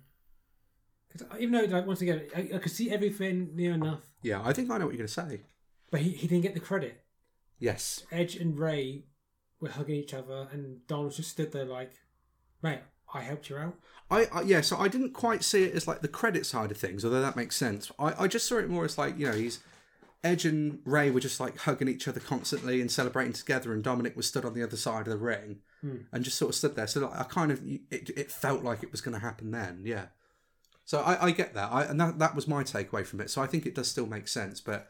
because 1.08 1.26
even 1.40 1.52
though 1.52 1.76
like 1.76 1.86
once 1.86 2.00
again 2.02 2.22
I, 2.36 2.50
I 2.54 2.58
could 2.58 2.72
see 2.72 2.90
everything 2.90 3.50
near 3.54 3.72
enough, 3.72 4.00
yeah, 4.22 4.42
I 4.44 4.52
think 4.52 4.70
I 4.70 4.78
know 4.78 4.86
what 4.86 4.94
you're 4.94 5.06
going 5.06 5.08
to 5.08 5.36
say. 5.36 5.40
but 5.90 6.00
he, 6.00 6.10
he 6.10 6.26
didn't 6.26 6.42
get 6.42 6.54
the 6.54 6.60
credit. 6.60 7.02
Yes, 7.58 8.04
Edge 8.12 8.36
and 8.36 8.58
Rey 8.58 9.04
were 9.60 9.70
hugging 9.70 9.96
each 9.96 10.14
other, 10.14 10.48
and 10.52 10.86
Don 10.86 11.10
just 11.10 11.30
stood 11.30 11.50
there 11.52 11.64
like, 11.64 11.92
"Mate, 12.62 12.80
I 13.12 13.22
helped 13.22 13.50
you 13.50 13.56
out." 13.56 13.74
I, 14.10 14.26
I 14.32 14.42
yeah. 14.42 14.60
So 14.60 14.76
I 14.78 14.88
didn't 14.88 15.12
quite 15.12 15.42
see 15.42 15.64
it 15.64 15.74
as 15.74 15.88
like 15.88 16.00
the 16.00 16.08
credit 16.08 16.46
side 16.46 16.70
of 16.70 16.76
things, 16.76 17.04
although 17.04 17.20
that 17.20 17.36
makes 17.36 17.56
sense. 17.56 17.90
I, 17.98 18.24
I 18.24 18.28
just 18.28 18.46
saw 18.46 18.58
it 18.58 18.68
more 18.70 18.84
as 18.84 18.96
like 18.96 19.18
you 19.18 19.26
know 19.26 19.32
he's 19.32 19.58
Edge 20.24 20.44
and 20.44 20.80
Rey 20.84 21.10
were 21.10 21.20
just 21.20 21.38
like 21.38 21.58
hugging 21.58 21.88
each 21.88 22.08
other 22.08 22.20
constantly 22.20 22.80
and 22.80 22.90
celebrating 22.90 23.32
together, 23.32 23.72
and 23.72 23.84
Dominik 23.84 24.16
was 24.16 24.26
stood 24.26 24.44
on 24.44 24.54
the 24.54 24.62
other 24.62 24.76
side 24.76 25.06
of 25.06 25.12
the 25.12 25.16
ring 25.16 25.60
and 26.12 26.24
just 26.24 26.38
sort 26.38 26.50
of 26.50 26.54
stood 26.56 26.74
there. 26.74 26.86
So 26.86 27.00
like, 27.00 27.18
I 27.18 27.22
kind 27.24 27.52
of 27.52 27.62
it, 27.64 28.10
it 28.16 28.32
felt 28.32 28.64
like 28.64 28.82
it 28.82 28.90
was 28.90 29.00
going 29.00 29.14
to 29.14 29.20
happen 29.20 29.50
then, 29.50 29.82
yeah. 29.84 30.06
So 30.84 31.00
I, 31.00 31.26
I 31.26 31.30
get 31.32 31.54
that, 31.54 31.70
I, 31.70 31.84
and 31.84 32.00
that 32.00 32.18
that 32.18 32.34
was 32.34 32.48
my 32.48 32.64
takeaway 32.64 33.06
from 33.06 33.20
it. 33.20 33.30
So 33.30 33.42
I 33.42 33.46
think 33.46 33.66
it 33.66 33.74
does 33.74 33.88
still 33.88 34.06
make 34.06 34.26
sense, 34.26 34.60
but 34.60 34.88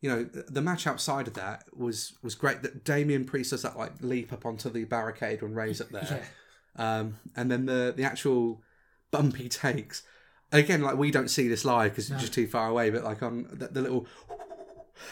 you 0.00 0.08
know 0.08 0.24
the, 0.24 0.62
match 0.62 0.86
outside 0.86 1.28
of 1.28 1.34
that 1.34 1.64
was 1.76 2.14
was 2.22 2.34
great. 2.34 2.62
That 2.62 2.84
Damian 2.84 3.24
Priest 3.24 3.50
does 3.50 3.62
that 3.62 3.76
like 3.76 3.92
leap 4.00 4.32
up 4.32 4.46
onto 4.46 4.70
the 4.70 4.84
barricade 4.84 5.42
when 5.42 5.54
Rey's 5.54 5.80
up 5.80 5.90
there, 5.90 6.22
um, 6.76 7.16
and 7.36 7.50
then 7.50 7.66
the 7.66 7.92
the 7.96 8.04
actual 8.04 8.62
bumpy 9.10 9.48
takes. 9.48 10.02
Again, 10.50 10.82
like 10.82 10.96
we 10.96 11.10
don't 11.10 11.28
see 11.28 11.48
this 11.48 11.64
live 11.64 11.92
because 11.92 12.10
it's 12.10 12.20
just 12.20 12.34
too 12.34 12.46
far 12.46 12.68
away. 12.68 12.90
But 12.90 13.04
like 13.04 13.22
on 13.22 13.48
the, 13.52 13.68
the 13.68 13.80
little, 13.80 14.06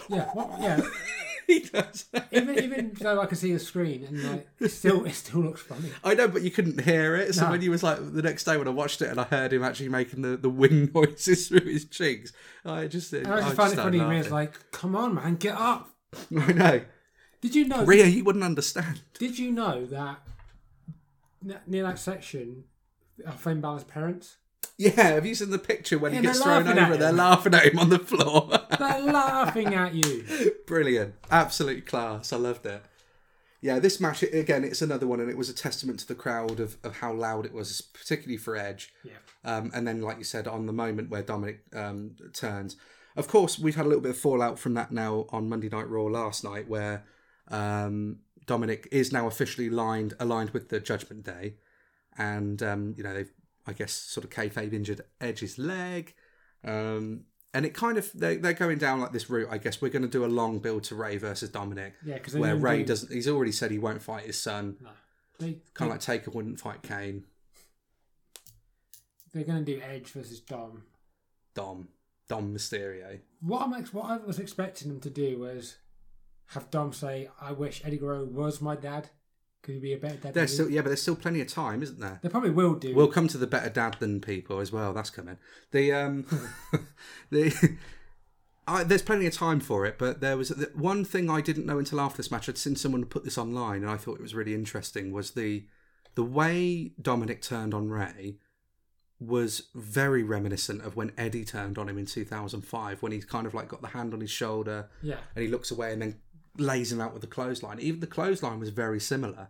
Yeah, 0.09 0.30
yeah. 0.61 0.80
he 1.47 1.61
does. 1.61 2.07
even 2.32 2.59
even 2.59 2.93
though 3.01 3.20
I 3.20 3.26
can 3.26 3.36
see 3.36 3.53
the 3.53 3.59
screen, 3.59 4.05
and 4.05 4.22
like 4.30 4.49
it 4.61 4.68
still 4.70 5.05
it 5.05 5.12
still 5.14 5.41
looks 5.41 5.62
funny. 5.62 5.91
I 6.05 6.14
know, 6.14 6.28
but 6.28 6.43
you 6.43 6.51
couldn't 6.51 6.80
hear 6.82 7.16
it. 7.16 7.34
So 7.34 7.45
No. 7.45 7.51
when 7.53 7.61
he 7.61 7.68
was 7.68 7.82
like 7.82 7.99
the 8.12 8.22
next 8.22 8.45
day 8.45 8.57
when 8.57 8.68
I 8.68 8.70
watched 8.70 9.03
it 9.03 9.09
and 9.11 9.20
I 9.20 9.24
heard 9.24 9.53
him 9.53 9.62
actually 9.64 9.88
making 9.88 10.22
the, 10.22 10.36
the 10.36 10.49
wind 10.51 10.93
noises 10.95 11.49
through 11.49 11.61
his 11.66 11.84
cheeks, 11.86 12.32
I 12.64 12.86
just 12.86 13.12
And 13.12 13.26
I 13.26 13.41
just 13.41 13.57
found 13.57 13.72
it 13.72 13.76
funny. 13.76 14.01
Rhea's 14.01 14.30
like, 14.30 14.70
"Come 14.72 14.95
on, 14.97 15.14
man, 15.14 15.36
get 15.36 15.55
up." 15.57 15.91
I 16.36 16.53
know, 16.53 16.80
Did 17.41 17.55
you 17.55 17.68
know? 17.68 17.84
Rhea, 17.84 18.07
you 18.07 18.24
wouldn't 18.24 18.45
understand. 18.45 19.03
Did 19.18 19.38
you 19.38 19.51
know 19.53 19.86
that 19.86 20.18
n- 21.45 21.61
near 21.66 21.84
that 21.84 21.99
section 21.99 22.64
are 23.26 23.32
Finn 23.32 23.61
Balor's 23.61 23.84
parents? 23.84 24.36
Yeah, 24.81 25.09
have 25.11 25.26
you 25.26 25.35
seen 25.35 25.51
the 25.51 25.59
picture 25.59 25.99
when 25.99 26.14
he 26.14 26.22
gets 26.22 26.43
thrown 26.43 26.66
over? 26.66 26.97
They're 26.97 27.12
laughing 27.12 27.53
at 27.53 27.66
him 27.66 27.78
on 27.78 27.91
the 27.91 27.99
floor. 27.99 28.49
They're 28.78 29.03
laughing 29.03 29.74
at 29.74 29.93
you. 29.93 30.55
Brilliant, 30.66 31.16
absolute 31.31 31.85
class. 31.85 32.33
I 32.33 32.39
loved 32.39 32.64
it. 32.64 32.83
Yeah, 33.61 33.78
this 33.78 34.01
match 34.01 34.22
again, 34.22 34.64
it's 34.64 34.81
another 34.81 35.07
one, 35.07 35.20
and 35.20 35.28
it 35.28 35.37
was 35.37 35.51
a 35.51 35.55
testament 35.55 35.99
to 36.01 36.09
the 36.09 36.14
crowd 36.14 36.61
of, 36.61 36.78
of 36.83 36.97
how 36.97 37.12
loud 37.12 37.45
it 37.45 37.53
was, 37.53 37.83
particularly 37.83 38.39
for 38.39 38.57
Edge. 38.57 38.91
Yeah. 39.05 39.18
Um, 39.45 39.70
and 39.74 39.87
then, 39.87 40.01
like 40.01 40.16
you 40.16 40.24
said, 40.24 40.49
on 40.49 40.64
the 40.64 40.72
moment 40.72 41.11
where 41.11 41.22
Dominik 41.22 41.59
um, 41.76 42.16
turns. 42.33 42.76
Of 43.16 43.28
course, 43.28 43.59
we've 43.59 43.76
had 43.76 43.85
a 43.85 43.89
little 43.89 44.03
bit 44.03 44.12
of 44.12 44.16
fallout 44.16 44.59
from 44.59 44.72
that 44.74 44.93
now 44.93 45.26
on 45.28 45.51
Monday 45.51 45.68
Night 45.68 45.91
Raw 45.91 46.05
last 46.05 46.43
night, 46.43 46.70
where 46.70 47.05
um, 47.49 48.20
Dominik 48.47 48.87
is 48.91 49.12
now 49.12 49.26
officially 49.26 49.68
lined 49.68 50.14
aligned 50.18 50.51
with 50.51 50.70
the 50.70 50.81
Judgment 50.81 51.22
Day, 51.22 51.57
and 52.16 52.62
um, 52.62 52.95
you 52.97 53.05
know 53.05 53.12
they've, 53.12 53.31
I 53.67 53.73
guess, 53.73 53.93
sort 53.93 54.25
of 54.25 54.31
kayfabe 54.31 54.73
injured 54.73 55.03
Edge's 55.21 55.59
leg, 55.59 56.15
um, 56.65 57.25
and 57.53 57.67
it 57.67 57.75
kind 57.75 57.99
of 57.99 58.11
they 58.15 58.37
they're 58.37 58.53
going 58.53 58.79
down 58.79 59.01
like 59.01 59.13
this 59.13 59.29
route. 59.29 59.49
I 59.51 59.59
guess 59.59 59.81
we're 59.83 59.91
going 59.91 60.03
to 60.03 60.09
do 60.09 60.25
a 60.25 60.27
long 60.27 60.59
build 60.61 60.85
to 60.85 60.95
Rey 60.95 61.17
versus 61.19 61.51
Dominik, 61.51 61.93
Yeah, 62.05 62.15
because 62.15 62.35
where 62.35 62.57
Rey 62.57 62.83
doesn't. 62.85 63.13
He's 63.13 63.29
already 63.29 63.53
said 63.53 63.71
he 63.71 63.79
won't 63.79 64.03
fight 64.03 64.25
his 64.25 64.41
son, 64.41 64.77
No. 64.81 64.91
They, 65.39 65.59
kind 65.75 65.91
of 65.91 65.95
like 65.97 66.01
Taker 66.01 66.31
wouldn't 66.31 66.61
fight 66.61 66.83
Kane. 66.83 67.25
they're 69.33 69.45
going 69.45 69.65
to 69.65 69.75
do 69.77 69.81
Edge 69.83 70.09
versus 70.09 70.41
Dom. 70.41 70.83
Dom, 71.55 71.89
Dom 72.29 72.55
Mysterio. 72.55 73.21
What 73.41 73.63
I'm 73.63 73.73
ex- 73.75 73.93
what 73.93 74.07
I 74.07 74.17
was 74.19 74.39
expecting 74.39 74.89
them 74.89 75.01
to 75.01 75.11
do 75.11 75.39
was 75.39 75.77
have 76.49 76.71
Dom 76.71 76.93
say, 76.93 77.29
"I 77.41 77.53
wish 77.53 77.83
Eddie 77.85 77.99
Guerrero 77.99 78.25
was 78.25 78.61
my 78.61 78.77
dad. 78.77 79.11
Could 79.63 79.75
he 79.75 79.81
be 79.81 79.93
a 79.93 79.99
better 79.99 80.17
dad?" 80.17 80.35
There's 80.35 80.53
still 80.53 80.71
yeah, 80.71 80.81
but 80.83 80.89
there's 80.89 81.03
still 81.03 81.17
plenty 81.17 81.41
of 81.41 81.49
time, 81.49 81.83
isn't 81.83 82.01
there? 82.01 82.21
They 82.23 82.29
probably 82.29 82.51
will 82.51 82.75
do. 82.75 82.95
We'll 82.95 83.09
come 83.09 83.29
to 83.29 83.39
the 83.39 83.47
better 83.47 83.71
dad 83.71 83.97
than 84.01 84.21
people 84.21 84.61
as 84.61 84.73
well. 84.73 84.93
That's 84.93 85.11
coming. 85.11 85.39
The 85.71 85.93
um, 85.93 86.27
the 87.31 87.79
I, 88.71 88.85
there's 88.85 89.03
plenty 89.03 89.27
of 89.27 89.33
time 89.33 89.59
for 89.59 89.85
it, 89.85 89.99
but 89.99 90.21
there 90.21 90.37
was 90.37 90.51
the, 90.51 90.71
one 90.75 91.05
thing 91.05 91.29
I 91.29 91.41
didn't 91.41 91.67
know 91.67 91.79
until 91.79 92.01
after 92.01 92.19
this 92.19 92.31
match. 92.31 92.49
I'd 92.49 92.57
seen 92.57 92.77
someone 92.77 93.05
put 93.05 93.25
this 93.25 93.39
online, 93.39 93.83
and 93.83 93.91
I 93.91 93.97
thought 93.97 94.15
it 94.15 94.23
was 94.23 94.35
really 94.35 94.55
interesting. 94.55 95.13
Was 95.13 95.33
the 95.33 95.65
the 96.15 96.25
way 96.25 96.93
Dominik 97.01 97.43
turned 97.43 97.75
on 97.75 97.89
Rey 97.89 98.37
was 99.19 99.65
very 99.75 100.23
reminiscent 100.23 100.83
of 100.83 100.97
when 100.97 101.13
Eddie 101.19 101.45
turned 101.45 101.77
on 101.77 101.89
him 101.89 101.99
in 101.99 102.07
2005, 102.07 103.03
when 103.03 103.13
he's 103.13 103.25
kind 103.25 103.47
of 103.47 103.53
like 103.53 103.69
got 103.69 103.83
the 103.83 103.89
hand 103.89 104.15
on 104.15 104.21
his 104.21 104.31
shoulder 104.31 104.89
yeah, 105.03 105.19
and 105.35 105.45
he 105.45 105.51
looks 105.51 105.71
away 105.71 105.93
and 105.93 106.01
then 106.01 106.21
lays 106.59 106.92
him 106.92 107.01
out 107.01 107.12
with 107.12 107.22
the 107.22 107.28
clothesline. 107.28 107.78
Even 107.80 108.01
the 108.01 108.07
clothesline 108.07 108.59
was 108.61 108.70
very 108.70 109.01
similar, 109.01 109.48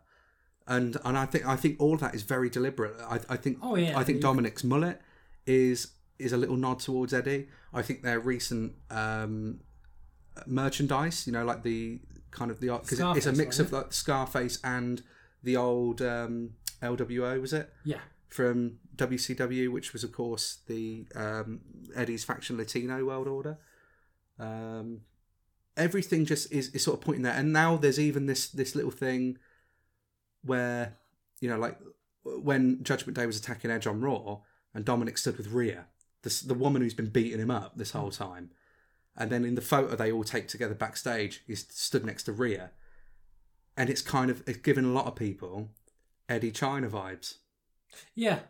and 0.66 0.96
and 1.05 1.16
I 1.18 1.26
think 1.26 1.46
I 1.46 1.57
think 1.57 1.76
all 1.80 1.94
of 1.94 2.01
that 2.01 2.14
is 2.14 2.22
very 2.22 2.51
deliberate. 2.51 2.94
I, 3.01 3.20
I 3.28 3.36
think 3.36 3.59
Oh, 3.62 3.76
yeah. 3.76 3.98
I 3.98 4.05
think 4.05 4.20
Dominik's 4.22 4.64
mullet 4.64 5.01
is 5.46 5.92
is 6.18 6.32
a 6.32 6.36
little 6.36 6.57
nod 6.57 6.80
towards 6.80 7.14
Eddie. 7.14 7.48
I 7.72 7.82
think 7.82 8.03
their 8.03 8.20
recent 8.20 8.74
um, 8.90 9.61
merchandise, 10.46 11.26
you 11.26 11.32
know, 11.32 11.44
like 11.44 11.62
the 11.62 12.01
kind 12.30 12.51
of 12.51 12.61
the 12.61 12.68
because 12.68 13.01
it's 13.16 13.26
a 13.26 13.32
mix 13.32 13.59
of 13.59 13.72
like 13.72 13.92
Scarface 13.92 14.59
and 14.62 15.03
the 15.42 15.57
old 15.57 16.03
um, 16.03 16.51
LWO, 16.82 17.40
was 17.40 17.53
it? 17.53 17.72
yeah, 17.84 17.98
from 18.28 18.78
WCW, 18.96 19.72
which 19.72 19.92
was 19.92 20.05
of 20.05 20.12
course 20.12 20.59
the 20.66 21.07
um, 21.14 21.61
Eddie's 21.96 22.24
faction 22.24 22.57
Latino 22.57 23.05
World 23.05 23.26
Order. 23.28 23.59
Um, 24.38 25.03
everything 25.77 26.25
just 26.25 26.53
is, 26.53 26.68
is 26.71 26.85
sort 26.85 26.99
of 26.99 27.05
pointing 27.05 27.23
there, 27.23 27.35
and 27.35 27.53
now 27.53 27.77
there's 27.77 28.01
even 28.01 28.27
this 28.27 28.49
this 28.49 28.75
little 28.75 28.91
thing 28.91 29.39
where 30.43 30.97
you 31.41 31.49
know, 31.49 31.59
like 31.59 31.79
when 32.25 32.83
Judgment 32.83 33.16
Day 33.16 33.27
was 33.27 33.39
attacking 33.39 33.71
Edge 33.71 33.87
on 33.87 34.01
Raw, 34.01 34.41
and 34.75 34.85
Dominik 34.85 35.18
stood 35.18 35.37
with 35.37 35.49
Rhea, 35.49 35.87
the 36.23 36.43
the 36.47 36.55
woman 36.55 36.83
who's 36.83 36.95
been 36.95 37.11
beating 37.11 37.41
him 37.41 37.51
up 37.51 37.77
this 37.77 37.93
whole 37.93 38.11
time, 38.11 38.51
and 39.16 39.31
then 39.31 39.45
in 39.45 39.55
the 39.55 39.61
photo 39.61 39.97
they 39.97 40.12
all 40.12 40.25
take 40.25 40.49
together 40.49 40.75
backstage, 40.75 41.43
he's 41.47 41.66
stood 41.71 42.05
next 42.05 42.25
to 42.25 42.33
Rhea, 42.33 42.71
and 43.77 43.91
it's 43.91 44.03
kind 44.03 44.31
of 44.31 44.43
it's 44.47 44.59
given 44.59 44.85
a 44.85 44.93
lot 44.93 45.07
of 45.07 45.16
people 45.16 45.71
Eddie 46.29 46.53
Chyna 46.53 46.89
vibes. 46.89 47.39
yeah. 48.14 48.41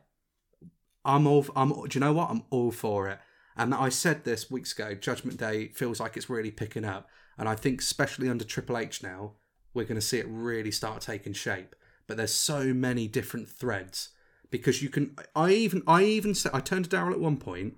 I'm 1.03 1.27
all. 1.27 1.47
I'm. 1.57 1.71
Do 1.71 1.89
you 1.93 2.01
know 2.01 2.13
what? 2.13 2.31
I'm 2.31 2.43
all 2.51 2.71
for 2.71 3.09
it. 3.09 3.19
And 3.57 3.75
I 3.75 3.89
said 3.89 4.25
this 4.25 4.51
weeks 4.51 4.73
ago. 4.73 4.95
Judgment 4.95 5.39
Day 5.39 5.69
feels 5.69 6.01
like 6.01 6.17
it's 6.17 6.31
really 6.31 6.51
picking 6.51 6.85
up, 6.85 7.09
and 7.37 7.49
I 7.49 7.55
think 7.55 7.81
especially 7.81 8.29
under 8.29 8.45
Triple 8.45 8.79
H 8.79 9.03
now, 9.03 9.33
we're 9.75 9.85
going 9.85 10.01
to 10.01 10.07
see 10.07 10.19
it 10.19 10.27
really 10.29 10.71
start 10.71 11.01
taking 11.03 11.33
shape. 11.33 11.75
But 12.07 12.17
there's 12.17 12.35
so 12.35 12.73
many 12.75 13.07
different 13.07 13.49
threads 13.49 14.11
because 14.51 14.83
you 14.83 14.89
can. 14.89 15.17
I 15.37 15.51
even. 15.53 15.83
I 15.87 16.05
even 16.05 16.35
said. 16.35 16.53
I 16.55 16.61
turned 16.61 16.91
to 16.91 16.97
Daryl 16.97 17.13
at 17.13 17.21
one 17.21 17.37
point, 17.37 17.77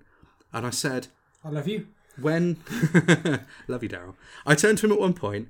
and 0.53 0.65
I 0.65 0.69
said, 0.69 1.07
I 1.43 1.49
love 1.49 1.67
you. 1.67 1.87
when 2.21 2.57
love 3.67 3.81
you 3.81 3.89
daryl 3.89 4.13
i 4.45 4.53
turned 4.53 4.77
to 4.77 4.85
him 4.85 4.91
at 4.91 4.99
one 4.99 5.13
point 5.13 5.49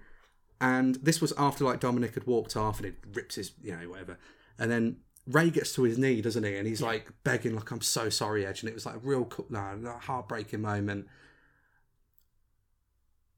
and 0.62 0.96
this 0.96 1.20
was 1.22 1.34
after 1.38 1.66
like 1.66 1.80
dominik 1.82 2.14
had 2.14 2.26
walked 2.26 2.56
off 2.56 2.78
and 2.78 2.88
it 2.88 2.96
rips 3.14 3.36
his 3.36 3.52
you 3.62 3.76
know 3.76 3.90
whatever 3.90 4.18
and 4.58 4.72
then 4.72 4.96
rey 5.26 5.50
gets 5.50 5.74
to 5.74 5.84
his 5.84 5.98
knee 5.98 6.22
doesn't 6.22 6.44
he 6.44 6.56
and 6.56 6.68
he's 6.68 6.82
like 6.82 7.08
begging 7.24 7.56
like 7.56 7.72
i'm 7.72 7.80
so 7.82 8.10
sorry 8.10 8.46
edge 8.46 8.62
and 8.62 8.70
it 8.70 8.74
was 8.74 8.86
like 8.86 8.96
a 8.96 9.00
real 9.00 9.30
no, 9.50 9.76
no, 9.76 9.92
heartbreaking 9.94 10.62
moment 10.62 11.08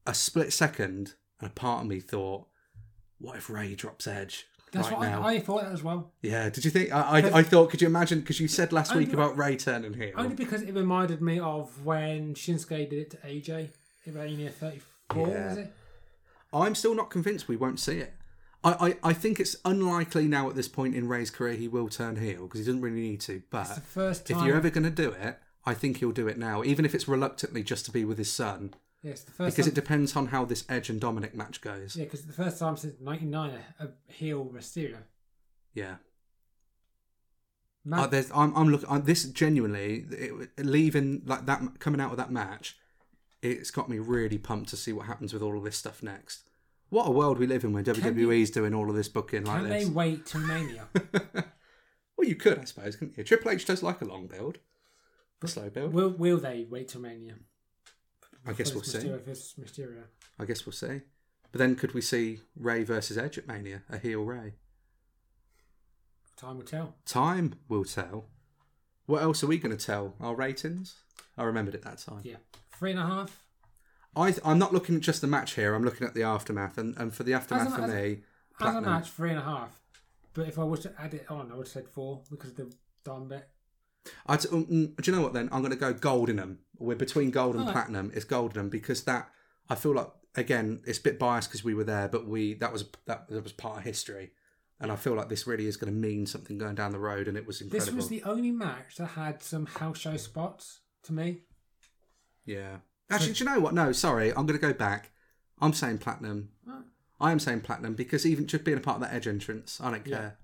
a 0.06 0.14
split 0.14 0.52
second 0.52 1.14
and 1.40 1.48
a 1.50 1.52
part 1.52 1.82
of 1.82 1.86
me 1.88 2.00
thought 2.00 2.46
what 3.18 3.36
if 3.36 3.48
rey 3.48 3.74
drops 3.74 4.06
edge 4.06 4.46
That's 4.72 4.88
right 4.90 4.98
what 4.98 5.08
now 5.08 5.22
I, 5.22 5.34
I 5.34 5.38
thought 5.40 5.64
as 5.64 5.82
well. 5.82 6.10
yeah 6.22 6.48
did 6.48 6.64
you 6.64 6.70
think 6.70 6.92
i 6.92 7.20
i, 7.20 7.38
I 7.38 7.42
thought 7.42 7.70
could 7.70 7.80
you 7.80 7.86
imagine 7.86 8.20
because 8.20 8.40
you 8.40 8.48
said 8.48 8.72
last 8.72 8.94
week 8.94 9.12
about 9.12 9.36
rey 9.36 9.56
turning 9.56 9.94
heel 9.94 10.12
Only 10.16 10.34
because 10.34 10.62
it 10.62 10.74
reminded 10.74 11.22
me 11.22 11.38
of 11.38 11.84
when 11.84 12.34
Shinsuke 12.34 12.90
did 12.90 12.92
it 12.92 13.10
to 13.12 13.16
AJ 13.18 13.68
at 14.06 14.14
Mania 14.14 14.50
34, 14.50 15.28
Yeah. 15.28 15.48
was 15.48 15.58
it? 15.58 15.72
I'm 16.52 16.74
still 16.74 16.94
not 16.94 17.10
convinced 17.10 17.48
we 17.48 17.56
won't 17.56 17.80
see 17.80 17.98
it. 17.98 18.14
I, 18.66 18.88
I, 18.88 18.96
I 19.04 19.12
think 19.12 19.38
it's 19.38 19.56
unlikely 19.64 20.26
now 20.26 20.48
at 20.48 20.56
this 20.56 20.68
point 20.68 20.94
in 20.94 21.08
Rey's 21.08 21.30
career 21.30 21.54
he 21.54 21.68
will 21.68 21.88
turn 21.88 22.16
heel 22.16 22.42
because 22.42 22.60
he 22.60 22.66
doesn't 22.66 22.80
really 22.80 23.00
need 23.00 23.20
to. 23.22 23.42
But 23.50 23.66
It's 23.66 23.74
the 23.76 23.80
first 23.80 24.30
if 24.30 24.42
you're 24.42 24.56
ever 24.56 24.70
going 24.70 24.84
to 24.84 24.90
do 24.90 25.10
it, 25.10 25.38
I 25.64 25.74
think 25.74 25.98
he'll 25.98 26.12
do 26.12 26.28
it 26.28 26.38
now, 26.38 26.64
even 26.64 26.84
if 26.84 26.94
it's 26.94 27.06
reluctantly 27.06 27.62
just 27.62 27.84
to 27.86 27.90
be 27.90 28.04
with 28.04 28.18
his 28.18 28.30
son, 28.30 28.74
yeah, 29.02 29.12
it's 29.12 29.22
the 29.22 29.32
first 29.32 29.56
because 29.56 29.66
time. 29.66 29.72
it 29.72 29.74
depends 29.74 30.16
on 30.16 30.26
how 30.28 30.44
this 30.44 30.64
Edge 30.68 30.90
and 30.90 31.00
Dominik 31.00 31.34
match 31.34 31.60
goes. 31.60 31.96
yeah, 31.96 32.04
because 32.04 32.26
the 32.26 32.32
first 32.32 32.58
time 32.58 32.76
since 32.76 33.00
'99 33.00 33.52
a, 33.78 33.84
a 33.84 33.88
heel 34.08 34.50
Mysterio. 34.52 34.98
Yeah, 35.74 35.96
Man, 37.86 38.00
Uh, 38.00 38.06
there's, 38.08 38.30
I'm, 38.34 38.52
I'm 38.56 38.68
looking. 38.68 38.88
I'm, 38.90 39.04
this 39.04 39.24
genuinely 39.26 40.06
it, 40.10 40.58
leaving 40.58 41.22
like 41.24 41.46
that, 41.46 41.78
coming 41.78 42.00
out 42.00 42.10
of 42.10 42.16
that 42.16 42.32
match, 42.32 42.76
it's 43.42 43.70
got 43.70 43.88
me 43.88 44.00
really 44.00 44.38
pumped 44.38 44.70
to 44.70 44.76
see 44.76 44.92
what 44.92 45.06
happens 45.06 45.32
with 45.32 45.40
all 45.40 45.56
of 45.56 45.62
this 45.62 45.76
stuff 45.76 46.02
next. 46.02 46.45
What 46.88 47.08
a 47.08 47.10
world 47.10 47.38
we 47.38 47.46
live 47.46 47.64
in 47.64 47.72
when 47.72 47.84
WWE's 47.84 48.50
doing 48.50 48.74
all 48.74 48.88
of 48.88 48.96
this 48.96 49.08
booking 49.08 49.44
like 49.44 49.60
can 49.60 49.68
this. 49.68 49.84
they 49.84 49.90
wait 49.90 50.26
till 50.26 50.40
Mania? 50.40 50.88
Well, 52.16 52.26
you 52.26 52.34
could, 52.34 52.58
I 52.58 52.64
suppose, 52.64 52.96
couldn't 52.96 53.18
you? 53.18 53.24
Triple 53.24 53.50
H 53.50 53.66
does 53.66 53.82
like 53.82 54.00
a 54.00 54.06
long 54.06 54.26
build, 54.26 54.58
a 55.42 55.48
slow 55.48 55.68
build. 55.68 55.92
will 55.92 56.08
Will 56.08 56.38
they 56.38 56.66
wait 56.68 56.88
till 56.88 57.02
Mania? 57.02 57.34
I 58.46 58.52
guess 58.54 58.72
we'll 58.72 58.84
see. 58.84 59.06
Versus 59.06 59.54
Mysterio. 59.60 60.04
I 60.38 60.44
guess 60.46 60.64
we'll 60.64 60.72
see. 60.72 61.02
But 61.52 61.58
then, 61.58 61.76
could 61.76 61.92
we 61.92 62.00
see 62.00 62.40
Rey 62.56 62.84
versus 62.84 63.18
Edge 63.18 63.36
at 63.38 63.46
Mania? 63.46 63.82
A 63.90 63.98
heel 63.98 64.22
Rey? 64.22 64.54
Time 66.36 66.56
will 66.56 66.64
tell. 66.64 66.94
Time 67.04 67.54
will 67.68 67.84
tell. 67.84 68.28
What 69.06 69.22
else 69.22 69.42
are 69.42 69.46
we 69.46 69.58
going 69.58 69.76
to 69.76 69.84
tell? 69.84 70.14
Our 70.20 70.34
ratings? 70.34 71.02
I 71.36 71.44
remembered 71.44 71.74
it 71.74 71.82
that 71.82 71.98
time. 71.98 72.20
Yeah, 72.24 72.36
three 72.72 72.92
and 72.92 73.00
a 73.00 73.06
half. 73.06 73.42
I, 74.16 74.34
I'm 74.44 74.58
not 74.58 74.72
looking 74.72 74.96
at 74.96 75.02
just 75.02 75.20
the 75.20 75.26
match 75.26 75.54
here. 75.54 75.74
I'm 75.74 75.84
looking 75.84 76.06
at 76.06 76.14
the 76.14 76.22
aftermath, 76.22 76.78
and, 76.78 76.96
and 76.96 77.14
for 77.14 77.22
the 77.22 77.34
aftermath 77.34 77.74
for 77.76 77.82
as 77.82 77.90
a- 77.90 77.94
me, 77.94 78.18
As 78.60 78.74
a 78.74 78.80
match, 78.80 79.10
three 79.10 79.30
and 79.30 79.38
a 79.38 79.42
half. 79.42 79.78
But 80.32 80.48
if 80.48 80.58
I 80.58 80.64
was 80.64 80.80
to 80.80 80.92
add 80.98 81.14
it 81.14 81.26
on, 81.30 81.50
I 81.52 81.54
would 81.56 81.66
have 81.66 81.72
said 81.72 81.88
four 81.88 82.22
because 82.30 82.50
of 82.50 82.56
the 82.56 82.72
Dom 83.04 83.28
bit. 83.28 83.48
Um, 84.26 84.38
mm, 84.38 84.68
do 85.02 85.10
you 85.10 85.16
know 85.16 85.22
what? 85.22 85.32
Then 85.32 85.48
I'm 85.52 85.60
going 85.60 85.72
to 85.72 85.78
go 85.78 85.92
Goldenham. 85.92 86.58
We're 86.78 86.94
between 86.94 87.30
gold 87.30 87.54
and 87.54 87.60
Alright. 87.62 87.74
platinum. 87.74 88.12
It's 88.14 88.24
Goldenham 88.24 88.68
because 88.70 89.04
that 89.04 89.30
I 89.68 89.74
feel 89.74 89.94
like 89.94 90.08
again 90.34 90.80
it's 90.86 90.98
a 90.98 91.02
bit 91.02 91.18
biased 91.18 91.48
because 91.48 91.64
we 91.64 91.74
were 91.74 91.84
there, 91.84 92.08
but 92.08 92.26
we 92.26 92.54
that 92.54 92.72
was 92.72 92.84
that, 93.06 93.28
that 93.28 93.42
was 93.42 93.52
part 93.52 93.78
of 93.78 93.84
history, 93.84 94.32
and 94.80 94.92
I 94.92 94.96
feel 94.96 95.14
like 95.14 95.28
this 95.28 95.46
really 95.46 95.66
is 95.66 95.76
going 95.76 95.92
to 95.92 95.98
mean 95.98 96.26
something 96.26 96.58
going 96.58 96.74
down 96.74 96.92
the 96.92 96.98
road, 96.98 97.28
and 97.28 97.36
it 97.36 97.46
was 97.46 97.60
incredible. 97.60 97.86
This 97.86 97.94
was 97.94 98.08
the 98.08 98.22
only 98.24 98.50
match 98.50 98.96
that 98.96 99.06
had 99.08 99.42
some 99.42 99.66
house 99.66 99.98
show 99.98 100.16
spots 100.16 100.80
to 101.04 101.12
me. 101.12 101.40
Yeah. 102.44 102.76
Actually, 103.10 103.32
do 103.34 103.44
you 103.44 103.50
know 103.50 103.60
what? 103.60 103.74
No, 103.74 103.92
sorry. 103.92 104.30
I'm 104.30 104.46
going 104.46 104.58
to 104.58 104.66
go 104.66 104.72
back. 104.72 105.12
I'm 105.60 105.72
saying 105.72 105.98
platinum. 105.98 106.50
Right. 106.66 106.82
I 107.20 107.32
am 107.32 107.38
saying 107.38 107.60
platinum 107.62 107.94
because 107.94 108.26
even 108.26 108.46
just 108.46 108.64
being 108.64 108.76
a 108.78 108.80
part 108.80 108.96
of 108.96 109.02
that 109.02 109.14
edge 109.14 109.26
entrance, 109.28 109.80
I 109.80 109.90
don't 109.90 110.06
Yeah. 110.06 110.16
care. 110.16 110.38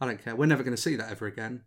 I 0.00 0.06
don't 0.06 0.22
care. 0.22 0.36
We're 0.36 0.46
never 0.46 0.62
going 0.62 0.76
to 0.76 0.80
see 0.82 0.96
that 0.96 1.10
ever 1.10 1.26
again. 1.26 1.62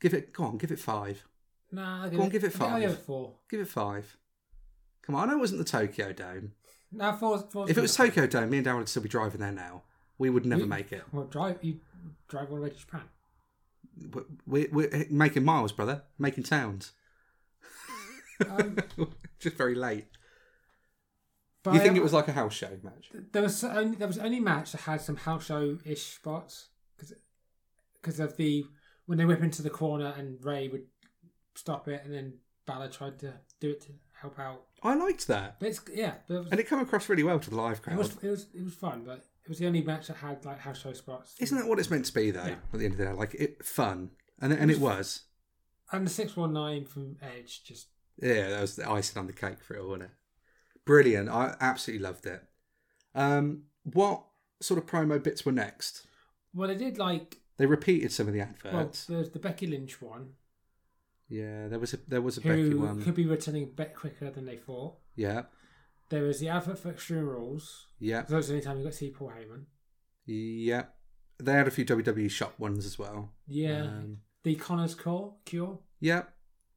Give 0.00 0.14
it. 0.14 0.32
Go 0.32 0.44
on. 0.44 0.58
Give 0.58 0.70
it 0.70 0.78
five. 0.78 1.26
Nah, 1.72 2.04
I'll 2.04 2.10
Go 2.10 2.22
on, 2.22 2.28
give 2.30 2.44
it 2.44 2.48
I 2.48 2.50
think 2.50 2.62
I'll 2.62 2.70
five. 2.70 2.80
give 2.82 2.90
it 2.92 2.98
four. 2.98 3.34
Give 3.50 3.60
it 3.60 3.68
five. 3.68 4.16
Come 5.02 5.14
on. 5.14 5.24
I 5.28 5.32
know 5.32 5.38
it 5.38 5.40
wasn't 5.40 5.58
the 5.58 5.64
Tokyo 5.70 6.12
Dome. 6.12 6.52
No, 6.92 7.12
four. 7.12 7.38
four 7.50 7.68
If 7.68 7.76
it 7.76 7.80
was 7.80 7.94
Tokyo 7.94 8.26
Dome, 8.26 8.48
me 8.50 8.58
and 8.58 8.66
Darren 8.66 8.78
would 8.78 8.88
still 8.88 9.02
be 9.02 9.08
driving 9.08 9.40
there 9.40 9.52
now. 9.52 9.82
We 10.16 10.30
would 10.30 10.46
never 10.46 10.62
We- 10.62 10.68
make 10.68 10.92
it. 10.92 11.02
Well, 11.12 11.24
drive 11.26 11.58
you 11.62 11.80
drive 12.28 12.50
all 12.50 12.56
the 12.56 12.62
way 12.62 12.70
to 12.70 12.76
Japan. 12.76 13.02
we're, 14.46 14.68
we're 14.70 15.06
making 15.10 15.44
miles, 15.44 15.72
brother, 15.72 16.02
making 16.18 16.44
towns. 16.44 16.92
Um, 18.48 18.76
Just 19.38 19.56
very 19.56 19.74
late. 19.74 20.06
but 21.62 21.74
You 21.74 21.80
think 21.80 21.94
I- 21.94 21.96
it 21.96 22.02
was 22.02 22.12
like 22.12 22.28
a 22.28 22.32
house 22.32 22.54
show 22.54 22.70
match? 22.82 23.10
there 23.32 23.42
was 23.42 23.62
only 23.64 23.96
there 23.96 24.06
was 24.08 24.18
only 24.18 24.40
match 24.40 24.72
that 24.72 24.82
had 24.82 25.00
some 25.00 25.16
house 25.16 25.46
show 25.46 25.78
ish 25.84 26.14
spots 26.16 26.68
because 28.00 28.20
of 28.20 28.36
the 28.36 28.64
when 29.06 29.18
they 29.18 29.24
whip 29.24 29.42
into 29.42 29.62
the 29.62 29.70
corner 29.70 30.14
and 30.16 30.44
Rey 30.44 30.68
would 30.68 30.84
stop 31.54 31.88
it 31.88 32.02
and 32.04 32.12
then 32.14 32.34
Balor 32.66 32.88
tried 32.88 33.18
to 33.20 33.34
do 33.60 33.70
it 33.70 33.80
to 33.82 33.88
help 34.20 34.38
out. 34.38 34.62
I 34.82 34.94
liked 34.94 35.26
that, 35.28 35.58
But 35.58 35.68
it's 35.70 35.80
yeah, 35.92 36.14
but 36.28 36.34
it 36.34 36.38
was, 36.38 36.48
and 36.50 36.60
it 36.60 36.68
came 36.68 36.78
across 36.80 37.08
really 37.08 37.22
well 37.24 37.38
to 37.40 37.50
the 37.50 37.56
live 37.56 37.78
it 37.78 37.82
crowd. 37.82 37.98
was 37.98 38.16
it 38.22 38.28
was 38.28 38.46
it 38.54 38.62
was 38.64 38.74
fun, 38.74 39.02
but 39.06 39.24
it 39.44 39.48
was 39.48 39.58
the 39.58 39.66
only 39.66 39.82
match 39.82 40.08
that 40.08 40.18
had 40.18 40.44
like 40.44 40.58
house 40.60 40.80
show 40.80 40.92
spots. 40.92 41.34
Isn't 41.40 41.56
that 41.58 41.66
what 41.66 41.78
it's 41.78 41.90
meant 41.90 42.04
to 42.04 42.12
be, 42.14 42.30
though? 42.30 42.44
Yeah. 42.44 42.56
At 42.72 42.78
the 42.78 42.84
end 42.84 42.92
of 42.94 42.98
the 42.98 43.04
day, 43.06 43.12
like 43.12 43.34
it 43.34 43.64
fun, 43.64 44.10
and 44.40 44.52
and 44.52 44.70
it 44.70 44.78
was. 44.78 45.22
And 45.90 46.06
the 46.06 46.10
six 46.10 46.36
one 46.36 46.52
nine 46.52 46.84
from 46.84 47.16
Edge 47.22 47.64
just 47.64 47.86
Yeah, 48.20 48.48
that 48.50 48.60
was 48.60 48.76
the 48.76 48.88
icing 48.90 49.18
on 49.18 49.26
the 49.26 49.32
cake 49.32 49.62
for 49.62 49.74
it, 49.74 49.80
all, 49.80 49.88
wasn't 49.88 50.04
it? 50.04 50.10
Brilliant. 50.84 51.28
I 51.28 51.54
absolutely 51.60 52.04
loved 52.04 52.26
it. 52.26 52.42
Um, 53.14 53.64
what 53.84 54.22
sort 54.60 54.78
of 54.78 54.86
promo 54.86 55.22
bits 55.22 55.44
were 55.46 55.52
next? 55.52 56.06
well 56.54 56.68
they 56.68 56.74
did 56.76 56.98
like 56.98 57.36
They 57.58 57.66
repeated 57.66 58.10
some 58.10 58.26
of 58.26 58.32
the 58.32 58.40
well 58.40 58.48
adverts. 58.80 59.04
there's 59.06 59.30
the 59.30 59.38
Becky 59.38 59.66
Lynch 59.66 60.00
one 60.00 60.30
yeah, 61.28 61.68
there 61.68 61.78
was 61.78 61.92
a 61.92 61.98
there 62.08 62.22
was 62.22 62.38
a 62.38 62.40
Becky 62.40 62.70
who 62.70 62.80
one. 62.80 63.02
could 63.02 63.14
be 63.14 63.26
returning 63.26 63.64
a 63.64 63.66
bit 63.66 63.94
quicker 63.94 64.30
than 64.30 64.46
they 64.46 64.56
thought. 64.56 64.96
Yeah, 65.14 65.42
There 66.08 66.22
was 66.22 66.40
the 66.40 66.48
advert 66.48 66.78
for 66.78 66.88
Extreme 66.90 67.26
Rules. 67.28 67.86
yeah, 68.00 68.22
That 68.22 68.34
was 68.34 68.48
the 68.48 68.54
only 68.54 68.64
time 68.64 68.78
you 68.78 68.84
got 68.84 68.92
to 68.92 68.96
see 68.98 69.10
Paul 69.10 69.32
Heyman. 69.36 69.64
yeah. 70.26 70.84
They 71.40 71.52
had 71.52 71.68
a 71.68 71.70
few 71.70 71.84
WWE 71.84 72.30
shop 72.30 72.58
ones 72.58 72.84
as 72.86 72.98
well. 72.98 73.30
Yeah, 73.46 73.82
Um, 73.82 74.18
the 74.42 74.54
Connor's 74.56 74.94
Cure. 74.94 75.34
Cure. 75.44 75.78
yeah. 76.00 76.22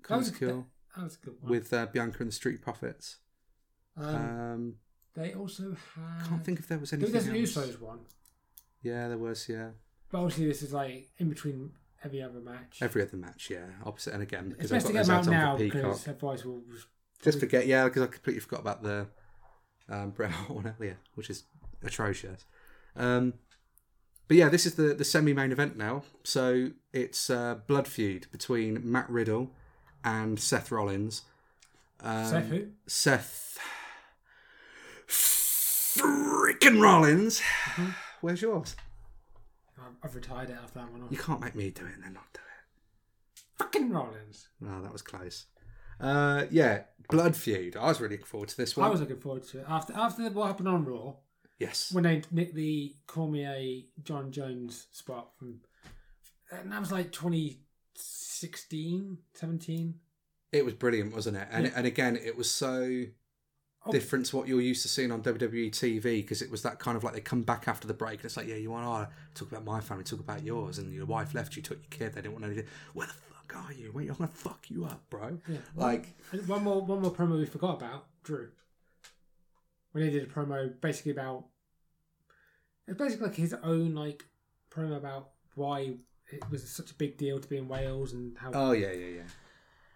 Was, 0.10 0.30
Comes 0.30 0.32
Kill 0.32 0.68
that 0.96 1.04
was 1.04 1.18
a 1.22 1.26
good 1.26 1.36
one. 1.42 1.52
with 1.52 1.72
uh, 1.74 1.86
Bianca 1.88 2.18
and 2.20 2.28
the 2.30 2.34
Street 2.36 2.62
Profits. 2.62 3.18
um, 3.98 4.16
Um, 4.16 4.76
they 5.14 5.34
also 5.34 5.76
had. 5.96 6.28
can't 6.28 6.44
think 6.46 6.60
if 6.60 6.68
there 6.68 6.78
was 6.80 6.92
There 6.92 7.00
anything 7.00 7.16
was 7.44 7.58
an 7.58 7.64
else. 7.64 7.70
Usos 7.76 7.82
one, 7.82 8.00
Yeah, 8.82 9.08
there 9.10 9.18
was. 9.18 9.48
Yeah, 9.50 9.70
but 10.12 10.20
obviously 10.20 10.48
this 10.48 10.62
is 10.64 10.72
like 10.74 11.10
in 11.18 11.30
between 11.30 11.72
every 12.04 12.22
other 12.22 12.40
match. 12.40 12.80
every 12.82 13.02
other 13.02 13.18
match. 13.18 13.50
Yeah, 13.50 13.66
opposite 13.86 14.14
and 14.14 14.24
again 14.24 14.50
because 14.50 14.72
it's 14.72 14.72
best 14.72 14.88
to 14.88 14.94
get 14.94 15.06
those 15.06 15.08
them 15.08 15.16
out 15.16 15.20
ads 15.20 15.28
on 15.28 15.34
for 15.34 15.40
now 15.40 15.58
Peacock. 15.58 15.82
because 15.82 16.08
otherwise 16.08 16.46
we'll. 16.46 16.62
Just 17.22 17.40
forget, 17.40 17.68
yeah, 17.68 17.84
because 17.84 18.02
I 18.02 18.08
completely 18.08 18.40
forgot 18.40 18.62
about 18.62 18.82
the 18.82 19.06
um, 19.90 20.10
Bret 20.16 20.32
Hart 20.32 20.50
one 20.50 20.74
earlier, 20.80 20.98
which 21.16 21.30
is 21.30 21.44
atrocious. 21.84 22.46
Um, 22.96 23.34
but 24.28 24.38
yeah, 24.38 24.50
this 24.50 24.66
is 24.66 24.74
the, 24.76 24.94
the 24.96 25.04
semi 25.04 25.34
main 25.34 25.52
event 25.52 25.78
now. 25.78 26.04
So 26.24 26.70
it's 26.94 27.30
uh, 27.30 27.56
blood 27.68 27.88
feud 27.88 28.26
between 28.32 28.80
Matt 28.90 29.08
Riddle 29.10 29.52
and 30.04 30.40
Seth 30.40 30.72
Rollins. 30.72 31.24
Um, 32.00 32.26
Seth 32.26 32.48
who? 32.48 32.68
Seth 32.88 33.60
freaking 35.08 36.82
Rollins. 36.82 37.40
Mm-hmm. 37.40 37.90
Where's 38.22 38.42
yours? 38.42 38.76
I've 40.04 40.16
retired 40.16 40.50
it 40.50 40.58
after 40.62 40.80
that 40.80 40.92
one. 40.92 41.06
You 41.10 41.18
can't 41.18 41.42
make 41.42 41.56
me 41.56 41.70
do 41.70 41.86
it 41.86 41.94
and 41.96 42.04
then 42.04 42.14
not 42.14 42.26
do 42.34 42.40
it. 42.40 43.44
Fucking 43.58 43.92
Rollins. 43.92 44.48
No, 44.60 44.82
that 44.82 44.92
was 44.92 45.02
close. 45.02 45.46
Uh, 46.00 46.46
yeah, 46.50 46.84
blood 47.10 47.36
feud. 47.36 47.76
I 47.76 47.88
was 47.88 48.02
really 48.02 48.16
looking 48.16 48.26
forward 48.26 48.50
to 48.50 48.58
this 48.58 48.76
one. 48.76 48.88
I 48.88 48.90
was 48.90 49.00
looking 49.00 49.20
forward 49.20 49.44
to 49.50 49.60
it 49.60 49.66
after 49.68 49.94
after 49.94 50.28
what 50.32 50.48
happened 50.48 50.68
on 50.68 50.86
Raw 50.86 51.14
yes. 51.60 51.92
when 51.92 52.04
they 52.04 52.24
nicked 52.32 52.56
the 52.56 52.96
Cormier 53.06 53.84
Jon 54.04 54.32
Jones 54.32 54.88
spot 54.92 55.30
from, 55.38 55.62
and 56.52 56.72
that 56.72 56.80
was 56.80 56.92
like 56.92 57.12
2016, 57.96 59.18
17. 59.34 60.00
It 60.52 60.66
was 60.66 60.74
brilliant, 60.74 61.14
wasn't 61.14 61.38
it? 61.38 61.48
And 61.52 61.66
Yeah. 61.68 61.74
and 61.76 61.86
again, 61.88 62.16
it 62.18 62.36
was 62.36 62.50
so 62.52 63.06
Oh. 63.84 63.92
different 63.92 64.28
to 64.28 64.38
what 64.38 64.48
you're 64.48 64.62
used 64.62 64.84
to 64.84 64.88
seeing 64.88 65.12
on 65.12 65.24
WWE 65.24 65.72
TV 65.72 66.22
because 66.22 66.42
it 66.42 66.52
was 66.52 66.62
that 66.62 66.78
kind 66.78 66.96
of 66.96 67.04
like 67.04 67.14
they 67.14 67.22
come 67.22 67.42
back 67.42 67.68
after 67.68 67.88
the 67.88 67.94
break 67.96 68.20
and 68.20 68.26
it's 68.26 68.38
like, 68.38 68.48
yeah, 68.48 68.56
you 68.56 68.70
want 68.70 69.10
to 69.10 69.16
talk 69.34 69.52
about 69.52 69.64
my 69.66 69.80
family, 69.82 70.04
talk 70.04 70.20
about 70.20 70.44
yours, 70.44 70.78
and 70.78 70.94
your 70.94 71.06
wife 71.08 71.34
left 71.34 71.56
you, 71.56 71.62
took 71.64 71.80
your 71.80 71.90
kid, 71.90 72.14
they 72.14 72.22
didn't 72.22 72.34
want 72.34 72.46
anything. 72.46 72.68
Where 72.94 73.08
the 73.08 73.14
fuck 73.14 73.56
are 73.56 73.74
you? 73.74 73.92
Wait, 73.92 74.10
I'm 74.10 74.16
gonna 74.18 74.28
fuck 74.30 74.70
you 74.70 74.86
up, 74.86 75.10
bro. 75.10 75.40
Yeah. 75.48 75.58
Like, 75.76 76.16
one 76.46 76.64
more 76.64 76.86
one 76.86 77.02
more 77.02 77.12
promo 77.12 77.38
we 77.40 77.46
forgot 77.46 77.78
about 77.78 78.08
Drew. 78.24 78.52
When 79.94 80.04
he 80.04 80.10
did 80.12 80.24
a 80.24 80.28
promo 80.28 80.80
basically 80.80 81.12
about 81.14 81.48
it's 82.88 82.98
basically 82.98 83.28
like 83.28 83.36
his 83.36 83.54
own 83.54 83.96
like 83.96 84.26
promo 84.70 84.96
about 84.98 85.32
why 85.56 85.98
it 86.32 86.50
was 86.50 86.70
such 86.70 86.92
a 86.92 86.94
big 86.96 87.18
deal 87.18 87.40
to 87.40 87.48
be 87.48 87.58
in 87.58 87.68
Wales 87.68 88.14
and 88.14 88.38
how 88.38 88.52
oh 88.54 88.72
yeah, 88.72 88.92
yeah, 88.92 89.08
yeah, 89.08 89.22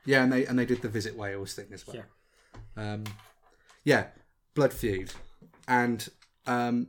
yeah, 0.05 0.23
and 0.23 0.31
they 0.33 0.45
and 0.45 0.57
they 0.59 0.65
did 0.65 0.81
the 0.81 0.89
visit 0.89 1.15
Wales 1.15 1.53
thing 1.53 1.67
as 1.71 1.85
well. 1.87 1.97
Yeah. 1.97 2.03
Um, 2.93 3.03
yeah, 3.83 4.07
blood 4.53 4.73
feud, 4.73 5.11
and 5.67 6.07
um, 6.47 6.87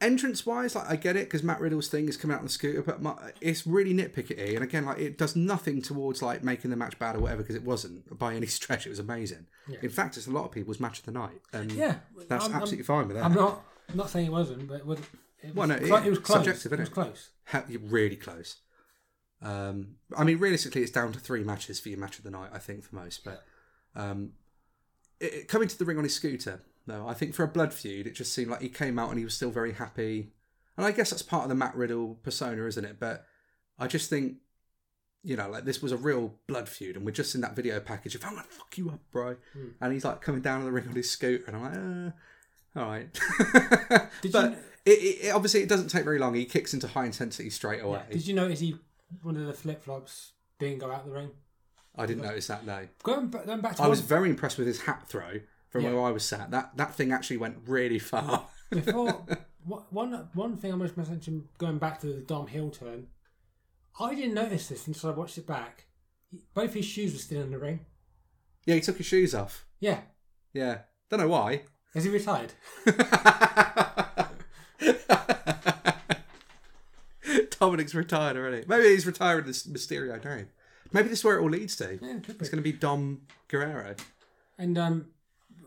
entrance 0.00 0.44
wise, 0.46 0.74
like 0.74 0.88
I 0.90 0.96
get 0.96 1.16
it 1.16 1.26
because 1.26 1.42
Matt 1.42 1.60
Riddle's 1.60 1.88
thing 1.88 2.08
is 2.08 2.16
coming 2.16 2.34
out 2.34 2.40
on 2.40 2.46
the 2.46 2.52
scooter, 2.52 2.82
but 2.82 3.02
my, 3.02 3.14
it's 3.40 3.66
really 3.66 3.92
nitpicky, 3.94 4.54
and 4.54 4.62
again, 4.62 4.84
like 4.84 4.98
it 4.98 5.18
does 5.18 5.34
nothing 5.34 5.82
towards 5.82 6.22
like 6.22 6.42
making 6.44 6.70
the 6.70 6.76
match 6.76 6.98
bad 6.98 7.16
or 7.16 7.20
whatever 7.20 7.42
because 7.42 7.56
it 7.56 7.64
wasn't 7.64 8.16
by 8.18 8.34
any 8.34 8.46
stretch. 8.58 8.86
It 8.86 8.90
was 8.90 8.98
amazing. 8.98 9.46
Yeah. 9.68 9.78
In 9.82 9.90
fact, 9.90 10.16
it's 10.16 10.26
a 10.26 10.30
lot 10.30 10.44
of 10.44 10.52
people's 10.52 10.80
match 10.80 10.98
of 11.00 11.04
the 11.06 11.12
night, 11.12 11.40
and 11.52 11.72
yeah 11.72 11.96
that's 12.28 12.44
I'm- 12.44 12.52
I'm- 12.52 12.62
absolutely 12.62 12.84
fine 12.84 13.08
with 13.08 13.16
that. 13.16 13.24
I'm 13.24 13.34
not 13.34 13.64
I'm 13.88 13.96
not 13.96 14.10
saying 14.10 14.26
it 14.26 14.32
wasn't, 14.32 14.68
but 14.68 14.74
it 14.80 14.86
was. 14.86 14.98
It 15.40 15.54
was, 15.54 15.54
Well, 15.54 15.68
no, 15.68 15.74
it- 15.76 16.06
it 16.06 16.10
was 16.10 16.18
close. 16.18 16.38
subjective, 16.44 16.72
it 16.72 16.80
was 16.80 16.88
innit? 16.90 16.92
close. 16.92 17.30
You're 17.68 17.80
really 17.82 18.16
close. 18.16 18.56
Um, 19.42 19.96
I 20.16 20.24
mean, 20.24 20.38
realistically, 20.38 20.82
it's 20.82 20.90
down 20.90 21.12
to 21.12 21.18
three 21.20 21.44
matches 21.44 21.78
for 21.80 21.88
your 21.90 21.98
match 21.98 22.18
of 22.18 22.24
the 22.24 22.30
night. 22.30 22.50
I 22.52 22.58
think 22.58 22.82
for 22.84 22.96
most, 22.96 23.24
but 23.24 23.42
um, 23.94 24.32
it, 25.20 25.32
it- 25.34 25.48
coming 25.48 25.68
to 25.68 25.78
the 25.78 25.84
ring 25.84 25.98
on 25.98 26.04
his 26.04 26.14
scooter, 26.14 26.60
though, 26.86 27.06
I 27.06 27.14
think 27.14 27.34
for 27.34 27.44
a 27.44 27.48
blood 27.48 27.72
feud, 27.72 28.06
it 28.06 28.14
just 28.14 28.32
seemed 28.34 28.50
like 28.50 28.62
he 28.62 28.68
came 28.68 28.98
out 28.98 29.10
and 29.10 29.18
he 29.18 29.24
was 29.24 29.34
still 29.34 29.50
very 29.50 29.72
happy. 29.72 30.32
And 30.76 30.86
I 30.86 30.92
guess 30.92 31.10
that's 31.10 31.22
part 31.22 31.42
of 31.44 31.48
the 31.48 31.54
Matt 31.54 31.74
Riddle 31.76 32.18
persona, 32.22 32.64
isn't 32.66 32.84
it? 32.84 32.98
But 33.00 33.24
I 33.78 33.86
just 33.88 34.08
think, 34.10 34.36
you 35.24 35.36
know, 35.36 35.48
like 35.50 35.64
this 35.64 35.82
was 35.82 35.90
a 35.92 35.96
real 35.96 36.34
blood 36.46 36.68
feud, 36.68 36.96
and 36.96 37.04
we're 37.04 37.10
just 37.12 37.34
in 37.34 37.40
that 37.42 37.54
video 37.56 37.80
package 37.80 38.14
of 38.14 38.24
"I'm 38.24 38.30
gonna 38.36 38.44
fuck 38.48 38.76
you 38.78 38.88
up, 38.90 39.00
bro," 39.10 39.36
Hmm. 39.52 39.68
and 39.80 39.92
he's 39.92 40.04
like 40.04 40.20
coming 40.20 40.40
down 40.40 40.64
the 40.64 40.70
ring 40.72 40.86
on 40.88 40.94
his 40.94 41.10
scooter, 41.10 41.44
and 41.48 41.56
I'm 41.56 41.62
like, 41.62 42.14
uh, 42.76 42.80
all 42.80 42.86
right. 42.90 43.20
But 44.32 44.52
you- 44.52 44.56
it, 44.84 44.90
it, 44.98 45.24
it- 45.26 45.34
obviously 45.34 45.62
it 45.62 45.68
doesn't 45.68 45.88
take 45.88 46.04
very 46.04 46.18
long. 46.20 46.34
He 46.34 46.44
kicks 46.44 46.72
into 46.74 46.86
high 46.88 47.04
intensity 47.06 47.50
straight 47.50 47.82
away. 47.82 48.00
Yeah. 48.08 48.14
Did 48.14 48.26
you 48.26 48.34
notice 48.34 48.60
he 48.60 48.76
one 49.22 49.36
of 49.36 49.46
the 49.46 49.52
flip 49.52 49.82
flops 49.84 50.32
didn't 50.58 50.78
go 50.78 50.90
out 50.90 51.04
the 51.06 51.12
ring? 51.12 51.30
I 51.96 52.06
didn't 52.06 52.22
notice 52.24 52.46
that. 52.48 52.64
No, 52.64 52.86
Going, 53.02 53.28
ba- 53.28 53.42
going 53.44 53.60
back 53.60 53.76
to 53.76 53.82
I 53.82 53.88
was 53.88 54.00
very 54.00 54.30
impressed 54.30 54.58
with 54.58 54.66
his 54.66 54.82
hat 54.82 55.04
throw 55.08 55.40
from 55.70 55.82
Yeah. 55.84 55.92
where 55.94 56.04
I 56.04 56.10
was 56.10 56.24
sat. 56.24 56.50
That 56.50 56.76
that 56.76 56.94
thing 56.94 57.12
actually 57.12 57.38
went 57.38 57.56
really 57.66 57.98
far. 57.98 58.46
Before 58.70 59.24
wha- 59.66 59.82
one 59.90 60.28
one 60.34 60.56
thing 60.56 60.72
I 60.72 60.76
must 60.76 60.96
mention 60.96 61.48
going 61.58 61.78
back 61.78 62.00
to 62.00 62.06
the 62.06 62.20
Dom 62.20 62.46
Hill 62.46 62.70
turn, 62.70 63.08
I 63.98 64.14
didn't 64.14 64.34
notice 64.34 64.68
this 64.68 64.86
until 64.86 65.10
I 65.10 65.14
watched 65.14 65.38
it 65.38 65.46
back. 65.46 65.86
Both 66.54 66.74
his 66.74 66.84
shoes 66.84 67.12
were 67.14 67.18
still 67.18 67.42
in 67.42 67.50
the 67.50 67.58
ring. 67.58 67.86
yeah, 68.66 68.74
he 68.76 68.80
took 68.82 68.98
his 68.98 69.06
shoes 69.06 69.34
off. 69.34 69.64
Yeah, 69.80 70.00
Yeah, 70.52 70.80
don't 71.10 71.20
know 71.20 71.28
why. 71.28 71.62
is 71.94 72.04
he 72.04 72.10
retired? 72.10 72.52
Dominik's 77.60 77.94
retired 77.94 78.36
already. 78.36 78.64
Maybe 78.66 78.84
he's 78.88 79.06
retired 79.06 79.46
this 79.46 79.66
Mysterio 79.66 80.22
name. 80.24 80.48
Maybe 80.92 81.08
this 81.08 81.18
is 81.20 81.24
where 81.24 81.38
it 81.38 81.42
all 81.42 81.50
leads 81.50 81.76
to. 81.76 81.98
Yeah, 82.00 82.14
could 82.20 82.26
be. 82.26 82.32
It's 82.40 82.48
going 82.48 82.62
to 82.62 82.70
be 82.70 82.72
Dom 82.72 83.22
Guerrero. 83.48 83.94
And 84.56 84.78
um, 84.78 85.06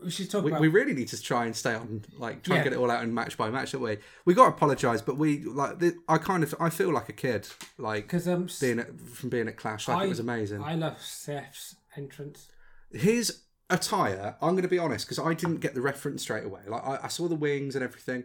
we 0.04 0.10
should 0.10 0.30
talk 0.30 0.44
We, 0.44 0.50
about 0.50 0.60
we 0.60 0.68
really 0.68 0.94
need 0.94 1.08
to 1.08 1.20
try 1.22 1.46
and 1.46 1.54
stay 1.54 1.74
on, 1.74 2.04
like, 2.18 2.42
try 2.42 2.56
and 2.56 2.64
Yeah. 2.64 2.70
get 2.70 2.76
it 2.76 2.80
all 2.80 2.90
out 2.90 3.02
in 3.04 3.14
match 3.14 3.36
by 3.36 3.48
match, 3.50 3.72
don't 3.72 3.82
we? 3.82 3.98
We 4.24 4.34
got 4.34 4.44
to 4.44 4.50
apologise, 4.50 5.00
but 5.00 5.16
we 5.16 5.44
like. 5.44 5.76
I 6.08 6.18
kind 6.18 6.42
of, 6.42 6.54
I 6.58 6.70
feel 6.70 6.92
like 6.92 7.08
a 7.08 7.12
kid, 7.12 7.46
like 7.78 8.04
because 8.04 8.26
um, 8.26 8.48
being 8.60 8.80
at, 8.80 9.00
from 9.00 9.28
being 9.28 9.46
at 9.48 9.56
Clash. 9.56 9.86
Like 9.88 9.98
I- 9.98 10.04
it 10.06 10.08
was 10.08 10.18
amazing. 10.18 10.62
I 10.62 10.74
love 10.74 11.00
Seth's 11.00 11.76
entrance. 11.96 12.48
his 12.90 13.42
attire 13.70 14.36
i'm 14.42 14.50
going 14.50 14.62
to 14.62 14.68
be 14.68 14.78
honest 14.78 15.06
because 15.06 15.18
i 15.18 15.32
didn't 15.32 15.60
get 15.60 15.74
the 15.74 15.80
reference 15.80 16.20
straight 16.22 16.44
away 16.44 16.60
like 16.68 16.84
I, 16.84 16.98
I 17.04 17.08
saw 17.08 17.26
the 17.26 17.34
wings 17.34 17.74
and 17.74 17.82
everything 17.82 18.24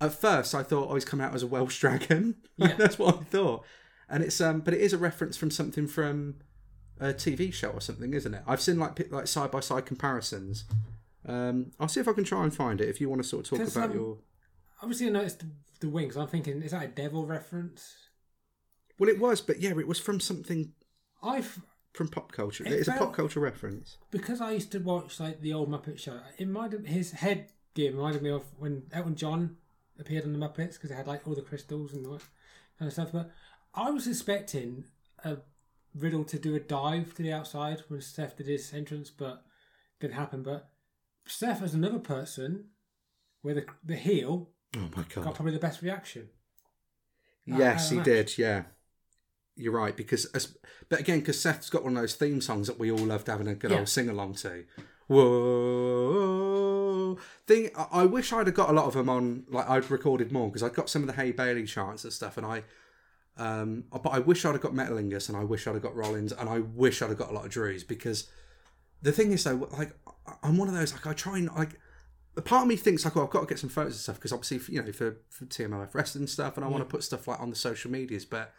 at 0.00 0.12
first 0.12 0.54
i 0.54 0.62
thought 0.62 0.88
oh 0.90 0.94
he's 0.94 1.04
coming 1.04 1.24
out 1.26 1.34
as 1.34 1.42
a 1.42 1.46
welsh 1.46 1.78
dragon 1.84 2.36
Yeah. 2.56 2.74
that's 2.78 2.98
what 2.98 3.16
i 3.18 3.22
thought 3.24 3.64
and 4.08 4.22
it's 4.22 4.40
um 4.40 4.60
but 4.60 4.74
it 4.74 4.80
is 4.80 4.92
a 4.92 4.98
reference 4.98 5.36
from 5.36 5.50
something 5.50 5.86
from 5.86 6.36
a 6.98 7.12
tv 7.14 7.52
show 7.52 7.70
or 7.70 7.80
something 7.80 8.12
isn't 8.14 8.34
it 8.34 8.42
i've 8.46 8.60
seen 8.60 8.78
like 8.78 9.10
like 9.10 9.26
side 9.26 9.50
by 9.50 9.60
side 9.60 9.86
comparisons 9.86 10.64
um 11.26 11.70
i'll 11.80 11.88
see 11.88 12.00
if 12.00 12.08
i 12.08 12.12
can 12.12 12.24
try 12.24 12.42
and 12.42 12.54
find 12.54 12.80
it 12.80 12.88
if 12.88 13.00
you 13.00 13.08
want 13.08 13.22
to 13.22 13.28
sort 13.28 13.50
of 13.50 13.58
talk 13.58 13.68
about 13.68 13.90
um, 13.90 13.96
your 13.96 14.18
Obviously, 14.82 15.08
I 15.08 15.10
noticed 15.10 15.40
the, 15.40 15.46
the 15.80 15.88
wings. 15.90 16.16
I'm 16.16 16.26
thinking, 16.26 16.62
is 16.62 16.70
that 16.70 16.82
a 16.82 16.88
devil 16.88 17.26
reference? 17.26 17.94
well 18.98 19.10
it 19.10 19.18
was 19.20 19.42
but 19.42 19.60
yeah 19.60 19.70
it 19.78 19.86
was 19.86 19.98
from 20.00 20.20
something 20.20 20.72
I've 21.22 21.60
from 21.92 22.08
pop 22.08 22.32
culture 22.32 22.64
It 22.64 22.72
it's 22.72 22.88
a 22.88 22.92
pop 22.92 23.12
culture 23.14 23.40
reference 23.40 23.98
because 24.10 24.40
I 24.40 24.52
used 24.52 24.72
to 24.72 24.78
watch 24.78 25.20
like 25.20 25.40
the 25.42 25.52
old 25.52 25.68
Muppet 25.70 25.98
Show. 25.98 26.18
It 26.38 26.48
might 26.48 26.72
have 26.72 26.86
his 26.86 27.12
head 27.12 27.50
gear 27.74 27.92
reminded 27.92 28.22
me 28.22 28.30
of 28.30 28.44
when 28.58 28.84
Elton 28.92 29.16
John 29.16 29.56
appeared 30.00 30.24
on 30.24 30.32
the 30.32 30.38
Muppets 30.38 30.74
because 30.74 30.90
they 30.90 30.96
had 30.96 31.06
like 31.06 31.26
all 31.28 31.34
the 31.34 31.42
crystals 31.42 31.92
and 31.92 32.06
all 32.06 32.14
that 32.14 32.22
kind 32.78 32.88
of 32.88 32.92
stuff. 32.92 33.10
But 33.12 33.30
I 33.74 33.90
was 33.90 34.06
expecting 34.06 34.84
a 35.24 35.38
Riddle 35.94 36.24
to 36.24 36.38
do 36.38 36.54
a 36.54 36.60
dive 36.60 37.14
to 37.14 37.22
the 37.22 37.32
outside 37.32 37.82
when 37.88 38.00
Seth 38.00 38.36
did 38.36 38.46
his 38.46 38.72
entrance, 38.72 39.10
but 39.10 39.44
didn't 40.00 40.14
happen. 40.14 40.42
But 40.42 40.68
Seth 41.26 41.62
as 41.62 41.74
another 41.74 41.98
person 41.98 42.66
where 43.42 43.54
the 43.54 43.66
the 43.84 43.96
heel 43.96 44.50
Oh 44.76 44.88
my 44.96 45.04
God. 45.14 45.24
got 45.24 45.34
probably 45.34 45.52
the 45.52 45.58
best 45.58 45.82
reaction. 45.82 46.28
Yes, 47.44 47.90
he 47.90 47.98
did. 48.00 48.38
Yeah, 48.38 48.64
you're 49.56 49.72
right. 49.72 49.96
Because, 49.96 50.26
as- 50.26 50.56
but 50.88 51.00
again, 51.00 51.18
because 51.18 51.40
Seth's 51.40 51.68
got 51.70 51.82
one 51.82 51.96
of 51.96 52.00
those 52.02 52.14
theme 52.14 52.40
songs 52.40 52.68
that 52.68 52.78
we 52.78 52.92
all 52.92 52.98
loved 52.98 53.26
having 53.26 53.48
a 53.48 53.54
good 53.56 53.72
Yeah. 53.72 53.78
old 53.78 53.88
sing 53.88 54.08
along 54.08 54.34
to. 54.34 54.64
Whoa! 55.08 56.29
Thing. 57.46 57.70
I, 57.76 57.86
I 57.92 58.06
wish 58.06 58.32
I'd 58.32 58.46
have 58.46 58.54
got 58.54 58.70
a 58.70 58.72
lot 58.72 58.86
of 58.86 58.94
them 58.94 59.08
on. 59.08 59.44
Like 59.48 59.68
I'd 59.68 59.90
recorded 59.90 60.32
more 60.32 60.48
because 60.48 60.62
I 60.62 60.68
got 60.68 60.88
some 60.88 61.02
of 61.02 61.08
the 61.08 61.14
Hey 61.14 61.32
Bayley 61.32 61.64
chants 61.66 62.04
and 62.04 62.12
stuff, 62.12 62.36
and 62.36 62.46
I. 62.46 62.62
Um, 63.36 63.84
but 63.90 64.10
I 64.10 64.18
wish 64.18 64.44
I'd 64.44 64.52
have 64.52 64.60
got 64.60 64.72
Metalingus, 64.72 65.28
and 65.28 65.38
I 65.38 65.44
wish 65.44 65.66
I'd 65.66 65.74
have 65.74 65.82
got 65.82 65.96
Rollins, 65.96 66.32
and 66.32 66.48
I 66.48 66.58
wish 66.58 67.00
I'd 67.00 67.08
have 67.08 67.18
got 67.18 67.30
a 67.30 67.32
lot 67.32 67.46
of 67.46 67.50
Drews 67.50 67.84
because 67.84 68.28
the 69.02 69.12
thing 69.12 69.32
is 69.32 69.44
though, 69.44 69.68
like 69.72 69.92
I'm 70.42 70.58
one 70.58 70.68
of 70.68 70.74
those 70.74 70.92
like 70.92 71.06
I 71.06 71.12
try 71.14 71.38
and 71.38 71.50
like 71.56 71.78
a 72.36 72.42
part 72.42 72.62
of 72.62 72.68
me 72.68 72.76
thinks 72.76 73.04
like, 73.04 73.16
oh, 73.16 73.24
I've 73.24 73.30
got 73.30 73.40
to 73.40 73.46
get 73.46 73.58
some 73.58 73.70
photos 73.70 73.92
and 73.92 74.00
stuff 74.00 74.16
because 74.16 74.32
obviously, 74.32 74.74
you 74.74 74.82
know, 74.82 74.92
for, 74.92 75.16
for 75.28 75.46
TMOF 75.46 75.94
wrestling 75.94 76.26
stuff, 76.26 76.56
and 76.56 76.64
I 76.64 76.68
want 76.68 76.82
to 76.82 76.90
put 76.90 77.02
stuff 77.02 77.26
like 77.26 77.40
on 77.40 77.50
the 77.50 77.56
social 77.56 77.90
medias, 77.90 78.24
but 78.24 78.52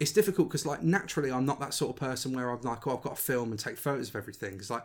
it's 0.00 0.12
difficult 0.12 0.48
because 0.48 0.66
like 0.66 0.82
naturally, 0.82 1.30
I'm 1.30 1.46
not 1.46 1.60
that 1.60 1.74
sort 1.74 1.90
of 1.90 1.96
person 1.96 2.34
where 2.34 2.50
I'm 2.50 2.60
like, 2.62 2.86
oh, 2.86 2.96
I've 2.96 3.02
got 3.02 3.16
to 3.16 3.22
film 3.22 3.50
and 3.50 3.60
take 3.60 3.76
photos 3.76 4.08
of 4.08 4.16
everything. 4.16 4.52
Because 4.52 4.70
like 4.70 4.84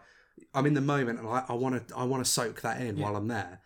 I'm 0.54 0.66
in 0.66 0.74
the 0.74 0.82
moment 0.82 1.20
and 1.20 1.28
I, 1.28 1.44
I 1.50 1.54
want 1.54 1.88
to, 1.88 1.96
I 1.96 2.04
want 2.04 2.24
to 2.26 2.30
soak 2.30 2.62
that 2.62 2.82
in 2.82 3.00
while 3.00 3.16
I'm 3.16 3.28
there. 3.28 3.62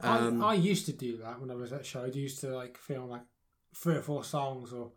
Um, 0.00 0.42
I, 0.42 0.48
I 0.50 0.54
used 0.54 0.86
to 0.86 0.92
do 0.92 1.18
that 1.18 1.40
when 1.40 1.50
I 1.50 1.54
was 1.54 1.72
at 1.72 1.84
show. 1.84 2.04
I 2.04 2.06
used 2.06 2.40
to 2.40 2.48
like 2.56 2.78
film 2.78 3.10
like 3.10 3.22
three 3.74 3.96
or 3.96 4.02
four 4.02 4.24
songs, 4.24 4.72
or 4.72 4.92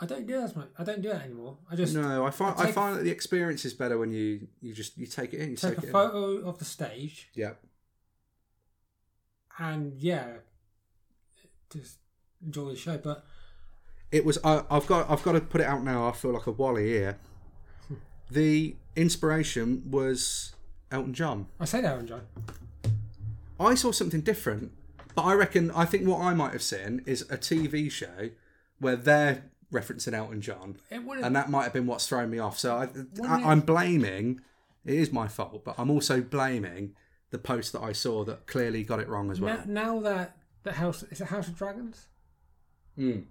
I 0.00 0.04
don't 0.06 0.26
do 0.26 0.34
that 0.34 0.44
as 0.44 0.56
much. 0.56 0.68
I 0.78 0.84
don't 0.84 1.00
do 1.00 1.10
it 1.10 1.22
anymore. 1.22 1.58
I 1.70 1.76
just 1.76 1.94
no, 1.94 2.26
I 2.26 2.30
find 2.30 2.54
I 2.58 2.66
take- 2.66 2.74
find 2.74 2.96
that 2.98 3.04
the 3.04 3.10
experience 3.10 3.64
is 3.64 3.72
better 3.72 3.96
when 3.96 4.10
you 4.10 4.48
you 4.60 4.74
just 4.74 4.98
you 4.98 5.06
take 5.06 5.32
it 5.32 5.40
in, 5.40 5.50
you 5.50 5.56
take 5.56 5.78
a 5.78 5.80
it 5.80 5.84
in. 5.84 5.92
photo 5.92 6.46
of 6.46 6.58
the 6.58 6.64
stage, 6.66 7.30
Yeah, 7.34 7.52
and 9.58 9.94
yeah, 9.98 10.26
just 11.72 11.98
enjoy 12.44 12.70
the 12.70 12.76
show. 12.76 12.98
But 12.98 13.24
it 14.10 14.24
was. 14.24 14.38
I 14.44 14.64
I've 14.70 14.86
got 14.86 15.10
I've 15.10 15.22
got 15.22 15.32
to 15.32 15.40
put 15.40 15.60
it 15.60 15.66
out 15.66 15.82
now. 15.84 16.06
I 16.08 16.12
feel 16.12 16.32
like 16.32 16.46
a 16.46 16.52
wally 16.52 16.88
here. 16.88 17.18
The 18.32 18.76
inspiration 18.96 19.82
was 19.90 20.54
Elton 20.90 21.12
John. 21.12 21.46
I 21.60 21.66
say 21.66 21.80
that, 21.82 22.04
John. 22.06 22.22
I 23.60 23.74
saw 23.74 23.92
something 23.92 24.22
different, 24.22 24.72
but 25.14 25.22
I 25.22 25.34
reckon 25.34 25.70
I 25.72 25.84
think 25.84 26.06
what 26.06 26.20
I 26.20 26.32
might 26.32 26.52
have 26.52 26.62
seen 26.62 27.02
is 27.04 27.22
a 27.22 27.36
TV 27.36 27.90
show 27.90 28.30
where 28.78 28.96
they're 28.96 29.44
referencing 29.72 30.14
Elton 30.14 30.40
John, 30.40 30.76
It 30.90 31.00
and 31.22 31.36
that 31.36 31.50
might 31.50 31.64
have 31.64 31.72
been 31.74 31.86
what's 31.86 32.06
thrown 32.08 32.30
me 32.30 32.38
off. 32.38 32.58
So 32.58 32.76
I, 32.76 32.88
I, 33.26 33.50
I'm 33.52 33.60
blaming. 33.60 34.40
It 34.84 34.94
is 34.94 35.12
my 35.12 35.28
fault, 35.28 35.62
but 35.64 35.74
I'm 35.78 35.90
also 35.90 36.20
blaming 36.22 36.94
the 37.30 37.38
post 37.38 37.72
that 37.74 37.82
I 37.82 37.92
saw 37.92 38.24
that 38.24 38.46
clearly 38.46 38.82
got 38.82 38.98
it 38.98 39.08
wrong 39.08 39.30
as 39.30 39.40
well. 39.40 39.58
now, 39.66 39.94
now 39.94 40.00
that 40.00 40.36
the 40.62 40.72
house 40.72 41.02
is 41.04 41.20
it 41.20 41.26
House 41.28 41.48
of 41.48 41.56
Dragons, 41.56 42.06
Mm. 42.98 43.24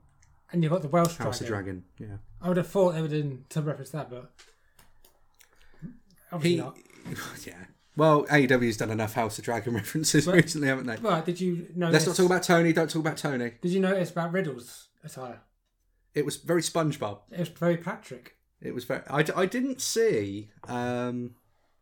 and 0.52 0.64
you've 0.64 0.72
got 0.72 0.82
the 0.84 0.88
Welsh 0.88 1.16
House 1.18 1.40
dragon. 1.40 1.84
of 1.94 1.98
Dragon, 1.98 2.10
yeah. 2.12 2.18
I 2.42 2.48
would 2.48 2.58
have 2.58 2.68
thought 2.68 2.94
they 2.94 3.02
would 3.02 3.12
have 3.12 3.22
done 3.22 3.46
some 3.50 3.66
reference 3.66 3.90
to 3.92 3.98
that, 3.98 4.10
but 4.10 4.32
obviously 6.32 6.58
He, 6.58 6.62
not. 6.62 6.78
yeah. 7.46 7.54
Well, 7.98 8.26
AEW's 8.28 8.78
done 8.78 8.90
enough 8.90 9.14
House 9.14 9.38
of 9.38 9.44
Dragon 9.46 9.74
references 9.82 10.26
But- 10.26 10.36
recently, 10.36 10.68
haven't 10.68 10.88
they? 10.88 10.96
But 10.98 11.26
did 11.26 11.40
you 11.42 11.68
notice? 11.76 11.94
Let's 11.94 12.08
not 12.08 12.16
talk 12.16 12.26
about 12.26 12.44
Tony. 12.44 12.74
Don't 12.74 12.90
talk 12.90 13.02
about 13.02 13.18
Tony. 13.18 13.54
Did 13.62 13.72
you 13.72 13.80
notice 13.80 14.12
about 14.12 14.32
Riddle's 14.32 14.88
attire? 15.04 15.42
It 16.14 16.26
was 16.26 16.38
very 16.38 16.62
SpongeBob. 16.62 17.20
It 17.32 17.40
was 17.40 17.50
very 17.50 17.78
Patrick. 17.78 18.36
It 18.62 18.74
was 18.76 18.86
very. 18.86 19.02
I, 19.10 19.26
I 19.36 19.46
didn't 19.46 19.82
see. 19.82 20.50
Um, 20.68 21.36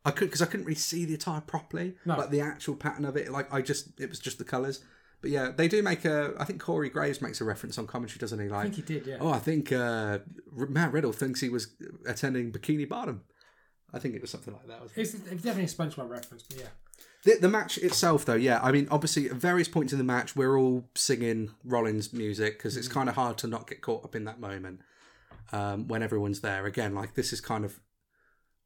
I 0.05 0.11
could 0.11 0.27
because 0.27 0.41
I 0.41 0.45
couldn't 0.45 0.65
really 0.65 0.75
see 0.77 1.03
the 1.05 1.15
attire 1.15 1.41
properly, 1.41 1.95
No. 2.05 2.15
like 2.17 2.29
the 2.29 2.41
actual 2.41 2.75
pattern 2.75 3.05
of 3.05 3.17
it. 3.17 3.31
Like 3.31 3.53
I 3.53 3.61
just, 3.61 3.99
it 3.99 4.09
was 4.09 4.19
just 4.19 4.37
the 4.37 4.43
colours. 4.45 4.83
But 5.21 5.31
yeah, 5.31 5.51
they 5.55 5.67
do 5.67 5.83
make 5.83 6.05
a. 6.05 6.33
I 6.39 6.45
think 6.45 6.61
Corey 6.61 6.89
Graves 6.89 7.21
makes 7.21 7.41
a 7.41 7.43
reference 7.43 7.77
on 7.77 7.85
commentary, 7.87 8.19
doesn't 8.19 8.39
he? 8.39 8.47
Like, 8.47 8.59
I 8.59 8.63
think 8.69 8.75
he 8.75 8.81
did, 8.81 9.05
yeah. 9.07 9.17
oh, 9.19 9.31
I 9.31 9.39
think 9.39 9.71
uh, 9.73 10.19
Matt 10.55 10.93
Riddle 10.93 11.11
thinks 11.11 11.41
he 11.41 11.49
was 11.49 11.67
attending 12.07 12.51
Bikini 12.53 12.87
Bottom. 12.87 13.23
I 13.93 13.99
think 13.99 14.15
it 14.15 14.21
was 14.21 14.31
something 14.31 14.53
like 14.53 14.67
that. 14.67 14.81
wasn't 14.81 14.97
it? 14.97 15.01
It's, 15.01 15.13
it's 15.13 15.43
definitely 15.43 15.63
a 15.63 15.67
SpongeBob 15.67 16.09
reference, 16.09 16.43
but 16.43 16.57
yeah. 16.57 16.67
The, 17.23 17.37
the 17.41 17.49
match 17.49 17.77
itself, 17.77 18.25
though, 18.25 18.35
yeah. 18.35 18.59
I 18.61 18.71
mean, 18.71 18.87
obviously, 18.89 19.29
at 19.29 19.33
various 19.35 19.67
points 19.67 19.91
in 19.91 19.97
the 19.97 20.05
match, 20.05 20.35
we're 20.35 20.57
all 20.57 20.87
singing 20.95 21.51
Rollins 21.63 22.13
music 22.13 22.57
because 22.57 22.77
it's 22.77 22.87
kind 22.87 23.09
of 23.09 23.15
hard 23.15 23.37
to 23.39 23.47
not 23.47 23.67
get 23.67 23.81
caught 23.81 24.05
up 24.05 24.15
in 24.15 24.23
that 24.25 24.39
moment 24.39 24.81
um, 25.51 25.87
when 25.87 26.01
everyone's 26.01 26.41
there. 26.41 26.65
Again, 26.65 26.95
like 26.95 27.15
this 27.15 27.33
is 27.33 27.41
kind 27.41 27.65
of 27.65 27.79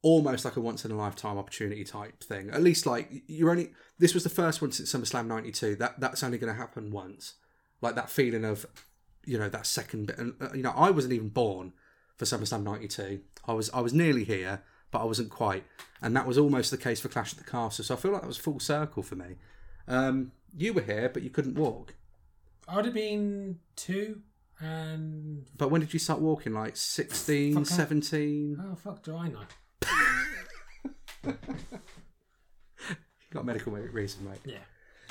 almost 0.02 0.44
like 0.44 0.56
a 0.56 0.60
once 0.60 0.84
in 0.84 0.90
a 0.90 0.96
lifetime 0.96 1.38
opportunity 1.38 1.82
type 1.82 2.22
thing. 2.22 2.50
At 2.50 2.62
least, 2.62 2.86
like 2.86 3.10
you're 3.26 3.50
only 3.50 3.72
this 3.98 4.14
was 4.14 4.22
the 4.22 4.30
first 4.30 4.62
one 4.62 4.70
since 4.70 4.92
SummerSlam 4.92 5.26
'92. 5.26 5.76
That 5.76 5.98
that's 5.98 6.22
only 6.22 6.38
going 6.38 6.52
to 6.52 6.58
happen 6.58 6.92
once. 6.92 7.34
Like 7.80 7.96
that 7.96 8.10
feeling 8.10 8.44
of, 8.44 8.66
you 9.24 9.38
know, 9.38 9.48
that 9.48 9.66
second 9.66 10.06
bit. 10.06 10.18
And 10.18 10.34
uh, 10.40 10.52
you 10.54 10.62
know, 10.62 10.74
I 10.76 10.90
wasn't 10.90 11.14
even 11.14 11.30
born 11.30 11.72
for 12.16 12.24
SummerSlam 12.24 12.62
'92. 12.62 13.20
I 13.48 13.52
was 13.52 13.70
I 13.70 13.80
was 13.80 13.92
nearly 13.92 14.24
here, 14.24 14.62
but 14.94 15.02
I 15.02 15.04
wasn't 15.06 15.28
quite. 15.28 15.64
And 16.00 16.16
that 16.16 16.24
was 16.24 16.38
almost 16.38 16.70
the 16.70 16.76
case 16.76 17.00
for 17.00 17.08
Clash 17.08 17.32
at 17.32 17.38
the 17.38 17.44
Castle. 17.44 17.84
So 17.84 17.94
I 17.94 17.96
feel 17.96 18.12
like 18.12 18.20
that 18.22 18.28
was 18.28 18.36
full 18.36 18.60
circle 18.60 19.02
for 19.02 19.16
me. 19.16 19.34
Um, 19.88 20.30
you 20.56 20.72
were 20.72 20.82
here, 20.82 21.10
but 21.12 21.24
you 21.24 21.30
couldn't 21.30 21.56
walk. 21.56 21.94
I 22.68 22.76
would 22.76 22.84
have 22.84 22.94
been 22.94 23.58
two, 23.74 24.20
and 24.60 25.46
But 25.58 25.72
when 25.72 25.80
did 25.80 25.92
you 25.92 25.98
start 25.98 26.20
walking? 26.20 26.54
Like 26.54 26.76
16, 26.76 27.64
17? 27.64 28.62
oh 28.64 28.76
fuck, 28.76 29.02
do 29.02 29.16
I 29.16 29.28
know? 29.28 29.40
You 32.86 33.38
got 33.40 33.44
medical 33.46 33.72
reason, 33.72 34.28
mate. 34.28 34.38
Yeah, 34.44 34.58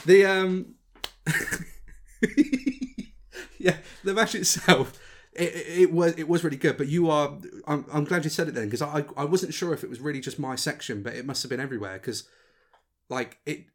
The 0.05 0.26
um, 0.26 0.76
yeah, 3.60 3.77
the 4.03 4.14
match 4.14 4.34
itself, 4.35 4.97
it, 5.35 5.80
it, 5.80 5.91
was 5.91 6.14
it 6.18 6.27
was 6.27 6.43
really 6.43 6.57
good. 6.57 6.77
But 6.77 6.88
you 6.88 7.10
are, 7.10 7.38
I'm, 7.68 7.85
I'm 7.91 8.03
glad 8.03 8.23
you 8.23 8.30
said 8.30 8.47
it 8.47 8.55
then 8.55 8.65
because 8.65 8.81
I 8.81 9.05
I 9.18 9.26
wasn't 9.26 9.53
sure 9.53 9.73
if 9.73 9.84
it 9.84 9.89
was 9.89 9.99
really 9.99 10.22
just 10.22 10.39
my 10.39 10.55
section, 10.55 11.03
but 11.03 11.14
it 11.14 11.26
must 11.26 11.43
have 11.43 11.49
been 11.49 11.60
everywhere 11.60 11.93
because, 11.93 12.27
like 13.10 13.39
it. 13.45 13.65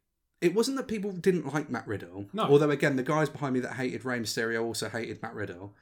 It 0.41 0.55
wasn't 0.55 0.77
that 0.77 0.87
people 0.87 1.11
didn't 1.11 1.53
like 1.53 1.69
Matt 1.69 1.85
Riddle. 1.85 2.27
No. 2.31 2.43
Although 2.43 2.69
again, 2.69 2.95
the 2.95 3.03
guys 3.03 3.27
behind 3.27 3.55
me 3.55 3.59
that 3.59 3.73
hated 3.73 4.05
Rey 4.05 4.19
Mysterio 4.19 4.63
also 4.63 4.87
hated 4.87 5.21
Matt 5.21 5.35
Riddle. 5.35 5.75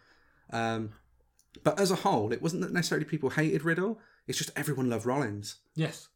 Um, 0.52 0.94
but 1.64 1.80
as 1.80 1.92
a 1.92 1.98
whole, 1.98 2.34
it 2.34 2.42
wasn't 2.42 2.64
that 2.64 2.74
necessarily 2.74 3.06
people 3.06 3.30
hated 3.30 3.64
Riddle. 3.64 4.00
It's 4.26 4.38
just 4.38 4.50
everyone 4.56 4.90
loved 4.90 5.06
Rollins 5.06 5.58
yes, 5.76 6.08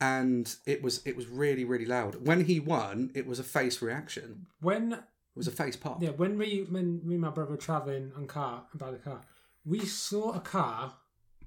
and 0.00 0.54
it 0.66 0.82
was 0.82 1.04
it 1.04 1.16
was 1.16 1.26
really 1.26 1.64
really 1.64 1.84
loud. 1.84 2.26
When 2.26 2.44
he 2.44 2.60
won, 2.60 3.10
it 3.12 3.26
was 3.26 3.40
a 3.40 3.44
face 3.44 3.82
reaction. 3.82 4.46
when 4.60 5.02
It 5.34 5.38
was 5.38 5.48
a 5.48 5.52
face 5.52 5.76
pop. 5.76 6.02
yeah 6.02 6.10
when 6.10 6.36
we 6.38 6.66
when 6.68 7.00
me 7.06 7.14
and 7.14 7.22
my 7.22 7.30
brother 7.30 7.52
were 7.52 7.56
traveling 7.56 8.12
on 8.16 8.26
car 8.26 8.64
by 8.74 8.90
the 8.90 8.98
car, 8.98 9.20
we 9.64 9.80
saw 9.80 10.32
a 10.32 10.40
car 10.40 10.94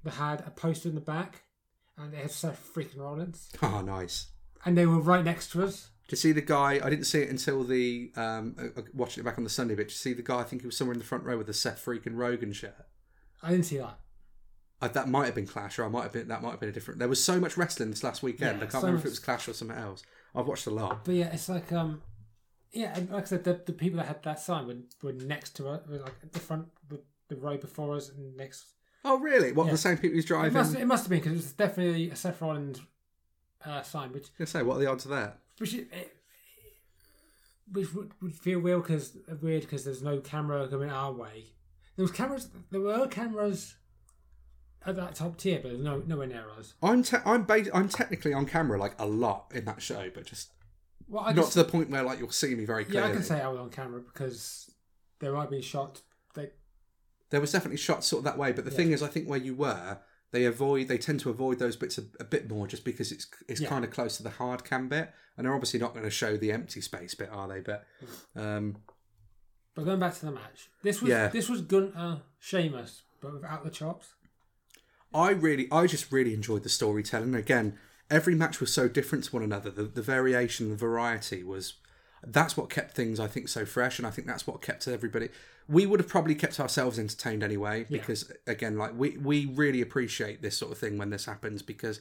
that 0.03 0.13
had 0.15 0.41
a 0.41 0.51
poster 0.51 0.89
in 0.89 0.95
the 0.95 1.01
back, 1.01 1.43
and 1.97 2.13
it 2.13 2.17
had 2.21 2.31
Seth 2.31 2.71
freaking 2.75 2.97
Rollins, 2.99 3.49
Oh, 3.61 3.81
nice. 3.81 4.27
and 4.65 4.77
they 4.77 4.85
were 4.85 4.99
right 4.99 5.23
next 5.23 5.51
to 5.51 5.63
us. 5.63 5.89
To 6.09 6.15
see 6.17 6.33
the 6.33 6.41
guy, 6.41 6.79
I 6.83 6.89
didn't 6.89 7.05
see 7.05 7.19
it 7.21 7.29
until 7.29 7.63
the 7.63 8.11
um, 8.17 8.55
uh, 8.59 8.81
watching 8.93 9.21
it 9.21 9.25
back 9.25 9.37
on 9.37 9.43
the 9.45 9.49
Sunday. 9.49 9.73
But 9.75 9.87
to 9.89 9.95
see 9.95 10.11
the 10.13 10.21
guy, 10.21 10.39
I 10.39 10.43
think 10.43 10.61
he 10.61 10.65
was 10.65 10.75
somewhere 10.77 10.93
in 10.93 10.99
the 10.99 11.05
front 11.05 11.23
row 11.23 11.37
with 11.37 11.47
the 11.47 11.53
Seth 11.53 11.83
freaking 11.83 12.15
Rogan 12.17 12.51
shirt. 12.51 12.75
I 13.41 13.51
didn't 13.51 13.65
see 13.65 13.77
that. 13.77 13.97
Uh, 14.81 14.89
that 14.89 15.07
might 15.07 15.27
have 15.27 15.35
been 15.35 15.47
Clash, 15.47 15.79
or 15.79 15.85
I 15.85 15.87
might 15.87 16.03
have 16.03 16.11
been 16.11 16.27
that 16.27 16.41
might 16.41 16.51
have 16.51 16.59
been 16.59 16.67
a 16.69 16.73
different. 16.73 16.99
There 16.99 17.07
was 17.07 17.23
so 17.23 17.39
much 17.39 17.55
wrestling 17.55 17.89
this 17.89 18.03
last 18.03 18.21
weekend. 18.21 18.57
Yeah, 18.59 18.65
I 18.65 18.67
can't 18.67 18.71
so 18.71 18.79
remember 18.79 18.97
if 18.99 19.03
much- 19.05 19.05
it 19.05 19.09
was 19.11 19.19
Clash 19.19 19.47
or 19.47 19.53
something 19.53 19.77
else. 19.77 20.03
I've 20.35 20.45
watched 20.45 20.67
a 20.67 20.71
lot. 20.71 21.05
But 21.05 21.15
yeah, 21.15 21.31
it's 21.33 21.47
like 21.47 21.71
um, 21.71 22.01
yeah, 22.73 22.93
and 22.97 23.09
like 23.09 23.23
I 23.23 23.25
said, 23.27 23.43
the, 23.43 23.61
the 23.65 23.73
people 23.73 23.97
that 23.97 24.07
had 24.07 24.23
that 24.23 24.39
sign 24.39 24.67
were, 24.67 24.75
were 25.01 25.13
next 25.13 25.55
to 25.57 25.67
us, 25.69 25.87
were 25.87 25.99
like 25.99 26.15
at 26.23 26.33
the 26.33 26.39
front, 26.39 26.67
the, 26.89 26.99
the 27.29 27.35
row 27.35 27.57
before 27.57 27.95
us, 27.95 28.09
and 28.09 28.35
next. 28.35 28.65
Oh, 29.05 29.19
really? 29.19 29.51
What 29.51 29.65
Yeah. 29.67 29.71
the 29.73 29.77
same 29.77 29.97
people 29.97 30.15
who's 30.15 30.25
It 30.25 30.29
driving? 30.29 30.53
must, 30.53 30.75
it 30.75 30.85
must 30.85 31.03
have 31.03 31.09
been 31.09 31.19
because 31.19 31.33
it 31.33 31.35
was 31.35 31.53
definitely 31.53 32.09
a 32.11 32.33
Rollins 32.41 32.81
uh, 33.65 33.81
sign, 33.81 34.11
which 34.11 34.27
I 34.39 34.45
say, 34.45 34.63
what 34.63 34.77
are 34.77 34.79
the 34.79 34.87
odds 34.89 35.05
of 35.05 35.11
that? 35.11 35.39
which 35.59 35.73
it, 35.73 35.87
it- 35.91 36.15
which 37.71 37.93
would, 37.93 38.11
would 38.21 38.33
feel 38.33 38.59
weird 38.59 38.83
because 38.83 39.17
weird 39.41 39.61
because 39.61 39.85
there's 39.85 40.03
no 40.03 40.19
camera 40.19 40.67
coming 40.67 40.89
our 40.89 41.11
way. 41.11 41.45
There 41.95 42.03
was 42.03 42.11
cameras. 42.11 42.49
There 42.71 42.81
were 42.81 43.07
cameras 43.07 43.75
at 44.85 44.95
that 44.97 45.15
top 45.15 45.37
tier, 45.37 45.59
but 45.61 45.69
there's 45.71 45.81
no 45.83 46.03
nowhere 46.05 46.27
near 46.27 46.45
us. 46.57 46.73
I'm 46.83 47.03
te- 47.03 47.17
I'm 47.25 47.43
ba- 47.45 47.73
I'm 47.75 47.87
technically 47.87 48.33
on 48.33 48.45
camera 48.45 48.77
like 48.77 48.95
a 48.99 49.05
lot 49.07 49.51
in 49.55 49.65
that 49.65 49.81
show, 49.81 50.09
but 50.13 50.25
just 50.25 50.49
Well, 51.07 51.23
I 51.23 51.33
not 51.33 51.43
can, 51.43 51.51
to 51.51 51.57
the 51.59 51.65
point 51.65 51.89
where 51.89 52.03
like 52.03 52.19
you'll 52.19 52.31
see 52.31 52.55
me 52.55 52.65
very 52.65 52.85
clearly. 52.85 53.07
yeah. 53.07 53.11
I 53.13 53.15
can 53.15 53.23
say 53.23 53.41
I 53.41 53.47
was 53.47 53.59
on 53.59 53.69
camera 53.69 54.01
because 54.01 54.69
there 55.19 55.33
might 55.33 55.49
be 55.49 55.61
shots. 55.61 56.01
They 56.35 56.49
there 57.29 57.41
was 57.41 57.51
definitely 57.51 57.77
shots 57.77 58.07
sort 58.07 58.19
of 58.19 58.23
that 58.25 58.37
way 58.37 58.51
but 58.51 58.63
the 58.65 58.71
Yeah. 58.71 58.77
thing 58.77 58.91
is 58.91 59.01
i 59.01 59.07
think 59.07 59.27
where 59.27 59.39
you 59.39 59.55
were 59.55 59.97
they 60.31 60.45
avoid 60.45 60.87
they 60.87 60.97
tend 60.99 61.19
to 61.21 61.29
avoid 61.31 61.57
those 61.59 61.75
bits 61.75 61.97
a, 61.97 62.03
a 62.19 62.23
bit 62.23 62.47
more 62.49 62.67
just 62.67 62.83
because 62.85 63.11
it's 63.11 63.25
it's 63.47 63.59
Yeah. 63.61 63.69
kind 63.69 63.83
of 63.85 63.91
close 63.91 64.17
to 64.17 64.23
the 64.23 64.29
hard 64.31 64.63
cam 64.63 64.87
bit 64.89 65.11
and 65.35 65.45
they're 65.45 65.53
obviously 65.53 65.79
not 65.79 65.93
going 65.93 66.03
to 66.05 66.11
show 66.11 66.37
the 66.37 66.51
empty 66.51 66.79
space 66.81 67.15
bit 67.15 67.29
are 67.31 67.47
they 67.47 67.59
but 67.61 67.85
um 68.35 68.77
But 69.75 69.85
going 69.85 69.99
back 69.99 70.13
to 70.15 70.25
the 70.27 70.31
match, 70.31 70.69
this 70.83 71.01
was 71.01 71.09
Yeah. 71.09 71.27
this 71.29 71.49
was 71.49 71.61
Gunther 71.61 72.21
Sheamus, 72.39 73.01
but 73.21 73.33
without 73.33 73.63
the 73.63 73.71
chops. 73.71 74.13
I 75.15 75.29
really, 75.31 75.67
I 75.71 75.87
just 75.87 76.11
really 76.11 76.33
enjoyed 76.33 76.61
the 76.63 76.69
storytelling. 76.69 77.33
Again, 77.35 77.77
every 78.13 78.35
match 78.35 78.59
was 78.59 78.71
so 78.71 78.87
different 78.87 79.25
to 79.25 79.31
one 79.31 79.43
another. 79.43 79.71
The, 79.71 79.83
the 79.83 80.01
variation, 80.01 80.69
the 80.69 80.75
variety 80.75 81.43
was. 81.43 81.73
That's 82.25 82.55
what 82.55 82.69
kept 82.69 82.95
things, 82.95 83.19
I 83.19 83.27
think, 83.27 83.49
so 83.49 83.65
fresh, 83.65 83.99
and 83.99 84.07
I 84.07 84.09
think 84.09 84.27
that's 84.27 84.47
what 84.47 84.61
kept 84.61 84.87
everybody. 84.87 85.27
We 85.67 85.85
would 85.85 85.99
have 85.99 86.07
probably 86.07 86.35
kept 86.35 86.57
ourselves 86.57 86.97
entertained 86.97 87.43
anyway, 87.43 87.85
because 87.89 88.31
again, 88.47 88.77
like 88.77 88.93
we 88.95 89.17
we 89.17 89.47
really 89.47 89.81
appreciate 89.81 90.41
this 90.41 90.57
sort 90.57 90.71
of 90.71 90.77
thing 90.77 90.97
when 90.97 91.09
this 91.09 91.25
happens, 91.25 91.61
because 91.61 91.99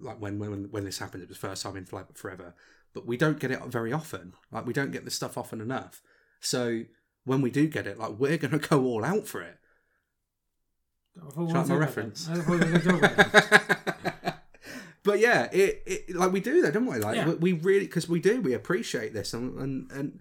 like 0.00 0.20
when 0.20 0.38
when 0.38 0.70
when 0.70 0.84
this 0.84 0.98
happened, 0.98 1.22
it 1.22 1.30
was 1.30 1.38
first 1.38 1.62
time 1.62 1.78
in 1.78 1.86
Fly 1.86 2.02
Forever, 2.12 2.54
but 2.92 3.06
we 3.06 3.16
don't 3.16 3.40
get 3.40 3.50
it 3.50 3.64
very 3.64 3.90
often. 3.90 4.34
Like 4.50 4.66
we 4.66 4.74
don't 4.74 4.92
get 4.92 5.06
this 5.06 5.14
stuff 5.14 5.38
often 5.38 5.62
enough. 5.62 6.02
So 6.40 6.82
when 7.24 7.40
we 7.40 7.50
do 7.50 7.68
get 7.68 7.86
it, 7.86 7.98
like 7.98 8.18
we're 8.18 8.36
gonna 8.36 8.58
go 8.58 8.84
all 8.84 9.02
out 9.02 9.26
for 9.26 9.40
it. 9.40 9.56
I 11.16 11.30
thought 11.30 11.46
we 11.46 11.52
Shout 11.52 11.56
out 11.56 11.68
were 11.68 11.74
my 11.74 11.80
reference. 11.80 12.28
but 15.04 15.18
yeah, 15.18 15.48
it, 15.52 15.82
it 15.86 16.14
like 16.14 16.32
we 16.32 16.40
do 16.40 16.62
that, 16.62 16.72
don't 16.74 16.86
we? 16.86 16.98
Like 16.98 17.16
Yeah. 17.16 17.28
we, 17.28 17.34
we 17.34 17.52
really 17.52 17.86
because 17.86 18.08
we 18.08 18.20
do 18.20 18.40
we 18.40 18.54
appreciate 18.54 19.12
this, 19.12 19.32
and 19.32 19.58
and, 19.58 19.90
and 19.90 20.20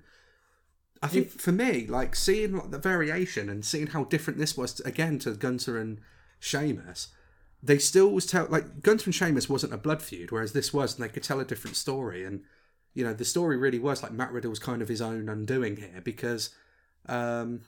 I 1.04 1.08
think 1.08 1.30
for 1.30 1.52
me, 1.52 1.88
like 1.88 2.16
seeing 2.16 2.56
like, 2.58 2.72
the 2.72 2.78
variation 2.80 3.50
and 3.50 3.64
seeing 3.66 3.88
how 3.88 4.04
different 4.06 4.40
this 4.40 4.56
was 4.58 4.74
to, 4.76 4.88
again 4.88 5.20
to 5.20 5.32
Gunther 5.32 5.78
and 5.78 6.00
Sheamus, 6.40 7.10
they 7.62 7.78
still 7.78 8.12
was 8.12 8.26
tell 8.26 8.48
like 8.50 8.82
Gunther 8.82 9.06
and 9.06 9.16
Sheamus 9.16 9.50
wasn't 9.50 9.74
a 9.74 9.78
blood 9.78 10.02
feud, 10.02 10.32
whereas 10.32 10.54
this 10.54 10.74
was, 10.74 10.96
and 10.96 11.04
they 11.04 11.10
could 11.14 11.24
tell 11.24 11.40
a 11.40 11.46
different 11.46 11.76
story, 11.76 12.24
and 12.26 12.42
you 12.94 13.04
know 13.04 13.14
the 13.14 13.26
story 13.26 13.58
really 13.58 13.80
was 13.80 14.04
like 14.04 14.12
Matt 14.12 14.32
Riddle 14.32 14.50
was 14.50 14.60
kind 14.60 14.82
of 14.82 14.88
his 14.88 15.02
own 15.02 15.30
undoing 15.30 15.78
here 15.78 16.02
because. 16.04 16.50
um 17.08 17.62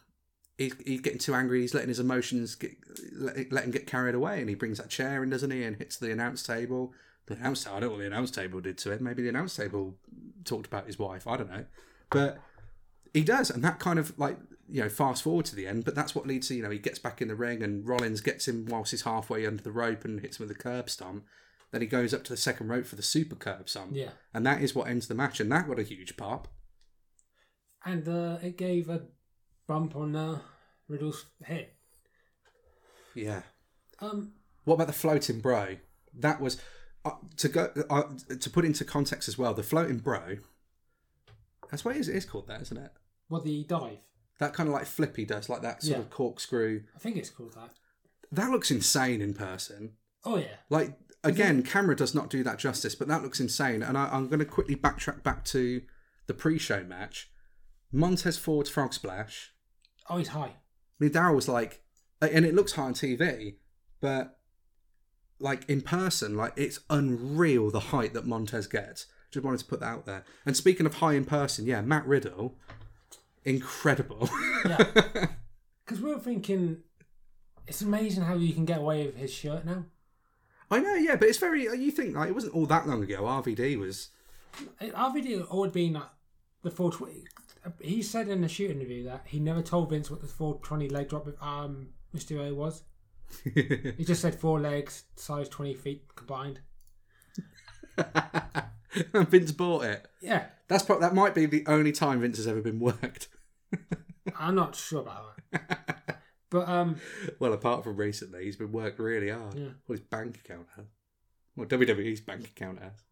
He's, 0.57 0.75
he's 0.85 1.01
getting 1.01 1.19
too 1.19 1.34
angry. 1.34 1.61
He's 1.61 1.73
letting 1.73 1.89
his 1.89 1.99
emotions 1.99 2.55
get 2.55 2.75
let, 3.11 3.51
let 3.51 3.63
him 3.65 3.71
get 3.71 3.88
carried 3.88 4.15
away, 4.15 4.39
and 4.39 4.47
he 4.49 4.55
brings 4.55 4.77
that 4.77 4.89
chair 4.89 5.23
in, 5.23 5.30
doesn't 5.30 5.49
he? 5.51 5.63
And 5.63 5.77
hits 5.77 5.97
the 5.97 6.11
announce 6.11 6.43
table 6.43 6.93
the 7.25 7.35
announce 7.35 7.65
I 7.65 7.71
don't 7.71 7.81
know 7.81 7.89
what 7.91 7.99
the 7.99 8.07
announce 8.07 8.31
table 8.31 8.59
did 8.61 8.77
to 8.80 8.91
him. 8.91 9.03
Maybe 9.03 9.23
the 9.23 9.30
announce 9.30 9.55
table 9.55 9.95
talked 10.43 10.67
about 10.67 10.85
his 10.88 10.99
wife. 10.99 11.25
I 11.27 11.38
don't 11.38 11.49
know, 11.51 11.65
but 12.09 12.38
he 13.13 13.23
does, 13.23 13.49
and 13.49 13.63
that 13.63 13.80
kind 13.80 13.97
of 13.97 14.17
like 14.19 14.38
you 14.69 14.81
know 14.81 14.89
fast 14.89 15.23
forward 15.23 15.45
to 15.45 15.55
the 15.55 15.65
end. 15.67 15.85
But 15.85 15.95
that's 15.95 16.13
what 16.13 16.27
leads 16.27 16.49
to 16.49 16.55
you 16.55 16.63
know 16.63 16.69
he 16.69 16.80
gets 16.80 16.99
back 16.99 17.21
in 17.21 17.30
the 17.30 17.35
ring 17.35 17.63
and 17.63 17.88
Rollins 17.88 18.21
gets 18.21 18.47
him 18.47 18.65
whilst 18.69 18.91
he's 18.91 19.03
halfway 19.03 19.47
under 19.47 19.63
the 19.63 19.71
rope 19.71 20.05
and 20.05 20.19
hits 20.19 20.39
him 20.39 20.47
with 20.47 20.55
a 20.55 20.59
curb 20.59 20.89
stomp. 20.89 21.23
Then 21.71 21.81
he 21.81 21.88
goes 21.88 22.13
up 22.13 22.23
to 22.25 22.31
the 22.31 22.38
second 22.38 22.67
rope 22.67 22.85
for 22.85 22.95
the 22.95 23.01
super 23.01 23.35
curb 23.35 23.67
stomp, 23.67 23.91
Yeah. 23.95 24.09
and 24.34 24.45
that 24.45 24.61
is 24.61 24.75
what 24.75 24.88
ends 24.88 25.07
the 25.07 25.15
match. 25.15 25.39
And 25.39 25.51
that 25.51 25.67
got 25.67 25.80
a 25.80 25.84
huge 25.84 26.15
pop. 26.17 26.47
And 27.85 28.07
uh, 28.07 28.38
it 28.41 28.57
gave 28.57 28.89
a 28.89 29.01
bump 29.68 29.95
on 29.95 30.15
uh, 30.15 30.40
Riddle's 30.88 31.26
head. 31.44 31.69
Yeah. 33.15 33.41
Um, 33.99 34.34
What 34.65 34.76
about 34.76 34.88
the 34.88 34.94
floating 34.94 35.40
bro? 35.40 35.77
That 36.18 36.41
was 36.41 36.60
uh, 37.06 37.11
to 37.38 37.49
go 37.49 37.69
uh, 37.90 38.03
to 38.40 38.49
put 38.49 38.65
into 38.65 38.85
context 38.85 39.27
as 39.27 39.38
well. 39.38 39.53
The 39.53 39.64
floating 39.64 39.98
bro. 39.99 40.38
That's 41.72 41.84
what 41.84 41.95
it 41.95 41.99
is, 41.99 42.10
it 42.10 42.15
is 42.15 42.26
called 42.26 42.48
that, 42.48 42.61
isn't 42.61 42.77
it? 42.77 42.91
what 43.30 43.44
the 43.44 43.64
dive? 43.64 43.98
That 44.40 44.53
kind 44.53 44.68
of 44.69 44.73
like 44.73 44.85
flippy 44.85 45.26
does, 45.26 45.49
like 45.49 45.61
that 45.64 45.81
sort 45.81 45.98
Yeah. 45.98 46.03
of 46.03 46.10
corkscrew. 46.11 46.84
I 46.95 46.99
think 46.99 47.18
it's 47.18 47.30
called 47.31 47.53
that. 47.56 47.72
That 48.31 48.52
looks 48.52 48.69
insane 48.69 49.22
in 49.22 49.34
person. 49.34 49.94
Oh 50.26 50.38
yeah. 50.38 50.57
Like 50.69 50.98
again, 51.23 51.64
camera 51.64 51.95
does 51.95 52.14
not 52.14 52.30
do 52.30 52.44
that 52.44 52.60
justice, 52.60 52.94
but 52.95 53.07
that 53.07 53.23
looks 53.23 53.40
insane. 53.40 53.81
And 53.81 53.98
I, 53.98 54.10
I'm 54.11 54.27
going 54.27 54.40
to 54.40 54.45
quickly 54.45 54.76
backtrack 54.76 55.23
back 55.23 55.45
to 55.45 55.81
the 56.27 56.34
pre-show 56.34 56.84
match. 56.84 57.30
Montez 57.91 58.38
Ford's 58.38 58.69
frog 58.69 58.94
splash. 58.94 59.52
Oh, 60.09 60.17
he's 60.17 60.30
high. 60.30 60.51
I 60.51 60.53
mean, 60.99 61.11
Daryl 61.11 61.35
was 61.35 61.47
like, 61.47 61.81
and 62.21 62.45
it 62.45 62.53
looks 62.53 62.73
high 62.73 62.84
on 62.84 62.93
TV, 62.93 63.55
but 63.99 64.38
like 65.39 65.67
in 65.69 65.81
person, 65.81 66.35
like 66.38 66.53
it's 66.55 66.80
unreal 66.89 67.69
the 67.71 67.80
height 67.80 68.13
that 68.13 68.25
Montez 68.25 68.67
gets. 68.67 69.07
Just 69.31 69.43
wanted 69.43 69.59
to 69.59 69.65
put 69.65 69.80
that 69.80 69.88
out 69.88 70.05
there. 70.05 70.23
And 70.45 70.55
speaking 70.55 70.85
of 70.85 70.95
high 70.95 71.13
in 71.13 71.25
person, 71.25 71.65
yeah, 71.65 71.81
Matt 71.81 72.05
Riddle, 72.05 72.55
incredible. 73.43 74.30
Yeah. 74.65 75.27
Because 75.85 75.99
we 76.01 76.13
were 76.13 76.19
thinking, 76.19 76.77
it's 77.67 77.81
amazing 77.81 78.23
how 78.23 78.35
you 78.35 78.53
can 78.53 78.63
get 78.63 78.77
away 78.77 79.05
with 79.05 79.17
his 79.17 79.34
shirt 79.34 79.65
now. 79.65 79.84
I 80.71 80.80
know, 80.80 80.93
yeah, 80.93 81.17
but 81.17 81.27
it's 81.27 81.38
very. 81.38 81.67
Uh, 81.67 81.73
you 81.73 81.91
think 81.91 82.15
like 82.15 82.30
it 82.30 82.34
wasn't 82.34 82.55
all 82.55 82.65
that 82.67 82.88
long 82.88 83.03
ago. 83.03 83.23
RVD 83.23 83.77
was. 83.77 84.09
RVD 84.81 85.45
always 85.51 85.73
been 85.73 85.93
like 85.93 86.07
the 86.61 86.71
420. 86.71 87.25
He 87.81 88.02
said 88.02 88.27
in 88.27 88.44
a 88.44 88.48
shoot 88.48 88.72
interview 88.72 89.03
that 89.06 89.23
he 89.27 89.40
never 89.40 89.61
told 89.61 89.90
Vince 89.90 90.10
what 90.11 90.22
the 90.22 90.27
420 90.27 90.90
leg 90.90 91.10
drop 91.10 91.26
with 91.26 91.41
um 91.41 91.90
Mysterio 92.15 92.53
was. 92.56 92.84
He 93.44 94.03
just 94.06 94.22
said 94.22 94.35
four 94.35 94.60
legs, 94.60 95.06
size 95.15 95.49
20 95.49 95.73
feet 95.73 96.03
combined. 96.15 96.60
and 97.98 99.27
Vince 99.30 99.52
bought 99.52 99.85
it. 99.85 100.07
Yeah, 100.22 100.45
That's 100.68 100.84
pro- 100.84 100.99
that 100.99 101.15
might 101.15 101.34
be 101.34 101.45
the 101.45 101.64
only 101.68 101.91
time 101.91 102.22
Vince 102.22 102.38
has 102.38 102.48
ever 102.48 102.61
been 102.61 102.80
worked. 102.80 103.27
I'm 104.40 104.56
not 104.56 104.76
sure 104.76 105.02
about 105.02 105.35
that. 105.52 106.19
But 106.49 106.68
um, 106.69 106.98
Well, 107.40 107.53
apart 107.53 107.84
from 107.84 107.98
recently, 107.98 108.45
he's 108.45 108.56
been 108.57 108.72
worked 108.72 108.99
really 108.99 109.30
hard. 109.30 109.56
Yeah. 109.56 109.69
What 109.85 109.98
his 109.99 110.07
bank 110.07 110.38
account 110.44 110.68
has. 110.76 110.85
What 111.56 111.69
WWE's 111.69 112.22
bank 112.22 112.45
account 112.45 112.80
has. 112.81 113.03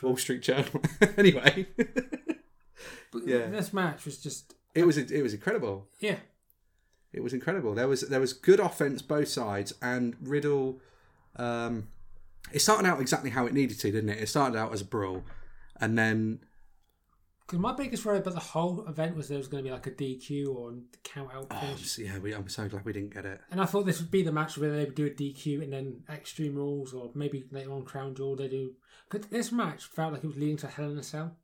Wall 0.00 0.16
Street 0.16 0.42
Journal. 0.42 0.80
anyway, 1.16 1.66
but 3.12 3.26
Yeah. 3.26 3.46
this 3.48 3.72
match 3.72 4.04
was 4.04 4.18
just 4.18 4.54
it 4.74 4.86
was 4.86 4.96
it 4.98 5.22
was 5.22 5.34
incredible. 5.34 5.88
yeah. 6.00 6.16
It 7.12 7.22
was 7.22 7.32
incredible. 7.32 7.74
There 7.74 7.88
was 7.88 8.02
there 8.02 8.20
was 8.20 8.32
good 8.34 8.60
offense 8.60 9.00
both 9.00 9.28
sides, 9.28 9.72
and 9.80 10.14
Riddle. 10.20 10.80
Um, 11.36 11.88
it 12.52 12.60
started 12.60 12.86
out 12.86 13.00
exactly 13.00 13.30
how 13.30 13.46
it 13.46 13.54
needed 13.54 13.78
to, 13.80 13.90
didn't 13.90 14.10
it? 14.10 14.18
It 14.18 14.28
started 14.28 14.58
out 14.58 14.72
as 14.74 14.82
a 14.82 14.84
brawl, 14.84 15.24
and 15.80 15.96
then 15.98 16.40
Because 17.46 17.58
my 17.60 17.72
biggest 17.72 18.04
worry 18.04 18.18
about 18.18 18.34
the 18.34 18.40
whole 18.40 18.86
event 18.86 19.16
was 19.16 19.28
there 19.28 19.38
was 19.38 19.48
going 19.48 19.64
to 19.64 19.68
be 19.68 19.72
like 19.72 19.86
a 19.86 19.90
DQ 19.90 20.54
or 20.54 20.74
count 21.02 21.30
out 21.34 21.46
oh, 21.50 21.60
finish. 21.60 21.98
yeah, 21.98 22.18
we, 22.18 22.34
I'm 22.34 22.48
so 22.50 22.68
glad 22.68 22.84
we 22.84 22.92
didn't 22.92 23.14
get 23.14 23.24
it. 23.24 23.40
And 23.50 23.60
I 23.60 23.64
thought 23.64 23.86
this 23.86 24.00
would 24.00 24.10
be 24.10 24.22
the 24.22 24.32
match 24.32 24.58
where 24.58 24.70
they 24.70 24.84
would 24.84 24.94
do 24.94 25.06
a 25.06 25.10
DQ 25.10 25.62
and 25.62 25.72
then 25.72 26.02
Extreme 26.10 26.56
Rules, 26.56 26.92
or 26.92 27.10
maybe 27.14 27.46
later 27.50 27.72
on 27.72 27.84
Crown 27.84 28.14
Jewel 28.14 28.36
they 28.36 28.48
do. 28.48 28.74
Because 29.10 29.28
this 29.30 29.50
match 29.50 29.86
felt 29.86 30.12
like 30.12 30.24
it 30.24 30.26
was 30.26 30.36
leading 30.36 30.58
to 30.58 30.66
Hell 30.68 30.90
in 30.90 30.98
a 30.98 31.02
Cell. 31.02 31.36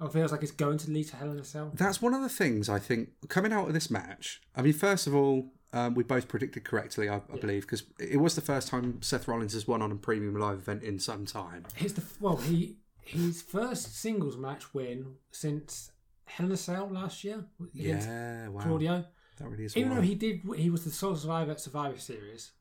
Or 0.00 0.06
it 0.06 0.12
feels 0.12 0.30
like 0.32 0.42
it's 0.42 0.52
going 0.52 0.78
to 0.78 0.90
lead 0.90 1.08
to 1.08 1.16
Hell 1.16 1.30
in 1.32 1.38
a 1.38 1.44
Cell. 1.44 1.70
That's 1.74 2.00
one 2.00 2.14
of 2.14 2.22
the 2.22 2.28
things 2.28 2.68
I 2.68 2.78
think 2.78 3.10
coming 3.28 3.52
out 3.52 3.66
of 3.68 3.74
this 3.74 3.90
match. 3.90 4.40
I 4.54 4.62
mean, 4.62 4.72
first 4.72 5.06
of 5.08 5.14
all, 5.14 5.50
um, 5.72 5.94
we 5.94 6.04
both 6.04 6.28
predicted 6.28 6.64
correctly, 6.64 7.08
I, 7.08 7.16
I 7.16 7.36
believe, 7.40 7.62
because 7.62 7.82
it 7.98 8.18
was 8.18 8.34
the 8.36 8.40
first 8.40 8.68
time 8.68 9.02
Seth 9.02 9.26
Rollins 9.28 9.52
has 9.54 9.66
won 9.66 9.82
on 9.82 9.90
a 9.92 9.96
premium 9.96 10.34
live 10.36 10.58
event 10.58 10.82
in 10.84 10.98
some 10.98 11.26
time. 11.26 11.64
His 11.74 11.94
the 11.94 12.02
well, 12.20 12.36
he 12.36 12.76
his 13.02 13.42
first 13.42 13.96
singles 14.00 14.36
match 14.36 14.72
win 14.72 15.16
since 15.32 15.90
Hell 16.26 16.46
in 16.46 16.52
a 16.52 16.56
Cell 16.56 16.88
last 16.90 17.24
year 17.24 17.44
Yeah, 17.72 18.48
wow, 18.48 18.60
Claudio. 18.62 19.04
that 19.38 19.48
really 19.48 19.64
is. 19.64 19.76
Even 19.76 19.90
wild. 19.90 20.02
though 20.02 20.06
he 20.06 20.14
did, 20.14 20.40
he 20.56 20.70
was 20.70 20.84
the 20.84 20.90
sole 20.90 21.16
survivor 21.16 21.50
at 21.50 21.60
Survivor 21.60 21.98
Series. 21.98 22.52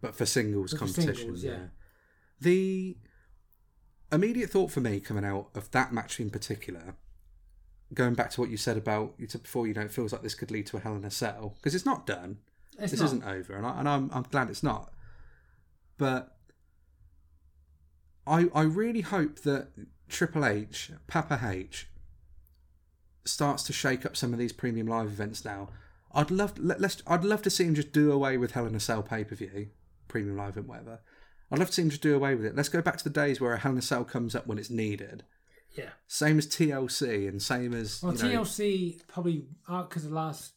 but 0.00 0.14
for 0.16 0.24
singles 0.26 0.72
But 0.72 0.80
for 0.80 0.88
singles, 0.88 1.44
yeah. 1.44 1.50
yeah. 1.52 1.58
The 2.40 2.96
immediate 4.12 4.50
thought 4.50 4.70
for 4.70 4.80
me 4.80 5.00
coming 5.00 5.24
out 5.24 5.48
of 5.54 5.70
that 5.72 5.92
match 5.92 6.20
in 6.20 6.30
particular, 6.30 6.94
going 7.94 8.14
back 8.14 8.30
to 8.30 8.40
what 8.40 8.50
you 8.50 8.56
said 8.56 8.76
about 8.76 9.14
you 9.18 9.28
said 9.28 9.42
before, 9.42 9.66
you 9.66 9.74
know, 9.74 9.82
it 9.82 9.92
feels 9.92 10.12
like 10.12 10.22
this 10.22 10.34
could 10.34 10.50
lead 10.50 10.66
to 10.66 10.76
a 10.76 10.80
Hell 10.80 10.96
in 10.96 11.04
a 11.04 11.10
Cell 11.10 11.54
because 11.56 11.74
it's 11.74 11.86
not 11.86 12.06
done. 12.06 12.38
It's 12.78 12.92
this 12.92 13.00
not. 13.00 13.06
isn't 13.06 13.24
over, 13.24 13.54
and, 13.54 13.66
I, 13.66 13.78
and 13.78 13.88
I'm 13.88 14.10
I'm 14.12 14.24
glad 14.24 14.50
it's 14.50 14.62
not. 14.62 14.92
But 15.98 16.36
I 18.26 18.48
I 18.54 18.62
really 18.62 19.00
hope 19.00 19.40
that 19.40 19.68
Triple 20.08 20.44
H, 20.44 20.90
Papa 21.06 21.40
H, 21.42 21.88
starts 23.24 23.62
to 23.64 23.72
shake 23.72 24.04
up 24.04 24.16
some 24.16 24.32
of 24.32 24.38
these 24.38 24.52
premium 24.52 24.86
live 24.86 25.06
events 25.06 25.44
now. 25.44 25.68
I'd 26.12 26.30
love 26.30 26.58
let, 26.58 26.80
let's 26.80 27.02
I'd 27.06 27.24
love 27.24 27.42
to 27.42 27.50
see 27.50 27.64
him 27.64 27.74
just 27.74 27.92
do 27.92 28.12
away 28.12 28.36
with 28.36 28.52
Hell 28.52 28.66
in 28.66 28.74
a 28.74 28.80
Cell 28.80 29.02
pay 29.02 29.24
per 29.24 29.34
view, 29.34 29.68
premium 30.08 30.36
live 30.36 30.50
event, 30.50 30.68
whatever. 30.68 31.00
I'd 31.50 31.58
love 31.58 31.68
to 31.68 31.74
see 31.74 31.82
him 31.82 31.90
just 31.90 32.02
do 32.02 32.14
away 32.14 32.34
with 32.34 32.44
it. 32.44 32.56
Let's 32.56 32.68
go 32.68 32.82
back 32.82 32.96
to 32.98 33.04
the 33.04 33.10
days 33.10 33.40
where 33.40 33.52
a 33.52 33.58
Hell 33.58 33.72
in 33.72 33.78
a 33.78 33.82
Cell 33.82 34.04
comes 34.04 34.34
up 34.34 34.46
when 34.46 34.58
it's 34.58 34.70
needed. 34.70 35.24
Yeah. 35.76 35.90
Same 36.08 36.38
as 36.38 36.46
TLC 36.46 37.28
and 37.28 37.40
same 37.40 37.72
as 37.74 38.02
Well, 38.02 38.14
you 38.14 38.22
know, 38.32 38.42
TLC 38.42 39.06
probably 39.06 39.46
uh, 39.68 39.82
because 39.82 40.08
the 40.08 40.14
last 40.14 40.54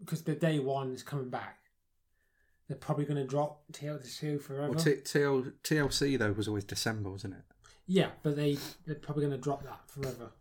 because 0.00 0.22
the 0.22 0.34
day 0.34 0.58
one 0.58 0.92
is 0.92 1.02
coming 1.02 1.30
back. 1.30 1.58
They're 2.68 2.76
probably 2.76 3.04
going 3.04 3.18
to 3.18 3.26
drop 3.26 3.62
TLC 3.72 4.42
forever. 4.42 4.72
well, 4.72 4.80
T- 4.82 4.94
TL, 4.96 5.52
TLC 5.62 6.18
though 6.18 6.32
was 6.32 6.48
always 6.48 6.64
December, 6.64 7.10
wasn't 7.10 7.34
it? 7.34 7.42
yeah, 7.86 8.08
but 8.22 8.34
they 8.36 8.58
they're 8.86 8.96
probably 8.96 9.24
going 9.24 9.38
to 9.38 9.42
drop 9.42 9.62
that 9.62 9.80
forever. 9.86 10.32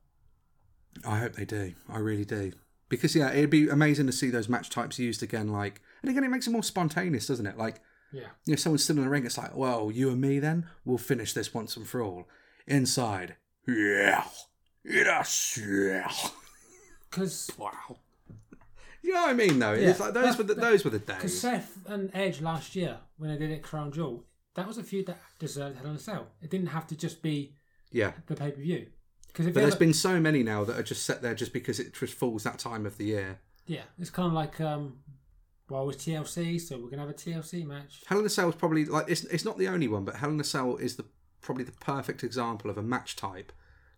I 1.08 1.20
hope 1.20 1.34
they 1.34 1.46
do. 1.46 1.74
I 1.88 2.00
really 2.00 2.26
do. 2.26 2.54
Because 2.90 3.16
yeah, 3.16 3.32
it'd 3.32 3.50
be 3.50 3.70
amazing 3.70 4.08
to 4.08 4.12
see 4.12 4.30
those 4.30 4.50
match 4.50 4.70
types 4.70 4.98
used 4.98 5.22
again. 5.22 5.50
Like, 5.52 5.82
and 6.02 6.10
again, 6.10 6.24
it 6.24 6.30
makes 6.30 6.48
it 6.48 6.52
more 6.52 6.64
spontaneous, 6.64 7.28
doesn't 7.28 7.46
it? 7.46 7.58
Like, 7.58 7.82
Yeah. 8.14 8.28
you 8.46 8.54
know, 8.54 8.56
someone's 8.56 8.84
still 8.84 8.98
in 8.98 9.04
the 9.04 9.10
ring. 9.10 9.26
It's 9.26 9.38
like, 9.38 9.56
well, 9.56 9.92
you 9.92 10.10
and 10.10 10.22
me, 10.22 10.40
then 10.40 10.68
we'll 10.86 10.98
finish 10.98 11.34
this 11.34 11.54
once 11.54 11.76
and 11.76 11.88
for 11.88 12.02
all. 12.02 12.28
Inside, 12.68 13.36
yeah, 13.68 14.26
yes, 14.84 15.60
yeah. 15.62 16.12
Because 17.10 17.50
Wow. 17.58 17.98
You 19.02 19.14
know 19.14 19.22
what 19.22 19.30
I 19.30 19.34
mean? 19.34 19.60
Though 19.60 19.74
Yeah, 19.74 19.92
it's 19.92 20.00
like 20.00 20.14
those 20.14 20.38
were 20.38 20.44
the, 20.44 20.56
those 20.56 20.84
were 20.84 20.90
the 20.90 21.00
days. 21.00 21.18
Because. 21.18 21.40
Seth 21.40 21.78
and 21.86 22.10
Edge 22.14 22.42
last 22.42 22.76
year, 22.76 22.98
when 23.18 23.30
they 23.30 23.38
did 23.38 23.52
it 23.52 23.62
Crown 23.62 23.92
Jewel, 23.92 24.26
that 24.56 24.68
was 24.68 24.78
a 24.80 24.84
feud 24.84 25.06
that 25.06 25.20
deserved 25.38 25.78
Hell 25.78 25.92
in 25.92 25.96
a 25.96 26.00
Cell. 26.00 26.28
It 26.42 26.50
didn't 26.50 26.68
have 26.68 26.88
to 26.88 26.96
just 26.98 27.22
be 27.22 27.54
Yeah, 27.92 28.14
the 28.26 28.36
pay 28.36 28.52
per 28.52 28.60
view. 28.60 28.88
Because 29.28 29.46
if 29.48 29.54
but 29.54 29.60
there's 29.62 29.76
been 29.76 29.94
so 29.94 30.20
many 30.20 30.44
now 30.44 30.64
that 30.64 30.78
are 30.80 30.84
just 30.84 31.06
set 31.06 31.22
there 31.22 31.36
just 31.36 31.54
because 31.54 31.80
it 31.80 31.94
just 31.94 32.14
falls 32.16 32.44
that 32.44 32.58
time 32.58 32.86
of 32.86 32.98
the 32.98 33.06
year. 33.06 33.40
yeah, 33.68 33.84
it's 34.00 34.10
kind 34.10 34.28
of 34.28 34.34
like 34.34 34.60
um, 34.60 34.98
well, 35.70 35.86
with 35.86 35.98
TLC, 36.00 36.60
so 36.62 36.78
we're 36.78 36.90
gonna 36.90 37.02
have 37.02 37.10
a 37.12 37.14
TLC 37.14 37.66
match. 37.66 38.04
Hell 38.08 38.20
in 38.20 38.26
a 38.26 38.30
Cell 38.30 38.50
is 38.50 38.56
probably 38.56 38.86
like 38.86 39.10
it's 39.10 39.24
it's 39.26 39.46
not 39.46 39.58
the 39.58 39.68
only 39.68 39.88
one, 39.88 40.06
but 40.06 40.18
Hell 40.18 40.30
in 40.32 40.40
a 40.40 40.44
Cell 40.44 40.78
is 40.78 40.96
the 40.96 41.06
probably 41.42 41.64
the 41.64 41.72
perfect 41.74 42.24
example 42.24 42.70
of 42.70 42.78
a 42.78 42.84
match 42.84 43.16
type 43.16 43.52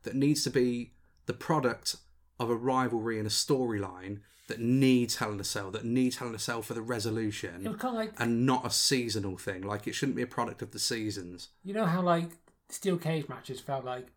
that 0.04 0.16
needs 0.16 0.44
to 0.44 0.50
be 0.50 0.94
the 1.26 1.34
product 1.34 1.96
of 2.40 2.50
a 2.50 2.56
rivalry 2.56 3.18
and 3.18 3.28
a 3.28 3.32
storyline 3.32 4.20
that 4.48 4.60
needs 4.62 5.18
Hell 5.18 5.34
in 5.34 5.40
a 5.40 5.44
Cell, 5.44 5.72
that 5.72 5.84
needs 5.84 6.18
Hell 6.18 6.30
in 6.30 6.36
a 6.36 6.40
Cell 6.40 6.62
for 6.62 6.74
the 6.74 6.80
It 6.82 6.86
resolution, 6.86 7.64
was 7.66 7.76
kind 7.78 7.96
of 7.98 8.06
like 8.06 8.14
and 8.20 8.46
not 8.46 8.66
a 8.66 8.70
seasonal 8.70 9.38
thing. 9.38 9.62
Like 9.62 9.88
it 9.88 9.94
shouldn't 9.94 10.16
be 10.16 10.22
a 10.22 10.28
product 10.28 10.62
of 10.62 10.72
the 10.72 10.80
seasons. 10.80 11.50
you 11.64 11.74
know 11.74 11.86
how 11.86 12.02
like 12.02 12.30
steel 12.70 12.98
cage 12.98 13.28
matches 13.28 13.60
felt 13.60 13.84
like 13.86 14.08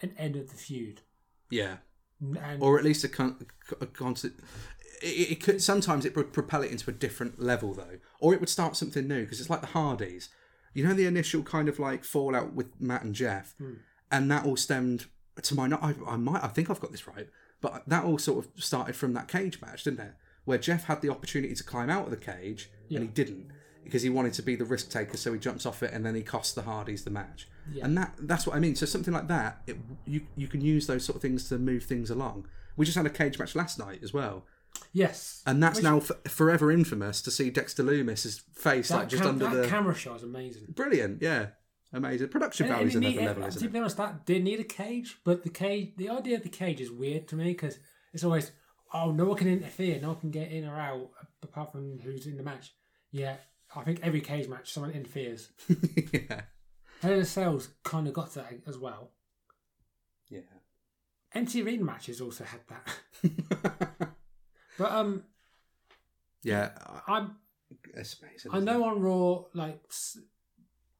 an 0.00 0.12
end 0.18 0.36
of 0.36 0.50
the 0.50 0.56
feud, 0.56 1.00
Yeah, 1.50 1.76
and 2.20 2.62
or 2.62 2.78
at 2.78 2.84
least 2.84 3.02
a, 3.04 3.08
con- 3.08 3.44
a 3.80 3.86
constant. 3.86 4.34
It, 5.00 5.32
it 5.32 5.42
could 5.42 5.62
sometimes 5.62 6.04
it 6.04 6.16
would 6.16 6.32
propel 6.32 6.62
it 6.62 6.70
into 6.70 6.90
a 6.90 6.92
different 6.92 7.40
level 7.40 7.74
though, 7.74 7.98
or 8.20 8.34
it 8.34 8.40
would 8.40 8.48
start 8.48 8.76
something 8.76 9.06
new 9.06 9.22
because 9.22 9.40
it's 9.40 9.50
like 9.50 9.60
the 9.60 9.68
Hardys. 9.68 10.28
You 10.74 10.86
know 10.86 10.94
the 10.94 11.06
initial 11.06 11.42
kind 11.42 11.68
of 11.68 11.78
like 11.78 12.04
fallout 12.04 12.54
with 12.54 12.80
Matt 12.80 13.02
and 13.02 13.14
Jeff, 13.14 13.54
hmm. 13.58 13.74
and 14.10 14.30
that 14.30 14.44
all 14.44 14.56
stemmed 14.56 15.06
to 15.40 15.54
my. 15.54 15.66
I, 15.66 15.94
I 16.06 16.16
might 16.16 16.42
I 16.42 16.48
think 16.48 16.70
I've 16.70 16.80
got 16.80 16.92
this 16.92 17.06
right, 17.06 17.28
but 17.60 17.82
that 17.86 18.04
all 18.04 18.18
sort 18.18 18.44
of 18.44 18.62
started 18.62 18.96
from 18.96 19.12
that 19.14 19.28
cage 19.28 19.60
match, 19.60 19.84
didn't 19.84 20.00
it? 20.00 20.12
Where 20.44 20.58
Jeff 20.58 20.84
had 20.84 21.02
the 21.02 21.08
opportunity 21.10 21.54
to 21.54 21.62
climb 21.62 21.88
out 21.88 22.06
of 22.06 22.10
the 22.10 22.16
cage 22.16 22.70
and 22.90 23.02
he 23.02 23.06
didn't 23.06 23.52
because 23.84 24.02
he 24.02 24.10
wanted 24.10 24.32
to 24.34 24.42
be 24.42 24.56
the 24.56 24.64
risk 24.64 24.90
taker, 24.90 25.16
so 25.16 25.32
he 25.32 25.38
jumps 25.38 25.66
off 25.66 25.82
it 25.82 25.92
and 25.92 26.04
then 26.04 26.14
he 26.14 26.22
costs 26.22 26.54
the 26.54 26.62
Hardys 26.62 27.04
the 27.04 27.10
match. 27.10 27.48
Yeah. 27.72 27.84
And 27.84 27.96
that 27.98 28.14
that's 28.18 28.46
what 28.46 28.56
I 28.56 28.60
mean. 28.60 28.74
So 28.74 28.86
something 28.86 29.12
like 29.12 29.28
that, 29.28 29.62
it, 29.66 29.76
you 30.06 30.22
you 30.36 30.48
can 30.48 30.60
use 30.60 30.86
those 30.86 31.04
sort 31.04 31.16
of 31.16 31.22
things 31.22 31.48
to 31.48 31.58
move 31.58 31.84
things 31.84 32.10
along. 32.10 32.46
We 32.76 32.86
just 32.86 32.96
had 32.96 33.06
a 33.06 33.10
cage 33.10 33.38
match 33.38 33.54
last 33.54 33.78
night 33.78 34.00
as 34.02 34.12
well, 34.12 34.44
yes, 34.92 35.42
and 35.46 35.62
that's 35.62 35.76
Which- 35.76 35.84
now 35.84 35.98
f- 35.98 36.10
forever 36.28 36.70
infamous 36.70 37.20
to 37.22 37.30
see 37.30 37.50
Dexter 37.50 37.82
Lumis's 37.82 38.38
face 38.54 38.90
like 38.90 39.08
just 39.08 39.22
cam- 39.22 39.32
under 39.34 39.48
that 39.48 39.62
the 39.62 39.68
camera 39.68 39.94
shot 39.94 40.16
is 40.16 40.22
amazing. 40.22 40.66
brilliant, 40.68 41.20
yeah, 41.22 41.48
amazing 41.92 42.28
production 42.28 42.66
And- 42.66 42.72
and 42.72 42.78
values 42.80 42.94
it 42.94 42.98
another 42.98 43.16
need- 43.20 43.26
level, 43.26 43.44
isn't 43.44 43.60
to 43.60 43.66
it? 43.66 43.72
be 43.72 43.78
honest, 43.78 43.96
that 43.96 44.24
did 44.26 44.44
need 44.44 44.60
a 44.60 44.64
cage, 44.64 45.18
but 45.24 45.42
the 45.42 45.50
cage, 45.50 45.94
the 45.96 46.08
idea 46.10 46.36
of 46.36 46.42
the 46.42 46.48
cage 46.48 46.80
is 46.80 46.90
weird 46.90 47.28
to 47.28 47.36
me 47.36 47.44
because 47.52 47.78
it's 48.12 48.24
always, 48.24 48.52
oh, 48.94 49.10
no 49.12 49.24
one 49.26 49.36
can 49.38 49.48
interfere, 49.48 50.00
no 50.00 50.08
one 50.08 50.20
can 50.20 50.30
get 50.30 50.50
in 50.52 50.64
or 50.66 50.78
out 50.78 51.10
apart 51.42 51.72
from 51.72 51.98
who's 51.98 52.26
in 52.26 52.36
the 52.36 52.42
match. 52.42 52.72
Yeah, 53.10 53.36
I 53.74 53.82
think 53.84 54.00
every 54.02 54.20
cage 54.20 54.48
match 54.48 54.72
someone 54.72 54.92
interferes. 54.92 55.48
yeah, 56.12 56.42
Hell 57.00 57.12
in 57.14 57.18
a 57.20 57.24
Cell's 57.24 57.68
kind 57.82 58.06
of 58.06 58.14
got 58.14 58.32
that 58.34 58.52
as 58.66 58.78
well. 58.78 59.10
yeah. 60.28 60.40
NXT 61.34 61.64
Arena 61.64 61.82
matches 61.84 62.20
also 62.20 62.44
had 62.44 62.60
that. 62.68 64.11
but 64.78 64.90
um, 64.92 65.24
yeah, 66.42 66.70
I- 67.06 67.16
I'm 67.16 67.36
it's 67.94 68.16
amazing. 68.22 68.50
I 68.52 68.58
know 68.60 68.84
it? 68.84 68.88
on 68.88 69.00
Raw 69.00 69.42
like 69.54 69.80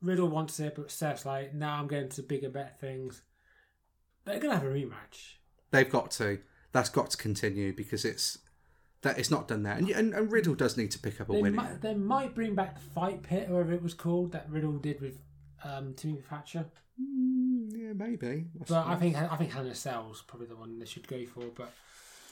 Riddle 0.00 0.28
wants 0.28 0.58
it, 0.60 0.74
but 0.76 0.90
Seth's 0.90 1.24
like, 1.26 1.54
now 1.54 1.74
I'm 1.78 1.86
going 1.86 2.08
to 2.10 2.22
bigger, 2.22 2.48
better 2.48 2.72
things. 2.80 3.22
They're 4.24 4.38
gonna 4.40 4.54
have 4.54 4.64
a 4.64 4.68
rematch. 4.70 5.34
they've 5.70 5.90
got 5.90 6.10
to. 6.12 6.38
That's 6.72 6.88
got 6.88 7.10
to 7.10 7.16
continue 7.16 7.72
because 7.74 8.04
it's 8.04 8.38
that 9.02 9.18
it's 9.18 9.30
not 9.30 9.48
done 9.48 9.62
there, 9.64 9.74
and 9.74 9.90
and, 9.90 10.14
and 10.14 10.30
Riddle 10.32 10.54
does 10.54 10.76
need 10.76 10.90
to 10.92 10.98
pick 10.98 11.20
up 11.20 11.28
a 11.28 11.32
They 11.32 11.42
win. 11.42 11.54
might, 11.54 11.80
they 11.82 11.94
might 11.94 12.34
bring 12.34 12.54
back 12.54 12.74
the 12.76 12.80
fight 12.80 13.22
pit, 13.22 13.48
or 13.50 13.54
whatever 13.54 13.72
it 13.74 13.82
was 13.82 13.94
called, 13.94 14.32
that 14.32 14.46
Riddle 14.48 14.78
did 14.78 15.00
with 15.00 15.18
um, 15.64 15.92
Timmy 15.94 16.20
Thatcher. 16.20 16.66
Mm, 17.00 17.70
yeah, 17.76 17.92
maybe. 17.94 18.46
But 18.68 18.86
I 18.86 18.94
think 18.96 19.16
I 19.16 19.36
think 19.36 19.50
Hell 19.52 19.64
in 19.66 19.72
a 19.72 19.74
Cell's 19.74 20.22
probably 20.22 20.46
the 20.46 20.56
one 20.56 20.78
they 20.78 20.86
should 20.86 21.08
go 21.08 21.24
for. 21.26 21.44
But 21.54 21.72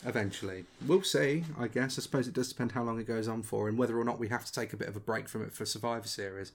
Eventually, 0.05 0.65
we'll 0.87 1.03
see. 1.03 1.45
I 1.59 1.69
guess. 1.69 1.99
I 1.99 2.03
suppose 2.03 2.27
it 2.27 2.35
does 2.35 2.49
depend 2.49 2.73
how 2.73 2.83
long 2.83 2.99
it 2.99 3.07
goes 3.07 3.29
on 3.29 3.43
for, 3.43 3.69
and 3.69 3.77
whether 3.77 3.99
or 3.99 4.05
not 4.05 4.19
we 4.19 4.29
have 4.29 4.45
to 4.47 4.53
take 4.53 4.73
a 4.73 4.77
bit 4.77 4.89
of 4.89 4.97
a 4.97 5.01
break 5.01 5.29
from 5.29 5.43
it 5.43 5.53
for 5.53 5.67
Survivor 5.67 6.09
Series, 6.09 6.53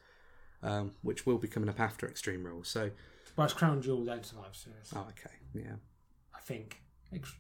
um, 0.64 0.94
which 1.04 1.26
will 1.28 1.38
be 1.38 1.48
coming 1.48 1.70
up 1.70 1.80
after 1.80 2.08
Extreme 2.08 2.44
Rules. 2.44 2.68
So, 2.68 2.90
well, 3.36 3.46
it's 3.46 3.54
Crown 3.54 3.82
Jewel 3.84 4.04
then 4.04 4.24
Survivor 4.24 4.54
Series. 4.54 4.92
oh, 4.96 5.06
okay, 5.10 5.36
yeah. 5.54 5.76
I 6.34 6.40
think 6.40 6.82
Ex- 7.14 7.36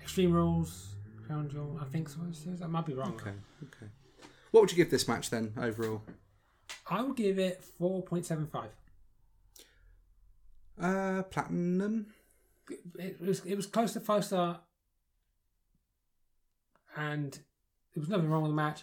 Extreme 0.00 0.32
Rules, 0.32 0.94
Crown 1.26 1.48
Jewel. 1.50 1.76
I 1.80 1.86
think 1.86 2.08
Survivor 2.08 2.34
Series. 2.34 2.62
I 2.62 2.68
might 2.68 2.86
be 2.86 2.94
wrong. 2.94 3.14
Okay, 3.14 3.34
okay. 3.64 3.90
What 4.52 4.60
would 4.60 4.70
you 4.70 4.76
give 4.76 4.90
this 4.90 5.08
match 5.08 5.30
then 5.30 5.54
overall? 5.60 6.02
I 6.88 7.02
would 7.02 7.16
give 7.16 7.38
it 7.40 7.64
four 7.78 8.02
point 8.02 8.26
seven 8.26 8.46
five. 8.46 8.70
Uh, 10.80 11.22
platinum. 11.24 12.06
it 12.98 13.20
was 13.20 13.44
it 13.44 13.56
was 13.56 13.66
close 13.66 13.92
to 13.94 14.00
five 14.00 14.24
star, 14.24 14.60
and 16.96 17.32
there 17.32 18.00
was 18.00 18.08
nothing 18.08 18.28
wrong 18.28 18.42
with 18.42 18.52
the 18.52 18.56
match. 18.56 18.82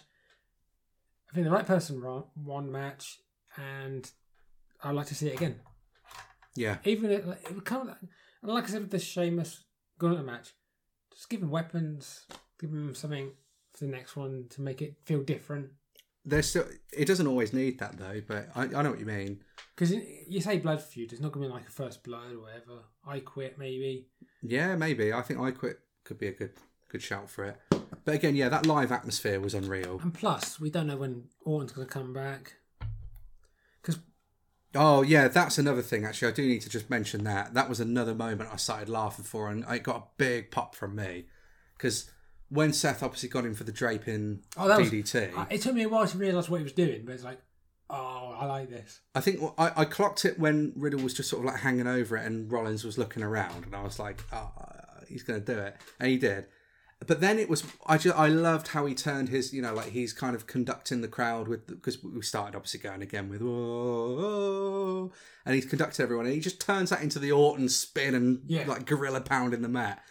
I 1.30 1.34
think 1.34 1.44
the 1.44 1.52
right 1.52 1.66
person 1.66 2.02
won, 2.02 2.24
won 2.36 2.72
match, 2.72 3.18
and 3.56 4.10
I'd 4.82 4.94
like 4.94 5.06
to 5.06 5.14
see 5.14 5.28
it 5.28 5.34
again. 5.36 5.60
Yeah, 6.56 6.78
Even 6.84 7.10
it, 7.10 7.24
it 7.44 7.54
would 7.54 7.64
kind 7.64 7.88
of 7.88 7.96
like 8.42 8.64
I 8.64 8.66
said 8.66 8.82
with 8.82 8.90
the 8.90 8.98
Sheamus 8.98 9.62
Gunther 9.98 10.22
match, 10.24 10.50
just 11.12 11.28
give 11.30 11.42
him 11.42 11.50
weapons, 11.50 12.26
give 12.60 12.70
him 12.70 12.94
something 12.94 13.30
for 13.72 13.84
the 13.84 13.90
next 13.90 14.16
one 14.16 14.46
to 14.50 14.60
make 14.62 14.82
it 14.82 14.96
feel 15.04 15.22
different. 15.22 15.68
there's 16.24 16.48
still. 16.48 16.64
It 16.92 17.04
doesn't 17.06 17.26
always 17.28 17.52
need 17.52 17.78
that 17.78 17.96
though, 17.98 18.20
but 18.26 18.48
I, 18.56 18.62
I 18.64 18.82
know 18.82 18.90
what 18.90 18.98
you 18.98 19.06
mean. 19.06 19.44
Because 19.76 19.94
you 20.28 20.40
say 20.40 20.58
blood 20.58 20.82
feud, 20.82 21.12
it's 21.12 21.20
not 21.22 21.30
going 21.32 21.44
to 21.44 21.48
be 21.48 21.54
like 21.54 21.68
a 21.68 21.70
first 21.70 22.02
blood 22.02 22.32
or 22.32 22.40
whatever. 22.40 22.82
I 23.06 23.20
quit 23.20 23.56
maybe. 23.58 24.08
Yeah, 24.42 24.74
maybe. 24.74 25.12
I 25.12 25.22
think 25.22 25.38
I 25.40 25.52
quit 25.52 25.78
could 26.04 26.18
be 26.18 26.26
a 26.28 26.32
good 26.32 26.52
good 26.88 27.02
shout 27.02 27.30
for 27.30 27.44
it. 27.44 27.56
But 28.04 28.14
again, 28.14 28.36
yeah, 28.36 28.48
that 28.48 28.66
live 28.66 28.92
atmosphere 28.92 29.40
was 29.40 29.54
unreal. 29.54 30.00
And 30.02 30.12
plus, 30.14 30.58
we 30.60 30.70
don't 30.70 30.86
know 30.86 30.96
when 30.96 31.24
Orton's 31.44 31.72
going 31.72 31.86
to 31.86 31.92
come 31.92 32.12
back. 32.12 32.54
Because 33.82 33.98
Oh 34.74 35.02
yeah, 35.02 35.26
that's 35.28 35.58
another 35.58 35.82
thing. 35.82 36.04
Actually, 36.04 36.28
I 36.28 36.34
do 36.34 36.46
need 36.46 36.60
to 36.62 36.68
just 36.68 36.88
mention 36.90 37.24
that. 37.24 37.54
That 37.54 37.68
was 37.68 37.80
another 37.80 38.14
moment 38.14 38.50
I 38.52 38.56
started 38.56 38.88
laughing 38.88 39.24
for, 39.24 39.48
and 39.48 39.64
it 39.68 39.82
got 39.82 39.96
a 39.96 40.02
big 40.16 40.50
pop 40.50 40.74
from 40.76 40.94
me 40.94 41.26
because 41.76 42.10
when 42.50 42.72
Seth 42.72 43.02
obviously 43.02 43.28
got 43.28 43.44
him 43.44 43.54
for 43.54 43.64
the 43.64 43.72
draping 43.72 44.42
Oh, 44.56 44.68
that 44.68 44.78
was- 44.78 44.90
DDT, 44.90 45.46
It 45.50 45.60
took 45.62 45.74
me 45.74 45.82
a 45.82 45.88
while 45.88 46.06
to 46.06 46.18
realise 46.18 46.48
what 46.48 46.58
he 46.58 46.64
was 46.64 46.72
doing, 46.72 47.04
but 47.04 47.14
it's 47.14 47.24
like, 47.24 47.40
oh, 47.88 48.36
I 48.38 48.46
like 48.46 48.70
this. 48.70 49.00
I 49.14 49.20
think 49.20 49.40
I, 49.58 49.72
I 49.76 49.84
clocked 49.86 50.24
it 50.24 50.38
when 50.38 50.72
Riddle 50.76 51.00
was 51.00 51.14
just 51.14 51.30
sort 51.30 51.40
of 51.44 51.46
like 51.52 51.62
hanging 51.62 51.86
over 51.88 52.16
it, 52.16 52.24
and 52.26 52.50
Rollins 52.50 52.84
was 52.84 52.96
looking 52.98 53.22
around, 53.24 53.64
and 53.64 53.74
I 53.74 53.82
was 53.82 53.98
like, 53.98 54.22
oh, 54.32 54.52
he's 55.08 55.22
going 55.24 55.42
to 55.42 55.54
do 55.54 55.58
it, 55.58 55.76
and 55.98 56.08
he 56.10 56.16
did. 56.16 56.46
But 57.06 57.20
then 57.20 57.38
it 57.38 57.48
was 57.48 57.64
I 57.86 57.96
just 57.98 58.16
I 58.18 58.28
loved 58.28 58.68
how 58.68 58.84
he 58.86 58.94
turned 58.94 59.30
his 59.30 59.52
you 59.54 59.62
know 59.62 59.72
like 59.74 59.88
he's 59.90 60.12
kind 60.12 60.36
of 60.36 60.46
conducting 60.46 61.00
the 61.00 61.08
crowd 61.08 61.48
with 61.48 61.66
because 61.66 62.02
we 62.04 62.20
started 62.22 62.54
obviously 62.56 62.80
going 62.80 63.00
again 63.02 63.28
with 63.30 63.40
and 65.46 65.54
he's 65.54 65.64
conducted 65.66 66.02
everyone 66.02 66.26
and 66.26 66.34
he 66.34 66.40
just 66.40 66.60
turns 66.60 66.90
that 66.90 67.02
into 67.02 67.18
the 67.18 67.32
Orton 67.32 67.68
spin 67.68 68.14
and 68.14 68.42
Yeah. 68.46 68.66
like 68.66 68.84
gorilla 68.86 69.20
pound 69.20 69.54
in 69.54 69.62
the 69.62 69.68
mat. 69.68 70.02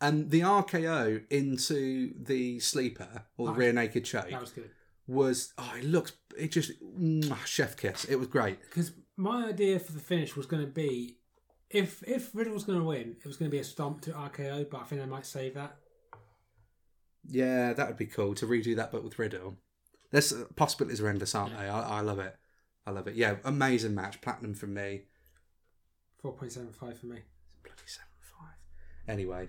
And 0.00 0.30
the 0.30 0.42
RKO 0.42 1.24
into 1.28 2.14
the 2.22 2.60
sleeper 2.60 3.24
or 3.36 3.46
the 3.46 3.52
was- 3.52 3.58
rear 3.58 3.72
naked 3.72 4.04
choke 4.04 4.30
That 4.30 4.40
was 4.40 4.50
good. 4.52 4.70
was 5.08 5.52
oh 5.58 5.72
it 5.76 5.84
looked 5.84 6.12
it 6.38 6.52
just 6.52 6.70
mwah, 6.84 7.44
chef 7.46 7.76
kiss 7.76 8.04
it 8.04 8.14
was 8.16 8.28
great 8.28 8.60
Because 8.60 8.92
my 9.16 9.46
idea 9.48 9.80
for 9.80 9.90
the 9.90 9.98
finish 9.98 10.36
was 10.36 10.46
going 10.46 10.64
to 10.64 10.70
be, 10.70 11.16
if 11.70 12.04
if 12.06 12.32
Riddle 12.32 12.54
was 12.54 12.62
going 12.62 12.78
to 12.78 12.84
win, 12.84 13.16
it 13.18 13.26
was 13.26 13.36
going 13.36 13.50
to 13.50 13.54
be 13.54 13.58
a 13.60 13.64
stomp 13.64 14.00
to 14.02 14.12
RKO, 14.12 14.70
but 14.70 14.80
I 14.80 14.84
think 14.84 15.00
they 15.00 15.08
might 15.08 15.26
save 15.26 15.54
that. 15.54 15.76
Yeah 17.28 17.72
that 17.72 17.86
would 17.88 17.96
be 17.96 18.06
cool 18.06 18.34
to 18.34 18.46
redo 18.46 18.74
that 18.76 18.90
but 18.92 19.04
with 19.04 19.18
Riddle. 19.18 19.56
There's 20.10 20.32
uh, 20.32 20.44
possibilities 20.56 21.00
are 21.00 21.08
endless 21.08 21.34
aren't 21.34 21.56
they? 21.58 21.68
I, 21.68 21.98
I 21.98 22.00
love 22.00 22.18
it. 22.18 22.36
I 22.86 22.90
love 22.90 23.06
it. 23.06 23.14
Yeah 23.14 23.36
amazing 23.44 23.94
match 23.94 24.20
platinum 24.20 24.54
for 24.54 24.66
me. 24.66 25.02
4.75 26.24 26.96
for 26.98 27.06
me. 27.06 27.18
bloody 27.62 27.82
seven 27.86 28.08
five. 28.20 28.56
Anyway 29.06 29.48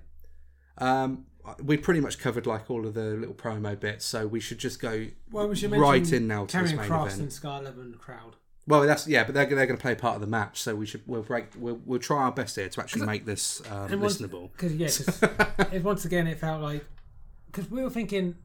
um 0.77 1.25
we 1.63 1.77
pretty 1.77 1.99
much 1.99 2.19
covered 2.19 2.45
like 2.45 2.69
all 2.69 2.85
of 2.85 2.93
the 2.93 3.05
little 3.15 3.33
promo 3.33 3.77
bits 3.79 4.05
so 4.05 4.27
we 4.27 4.39
should 4.39 4.59
just 4.59 4.79
go 4.79 5.07
Well, 5.31 5.47
we 5.47 5.55
should 5.55 5.71
right 5.71 6.11
in 6.13 6.27
now 6.27 6.45
to 6.45 6.57
this 6.61 6.73
main 6.73 6.87
Kross 6.89 7.07
event. 7.07 7.21
and 7.21 7.33
Sky 7.33 7.57
Eleven 7.59 7.95
crowd. 7.99 8.35
well 8.67 8.81
that's 8.81 9.07
yeah 9.07 9.23
but 9.23 9.33
they're, 9.33 9.45
they're 9.47 9.65
going 9.65 9.77
to 9.77 9.81
play 9.81 9.95
part 9.95 10.15
of 10.15 10.21
the 10.21 10.27
match 10.27 10.61
so 10.61 10.75
we 10.75 10.85
should 10.85 11.01
we'll 11.07 11.21
break 11.23 11.47
we'll, 11.57 11.79
we'll 11.85 11.99
try 11.99 12.23
our 12.23 12.31
best 12.31 12.55
here 12.55 12.69
to 12.69 12.79
actually 12.81 13.05
make 13.05 13.25
this 13.25 13.61
um, 13.71 13.99
once- 13.99 14.17
listenable. 14.21 14.51
Because 14.51 14.75
yeah, 14.75 14.87
because 14.87 15.23
it, 15.73 15.83
once 15.83 16.05
again 16.05 16.27
it 16.27 16.39
felt 16.39 16.61
like 16.61 16.85
because 17.51 17.69
we 17.69 17.81
were 17.83 17.89
thinking 17.89 18.35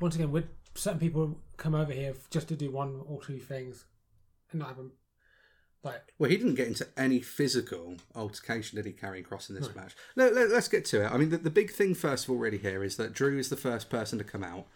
once 0.00 0.14
again 0.14 0.32
would 0.32 0.48
certain 0.74 1.00
people 1.00 1.38
come 1.56 1.74
over 1.74 1.92
here 1.92 2.14
just 2.30 2.48
to 2.48 2.56
do 2.56 2.70
one 2.70 3.00
or 3.06 3.22
two 3.22 3.38
things 3.38 3.84
and 4.50 4.60
not 4.60 4.68
have 4.68 4.76
them. 4.76 4.92
Like, 5.82 6.02
Well, 6.18 6.28
he 6.28 6.36
didn't 6.36 6.56
get 6.56 6.66
into 6.66 6.86
any 6.96 7.20
physical 7.20 7.96
altercation, 8.14 8.76
did 8.76 8.86
he, 8.86 8.92
Karrion 8.92 9.24
Kross 9.24 9.48
in 9.48 9.54
this 9.54 9.72
match? 9.74 9.94
Let, 10.16 10.34
let, 10.34 10.50
us 10.50 10.66
get 10.66 10.84
to 10.86 11.04
it. 11.04 11.12
I 11.12 11.16
mean, 11.16 11.30
the, 11.30 11.36
the 11.38 11.50
big 11.50 11.70
thing, 11.70 11.94
first 11.94 12.24
of 12.24 12.30
all, 12.30 12.36
really 12.38 12.58
here 12.58 12.82
is 12.82 12.96
that 12.96 13.12
Drew 13.12 13.38
is 13.38 13.50
the 13.50 13.56
first 13.56 13.88
person 13.88 14.18
to 14.18 14.24
come 14.24 14.42
out, 14.42 14.66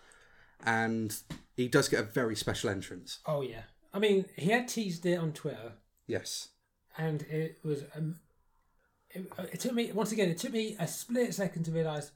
and 0.64 1.16
he 1.56 1.66
does 1.66 1.88
get 1.88 2.00
a 2.00 2.04
very 2.04 2.36
special 2.36 2.70
entrance. 2.70 3.18
oh 3.26 3.42
yeah. 3.42 3.62
I 3.92 3.98
mean, 3.98 4.26
he 4.36 4.50
had 4.50 4.68
teased 4.68 5.04
it 5.04 5.16
on 5.18 5.32
Twitter, 5.32 5.72
Yes. 6.06 6.50
and 6.96 7.22
it 7.22 7.58
was. 7.64 7.82
Um, 7.96 8.20
it, 9.10 9.26
it 9.52 9.58
took 9.58 9.72
me 9.72 9.90
once 9.90 10.12
again. 10.12 10.28
It 10.28 10.38
took 10.38 10.52
me 10.52 10.76
a 10.78 10.86
split 10.86 11.34
second 11.34 11.64
to 11.64 11.72
realise 11.72 12.12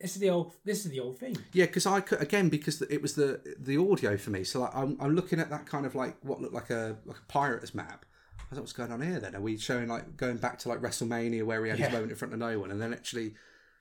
this 0.00 0.14
is 0.14 0.20
the 0.20 0.30
old. 0.30 0.52
This 0.64 0.84
is 0.84 0.90
the 0.90 1.00
old 1.00 1.18
thing. 1.18 1.36
Yeah, 1.52 1.66
because 1.66 1.86
I 1.86 2.00
could 2.00 2.20
again 2.20 2.48
because 2.48 2.82
it 2.82 3.00
was 3.00 3.14
the 3.14 3.40
the 3.58 3.76
audio 3.78 4.16
for 4.16 4.30
me. 4.30 4.44
So 4.44 4.60
like, 4.60 4.74
I'm, 4.74 4.96
I'm 5.00 5.14
looking 5.14 5.38
at 5.40 5.50
that 5.50 5.66
kind 5.66 5.86
of 5.86 5.94
like 5.94 6.16
what 6.22 6.40
looked 6.40 6.54
like 6.54 6.70
a 6.70 6.96
like 7.04 7.16
a 7.18 7.32
pirate's 7.32 7.74
map. 7.74 8.04
I 8.50 8.54
thought, 8.54 8.60
what's 8.62 8.72
going 8.72 8.92
on 8.92 9.00
here? 9.00 9.18
Then 9.20 9.34
are 9.34 9.40
we 9.40 9.56
showing 9.56 9.88
like 9.88 10.16
going 10.16 10.36
back 10.36 10.58
to 10.60 10.68
like 10.68 10.80
WrestleMania 10.80 11.44
where 11.44 11.62
we 11.62 11.70
had 11.70 11.78
Yeah. 11.78 11.86
his 11.86 11.92
moment 11.94 12.10
in 12.12 12.16
front 12.18 12.34
of 12.34 12.40
no 12.40 12.58
one, 12.58 12.70
and 12.70 12.80
then 12.80 12.92
actually 12.92 13.34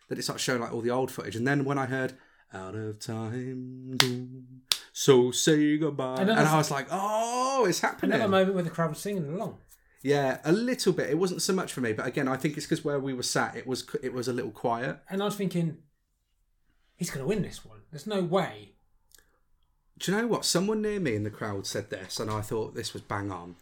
that 0.09 0.17
it 0.17 0.23
starts 0.23 0.41
showing 0.43 0.61
like 0.61 0.71
all 0.73 0.81
the 0.81 0.91
old 0.91 1.11
footage, 1.11 1.35
and 1.35 1.47
then 1.47 1.65
when 1.65 1.77
I 1.77 1.85
heard 1.87 2.13
"Out 2.53 2.75
of 2.75 2.99
Time," 2.99 3.97
so 4.93 5.31
say 5.31 5.77
goodbye, 5.77 6.21
Another- 6.21 6.39
and 6.39 6.47
I 6.47 6.57
was 6.57 6.69
like, 6.71 6.87
oh, 6.91 7.65
it's 7.67 7.79
happening. 7.79 8.13
Another 8.13 8.29
moment 8.31 8.53
where 8.53 8.63
the 8.63 8.69
crowd 8.69 8.91
was 8.91 8.99
singing 8.99 9.27
along. 9.33 9.57
Yeah, 10.01 10.39
a 10.43 10.51
little 10.51 10.91
bit. 10.93 11.09
It 11.09 11.17
wasn't 11.17 11.41
so 11.41 11.53
much 11.53 11.71
for 11.73 11.79
me, 11.81 11.93
but 11.93 12.05
again, 12.05 12.27
I 12.27 12.35
think 12.35 12.57
it's 12.57 12.65
because 12.65 12.83
where 12.83 12.99
we 12.99 13.13
were 13.13 13.23
sat, 13.23 13.55
it 13.55 13.65
was 13.65 13.85
it 14.03 14.13
was 14.13 14.27
a 14.27 14.33
little 14.33 14.51
quiet. 14.51 14.99
And 15.09 15.21
I 15.21 15.25
was 15.25 15.35
thinking, 15.35 15.77
he's 17.03 17.09
going 17.09 17.25
to 17.25 17.27
win 17.27 17.41
this 17.41 17.65
one. 17.65 17.79
There's 17.91 18.07
no 18.07 18.21
way. 18.21 18.69
Do 19.99 20.09
you 20.09 20.17
know 20.17 20.25
what? 20.25 20.45
Someone 20.45 20.81
near 20.81 21.01
me 21.01 21.15
in 21.15 21.23
the 21.23 21.29
crowd 21.29 21.67
said 21.67 21.89
this, 21.89 22.17
and 22.17 22.31
I 22.31 22.39
thought 22.39 22.75
this 22.75 22.93
was 22.93 23.01
bang 23.01 23.29
on. 23.29 23.57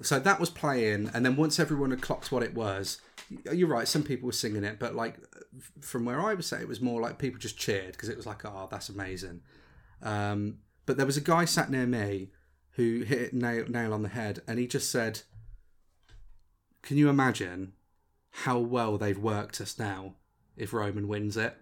So 0.00 0.20
that 0.20 0.38
was 0.38 0.48
playing, 0.48 1.10
and 1.12 1.26
then 1.26 1.34
once 1.34 1.58
everyone 1.58 1.90
had 1.90 2.00
clocked 2.00 2.30
what 2.30 2.44
it 2.44 2.54
was, 2.54 3.00
you're 3.52 3.68
right. 3.68 3.88
Some 3.88 4.04
people 4.04 4.26
were 4.26 4.32
singing 4.32 4.62
it, 4.62 4.78
but 4.78 4.94
like 4.94 5.16
from 5.80 6.04
where 6.04 6.20
I 6.20 6.34
was 6.34 6.52
at, 6.52 6.60
it 6.60 6.68
was 6.68 6.80
more 6.80 7.00
like 7.00 7.18
people 7.18 7.40
just 7.40 7.58
cheered 7.58 7.92
because 7.92 8.08
it 8.08 8.16
was 8.16 8.26
like, 8.26 8.44
"Oh, 8.44 8.68
that's 8.70 8.88
amazing." 8.88 9.40
Um, 10.00 10.58
but 10.86 10.98
there 10.98 11.06
was 11.06 11.16
a 11.16 11.20
guy 11.20 11.46
sat 11.46 11.68
near 11.68 11.86
me 11.86 12.30
who 12.72 13.02
hit 13.02 13.20
it 13.20 13.34
nail, 13.34 13.64
nail 13.68 13.92
on 13.92 14.02
the 14.02 14.08
head, 14.08 14.40
and 14.46 14.60
he 14.60 14.68
just 14.68 14.88
said, 14.88 15.22
"Can 16.82 16.96
you 16.96 17.08
imagine 17.08 17.72
how 18.30 18.58
well 18.58 18.98
they've 18.98 19.18
worked 19.18 19.60
us 19.60 19.80
now 19.80 20.14
if 20.56 20.72
Roman 20.72 21.08
wins 21.08 21.36
it?" 21.36 21.56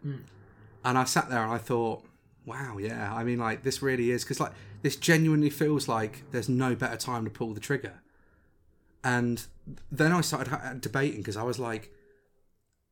And 0.87 0.97
I 0.97 1.03
sat 1.03 1.29
there 1.29 1.43
and 1.43 1.53
I 1.53 1.59
thought, 1.59 2.05
wow, 2.45 2.79
yeah. 2.79 3.13
I 3.13 3.25
mean, 3.25 3.41
like, 3.41 3.65
this 3.65 3.83
really 3.83 4.13
is 4.13 4.23
because, 4.23 4.39
like, 4.39 4.53
this 4.83 4.95
genuinely 4.95 5.51
feels 5.51 5.89
like 5.89 6.23
there's 6.31 6.49
no 6.49 6.77
better 6.77 6.97
time 6.97 7.25
to 7.25 7.31
pull 7.31 7.53
the 7.53 7.61
trigger. 7.61 7.95
And 9.03 9.45
then 9.91 10.13
I 10.13 10.21
started 10.21 10.49
ha- 10.49 10.75
debating 10.79 11.19
because 11.23 11.37
I 11.37 11.43
was 11.43 11.59
like, 11.59 11.93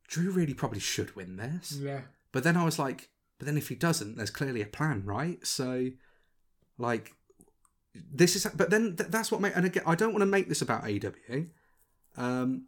Drew 0.09 0.33
really 0.33 0.55
probably 0.55 0.81
should 0.81 1.15
win 1.15 1.37
this. 1.37 1.79
Yeah. 1.81 2.01
But 2.33 2.43
then 2.43 2.57
I 2.57 2.65
was 2.65 2.81
like, 2.81 3.11
but 3.39 3.47
then 3.47 3.57
if 3.57 3.69
he 3.69 3.77
doesn't, 3.77 4.17
there's 4.17 4.31
clearly 4.31 4.61
a 4.61 4.67
plan, 4.67 5.05
right? 5.05 5.47
So, 5.47 5.91
like, 6.79 7.13
this 7.95 8.35
is. 8.35 8.45
But 8.57 8.71
then 8.71 8.97
th- 8.97 9.09
that's 9.09 9.31
what 9.31 9.41
made. 9.41 9.53
And 9.55 9.67
again, 9.67 9.85
I 9.87 9.95
don't 9.95 10.13
want 10.13 10.23
to 10.23 10.27
make 10.27 10.49
this 10.49 10.63
about 10.63 10.83
AEW. 10.83 11.49
Um, 12.17 12.67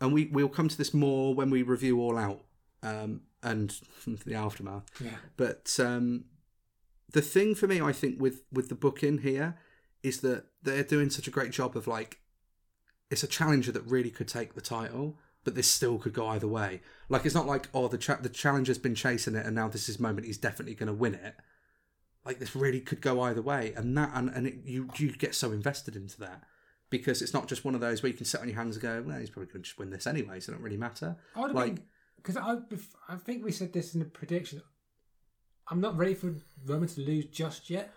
and 0.00 0.12
we 0.12 0.26
we'll 0.26 0.48
come 0.48 0.68
to 0.68 0.78
this 0.78 0.94
more 0.94 1.34
when 1.34 1.50
we 1.50 1.62
review 1.62 2.00
All 2.00 2.16
Out 2.16 2.44
um, 2.84 3.22
and 3.42 3.74
the 4.26 4.34
aftermath. 4.34 4.84
Yeah. 5.02 5.16
But 5.36 5.74
um, 5.80 6.24
the 7.12 7.22
thing 7.22 7.54
for 7.54 7.66
me, 7.66 7.80
I 7.80 7.92
think, 7.92 8.20
with 8.20 8.42
with 8.52 8.68
the 8.68 8.74
booking 8.74 9.18
here, 9.18 9.56
is 10.02 10.20
that 10.20 10.44
they're 10.62 10.82
doing 10.84 11.10
such 11.10 11.26
a 11.26 11.30
great 11.30 11.50
job 11.52 11.76
of 11.76 11.86
like, 11.86 12.18
it's 13.10 13.22
a 13.22 13.26
challenger 13.28 13.72
that 13.72 13.82
really 13.86 14.10
could 14.10 14.28
take 14.28 14.54
the 14.54 14.60
title, 14.60 15.18
but 15.44 15.54
this 15.54 15.68
still 15.68 15.98
could 15.98 16.12
go 16.12 16.26
either 16.28 16.46
way. 16.48 16.80
Like, 17.08 17.24
it's 17.26 17.34
not 17.34 17.46
like 17.46 17.68
oh 17.74 17.88
the 17.88 17.98
cha- 17.98 18.16
the 18.20 18.28
challenger's 18.28 18.78
been 18.78 18.94
chasing 18.94 19.34
it, 19.34 19.46
and 19.46 19.54
now 19.54 19.68
this 19.68 19.88
is 19.88 19.98
moment. 19.98 20.26
He's 20.26 20.38
definitely 20.38 20.74
going 20.74 20.86
to 20.88 20.92
win 20.92 21.14
it. 21.14 21.34
Like 22.24 22.38
this 22.38 22.54
really 22.54 22.80
could 22.80 23.00
go 23.00 23.22
either 23.22 23.42
way, 23.42 23.72
and 23.76 23.96
that 23.96 24.10
and 24.14 24.28
and 24.30 24.46
it, 24.46 24.54
you 24.64 24.88
you 24.98 25.12
get 25.12 25.34
so 25.34 25.52
invested 25.52 25.96
into 25.96 26.18
that. 26.20 26.42
Because 26.90 27.22
it's 27.22 27.32
not 27.32 27.46
just 27.46 27.64
one 27.64 27.76
of 27.76 27.80
those 27.80 28.02
where 28.02 28.10
you 28.10 28.16
can 28.16 28.26
sit 28.26 28.40
on 28.40 28.48
your 28.48 28.56
hands 28.56 28.74
and 28.74 28.82
go, 28.82 29.00
well, 29.06 29.20
he's 29.20 29.30
probably 29.30 29.46
going 29.52 29.62
to 29.62 29.66
just 29.68 29.78
win 29.78 29.90
this 29.90 30.08
anyway, 30.08 30.40
so 30.40 30.50
it 30.50 30.56
don't 30.56 30.64
really 30.64 30.76
matter. 30.76 31.16
I 31.36 31.40
would 31.40 31.46
have 31.50 31.54
Like- 31.56 31.74
been 31.76 31.84
because 32.22 32.36
I 32.36 32.56
I 33.08 33.16
think 33.16 33.44
we 33.44 33.52
said 33.52 33.72
this 33.72 33.94
in 33.94 34.00
the 34.00 34.06
prediction. 34.06 34.62
I'm 35.68 35.80
not 35.80 35.96
ready 35.96 36.14
for 36.14 36.34
Roman 36.66 36.88
to 36.88 37.00
lose 37.00 37.26
just 37.26 37.70
yet, 37.70 37.92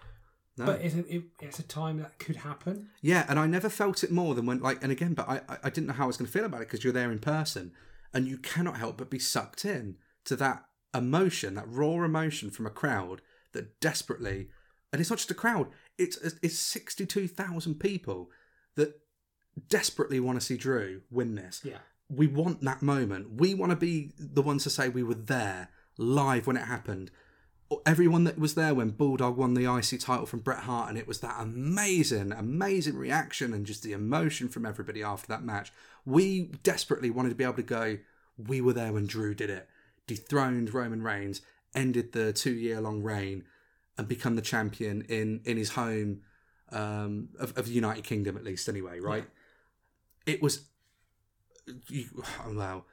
No. 0.57 0.65
but 0.67 0.81
it's 0.81 0.93
a, 0.95 0.99
it, 1.15 1.23
it's 1.41 1.57
a 1.59 1.63
time 1.63 1.97
that 1.97 2.19
could 2.19 2.35
happen. 2.37 2.89
Yeah, 3.01 3.25
and 3.27 3.39
I 3.39 3.47
never 3.47 3.67
felt 3.69 4.03
it 4.03 4.11
more 4.11 4.35
than 4.35 4.45
when 4.45 4.59
like, 4.59 4.83
and 4.83 4.91
again, 4.91 5.13
but 5.15 5.27
I 5.27 5.41
I- 5.63 5.69
didn't 5.69 5.87
know 5.87 5.93
how 5.93 6.03
I 6.03 6.07
was 6.07 6.17
going 6.17 6.27
to 6.27 6.31
feel 6.31 6.45
about 6.45 6.61
it 6.61 6.67
because 6.67 6.83
you're 6.83 6.93
there 6.93 7.11
in 7.11 7.19
person, 7.19 7.71
and 8.13 8.27
you 8.27 8.37
cannot 8.37 8.77
help 8.77 8.97
but 8.97 9.09
be 9.09 9.19
sucked 9.19 9.65
in 9.65 9.97
to 10.25 10.35
that 10.37 10.65
emotion, 10.93 11.55
that 11.55 11.65
raw 11.67 12.03
emotion 12.03 12.51
from 12.51 12.67
a 12.67 12.69
crowd 12.69 13.21
that 13.53 13.79
desperately, 13.79 14.49
and 14.91 15.01
it's 15.01 15.09
not 15.09 15.17
just 15.17 15.31
a 15.31 15.35
crowd, 15.35 15.67
it's 15.97 16.17
it's 16.43 16.59
sixty 16.59 17.05
two 17.07 17.27
thousand 17.27 17.79
people 17.79 18.29
that 18.75 18.99
desperately 19.67 20.19
want 20.19 20.39
to 20.39 20.45
see 20.45 20.57
Drew 20.57 21.01
win 21.11 21.35
this. 21.35 21.61
Yeah. 21.63 21.79
We 22.09 22.27
want 22.27 22.61
that 22.61 22.81
moment. 22.81 23.39
We 23.39 23.53
want 23.53 23.71
to 23.71 23.75
be 23.75 24.11
the 24.17 24.41
ones 24.41 24.63
to 24.63 24.69
say 24.69 24.89
we 24.89 25.03
were 25.03 25.13
there 25.13 25.69
live 25.97 26.47
when 26.47 26.57
it 26.57 26.65
happened. 26.65 27.11
Everyone 27.85 28.23
that 28.25 28.37
was 28.37 28.53
there 28.53 28.73
when 28.73 28.91
Bulldog 28.91 29.35
won 29.35 29.55
the 29.55 29.73
IC 29.73 29.99
title 29.99 30.27
from 30.27 30.41
Bret 30.41 30.59
Hart, 30.59 30.89
and 30.89 30.97
it 30.97 31.07
was 31.07 31.21
that 31.21 31.37
amazing, 31.39 32.31
amazing 32.31 32.95
reaction 32.95 33.53
and 33.53 33.65
just 33.65 33.81
the 33.81 33.93
emotion 33.93 34.47
from 34.47 34.65
everybody 34.65 35.01
after 35.01 35.27
that 35.29 35.43
match. 35.43 35.71
We 36.05 36.51
desperately 36.61 37.09
wanted 37.09 37.29
to 37.29 37.35
be 37.35 37.43
able 37.43 37.55
to 37.55 37.63
go, 37.63 37.97
we 38.37 38.61
were 38.61 38.73
there 38.73 38.93
when 38.93 39.07
Drew 39.07 39.33
did 39.33 39.49
it, 39.49 39.67
dethroned 40.05 40.73
Roman 40.73 41.01
Reigns, 41.01 41.41
ended 41.73 42.11
the 42.11 42.31
two 42.31 42.53
year 42.53 42.79
long 42.79 43.01
reign, 43.01 43.45
and 43.97 44.07
become 44.07 44.35
the 44.35 44.41
champion 44.41 45.01
in, 45.09 45.41
in 45.45 45.57
his 45.57 45.71
home 45.71 46.21
um, 46.71 47.29
of, 47.39 47.57
of 47.57 47.67
the 47.67 47.73
United 47.73 48.03
Kingdom, 48.03 48.37
at 48.37 48.43
least, 48.43 48.67
anyway, 48.69 48.99
right? 48.99 49.25
It 50.25 50.41
was. 50.41 50.65
You, 51.89 52.05
wow. 52.47 52.85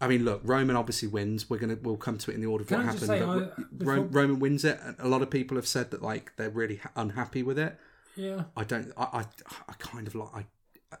I 0.00 0.08
mean, 0.08 0.24
look, 0.24 0.40
Roman 0.44 0.76
obviously 0.76 1.08
wins. 1.08 1.48
We're 1.48 1.58
gonna 1.58 1.78
we'll 1.80 1.96
come 1.96 2.18
to 2.18 2.30
it 2.30 2.34
in 2.34 2.40
the 2.40 2.46
order 2.46 2.62
of 2.62 2.68
Can 2.68 2.78
what 2.78 2.82
I 2.82 2.92
happened. 2.92 3.06
say, 3.06 3.20
I- 3.20 3.24
Ro- 3.24 3.50
before- 3.76 4.00
Roman 4.04 4.38
wins 4.40 4.64
it. 4.64 4.78
and 4.82 4.96
A 4.98 5.08
lot 5.08 5.22
of 5.22 5.30
people 5.30 5.56
have 5.56 5.66
said 5.66 5.90
that 5.92 6.02
like 6.02 6.32
they're 6.36 6.50
really 6.50 6.76
ha- 6.76 6.90
unhappy 6.96 7.42
with 7.42 7.58
it. 7.58 7.78
Yeah. 8.16 8.44
I 8.56 8.64
don't. 8.64 8.92
I 8.96 9.04
I, 9.04 9.24
I 9.68 9.72
kind 9.78 10.06
of 10.06 10.14
like. 10.14 10.28
I 10.34 10.46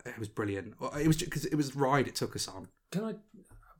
it 0.06 0.18
was 0.18 0.28
brilliant. 0.28 0.74
It 1.00 1.06
was 1.06 1.18
because 1.18 1.44
it 1.44 1.54
was 1.54 1.76
ride 1.76 2.08
it 2.08 2.14
took 2.16 2.34
us 2.34 2.48
on. 2.48 2.68
Can 2.90 3.04
I 3.04 3.14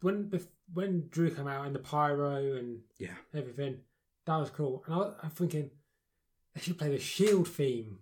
when 0.00 0.30
when 0.72 1.08
Drew 1.10 1.30
came 1.30 1.48
out 1.48 1.66
and 1.66 1.74
the 1.74 1.80
pyro 1.80 2.56
and 2.56 2.80
Yeah. 2.98 3.14
everything 3.34 3.78
that 4.26 4.36
was 4.36 4.50
cool, 4.50 4.84
and 4.86 4.94
I, 4.94 5.12
I'm 5.22 5.30
thinking 5.30 5.70
they 6.54 6.60
should 6.60 6.78
play 6.78 6.90
the 6.90 6.98
Shield 7.00 7.48
theme 7.48 7.98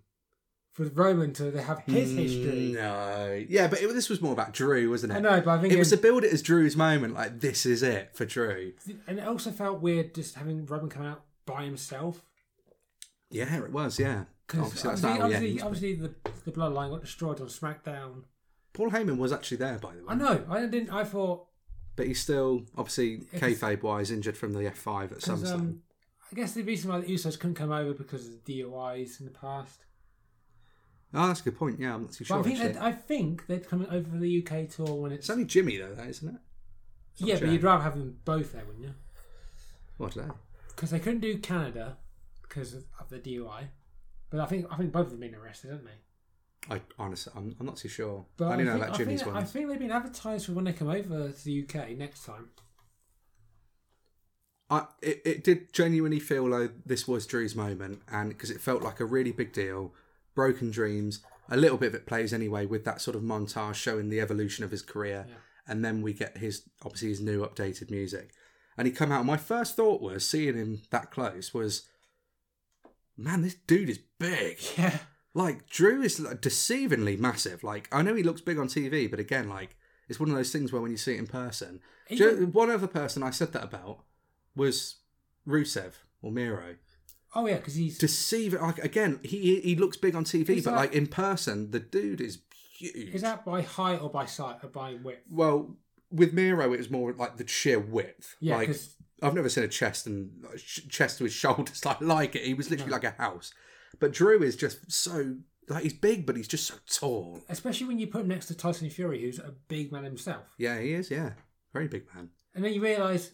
for 0.73 0.85
Roman 0.85 1.33
to 1.33 1.61
have 1.61 1.79
his 1.85 2.11
history. 2.15 2.73
No. 2.75 3.43
Yeah, 3.47 3.67
but 3.67 3.81
it, 3.81 3.93
this 3.93 4.09
was 4.09 4.21
more 4.21 4.33
about 4.33 4.53
Drew, 4.53 4.89
wasn't 4.89 5.13
it? 5.13 5.17
I 5.17 5.19
know, 5.19 5.41
but 5.41 5.59
I 5.59 5.61
think 5.61 5.73
It 5.73 5.79
was 5.79 5.89
to 5.91 5.97
build 5.97 6.23
it 6.23 6.33
as 6.33 6.41
Drew's 6.41 6.75
moment. 6.75 7.13
Like 7.13 7.39
this 7.39 7.65
is 7.65 7.83
it 7.83 8.09
for 8.13 8.25
Drew. 8.25 8.73
and 9.07 9.19
it 9.19 9.27
also 9.27 9.51
felt 9.51 9.81
weird 9.81 10.15
just 10.15 10.35
having 10.35 10.65
Roman 10.65 10.89
come 10.89 11.05
out 11.05 11.23
by 11.45 11.63
himself. 11.63 12.23
Yeah, 13.29 13.55
it 13.63 13.71
was. 13.71 13.99
Yeah. 13.99 14.25
Obviously, 14.51 14.89
that's 14.89 15.03
obviously, 15.03 15.09
not 15.09 15.21
obviously, 15.21 15.49
ends, 15.49 15.63
obviously 15.63 15.93
the, 15.95 16.13
the 16.45 16.51
bloodline 16.51 16.91
got 16.91 17.01
destroyed 17.01 17.41
on 17.41 17.47
SmackDown. 17.47 18.23
Paul 18.73 18.89
Heyman 18.91 19.17
was 19.17 19.31
actually 19.31 19.57
there, 19.57 19.77
by 19.79 19.95
the 19.95 19.99
way. 20.01 20.09
I 20.09 20.15
know. 20.15 20.45
I 20.49 20.65
didn't. 20.65 20.89
I 20.91 21.03
thought 21.03 21.45
But 21.95 22.07
he's 22.07 22.21
still, 22.21 22.65
obviously, 22.75 23.19
kayfabe 23.35 23.81
wise, 23.83 24.11
injured 24.11 24.37
from 24.37 24.53
the 24.53 24.59
F5 24.61 25.11
at 25.13 25.21
some 25.21 25.45
um, 25.45 25.81
I 26.31 26.35
guess 26.35 26.53
the 26.53 26.63
reason 26.63 26.91
why 26.91 26.99
the 26.99 27.07
Usos 27.07 27.39
couldn't 27.39 27.55
come 27.55 27.71
over 27.71 27.93
because 27.93 28.27
of 28.27 28.43
the 28.43 28.61
DUIs 28.61 29.19
in 29.19 29.27
the 29.27 29.31
past. 29.31 29.85
Oh, 31.13 31.27
that's 31.27 31.41
a 31.41 31.43
good 31.43 31.57
point. 31.57 31.79
Yeah, 31.79 31.93
I'm 31.95 32.01
not 32.03 32.11
too 32.11 32.23
But 32.23 32.27
sure. 32.27 32.39
I 32.39 32.41
think 32.43 32.59
actually. 32.59 32.73
they'd, 32.73 32.79
I 32.79 32.91
think 32.91 33.45
they'd 33.47 33.67
come 33.67 33.85
over 33.89 34.09
for 34.09 34.17
the 34.17 34.43
UK 34.45 34.69
tour 34.69 34.95
when 34.95 35.11
it's 35.11 35.25
It's 35.25 35.29
only 35.29 35.45
Jimmy, 35.45 35.77
though, 35.77 35.93
that, 35.93 36.07
isn't 36.07 36.27
it? 36.27 36.31
not 37.19 37.27
yeah, 37.27 37.35
but 37.35 37.45
Jay. 37.45 37.51
you'd 37.53 37.63
rather 37.63 37.83
have 37.83 37.95
them 37.97 38.17
both 38.25 38.53
there, 38.53 38.63
wouldn't 38.65 38.83
you? 38.83 38.93
What, 39.97 40.13
today? 40.13 40.29
Because 40.75 40.89
they 40.89 40.99
couldn't 40.99 41.19
do 41.19 41.37
Canada 41.37 41.97
because 42.41 42.73
of, 42.73 42.85
the 43.09 43.19
DUI. 43.19 43.65
But 44.31 44.39
I 44.39 44.45
think 44.47 44.65
I 44.71 44.77
think 44.77 44.91
both 44.91 45.05
of 45.05 45.11
them 45.11 45.19
been 45.19 45.35
arrested, 45.35 45.69
haven't 45.69 45.85
they? 45.85 46.75
I 46.75 46.81
honestly, 46.97 47.31
I'm, 47.35 47.55
I'm 47.59 47.65
not 47.65 47.77
too 47.77 47.89
sure. 47.89 48.25
But 48.37 48.47
I 48.47 48.51
only 48.53 48.63
know 48.63 48.71
think, 48.73 48.83
about 48.85 48.95
I 48.95 48.97
Jimmy's 48.97 49.21
think, 49.21 49.35
one. 49.35 49.43
I 49.43 49.45
think 49.45 49.67
they've 49.69 49.77
been 49.79 49.91
advertised 49.91 50.45
for 50.47 50.53
when 50.53 50.65
they 50.65 50.73
come 50.73 50.89
over 50.89 51.31
to 51.31 51.43
the 51.45 51.63
UK 51.69 51.89
next 51.97 52.25
time. 52.25 52.49
I, 54.69 54.85
it, 55.01 55.21
it 55.25 55.43
did 55.43 55.71
genuinely 55.73 56.19
feel 56.19 56.47
like 56.49 56.71
this 56.85 57.07
was 57.07 57.27
Drew's 57.27 57.55
moment, 57.55 58.01
and 58.11 58.29
because 58.29 58.49
it 58.49 58.61
felt 58.61 58.81
like 58.81 58.99
a 58.99 59.05
really 59.05 59.31
big 59.31 59.53
deal. 59.53 59.93
Broken 60.35 60.71
dreams, 60.71 61.21
a 61.49 61.57
little 61.57 61.77
bit 61.77 61.87
of 61.87 61.95
it 61.95 62.05
plays 62.05 62.33
anyway 62.33 62.65
with 62.65 62.85
that 62.85 63.01
sort 63.01 63.15
of 63.15 63.21
montage 63.23 63.75
showing 63.75 64.09
the 64.09 64.19
evolution 64.21 64.63
of 64.63 64.71
his 64.71 64.81
career, 64.81 65.25
Yeah. 65.27 65.35
and 65.67 65.83
then 65.85 66.01
we 66.01 66.13
get 66.13 66.37
his 66.37 66.63
obviously 66.83 67.09
his 67.09 67.21
new 67.21 67.45
updated 67.45 67.91
music, 67.91 68.31
and 68.77 68.87
he 68.87 68.93
come 68.93 69.11
out. 69.11 69.25
My 69.25 69.37
first 69.37 69.75
thought 69.75 70.01
was 70.01 70.27
seeing 70.27 70.55
him 70.55 70.81
that 70.89 71.11
close 71.11 71.53
was, 71.53 71.83
man, 73.17 73.41
this 73.41 73.55
dude 73.55 73.89
is 73.89 73.99
big. 74.19 74.57
Yeah. 74.77 74.97
Like 75.35 75.67
Drew 75.67 76.03
is 76.03 76.19
like, 76.19 76.41
deceivingly 76.41 77.17
massive. 77.17 77.63
Like 77.63 77.87
I 77.91 78.03
know 78.03 78.13
he 78.13 78.21
looks 78.21 78.41
big 78.41 78.59
on 78.59 78.67
TV, 78.67 79.09
but 79.09 79.19
again, 79.19 79.49
like 79.49 79.75
it's 80.07 80.19
one 80.19 80.29
of 80.29 80.35
those 80.35 80.51
things 80.51 80.71
where 80.71 80.81
when 80.81 80.91
you 80.91 80.97
see 80.97 81.15
it 81.15 81.19
in 81.19 81.25
person, 81.27 81.79
Even- 82.09 82.51
one 82.51 82.69
other 82.69 82.85
person 82.87 83.23
I 83.23 83.31
said 83.31 83.51
that 83.53 83.63
about 83.63 84.03
was 84.55 84.97
Rusev 85.47 85.93
or 86.21 86.31
Miro. 86.31 86.75
Oh 87.35 87.47
yeah, 87.47 87.57
because 87.57 87.75
he's 87.75 87.97
Deceive 87.97 88.53
like 88.53 88.79
again, 88.79 89.19
he 89.23 89.59
he 89.61 89.75
looks 89.75 89.97
big 89.97 90.15
on 90.15 90.23
TV, 90.23 90.49
Is 90.57 90.65
but 90.65 90.71
that- 90.71 90.77
like 90.77 90.93
in 90.93 91.07
person, 91.07 91.71
the 91.71 91.79
dude 91.79 92.21
is 92.21 92.39
huge. 92.77 93.13
is 93.15 93.21
that 93.21 93.43
by 93.45 93.61
height 93.61 94.01
or 94.01 94.09
by 94.09 94.25
sight 94.25 94.57
uh, 94.63 94.67
or 94.67 94.69
by 94.69 94.93
width? 94.95 95.21
well, 95.29 95.75
with 96.11 96.33
Miro, 96.33 96.71
it 96.73 96.77
was 96.77 96.91
more 96.91 97.11
like 97.13 97.37
the 97.37 97.47
sheer 97.47 97.79
width. 97.79 98.35
Yeah, 98.39 98.57
like 98.57 98.75
I've 99.21 99.33
never 99.33 99.49
seen 99.49 99.63
a 99.63 99.67
chest 99.67 100.05
and 100.05 100.31
ch- 100.57 100.87
chest 100.89 101.17
to 101.19 101.23
his 101.23 101.33
shoulders 101.43 101.83
like 101.85 102.01
like 102.01 102.35
it. 102.35 102.43
He 102.43 102.53
was 102.53 102.69
literally 102.69 102.91
like 102.91 103.03
a 103.03 103.11
house. 103.11 103.53
But 103.99 104.11
Drew 104.13 104.41
is 104.43 104.55
just 104.55 104.91
so 104.91 105.35
like 105.69 105.83
he's 105.83 105.93
big, 105.93 106.25
but 106.25 106.35
he's 106.35 106.47
just 106.47 106.67
so 106.67 106.75
tall. 106.87 107.41
especially 107.49 107.87
when 107.87 107.97
you 107.99 108.07
put 108.07 108.21
him 108.21 108.27
next 108.27 108.47
to 108.47 108.55
Tyson 108.55 108.89
Fury, 108.89 109.21
who's 109.21 109.39
a 109.39 109.53
big 109.69 109.91
man 109.91 110.03
himself, 110.03 110.43
Yeah, 110.57 110.79
he 110.79 110.93
is. 110.93 111.09
Yeah, 111.09 111.31
very 111.73 111.87
big 111.87 112.03
man. 112.13 112.29
and 112.53 112.63
then 112.65 112.73
you 112.73 112.81
realise, 112.81 113.31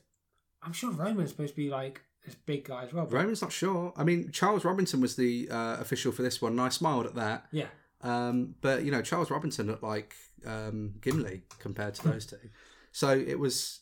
I'm 0.62 0.74
sure 0.74 0.92
Roman's 0.92 1.32
supposed 1.32 1.54
to 1.54 1.58
be 1.58 1.70
like 1.70 2.02
this 2.26 2.36
big 2.36 2.66
guy 2.66 2.84
as 2.84 2.94
well. 2.94 3.06
But 3.06 3.16
Roman's 3.16 3.42
not 3.42 3.52
sure. 3.52 3.94
I 3.96 4.04
mean, 4.04 4.32
Charles 4.32 4.66
Robinson 4.66 5.02
was 5.02 5.16
the 5.16 5.50
uh, 5.50 5.78
official 5.80 6.12
for 6.12 6.22
this 6.22 6.42
one, 6.42 6.54
and 6.54 6.62
I 6.62 6.70
smiled 6.70 7.06
at 7.06 7.16
that. 7.16 7.46
yeah, 7.52 7.68
Um, 8.02 8.56
but 8.62 8.84
you 8.84 8.92
know, 8.92 9.02
Charles 9.02 9.32
Robinson 9.32 9.68
looked 9.68 9.84
like 9.84 10.16
um, 10.46 10.96
Gimli 11.02 11.44
compared 11.60 11.96
to 11.96 12.08
those 12.10 12.26
two. 12.32 12.50
So 12.92 13.10
it 13.18 13.40
was, 13.40 13.82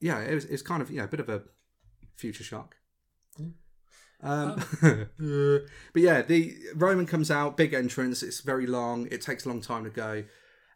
yeah, 0.00 0.20
it 0.20 0.34
was, 0.34 0.44
it 0.44 0.52
was 0.52 0.62
kind 0.62 0.82
of 0.82 0.90
you 0.90 0.98
know 0.98 1.04
a 1.04 1.08
bit 1.08 1.20
of 1.20 1.28
a 1.28 1.42
future 2.16 2.44
shock. 2.44 2.76
Um, 4.20 4.60
but 5.92 6.02
yeah, 6.02 6.22
the 6.22 6.56
Roman 6.74 7.06
comes 7.06 7.30
out, 7.30 7.56
big 7.56 7.72
entrance. 7.72 8.22
It's 8.22 8.40
very 8.40 8.66
long. 8.66 9.06
It 9.10 9.20
takes 9.22 9.44
a 9.46 9.48
long 9.48 9.60
time 9.60 9.84
to 9.84 9.90
go, 9.90 10.24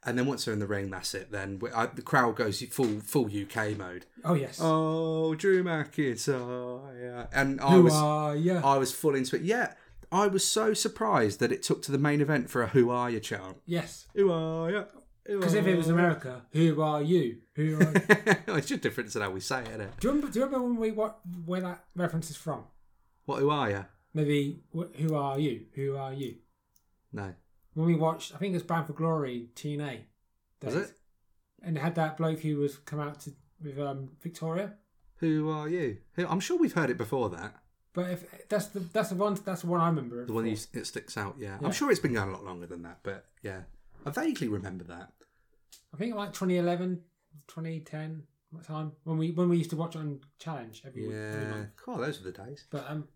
and 0.05 0.19
then 0.19 0.27
once 0.27 0.45
they're 0.45 0.55
in 0.55 0.61
the 0.61 0.67
ring, 0.67 0.91
that's 0.91 1.15
it. 1.15 1.31
Then 1.33 1.61
I, 1.75 1.87
the 1.87 2.03
crowd 2.03 2.37
goes 2.37 2.63
full 2.63 3.01
full 3.01 3.27
UK 3.27 3.77
mode. 3.77 4.07
oh 4.25 4.35
yes, 4.35 4.59
Oh, 4.61 5.35
Drew 5.35 5.63
McIntyre, 5.63 7.29
and 7.33 7.61
I 7.61 7.71
who 7.73 7.83
was 7.83 7.95
are? 7.95 8.37
I 8.65 8.77
was 8.79 8.93
full 8.93 9.15
into 9.15 9.37
it. 9.37 9.43
Yeah, 9.43 9.75
I 10.11 10.27
was 10.27 10.45
so 10.45 10.75
surprised 10.75 11.41
that 11.41 11.53
it 11.53 11.63
took 11.63 11.83
to 11.83 11.93
the 11.93 11.99
main 11.99 12.21
event 12.21 12.51
for 12.51 12.63
a 12.63 12.69
"Who 12.69 12.91
are 12.91 13.11
you?" 13.11 13.21
chant. 13.21 13.59
yes, 13.67 14.07
Who 14.15 14.31
are 14.33 14.71
you? 14.71 14.85
because 15.25 15.55
if 15.55 15.67
it 15.67 15.77
was 15.77 15.89
America, 15.89 16.43
who 16.53 16.83
are 16.83 17.01
you? 17.01 17.39
Who 17.55 17.77
are? 17.77 17.83
you? 17.93 18.37
it's 18.57 18.67
just 18.67 18.83
different 18.83 19.13
than 19.13 19.23
how 19.23 19.31
we 19.31 19.39
say 19.41 19.61
it, 19.63 19.69
isn't 19.69 19.81
it? 19.83 20.01
do 20.01 20.09
you 20.09 20.15
remember? 20.15 20.33
Do 20.33 20.39
you 20.41 20.45
remember 20.47 20.67
when 20.67 20.77
we 20.79 20.91
what 20.91 21.21
where 21.47 21.61
that 21.61 21.85
reference 21.95 22.31
is 22.31 22.37
from? 22.37 22.65
What? 23.25 23.41
Who 23.41 23.51
are 23.51 23.71
you? 23.71 23.85
Maybe 24.15 24.61
wh- 24.77 24.95
who 25.01 25.15
are 25.15 25.39
you? 25.39 25.67
Who 25.75 25.97
are 25.97 26.13
you? 26.13 26.37
No. 27.13 27.35
When 27.75 27.87
we 27.87 27.95
watched, 27.95 28.35
I 28.35 28.39
think 28.39 28.55
it's 28.55 28.65
Bound 28.65 28.87
for 28.87 28.93
Glory 28.93 29.49
TNA. 29.55 30.01
Was 30.63 30.75
it? 30.77 30.93
And 31.63 31.77
it 31.77 31.81
had 31.81 31.95
that 31.95 32.17
bloke 32.17 32.41
who 32.41 32.57
was 32.59 32.77
come 32.79 33.01
out 33.01 33.21
to 33.21 33.33
with 33.63 33.79
um, 33.79 34.11
Victoria. 34.21 34.75
Who 35.17 35.51
are 35.51 35.69
you? 35.69 35.99
Who, 36.15 36.27
I'm 36.27 36.41
sure 36.41 36.59
we've 36.59 36.73
heard 36.73 36.91
it 36.91 36.99
before. 36.99 37.31
That 37.31 37.55
But 37.93 38.11
if 38.11 38.49
that's 38.49 38.67
the 38.67 38.81
that's 38.81 39.11
the 39.11 39.15
one 39.15 39.39
that's 39.45 39.63
the 39.63 39.69
one 39.69 39.81
I 39.81 39.87
remember. 39.89 40.27
the 40.27 40.33
one 40.33 40.47
you, 40.47 40.57
it 40.73 40.87
sticks 40.87 41.17
out. 41.17 41.37
Yeah. 41.39 41.57
Yeah. 41.61 41.67
I'm 41.67 41.73
sure 41.73 41.91
it's 41.91 42.01
been 42.01 42.15
going 42.15 42.29
a 42.29 42.33
lot 42.33 42.45
longer 42.45 42.67
than 42.67 42.83
that, 42.83 42.99
but 43.03 43.25
yeah, 43.43 43.63
I 44.05 44.11
vaguely 44.11 44.49
remember 44.49 44.85
that. 44.85 45.13
I 45.95 45.97
think 45.97 46.15
like 46.15 46.33
2011, 46.33 47.03
2010 47.49 48.23
what 48.51 48.65
time 48.65 48.93
when 49.05 49.17
we 49.17 49.31
when 49.31 49.49
we 49.49 49.57
used 49.57 49.71
to 49.71 49.77
watch 49.77 49.97
on 49.97 50.21
Challenge 50.39 50.83
every, 50.87 51.03
week, 51.07 51.15
every 51.17 51.43
Yeah. 51.43 51.51
month. 51.51 51.69
Cool. 51.77 51.97
Those 51.99 52.19
were 52.23 52.31
the 52.31 52.45
days. 52.45 52.67
But 52.71 52.85
um, 52.89 53.09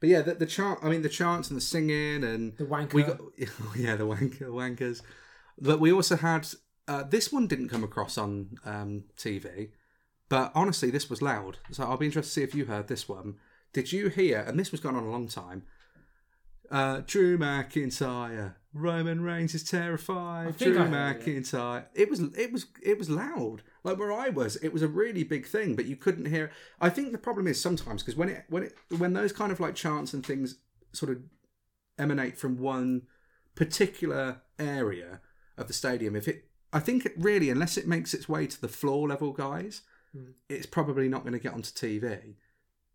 But 0.00 0.08
yeah, 0.08 0.22
the, 0.22 0.34
the 0.34 0.46
chant. 0.46 0.80
I 0.82 0.88
mean, 0.88 1.02
the 1.02 1.08
chants 1.08 1.48
and 1.48 1.56
the 1.56 1.62
singing 1.62 2.24
and 2.24 2.56
the 2.56 2.64
wanker. 2.64 2.92
we 2.92 3.02
got 3.02 3.20
yeah 3.76 3.96
the 3.96 4.04
wanker 4.06 4.48
wankers 4.48 5.02
but 5.58 5.80
we 5.80 5.92
also 5.92 6.16
had 6.16 6.46
uh, 6.88 7.02
this 7.04 7.32
one 7.32 7.46
didn't 7.46 7.68
come 7.68 7.84
across 7.84 8.18
on 8.18 8.56
um, 8.64 9.04
tv 9.16 9.70
but 10.28 10.52
honestly 10.54 10.90
this 10.90 11.08
was 11.08 11.22
loud 11.22 11.58
so 11.70 11.84
i'll 11.84 11.96
be 11.96 12.06
interested 12.06 12.30
to 12.30 12.34
see 12.34 12.42
if 12.42 12.54
you 12.54 12.66
heard 12.66 12.88
this 12.88 13.08
one 13.08 13.36
did 13.72 13.92
you 13.92 14.08
hear 14.08 14.40
and 14.40 14.58
this 14.58 14.72
was 14.72 14.80
going 14.80 14.96
on 14.96 15.04
a 15.04 15.10
long 15.10 15.28
time 15.28 15.62
uh, 16.70 17.02
drew 17.06 17.38
mcintyre 17.38 18.54
roman 18.72 19.22
reigns 19.22 19.54
is 19.54 19.62
terrified 19.62 20.56
drew 20.56 20.74
heard 20.76 21.16
it. 21.16 21.24
mcintyre 21.24 21.84
it 21.94 22.10
was 22.10 22.20
it 22.36 22.52
was 22.52 22.66
it 22.82 22.98
was 22.98 23.08
loud 23.08 23.62
like 23.84 23.98
where 23.98 24.12
i 24.12 24.28
was 24.28 24.56
it 24.56 24.72
was 24.72 24.82
a 24.82 24.88
really 24.88 25.22
big 25.22 25.46
thing 25.46 25.76
but 25.76 25.84
you 25.86 25.94
couldn't 25.94 26.26
hear 26.26 26.50
i 26.80 26.88
think 26.90 27.12
the 27.12 27.18
problem 27.18 27.46
is 27.46 27.60
sometimes 27.60 28.02
because 28.02 28.16
when 28.16 28.28
it 28.28 28.44
when 28.48 28.64
it 28.64 28.74
when 28.98 29.12
those 29.12 29.32
kind 29.32 29.52
of 29.52 29.60
like 29.60 29.74
chants 29.74 30.12
and 30.12 30.26
things 30.26 30.56
sort 30.92 31.12
of 31.12 31.18
emanate 31.98 32.36
from 32.36 32.58
one 32.58 33.02
particular 33.54 34.42
area 34.58 35.20
of 35.56 35.68
the 35.68 35.72
stadium 35.72 36.16
if 36.16 36.26
it 36.26 36.46
i 36.72 36.80
think 36.80 37.06
it 37.06 37.12
really 37.16 37.50
unless 37.50 37.76
it 37.76 37.86
makes 37.86 38.12
its 38.12 38.28
way 38.28 38.46
to 38.46 38.60
the 38.60 38.68
floor 38.68 39.06
level 39.08 39.32
guys 39.32 39.82
Hmm. 40.14 40.26
it's 40.48 40.66
probably 40.66 41.08
not 41.08 41.22
going 41.22 41.32
to 41.32 41.40
get 41.40 41.54
onto 41.54 41.70
tv 41.72 42.34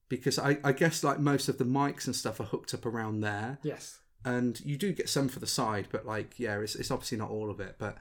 because 0.07 0.39
I, 0.39 0.57
I 0.63 0.71
guess 0.71 1.03
like 1.03 1.19
most 1.19 1.49
of 1.49 1.57
the 1.57 1.65
mics 1.65 2.05
and 2.05 2.15
stuff 2.15 2.39
are 2.39 2.45
hooked 2.45 2.73
up 2.73 2.85
around 2.85 3.19
there 3.19 3.59
yes. 3.61 3.99
and 4.23 4.57
you 4.61 4.77
do 4.77 4.93
get 4.93 5.09
some 5.09 5.27
for 5.27 5.39
the 5.39 5.45
side 5.47 5.87
but 5.91 6.05
like 6.05 6.39
yeah 6.39 6.57
it's, 6.59 6.75
it's 6.75 6.91
obviously 6.91 7.17
not 7.17 7.29
all 7.29 7.49
of 7.51 7.59
it 7.59 7.75
but 7.77 7.97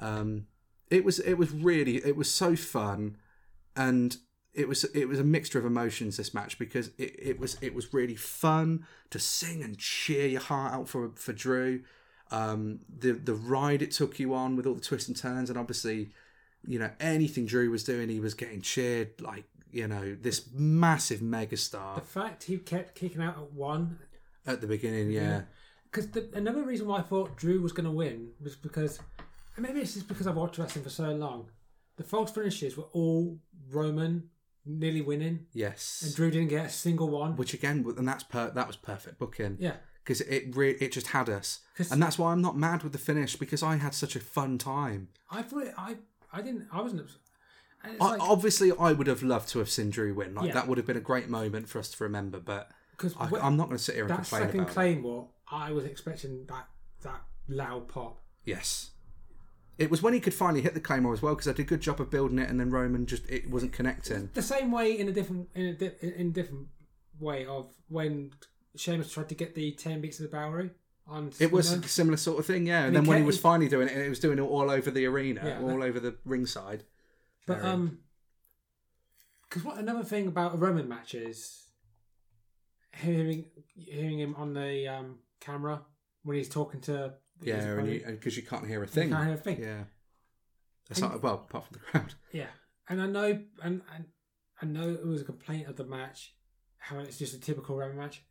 um 0.00 0.48
it 0.90 1.04
was 1.04 1.18
it 1.20 1.34
was 1.34 1.50
really 1.50 1.96
it 1.96 2.16
was 2.16 2.32
so 2.32 2.56
fun 2.56 3.16
and 3.76 4.16
it 4.54 4.68
was 4.68 4.84
it 4.84 5.08
was 5.08 5.20
a 5.20 5.24
mixture 5.24 5.58
of 5.58 5.64
emotions 5.64 6.16
this 6.16 6.34
match 6.34 6.58
because 6.58 6.88
it, 6.98 7.14
it 7.18 7.40
was 7.40 7.56
it 7.60 7.74
was 7.74 7.92
really 7.92 8.16
fun 8.16 8.86
to 9.10 9.18
sing 9.18 9.62
and 9.62 9.78
cheer 9.78 10.26
your 10.26 10.40
heart 10.40 10.72
out 10.72 10.88
for 10.88 11.10
for 11.14 11.32
Drew. 11.32 11.82
Um 12.30 12.80
the 12.88 13.12
the 13.12 13.34
ride 13.34 13.82
it 13.82 13.90
took 13.90 14.18
you 14.18 14.34
on 14.34 14.56
with 14.56 14.66
all 14.66 14.74
the 14.74 14.80
twists 14.80 15.08
and 15.08 15.16
turns 15.16 15.48
and 15.48 15.58
obviously 15.58 16.10
you 16.66 16.78
know 16.78 16.90
anything 16.98 17.46
Drew 17.46 17.70
was 17.70 17.84
doing 17.84 18.08
he 18.08 18.20
was 18.20 18.34
getting 18.34 18.60
cheered 18.60 19.20
like 19.20 19.44
you 19.70 19.86
know 19.86 20.16
this 20.20 20.48
massive 20.52 21.20
megastar. 21.20 21.96
The 21.96 22.00
fact 22.00 22.44
he 22.44 22.58
kept 22.58 22.94
kicking 22.94 23.22
out 23.22 23.36
at 23.36 23.52
one. 23.52 23.98
At 24.46 24.60
the 24.60 24.66
beginning 24.66 25.10
yeah. 25.10 25.42
Because 25.90 26.08
another 26.34 26.62
reason 26.62 26.86
why 26.86 26.98
I 26.98 27.02
thought 27.02 27.36
Drew 27.36 27.62
was 27.62 27.72
going 27.72 27.86
to 27.86 27.90
win 27.90 28.30
was 28.42 28.56
because 28.56 29.00
and 29.58 29.66
maybe 29.66 29.80
it's 29.80 29.94
just 29.94 30.08
because 30.08 30.26
I've 30.26 30.36
watched 30.36 30.56
wrestling 30.58 30.84
for 30.84 30.90
so 30.90 31.10
long. 31.12 31.50
The 31.96 32.04
false 32.04 32.30
finishes 32.30 32.76
were 32.76 32.84
all 32.92 33.38
Roman 33.70 34.30
nearly 34.64 35.00
winning, 35.00 35.46
yes 35.54 36.02
and 36.04 36.14
Drew 36.14 36.30
didn't 36.30 36.48
get 36.48 36.66
a 36.66 36.70
single 36.70 37.08
one. 37.08 37.36
which 37.36 37.54
again 37.54 37.84
and 37.96 38.06
that's 38.06 38.22
per 38.22 38.50
that 38.50 38.66
was 38.66 38.76
perfect 38.76 39.18
booking 39.18 39.56
yeah, 39.58 39.76
because 40.04 40.20
it 40.20 40.54
re- 40.54 40.76
it 40.78 40.92
just 40.92 41.06
had 41.08 41.28
us 41.30 41.60
'Cause- 41.76 41.90
and 41.90 42.02
that's 42.02 42.18
why 42.18 42.32
i'm 42.32 42.42
not 42.42 42.54
mad 42.58 42.82
with 42.82 42.92
the 42.92 42.98
finish 42.98 43.34
because 43.36 43.62
i 43.62 43.76
had 43.76 43.94
such 43.94 44.14
a 44.14 44.20
fun 44.20 44.58
time 44.58 45.08
I 45.30 45.40
thought 45.40 45.62
it, 45.68 45.74
I 45.78 45.96
I 46.34 46.42
didn't 46.42 46.66
I 46.70 46.82
wasn't. 46.82 47.00
ups- 47.02 47.16
and 47.82 47.94
It's 47.94 48.04
I, 48.04 48.10
like 48.10 48.20
obviously 48.20 48.70
i 48.78 48.92
would 48.92 49.06
have 49.06 49.22
loved 49.22 49.48
to 49.50 49.58
have 49.60 49.70
seen 49.70 49.88
drew 49.88 50.12
win 50.12 50.34
like 50.34 50.48
Yeah. 50.48 50.54
that 50.54 50.68
would 50.68 50.76
have 50.76 50.86
been 50.86 50.98
a 50.98 51.00
great 51.12 51.30
moment 51.30 51.66
for 51.70 51.78
us 51.78 51.88
to 51.92 52.04
remember 52.04 52.38
but 52.38 52.70
because 52.90 53.14
I, 53.18 53.24
i'm 53.40 53.56
not 53.56 53.68
going 53.68 53.78
to 53.78 53.82
sit 53.82 53.94
here 53.94 54.04
and 54.04 54.10
that 54.10 54.16
complain 54.28 54.42
second 54.42 54.60
about 54.60 54.70
it 54.70 54.74
Claymore, 54.74 55.28
I 55.50 55.72
was 55.72 55.84
expecting 55.86 56.44
that 56.48 56.66
that 57.04 57.22
loud 57.48 57.88
pop. 57.88 58.20
yes 58.44 58.90
it 59.78 59.90
was 59.90 60.02
when 60.02 60.12
he 60.12 60.20
could 60.20 60.34
finally 60.34 60.60
hit 60.60 60.74
the 60.74 60.80
claymore 60.80 61.12
as 61.14 61.22
well 61.22 61.34
because 61.34 61.48
i 61.48 61.52
did 61.52 61.62
a 61.62 61.68
good 61.68 61.80
job 61.80 62.00
of 62.00 62.10
building 62.10 62.38
it 62.38 62.48
and 62.50 62.58
then 62.60 62.70
roman 62.70 63.06
just 63.06 63.28
it 63.30 63.48
wasn't 63.48 63.72
connecting 63.72 64.28
The 64.34 64.42
same 64.42 64.70
way 64.72 64.98
in 64.98 65.08
a 65.08 65.12
different 65.12 65.48
in 65.54 65.66
a 65.66 65.72
di- 65.74 65.92
in 66.02 66.26
a 66.28 66.30
different 66.30 66.66
way 67.20 67.46
of 67.46 67.72
when 67.88 68.32
Sheamus 68.76 69.10
tried 69.12 69.28
to 69.30 69.34
get 69.34 69.54
the 69.54 69.72
ten 69.72 70.00
beats 70.00 70.20
of 70.20 70.30
the 70.30 70.36
Bodhrán 70.36 70.70
on. 71.06 71.32
it 71.40 71.50
was 71.50 71.72
a 71.72 71.82
similar 71.88 72.16
sort 72.16 72.38
of 72.38 72.46
thing 72.46 72.66
yeah 72.66 72.78
and, 72.80 72.86
And 72.88 72.96
then 72.96 73.04
he 73.04 73.08
when 73.08 73.18
he 73.18 73.24
was 73.24 73.38
finally 73.40 73.68
doing 73.68 73.88
it 73.88 73.94
and 73.94 74.02
it 74.02 74.08
was 74.08 74.20
doing 74.20 74.38
it 74.38 74.42
all 74.42 74.70
over 74.70 74.90
the 74.90 75.06
arena 75.06 75.40
Yeah, 75.44 75.60
all 75.62 75.82
over 75.82 75.98
the 76.00 76.16
ringside 76.24 76.84
But 77.46 77.58
Very. 77.58 77.68
um, 77.70 77.98
because 79.48 79.64
what 79.64 79.78
another 79.78 80.04
thing 80.04 80.26
about 80.28 80.54
a 80.54 80.58
Roman 80.58 80.86
match 80.88 81.14
is 81.14 81.64
hearing 82.94 83.46
hearing 83.74 84.18
him 84.18 84.34
on 84.36 84.54
the 84.54 84.88
um 84.88 85.18
camera 85.40 85.82
when 86.24 86.36
he's 86.36 86.48
talking 86.48 86.80
to 86.82 87.14
yeah 87.42 87.54
and 87.56 87.72
opponent. 87.72 88.02
you 88.06 88.12
because 88.12 88.36
you 88.36 88.42
can't 88.42 88.66
hear 88.66 88.82
a 88.82 88.86
You 88.86 88.92
thing 88.92 89.10
can't 89.10 89.24
hear 89.26 89.34
a 89.34 89.38
thing. 89.38 89.60
yeah 89.62 89.84
not 91.00 91.22
well 91.22 91.34
apart 91.34 91.64
from 91.66 91.74
the 91.74 91.78
crowd 91.80 92.14
Yeah, 92.32 92.46
and 92.88 93.00
I 93.02 93.06
know, 93.06 93.40
and, 93.62 93.82
and 93.94 94.04
I 94.62 94.66
know 94.66 94.88
it 94.90 95.06
was 95.06 95.20
a 95.20 95.24
complaint 95.24 95.68
of 95.68 95.76
the 95.76 95.84
match, 95.84 96.34
how 96.78 96.98
it's 97.00 97.18
just 97.18 97.34
a 97.34 97.40
typical 97.40 97.76
Roman 97.76 97.96
match. 97.98 98.22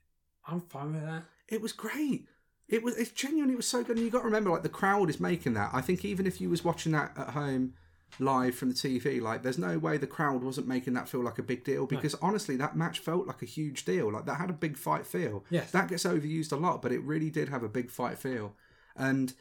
I'm 0.48 0.62
fine 0.62 0.94
with 0.94 1.04
that. 1.04 1.24
It 1.48 1.62
was 1.62 1.72
great. 1.74 2.28
It 2.68 2.84
was 2.84 2.98
it's 2.98 3.12
genuinely 3.12 3.54
it 3.54 3.58
was 3.58 3.68
so 3.68 3.84
good. 3.84 3.96
And 3.98 4.06
you 4.06 4.12
got 4.12 4.20
to 4.20 4.26
remember, 4.26 4.50
like 4.50 4.64
the 4.64 4.70
crowd 4.70 5.10
is 5.10 5.20
making 5.20 5.54
that. 5.54 5.70
I 5.74 5.82
think 5.82 6.04
even 6.04 6.26
if 6.26 6.42
you 6.42 6.50
was 6.50 6.64
watching 6.64 6.92
that 6.94 7.12
at 7.18 7.30
home 7.30 7.74
live 8.20 8.56
from 8.56 8.70
the 8.70 8.76
TV, 8.76 9.22
like 9.22 9.44
there's 9.44 9.58
no 9.58 9.78
way 9.78 9.98
the 9.98 10.08
crowd 10.08 10.44
wasn't 10.44 10.68
making 10.68 10.94
that 10.96 11.08
feel 11.08 11.22
like 11.24 11.38
a 11.38 11.44
big 11.44 11.64
deal. 11.64 11.86
Because 11.86 12.16
honestly, 12.22 12.56
that 12.58 12.76
match 12.76 13.00
felt 13.00 13.28
like 13.28 13.42
a 13.42 13.46
huge 13.46 13.86
deal. 13.86 14.12
Like 14.12 14.26
that 14.26 14.36
had 14.38 14.50
a 14.50 14.54
big 14.54 14.78
fight 14.78 15.06
feel. 15.06 15.46
Yes. 15.50 15.72
that 15.72 15.88
gets 15.90 16.04
overused 16.04 16.52
a 16.52 16.56
lot, 16.58 16.82
but 16.82 16.92
it 16.92 17.02
really 17.04 17.30
did 17.30 17.50
have 17.50 17.64
a 17.64 17.70
big 17.70 17.90
fight 17.92 18.18
feel. 18.18 18.56
And 18.98 19.34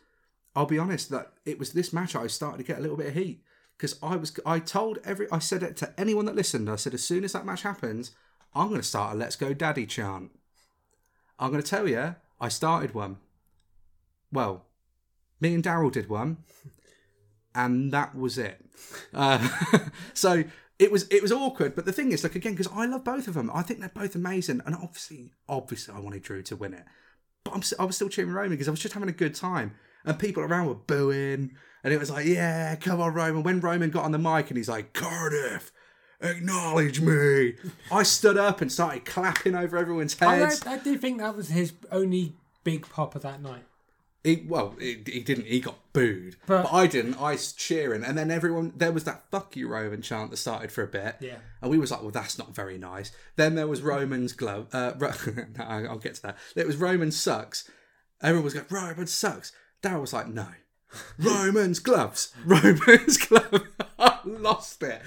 I'll 0.54 0.66
be 0.66 0.78
honest 0.78 1.10
that 1.10 1.32
it 1.44 1.58
was 1.58 1.72
this 1.72 1.92
match 1.92 2.14
I 2.14 2.26
started 2.26 2.58
to 2.58 2.64
get 2.64 2.78
a 2.78 2.80
little 2.80 2.96
bit 2.96 3.08
of 3.08 3.14
heat 3.14 3.42
because 3.76 3.98
I 4.02 4.16
was 4.16 4.38
I 4.44 4.58
told 4.58 4.98
every 5.04 5.26
I 5.30 5.38
said 5.38 5.62
it 5.62 5.76
to 5.78 5.92
anyone 5.98 6.24
that 6.26 6.36
listened. 6.36 6.70
I 6.70 6.76
said 6.76 6.94
as 6.94 7.04
soon 7.04 7.24
as 7.24 7.32
that 7.32 7.46
match 7.46 7.62
happens, 7.62 8.12
I'm 8.54 8.68
going 8.68 8.80
to 8.80 8.86
start 8.86 9.14
a 9.14 9.18
"Let's 9.18 9.36
Go 9.36 9.52
Daddy" 9.52 9.86
chant. 9.86 10.30
I'm 11.38 11.50
going 11.50 11.62
to 11.62 11.68
tell 11.68 11.86
you, 11.88 12.16
I 12.40 12.48
started 12.48 12.94
one. 12.94 13.18
well, 14.32 14.64
me 15.40 15.54
and 15.54 15.62
Daryl 15.62 15.92
did 15.92 16.08
one, 16.08 16.38
and 17.54 17.92
that 17.92 18.14
was 18.16 18.38
it. 18.38 18.64
Uh, 19.12 19.46
so 20.14 20.44
it 20.78 20.90
was 20.90 21.06
it 21.08 21.22
was 21.22 21.32
awkward. 21.32 21.74
But 21.74 21.84
the 21.84 21.92
thing 21.92 22.12
is, 22.12 22.22
like 22.22 22.34
again, 22.34 22.54
because 22.54 22.72
I 22.72 22.86
love 22.86 23.04
both 23.04 23.28
of 23.28 23.34
them, 23.34 23.50
I 23.52 23.62
think 23.62 23.80
they're 23.80 23.90
both 23.90 24.14
amazing, 24.14 24.62
and 24.64 24.74
obviously, 24.74 25.32
obviously, 25.48 25.94
I 25.94 26.00
wanted 26.00 26.22
Drew 26.22 26.42
to 26.44 26.56
win 26.56 26.74
it, 26.74 26.84
but 27.46 27.54
I'm, 27.54 27.62
I 27.82 27.84
was 27.84 27.96
still 27.96 28.08
cheering 28.08 28.32
Roman 28.32 28.50
because 28.50 28.68
I 28.68 28.70
was 28.70 28.80
just 28.80 28.94
having 28.94 29.08
a 29.08 29.12
good 29.12 29.34
time, 29.34 29.74
and 30.04 30.18
people 30.18 30.42
around 30.42 30.66
were 30.66 30.74
booing, 30.74 31.56
and 31.82 31.94
it 31.94 31.98
was 31.98 32.10
like, 32.10 32.26
yeah, 32.26 32.74
come 32.76 33.00
on, 33.00 33.14
Roman. 33.14 33.42
When 33.42 33.60
Roman 33.60 33.90
got 33.90 34.04
on 34.04 34.12
the 34.12 34.18
mic 34.18 34.48
and 34.48 34.56
he's 34.56 34.68
like, 34.68 34.92
Cardiff. 34.92 35.72
Acknowledge 36.18 36.98
me! 37.02 37.56
I 37.92 38.02
stood 38.02 38.38
up 38.38 38.62
and 38.62 38.72
started 38.72 39.04
clapping 39.04 39.54
over 39.54 39.76
everyone's 39.76 40.18
heads. 40.18 40.66
I, 40.66 40.76
I 40.76 40.78
do 40.78 40.96
think 40.96 41.18
that 41.18 41.36
was 41.36 41.50
his 41.50 41.74
only 41.92 42.36
big 42.64 42.88
pop 42.88 43.14
of 43.14 43.20
that 43.20 43.42
night. 43.42 43.64
He, 44.26 44.44
well, 44.48 44.74
he, 44.80 45.02
he 45.06 45.20
didn't. 45.20 45.46
He 45.46 45.60
got 45.60 45.76
booed, 45.92 46.34
But- 46.46 46.64
but, 46.64 46.72
I 46.74 46.86
didn't. 46.88 47.14
I 47.14 47.32
was 47.32 47.52
cheering, 47.52 48.02
and 48.02 48.18
then 48.18 48.30
everyone 48.32 48.72
there 48.76 48.90
was 48.92 49.04
that 49.04 49.24
"fuck 49.30 49.54
you, 49.56 49.68
Roman" 49.68 50.02
chant 50.02 50.30
that 50.32 50.36
started 50.38 50.72
for 50.72 50.82
a 50.82 50.86
bit. 50.88 51.16
Yeah. 51.20 51.36
and 51.62 51.70
we 51.70 51.78
was 51.78 51.90
like, 51.92 52.02
"Well, 52.02 52.10
that's 52.10 52.36
not 52.36 52.54
very 52.54 52.76
nice." 52.76 53.12
Then 53.36 53.54
there 53.54 53.68
was 53.68 53.82
Roman's 53.82 54.32
glove. 54.32 54.66
Uh, 54.72 54.92
Ro- 54.98 55.12
no, 55.56 55.64
I'll 55.64 55.98
get 55.98 56.16
to 56.16 56.22
that. 56.22 56.36
It 56.56 56.66
was 56.66 56.76
Roman 56.76 57.12
sucks. 57.12 57.70
Everyone 58.20 58.44
was 58.44 58.54
going, 58.54 58.66
"Roman 58.68 59.06
sucks." 59.06 59.52
Daryl 59.82 60.00
was 60.00 60.12
like, 60.12 60.26
"No, 60.28 60.48
Roman's 61.18 61.78
gloves. 61.78 62.34
Roman's 62.44 63.16
gloves." 63.26 63.60
I 63.98 64.18
lost 64.24 64.82
it. 64.82 65.02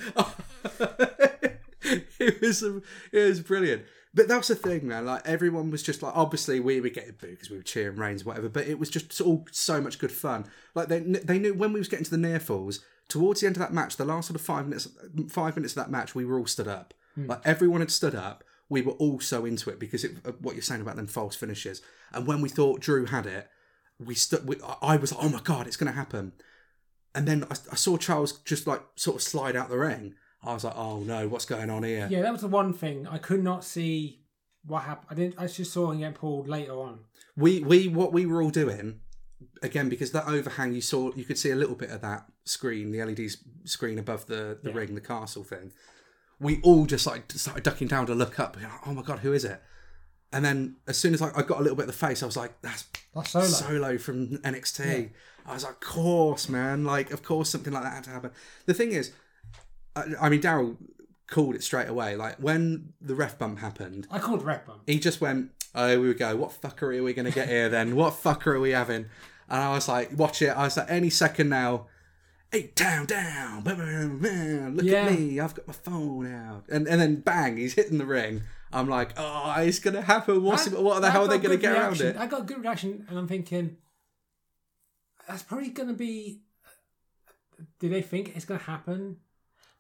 it 2.20 2.42
was 2.42 2.64
it 2.64 2.84
was 3.28 3.42
brilliant. 3.42 3.84
But 4.14 4.28
that's 4.28 4.48
the 4.48 4.56
thing, 4.56 4.88
man. 4.88 5.06
Like 5.06 5.22
everyone 5.26 5.70
was 5.70 5.84
just 5.84 6.02
like, 6.02 6.16
obviously 6.16 6.60
we 6.60 6.82
were 6.82 6.90
getting 6.90 7.14
booed 7.20 7.32
because 7.32 7.50
we 7.50 7.58
were 7.58 7.64
cheering 7.64 7.98
Reigns, 7.98 8.26
whatever. 8.26 8.50
But 8.50 8.68
it 8.68 8.80
was 8.80 8.90
just 8.90 9.22
all 9.22 9.46
so 9.52 9.80
much 9.80 10.00
good 10.00 10.12
fun. 10.12 10.46
Like 10.74 10.88
they 10.88 11.00
they 11.00 11.38
knew 11.38 11.54
when 11.54 11.74
we 11.74 11.80
was 11.80 11.88
getting 11.88 12.06
to 12.06 12.12
the 12.12 12.18
near 12.18 12.40
falls 12.40 12.80
towards 13.10 13.42
the 13.42 13.48
end 13.48 13.58
of 13.58 13.60
that 13.60 13.74
match, 13.74 13.98
the 13.98 14.06
last 14.06 14.28
sort 14.28 14.40
of 14.40 14.46
five 14.46 14.68
minutes 14.68 14.88
five 15.28 15.56
minutes 15.56 15.74
of 15.74 15.84
that 15.84 15.92
match, 15.92 16.16
we 16.16 16.24
were 16.24 16.38
all 16.38 16.46
stood 16.46 16.68
up. 16.68 16.94
Hmm. 17.16 17.28
Like 17.28 17.42
everyone 17.44 17.82
had 17.82 17.92
stood 17.92 18.16
up. 18.16 18.44
We 18.70 18.84
were 18.84 18.94
all 18.94 19.20
so 19.20 19.46
into 19.46 19.72
it 19.72 19.80
because 19.80 20.04
it, 20.04 20.12
what 20.42 20.54
you're 20.54 20.62
saying 20.62 20.82
about 20.82 20.96
them 20.96 21.08
false 21.08 21.36
finishes. 21.36 21.82
And 22.14 22.28
when 22.28 22.40
we 22.40 22.50
thought 22.50 22.82
Drew 22.82 23.08
had 23.08 23.26
it, 23.26 23.50
we 24.00 24.14
stood. 24.14 24.48
We, 24.48 24.58
I 24.82 24.96
was 24.96 25.12
like, 25.12 25.24
oh 25.24 25.30
my 25.30 25.42
god, 25.42 25.66
it's 25.66 25.76
going 25.76 25.92
to 25.92 25.98
happen. 25.98 26.34
And 27.16 27.28
then 27.28 27.46
I, 27.46 27.56
I 27.72 27.76
saw 27.76 27.98
Charles 27.98 28.34
just 28.40 28.68
like 28.68 28.84
sort 28.96 29.18
of 29.18 29.24
slide 29.24 29.56
out 29.56 29.70
the 29.70 29.80
ring. 29.80 30.14
I 30.44 30.54
was 30.54 30.64
like, 30.64 30.76
oh 30.78 31.00
no, 31.00 31.28
what's 31.28 31.46
going 31.46 31.70
on 31.70 31.84
here? 31.84 32.08
Yeah, 32.10 32.22
that 32.22 32.32
was 32.32 32.42
the 32.42 32.48
one 32.48 32.74
thing 32.74 33.08
I 33.08 33.18
could 33.18 33.44
not 33.44 33.64
see 33.64 34.22
what 34.66 34.84
happened. 34.84 35.08
I 35.12 35.16
didn't. 35.16 35.36
I 35.38 35.48
just 35.48 35.74
saw 35.74 35.92
him 35.92 36.00
get 36.00 36.16
pulled 36.16 36.48
later 36.48 36.74
on. 36.74 37.00
we 37.36 37.60
we 37.62 37.88
what 37.88 38.14
we 38.14 38.26
were 38.26 38.42
all 38.42 38.50
doing 38.50 39.02
again 39.64 39.88
because 39.90 40.12
that 40.12 40.28
overhang 40.28 40.74
you 40.74 40.82
saw 40.82 41.14
you 41.16 41.24
could 41.24 41.38
see 41.38 41.50
a 41.52 41.56
little 41.56 41.76
bit 41.76 41.90
of 41.92 42.02
that 42.02 42.26
screen 42.46 42.92
the 42.92 43.04
led 43.04 43.20
screen 43.66 43.98
above 43.98 44.26
the 44.28 44.58
the 44.62 44.70
Yeah. 44.70 44.76
ring 44.78 44.96
the 44.96 45.02
castle 45.02 45.44
thing 45.44 45.72
we 46.42 46.60
all 46.62 46.86
just 46.86 47.06
like 47.08 47.32
started 47.32 47.64
ducking 47.64 47.88
down 47.88 48.06
to 48.08 48.16
look 48.16 48.38
up 48.40 48.58
like, 48.62 48.72
oh 48.88 48.94
my 48.94 49.02
god 49.02 49.20
who 49.20 49.32
is 49.32 49.46
it 49.46 49.62
and 50.34 50.44
then 50.44 50.76
as 50.88 50.98
soon 50.98 51.14
as 51.14 51.22
I, 51.22 51.32
I 51.36 51.42
got 51.44 51.60
a 51.60 51.62
little 51.62 51.76
bit 51.78 51.84
of 51.84 51.88
the 51.88 52.06
face 52.08 52.22
i 52.22 52.26
was 52.26 52.36
like 52.38 52.62
that's 52.62 52.86
That's 53.16 53.30
solo. 53.32 53.46
solo 53.46 53.98
from 53.98 54.38
nxt 54.40 55.10
i 55.46 55.54
was 55.54 55.64
like 55.64 55.74
of 55.74 55.80
course 55.80 56.50
man 56.50 56.84
like 56.84 57.12
of 57.12 57.24
course 57.24 57.50
something 57.50 57.72
like 57.72 57.84
that 57.84 57.94
had 57.94 58.04
to 58.06 58.10
happen 58.10 58.32
the 58.66 58.74
thing 58.74 58.92
is 58.92 59.14
i, 60.00 60.26
I 60.26 60.30
mean 60.30 60.42
daryl 60.42 60.78
called 61.28 61.56
it 61.56 61.64
straight 61.64 61.88
away 61.88 62.16
like 62.16 62.36
when 62.38 62.94
the 63.02 63.14
ref 63.16 63.38
bump 63.38 63.60
happened 63.60 64.08
I 64.10 64.20
called 64.20 64.44
ref 64.44 64.66
Bump. 64.66 64.82
he 64.88 65.00
just 65.00 65.22
went, 65.22 65.52
oh, 65.76 66.00
we 66.02 66.12
go. 66.16 66.36
What 66.36 66.60
fuckery 66.60 66.98
are 66.98 67.04
we 67.04 67.14
going 67.14 67.28
to 67.28 67.32
get 67.32 67.48
here 67.48 67.70
then? 67.70 67.96
What 67.96 68.14
fucker 68.16 68.48
are 68.56 68.60
we 68.60 68.72
having? 68.72 69.06
And 69.48 69.62
I 69.62 69.70
was 69.72 69.88
like, 69.88 70.10
watch 70.18 70.42
it. 70.42 70.50
I 70.50 70.64
was 70.64 70.76
like, 70.78 70.88
any 70.90 71.12
second 71.12 71.50
now. 71.50 71.86
Eight 72.52 72.76
down, 72.76 73.06
down. 73.06 73.62
boom, 73.62 73.78
boom, 73.78 74.20
boom, 74.20 74.76
Look 74.78 74.86
Yeah. 74.86 75.04
at 75.06 75.12
me. 75.20 75.40
I've 75.40 75.54
got 75.54 75.68
my 75.68 75.74
phone 75.74 76.34
out. 76.34 76.64
And 76.68 76.88
and 76.88 77.00
then 77.00 77.18
bang, 77.22 77.58
he's 77.58 77.76
hitting 77.76 78.00
the 78.00 78.08
ring. 78.08 78.42
I'm 78.74 78.90
like, 78.90 79.12
oh, 79.18 79.54
it's 79.60 79.78
going 79.78 79.94
to 79.96 80.02
happen. 80.02 80.42
What's 80.42 80.68
I- 80.68 80.80
what 80.80 81.00
the 81.02 81.08
I 81.08 81.10
hell 81.12 81.26
are 81.26 81.28
got 81.28 81.34
they 81.34 81.48
going 81.48 81.52
to 81.52 81.58
good 81.58 81.62
get 81.62 81.74
reaction. 81.74 82.06
around 82.08 82.16
it? 82.16 82.20
I 82.20 82.26
got 82.26 82.40
a 82.42 82.46
good 82.46 82.60
reaction, 82.62 83.06
and 83.08 83.20
I'm 83.20 83.28
thinking 83.28 83.78
that's 85.28 85.44
probably 85.44 85.70
going 85.70 85.90
to 85.90 85.94
be. 85.96 86.42
Do 87.80 87.88
they 87.90 88.02
think 88.02 88.36
it's 88.36 88.46
going 88.46 88.60
to 88.60 88.66
happen? 88.66 89.18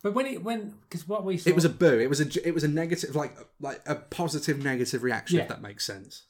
But 0.01 0.13
when 0.13 0.25
it 0.25 0.43
when 0.43 0.75
because 0.87 1.07
what 1.07 1.25
we 1.25 1.37
saw 1.37 1.49
It 1.49 1.55
was 1.55 1.65
a 1.65 1.69
boo. 1.69 1.99
It 1.99 2.09
was 2.09 2.21
a 2.21 2.47
it 2.47 2.53
was 2.53 2.63
a 2.63 2.67
negative, 2.67 3.15
like 3.15 3.35
like 3.59 3.81
a 3.85 3.95
positive 3.95 4.63
negative 4.63 5.03
reaction. 5.03 5.37
Yeah. 5.37 5.43
If 5.43 5.49
that 5.49 5.61
makes 5.61 5.85
sense. 5.85 6.23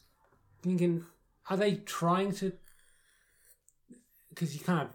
thinking, 0.62 1.06
are 1.50 1.58
they 1.58 1.76
trying 1.76 2.34
to? 2.34 2.54
Because 4.30 4.56
you 4.56 4.62
can't 4.62 4.90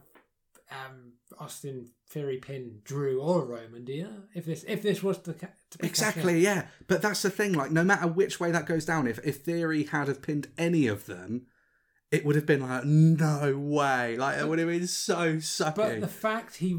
um, 0.70 1.12
Austin 1.38 1.90
Theory 2.08 2.38
pin 2.38 2.80
Drew 2.84 3.20
or 3.20 3.44
Roman, 3.44 3.84
do 3.84 3.92
you? 3.92 4.08
If 4.34 4.44
this 4.44 4.64
if 4.66 4.82
this 4.82 5.02
was 5.02 5.18
the 5.18 5.34
Exactly, 5.80 6.40
yeah. 6.40 6.66
But 6.86 7.02
that's 7.02 7.22
the 7.22 7.30
thing. 7.30 7.52
Like, 7.52 7.70
no 7.70 7.84
matter 7.84 8.06
which 8.06 8.38
way 8.38 8.50
that 8.50 8.66
goes 8.66 8.84
down, 8.84 9.06
if 9.06 9.18
if 9.24 9.42
Theory 9.42 9.84
had 9.84 10.08
have 10.08 10.22
pinned 10.22 10.48
any 10.56 10.86
of 10.86 11.06
them, 11.06 11.46
it 12.10 12.24
would 12.24 12.36
have 12.36 12.46
been 12.46 12.60
like, 12.60 12.84
no 12.84 13.56
way. 13.56 14.16
Like, 14.16 14.38
it 14.38 14.48
would 14.48 14.58
have 14.58 14.68
been 14.68 14.86
so 14.86 15.36
sucky. 15.36 15.76
But 15.76 16.00
the 16.00 16.08
fact 16.08 16.56
he 16.56 16.78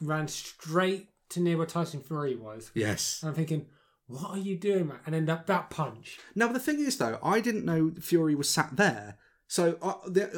ran 0.00 0.28
straight 0.28 1.08
to 1.34 1.40
near 1.40 1.56
where 1.56 1.66
Tyson 1.66 2.00
Fury 2.00 2.34
was, 2.34 2.70
yes. 2.74 3.20
and 3.22 3.28
I'm 3.28 3.34
thinking, 3.34 3.66
what 4.06 4.30
are 4.30 4.38
you 4.38 4.56
doing, 4.56 4.88
man? 4.88 4.98
And 5.06 5.14
then 5.14 5.26
that, 5.26 5.46
that 5.46 5.70
punch. 5.70 6.18
Now 6.34 6.48
the 6.48 6.58
thing 6.58 6.80
is, 6.80 6.98
though, 6.98 7.18
I 7.22 7.40
didn't 7.40 7.64
know 7.64 7.92
Fury 8.00 8.34
was 8.34 8.48
sat 8.48 8.76
there. 8.76 9.18
So, 9.46 9.78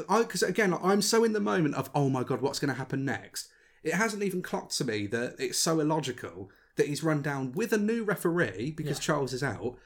I 0.09 0.23
because 0.23 0.43
again, 0.43 0.75
I'm 0.83 1.01
so 1.01 1.25
in 1.25 1.33
the 1.33 1.41
moment 1.41 1.75
of, 1.75 1.91
oh 1.95 2.09
my 2.09 2.23
god, 2.23 2.41
what's 2.41 2.59
going 2.59 2.73
to 2.73 2.79
happen 2.79 3.05
next? 3.05 3.49
It 3.83 3.95
hasn't 3.95 4.23
even 4.23 4.43
clocked 4.43 4.77
to 4.79 4.85
me 4.85 5.07
that 5.09 5.37
it's 5.39 5.59
so 5.59 5.81
illogical 5.81 6.51
that 6.77 6.89
he's 6.89 7.05
run 7.05 7.23
down 7.23 7.53
with 7.53 7.73
a 7.73 7.79
new 7.79 8.05
referee 8.05 8.73
because 8.77 8.99
Yeah. 8.99 9.03
Charles 9.03 9.33
is 9.33 9.43
out. 9.43 9.79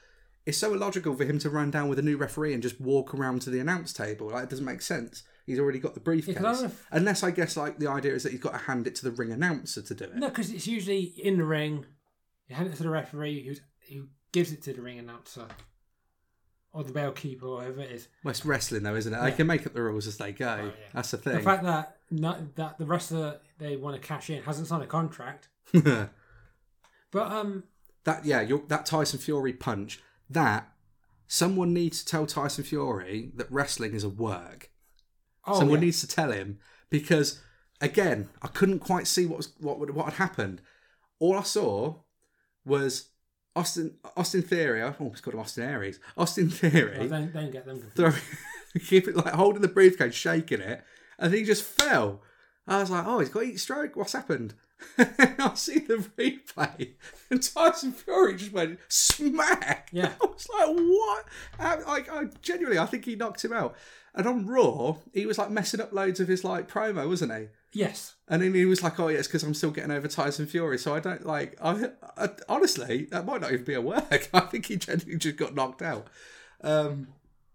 It's 0.45 0.57
so 0.57 0.73
illogical 0.73 1.15
for 1.15 1.23
him 1.23 1.37
to 1.39 1.49
run 1.49 1.69
down 1.69 1.87
with 1.87 1.99
a 1.99 2.01
new 2.01 2.17
referee 2.17 2.53
and 2.53 2.63
just 2.63 2.81
walk 2.81 3.13
around 3.13 3.43
to 3.43 3.51
the 3.51 3.59
announce 3.59 3.93
table. 3.93 4.31
Like, 4.31 4.45
it 4.45 4.49
doesn't 4.49 4.65
make 4.65 4.81
sense. 4.81 5.23
He's 5.51 5.59
already 5.59 5.79
got 5.79 5.93
the 5.93 5.99
briefcase. 5.99 6.37
I 6.37 6.65
if- 6.65 6.87
Unless 6.91 7.23
I 7.23 7.31
guess 7.31 7.55
like 7.55 7.77
the 7.77 7.87
idea 7.87 8.13
is 8.13 8.23
that 8.23 8.31
he's 8.31 8.41
got 8.41 8.53
to 8.53 8.57
hand 8.57 8.87
it 8.87 8.95
to 8.95 9.03
the 9.03 9.11
ring 9.11 9.31
announcer 9.31 9.81
to 9.81 9.93
do 9.93 10.05
it. 10.05 10.15
No, 10.15 10.29
because 10.29 10.51
it's 10.51 10.65
usually 10.67 11.01
in 11.03 11.37
the 11.37 11.43
ring. 11.45 11.85
You 12.47 12.55
hand 12.55 12.67
it 12.69 12.75
to 12.77 12.83
the 12.83 12.89
referee, 12.89 13.43
who 13.45 13.93
who 13.93 14.07
gives 14.31 14.51
it 14.51 14.61
to 14.63 14.73
the 14.73 14.81
ring 14.81 14.99
announcer 14.99 15.45
or 16.73 16.83
the 16.83 16.93
bellkeeper, 16.93 17.43
or 17.43 17.61
whoever 17.61 17.81
it 17.81 17.91
is. 17.91 18.07
Well, 18.23 18.31
it's 18.31 18.45
wrestling 18.45 18.83
though, 18.83 18.95
isn't 18.95 19.13
it? 19.13 19.21
They 19.21 19.31
can 19.31 19.47
make 19.47 19.67
up 19.67 19.73
the 19.73 19.81
rules 19.81 20.07
as 20.07 20.17
they 20.17 20.31
go. 20.31 20.57
Oh, 20.61 20.65
yeah. 20.65 20.71
That's 20.93 21.11
the 21.11 21.17
thing. 21.17 21.35
The 21.35 21.41
fact 21.41 21.63
that 21.63 21.97
not, 22.09 22.55
that 22.55 22.77
the 22.77 22.85
wrestler 22.85 23.39
they 23.59 23.75
want 23.75 24.01
to 24.01 24.05
cash 24.05 24.29
in 24.29 24.41
hasn't 24.43 24.67
signed 24.67 24.83
a 24.83 24.87
contract, 24.87 25.49
but 25.73 26.11
um, 27.13 27.63
that 28.03 28.25
yeah, 28.25 28.45
that 28.67 28.85
Tyson 28.85 29.19
Fury 29.19 29.53
punch. 29.53 30.01
That 30.29 30.69
someone 31.27 31.73
needs 31.73 31.99
to 32.03 32.05
tell 32.05 32.25
Tyson 32.25 32.63
Fury 32.63 33.31
that 33.35 33.51
wrestling 33.51 33.93
is 33.93 34.03
a 34.03 34.09
work. 34.09 34.69
Oh 35.45 35.57
someone 35.59 35.79
yeah. 35.79 35.85
needs 35.85 36.01
to 36.01 36.07
tell 36.07 36.31
him 36.31 36.59
because 36.89 37.39
again, 37.79 38.29
I 38.41 38.47
couldn't 38.47 38.79
quite 38.79 39.07
see 39.07 39.25
what 39.25 39.37
was 39.37 39.53
what 39.59 39.79
would 39.79 39.91
what 39.91 40.05
had 40.05 40.13
happened. 40.15 40.61
All 41.19 41.37
I 41.37 41.43
saw 41.43 41.95
was 42.65 43.09
Austin 43.55 43.95
Austin 44.15 44.41
Theory. 44.43 44.81
Oh, 44.81 44.87
I 44.87 44.93
almost 45.03 45.23
called 45.23 45.33
him 45.33 45.39
Austin 45.39 45.63
Aries. 45.63 45.99
Austin 46.17 46.47
Oh, 46.47 46.69
Theory 46.69 47.07
don't 47.07 47.33
don't 47.33 47.51
get 47.51 47.65
them. 47.65 47.81
confused. 47.81 48.17
keep 48.87 49.07
it 49.07 49.15
like 49.15 49.33
holding 49.33 49.61
the 49.61 49.67
briefcase, 49.67 50.13
shaking 50.15 50.61
it, 50.61 50.83
and 51.19 51.33
he 51.33 51.43
just 51.43 51.63
fell. 51.63 52.21
I 52.67 52.79
was 52.79 52.91
like, 52.91 53.05
oh, 53.05 53.19
he's 53.19 53.29
got 53.29 53.43
heat 53.43 53.59
stroke. 53.59 53.95
What's 53.95 54.13
happened? 54.13 54.53
I 54.97 55.51
see 55.55 55.79
the 55.79 55.95
replay, 56.17 56.93
and 57.29 57.41
Tyson 57.41 57.91
Fury 57.91 58.35
just 58.35 58.51
went 58.51 58.79
smack. 58.87 59.89
Yeah. 59.91 60.13
I 60.21 60.25
was 60.25 60.47
like, 60.53 60.67
what? 60.67 61.25
I, 61.59 61.75
I, 61.75 62.19
I 62.19 62.25
genuinely, 62.41 62.79
I 62.79 62.85
think 62.85 63.05
he 63.05 63.15
knocked 63.15 63.43
him 63.43 63.53
out. 63.53 63.75
And 64.13 64.27
on 64.27 64.45
Raw, 64.45 64.97
he 65.13 65.25
was 65.25 65.37
like 65.37 65.49
messing 65.49 65.79
up 65.79 65.93
loads 65.93 66.19
of 66.19 66.27
his 66.27 66.43
like 66.43 66.69
promo, 66.69 67.07
wasn't 67.07 67.33
he? 67.33 67.47
Yes, 67.73 68.15
And 68.27 68.41
then 68.41 68.53
he 68.53 68.65
was 68.65 68.83
like, 68.83 68.99
"Oh, 68.99 69.07
yeah, 69.07 69.19
it's 69.19 69.29
because 69.29 69.43
I'm 69.43 69.53
still 69.53 69.71
getting 69.71 69.91
over 69.91 70.09
Tyson 70.09 70.45
Fury." 70.45 70.77
So 70.77 70.93
I 70.93 70.99
don't 70.99 71.25
like. 71.25 71.55
I, 71.61 71.91
I 72.17 72.29
honestly, 72.49 73.07
that 73.11 73.25
might 73.25 73.39
not 73.39 73.53
even 73.53 73.63
be 73.63 73.75
a 73.75 73.81
work. 73.81 74.29
I 74.33 74.41
think 74.41 74.65
he 74.65 74.75
genuinely 74.75 75.17
just 75.17 75.37
got 75.37 75.55
knocked 75.55 75.81
out. 75.81 76.07
Um, 76.61 77.07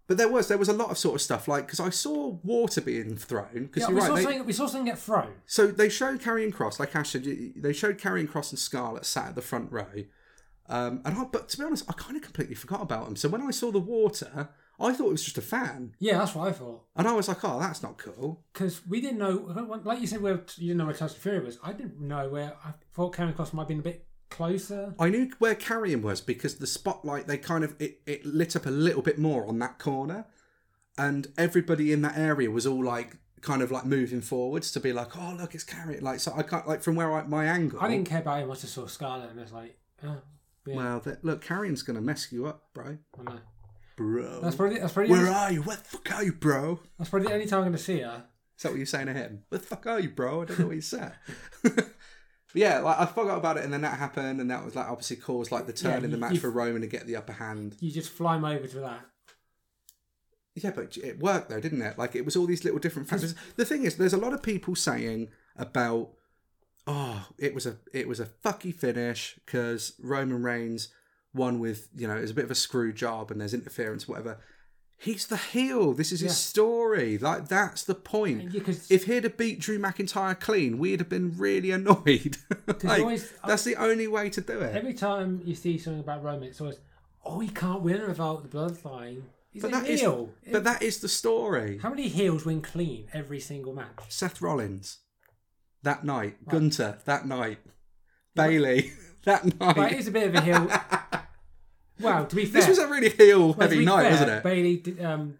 but 0.07 0.17
there 0.17 0.29
was 0.29 0.47
there 0.47 0.57
was 0.57 0.69
a 0.69 0.73
lot 0.73 0.89
of 0.89 0.97
sort 0.97 1.15
of 1.15 1.21
stuff 1.21 1.47
like 1.47 1.65
because 1.67 1.79
I 1.79 1.89
saw 1.89 2.37
water 2.43 2.81
being 2.81 3.15
thrown. 3.17 3.47
Because 3.65 3.81
yeah, 3.83 3.87
you're 3.89 3.95
we 3.95 4.01
right. 4.01 4.07
saw 4.07 4.15
they- 4.15 4.23
something. 4.23 4.45
We 4.45 4.53
saw 4.53 4.65
something 4.67 4.85
get 4.85 4.99
thrown. 4.99 5.33
so 5.45 5.67
they 5.67 5.89
showed 5.89 6.19
Karrion 6.21 6.53
Kross, 6.53 6.79
like 6.79 6.95
Ash 6.95 7.09
said, 7.11 7.25
they 7.55 7.73
showed 7.73 7.97
Karrion 7.97 8.27
Kross 8.27 8.51
and 8.51 8.59
Scarlett 8.59 9.05
sat 9.05 9.27
at 9.29 9.35
the 9.35 9.41
front 9.41 9.71
row. 9.71 9.85
Um, 10.69 11.01
and 11.05 11.17
I, 11.17 11.23
but 11.23 11.47
to 11.49 11.57
be 11.57 11.63
honest, 11.63 11.85
I 11.89 11.93
kind 11.93 12.17
of 12.17 12.21
completely 12.21 12.55
forgot 12.55 12.81
about 12.81 13.05
them. 13.05 13.15
So 13.15 13.29
when 13.29 13.41
I 13.41 13.51
saw 13.51 13.71
the 13.71 13.79
water, 13.79 14.49
I 14.79 14.91
thought 14.91 15.07
it 15.07 15.11
was 15.11 15.23
just 15.23 15.37
a 15.37 15.41
fan, 15.41 15.93
Yeah, 15.97 16.17
that's 16.17 16.35
what 16.35 16.49
I 16.49 16.51
thought. 16.51 16.83
and 16.95 17.07
I 17.07 17.13
was 17.13 17.27
like, 17.29 17.43
"Oh, 17.43 17.57
that's 17.59 17.81
not 17.81 17.97
cool." 17.97 18.43
Because 18.53 18.85
we 18.85 18.99
didn't 19.01 19.17
know, 19.17 19.79
like 19.85 20.01
you 20.01 20.07
said, 20.07 20.21
where 20.21 20.33
you 20.57 20.67
didn't 20.67 20.77
know 20.77 20.85
where 20.85 20.93
Tyson 20.93 21.19
Fury 21.19 21.39
was. 21.39 21.57
I 21.63 21.71
didn't 21.73 21.99
know 22.01 22.29
where. 22.29 22.53
I 22.65 22.73
thought 22.93 23.15
Karrion 23.15 23.33
Kross 23.35 23.53
might 23.53 23.63
have 23.63 23.67
been 23.69 23.79
a 23.79 23.83
bit 23.83 24.06
closer. 24.29 24.93
I 24.99 25.09
knew 25.09 25.31
where 25.39 25.55
Karrion 25.55 26.01
was 26.01 26.21
because 26.21 26.55
the 26.57 26.67
spotlight 26.67 27.27
they 27.27 27.37
kind 27.37 27.63
of 27.63 27.75
it, 27.79 28.01
it 28.05 28.25
lit 28.25 28.55
up 28.55 28.65
a 28.65 28.71
little 28.71 29.01
bit 29.01 29.17
more 29.17 29.47
on 29.47 29.59
that 29.59 29.79
corner. 29.79 30.25
and 30.97 31.27
everybody 31.37 31.91
in 31.93 32.01
that 32.01 32.17
area 32.17 32.49
was 32.49 32.65
all 32.65 32.83
like 32.83 33.17
kind 33.41 33.61
of 33.61 33.69
like 33.71 33.85
moving 33.85 34.19
forwards 34.21 34.71
to 34.71 34.79
be 34.79 34.91
like, 34.91 35.15
oh 35.17 35.35
look, 35.37 35.53
it's 35.53 35.63
Karrion. 35.63 36.01
Like 36.01 36.19
so, 36.19 36.33
I 36.35 36.43
can't 36.43 36.67
like 36.67 36.81
from 36.81 36.95
where 36.95 37.11
I, 37.13 37.23
my 37.23 37.45
angle. 37.45 37.79
I 37.79 37.87
didn't 37.87 38.07
care 38.09 38.21
about 38.21 38.41
him. 38.41 38.51
I 38.51 38.55
just 38.55 38.73
saw 38.73 38.87
Scarlett 38.87 39.29
and 39.29 39.39
it's 39.39 39.51
like, 39.53 39.77
oh, 40.03 40.17
yeah, 40.65 40.75
Well, 40.75 41.01
look, 41.21 41.43
Karrion's 41.45 41.83
gonna 41.83 42.01
mess 42.01 42.31
you 42.31 42.47
up, 42.47 42.63
bro. 42.73 42.97
I 43.19 43.23
know. 43.23 43.39
Bro, 43.95 44.41
That's 44.41 44.55
probably 44.55 44.79
that's 44.79 44.93
probably 44.93 45.11
where 45.11 45.27
are 45.27 45.51
you? 45.51 45.61
Where 45.63 45.77
the 45.77 45.83
fuck 45.83 46.11
are 46.13 46.23
you, 46.23 46.33
bro? 46.33 46.79
that's 46.99 47.09
probably 47.09 47.29
the 47.29 47.33
only 47.33 47.47
time 47.47 47.63
I'm 47.63 47.71
to 47.71 47.77
see 47.79 47.99
her. 48.01 48.25
Is 48.55 48.63
that 48.63 48.69
what 48.71 48.77
you're 48.77 48.85
saying 48.85 49.05
to 49.07 49.13
him? 49.13 49.43
Where 49.49 49.59
the 49.59 49.65
fuck 49.65 49.85
are 49.87 49.99
you, 49.99 50.09
bro? 50.09 50.41
I 50.41 50.45
don't 50.45 50.59
know 50.59 50.67
what 50.67 50.75
you 50.75 50.81
said. 50.81 51.13
Yeah, 52.57 52.79
like 52.79 52.99
I 52.99 53.05
forgot 53.05 53.37
about 53.37 53.57
it, 53.57 53.63
and 53.63 53.71
then 53.71 53.81
that 53.81 53.97
happened, 53.97 54.41
and 54.41 54.49
that 54.51 54.63
was 54.65 54.75
like 54.75 54.87
obviously 54.89 55.17
caused 55.17 55.51
like 55.51 55.67
the 55.67 55.73
turn 55.73 55.91
Yeah, 55.99 56.05
in 56.05 56.11
the 56.11 56.17
you- 56.17 56.21
match 56.21 56.37
for 56.39 56.49
Roman 56.49 56.81
to 56.81 56.87
get 56.87 57.05
the 57.07 57.15
upper 57.15 57.33
hand. 57.33 57.75
You 57.79 57.91
just 57.91 58.09
fly 58.09 58.35
him 58.37 58.45
over 58.45 58.67
to 58.67 58.79
that. 58.79 59.01
Yeah, 60.55 60.71
but 60.75 60.97
it 60.97 61.19
worked 61.19 61.49
though, 61.49 61.59
didn't 61.59 61.81
it? 61.83 61.97
Like 61.99 62.15
it 62.15 62.25
was 62.25 62.35
all 62.35 62.47
these 62.47 62.63
little 62.63 62.79
different 62.79 63.07
factors. 63.07 63.35
The 63.57 63.65
thing 63.65 63.83
is, 63.83 63.97
there's 63.97 64.13
a 64.13 64.17
lot 64.17 64.33
of 64.33 64.41
people 64.41 64.75
saying 64.75 65.29
about, 65.55 66.09
oh, 66.87 67.27
it 67.37 67.53
was 67.53 67.67
a 67.67 67.77
it 67.93 68.07
was 68.07 68.19
a 68.19 68.25
fucky 68.25 68.73
finish 68.73 69.39
because 69.45 69.93
Roman 70.01 70.41
Reigns 70.41 70.89
won 71.33 71.59
with 71.59 71.89
you 71.95 72.07
know 72.07 72.17
it 72.17 72.21
was 72.21 72.31
a 72.31 72.33
bit 72.33 72.45
of 72.45 72.51
a 72.51 72.55
screw 72.55 72.91
job 72.91 73.29
and 73.29 73.39
there's 73.39 73.53
interference, 73.53 74.07
whatever. 74.07 74.39
He's 74.99 75.27
the 75.27 75.37
heel. 75.37 75.93
This 75.93 76.11
is 76.11 76.21
his 76.21 76.31
Yeah. 76.31 76.35
story. 76.35 77.17
Like 77.19 77.47
that's 77.49 77.83
the 77.83 77.93
point. 77.93 78.51
Yeah, 78.51 78.61
if 78.89 79.05
he'd 79.05 79.25
have 79.25 79.37
beat 79.37 79.59
Drew 79.59 79.77
McIntyre 79.77 80.39
clean, 80.39 80.79
we'd 80.79 80.99
have 80.99 81.09
been 81.09 81.37
really 81.37 81.71
annoyed. 81.71 82.37
Like, 82.83 82.99
always- 83.01 83.31
uh, 83.43 83.47
that's 83.47 83.63
the 83.63 83.75
only 83.75 84.07
way 84.07 84.29
to 84.31 84.41
do 84.41 84.59
it. 84.59 84.75
Every 84.75 84.93
time 84.93 85.41
you 85.45 85.55
see 85.55 85.77
something 85.77 85.99
about 86.01 86.23
Roman, 86.23 86.49
it's 86.49 86.59
always, 86.61 86.79
oh, 87.23 87.39
he 87.39 87.47
can't 87.49 87.81
win 87.81 88.05
without 88.07 88.43
the 88.43 88.49
bloodline. 88.57 89.21
He's 89.51 89.61
But 89.61 89.69
a 89.69 89.71
that 89.75 89.87
is, 89.87 89.99
heel. 90.01 90.31
but 90.51 90.63
that 90.65 90.81
is 90.83 90.99
the 90.99 91.07
story. 91.07 91.77
How 91.81 91.89
many 91.89 92.07
heels 92.09 92.45
win 92.45 92.61
clean 92.61 93.07
every 93.13 93.39
single 93.39 93.73
match? 93.73 93.99
Seth 94.09 94.41
Rollins 94.41 94.97
that 95.83 96.03
night, 96.03 96.47
Gunther 96.47 96.99
that 97.05 97.25
night, 97.25 97.59
Bayley 98.35 98.91
that 99.25 99.59
night. 99.59 99.93
It 99.93 99.99
is 99.99 100.07
a 100.07 100.11
bit 100.11 100.27
of 100.27 100.35
a 100.35 100.41
heel. 100.41 100.69
wow, 101.99 102.25
to 102.25 102.35
be 102.35 102.45
fair, 102.45 102.61
this 102.61 102.69
was 102.69 102.77
a 102.79 102.87
really 102.87 103.09
heel 103.09 103.53
well, 103.53 103.69
heavy 103.69 103.85
night, 103.85 104.03
fair, 104.03 104.11
wasn't 104.11 104.31
it? 104.31 104.43
Bayley, 104.43 104.77
did, 104.77 105.03
um, 105.03 105.37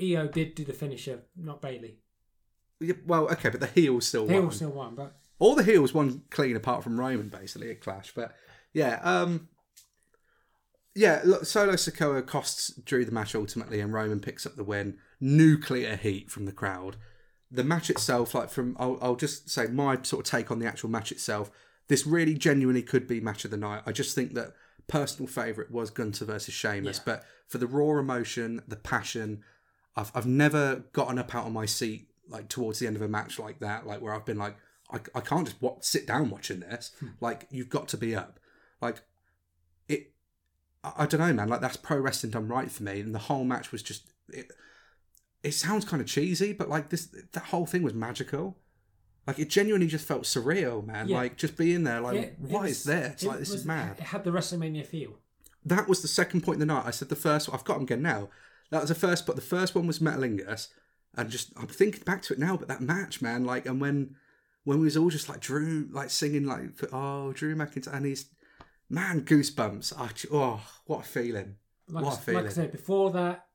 Iyo 0.00 0.30
did 0.32 0.54
do 0.54 0.64
the 0.64 0.72
finisher, 0.72 1.20
not 1.36 1.60
Bayley. 1.60 1.98
Yeah, 2.80 2.94
well, 3.06 3.28
okay, 3.32 3.48
but 3.50 3.60
the 3.60 3.66
heel 3.66 4.00
still 4.00 4.28
Heel 4.28 4.42
won. 4.42 4.50
still 4.52 4.70
won, 4.70 4.94
but 4.94 5.16
All 5.38 5.54
the 5.56 5.64
heels 5.64 5.92
won 5.92 6.22
clean 6.30 6.56
apart 6.56 6.84
from 6.84 6.98
Roman, 6.98 7.28
basically 7.28 7.70
at 7.70 7.80
Clash. 7.80 8.12
But 8.14 8.34
yeah, 8.72 9.00
um, 9.02 9.48
yeah, 10.94 11.20
look, 11.24 11.44
Solo 11.44 11.74
Sikoa 11.74 12.26
costs 12.26 12.74
Drew 12.84 13.04
the 13.04 13.12
match 13.12 13.34
ultimately, 13.34 13.80
and 13.80 13.92
Roman 13.92 14.20
picks 14.20 14.46
up 14.46 14.56
the 14.56 14.64
win. 14.64 14.98
Nuclear 15.20 15.96
heat 15.96 16.30
from 16.30 16.44
the 16.44 16.52
crowd. 16.52 16.96
The 17.50 17.64
match 17.64 17.88
itself, 17.90 18.34
like 18.34 18.50
from, 18.50 18.76
I'll, 18.78 18.98
I'll 19.00 19.16
just 19.16 19.48
say 19.48 19.66
my 19.68 19.98
sort 20.02 20.26
of 20.26 20.30
take 20.30 20.50
on 20.50 20.58
the 20.58 20.66
actual 20.66 20.90
match 20.90 21.10
itself. 21.10 21.50
This 21.88 22.06
really 22.06 22.34
genuinely 22.34 22.82
could 22.82 23.08
be 23.08 23.20
match 23.20 23.44
of 23.44 23.50
the 23.50 23.56
night. 23.56 23.82
I 23.86 23.92
just 23.92 24.14
think 24.14 24.34
that 24.34 24.52
personal 24.88 25.28
favourite 25.28 25.70
was 25.70 25.90
Gunther 25.90 26.24
versus 26.24 26.52
Sheamus, 26.54 26.98
Yeah. 26.98 27.02
but 27.04 27.24
for 27.46 27.58
the 27.58 27.66
raw 27.66 27.98
emotion, 27.98 28.62
the 28.66 28.76
passion, 28.76 29.42
I've 29.96 30.10
I've 30.14 30.26
never 30.26 30.84
gotten 30.92 31.18
up 31.18 31.34
out 31.34 31.46
of 31.46 31.52
my 31.52 31.66
seat 31.66 32.08
like 32.28 32.48
towards 32.48 32.78
the 32.78 32.86
end 32.86 32.96
of 32.96 33.02
a 33.02 33.08
match 33.08 33.38
like 33.38 33.60
that, 33.60 33.86
like 33.86 34.00
where 34.02 34.12
I've 34.14 34.26
been 34.26 34.38
like, 34.38 34.56
I, 34.90 34.98
I 35.14 35.20
can't 35.20 35.46
just 35.46 35.62
wa 35.62 35.76
sit 35.80 36.06
down 36.06 36.30
watching 36.30 36.60
this. 36.60 36.92
Hmm. 37.00 37.08
Like 37.20 37.46
you've 37.50 37.70
got 37.70 37.88
to 37.88 37.96
be 37.96 38.14
up. 38.16 38.40
Like 38.80 39.02
it, 39.88 40.12
I, 40.84 40.92
I 40.98 41.06
don't 41.06 41.20
know, 41.20 41.32
man. 41.32 41.48
Like 41.48 41.60
that's 41.60 41.76
pro 41.76 41.98
wrestling 41.98 42.32
done 42.32 42.48
right 42.48 42.70
for 42.70 42.82
me, 42.82 43.00
and 43.00 43.14
the 43.14 43.18
whole 43.20 43.44
match 43.44 43.70
was 43.72 43.82
just. 43.82 44.08
It, 44.30 44.50
it 45.44 45.52
sounds 45.52 45.84
kind 45.84 46.02
of 46.02 46.08
cheesy, 46.08 46.52
but 46.52 46.68
like 46.68 46.90
this, 46.90 47.14
that 47.32 47.44
whole 47.44 47.64
thing 47.64 47.82
was 47.82 47.94
magical. 47.94 48.58
Like 49.28 49.38
it 49.38 49.50
genuinely 49.50 49.88
just 49.88 50.06
felt 50.08 50.22
surreal, 50.22 50.84
man. 50.86 51.06
Yeah. 51.08 51.18
Like 51.18 51.36
just 51.36 51.56
being 51.58 51.84
there, 51.84 52.00
like 52.00 52.34
what 52.38 52.64
it 52.64 52.70
is 52.70 52.78
was- 52.78 52.84
this? 52.84 53.22
it 53.22 53.26
Like 53.28 53.38
this 53.40 53.50
was- 53.50 53.60
is 53.60 53.66
mad 53.66 53.96
It 53.98 54.04
had 54.04 54.24
the 54.24 54.30
WrestleMania 54.30 54.86
feel. 54.86 55.18
that 55.66 55.86
was 55.86 56.00
the 56.02 56.08
second 56.08 56.40
point 56.44 56.56
in 56.56 56.60
the 56.66 56.74
night. 56.74 56.86
I 56.86 56.90
said 56.92 57.10
the 57.10 57.16
first. 57.16 57.50
I've 57.52 57.64
got 57.64 57.74
them 57.74 57.82
again 57.82 58.00
now. 58.02 58.30
That 58.70 58.80
was 58.80 58.88
the 58.88 58.94
first, 58.94 59.26
but 59.26 59.36
the 59.36 59.42
first 59.42 59.74
one 59.74 59.86
was 59.86 59.98
Metalingus, 59.98 60.68
and 61.14 61.28
just 61.30 61.52
I'm 61.58 61.66
thinking 61.66 62.02
back 62.04 62.22
to 62.22 62.32
it 62.32 62.38
now. 62.38 62.56
But 62.56 62.68
that 62.68 62.80
match, 62.80 63.20
man, 63.20 63.44
like, 63.44 63.66
and 63.66 63.80
when 63.82 64.16
when 64.64 64.78
we 64.78 64.84
was 64.84 64.96
all 64.96 65.10
just 65.10 65.28
like 65.28 65.40
Drew, 65.40 65.88
like 65.92 66.08
singing 66.10 66.46
like, 66.46 66.62
oh 66.92 67.32
Drew 67.34 67.54
McIntyre, 67.54 67.92
and 67.94 68.06
he's 68.06 68.30
man 68.88 69.22
goosebumps. 69.26 69.92
I, 69.98 70.08
oh, 70.32 70.60
what 70.86 71.00
a 71.00 71.08
feeling! 71.08 71.56
Like, 71.88 72.02
what 72.04 72.26
a 72.28 72.30
I- 72.30 72.34
like! 72.34 72.46
I 72.46 72.48
said 72.48 72.72
before 72.72 73.10
that 73.12 73.46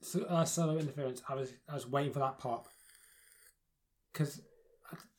so- 0.00 0.24
uh, 0.24 0.46
solo 0.46 0.78
interference, 0.78 1.20
I 1.28 1.34
was 1.34 1.52
I 1.68 1.74
was 1.74 1.86
waiting 1.86 2.12
for 2.14 2.20
that 2.20 2.38
pop 2.38 2.68
because 4.12 4.40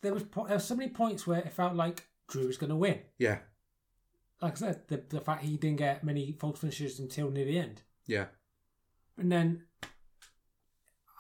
there 0.02 0.14
was 0.14 0.23
po- 0.23 0.48
there 0.48 0.56
were 0.57 0.61
so 0.61 0.76
many 0.76 0.89
points 0.91 1.26
where 1.27 1.39
it 1.39 1.52
felt 1.53 1.76
like 1.76 2.07
Drew 2.27 2.48
was 2.48 2.57
going 2.57 2.69
to 2.72 2.76
win. 2.76 2.99
yeah, 3.18 3.39
Like 4.41 4.53
I 4.53 4.56
said, 4.56 4.88
the 4.88 4.98
the 5.10 5.22
fact 5.22 5.43
he 5.43 5.57
didn't 5.57 5.77
get 5.77 6.03
many 6.03 6.31
false 6.34 6.60
finishes 6.60 6.99
until 6.99 7.30
near 7.30 7.45
the 7.45 7.57
end, 7.60 7.81
yeah, 8.07 8.26
and 9.18 9.31
then 9.31 9.64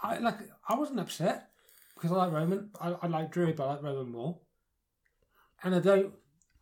I 0.03 0.17
like 0.19 0.37
I 0.67 0.75
wasn't 0.75 0.99
upset 0.99 1.49
because 1.95 2.11
I 2.11 2.15
like 2.15 2.31
Roman. 2.31 2.69
I, 2.79 2.95
I 3.03 3.07
like 3.07 3.31
Drew, 3.31 3.53
but 3.53 3.67
I 3.67 3.73
like 3.73 3.83
Roman 3.83 4.11
more. 4.11 4.39
And 5.63 5.75
I 5.75 5.79
don't 5.79 6.13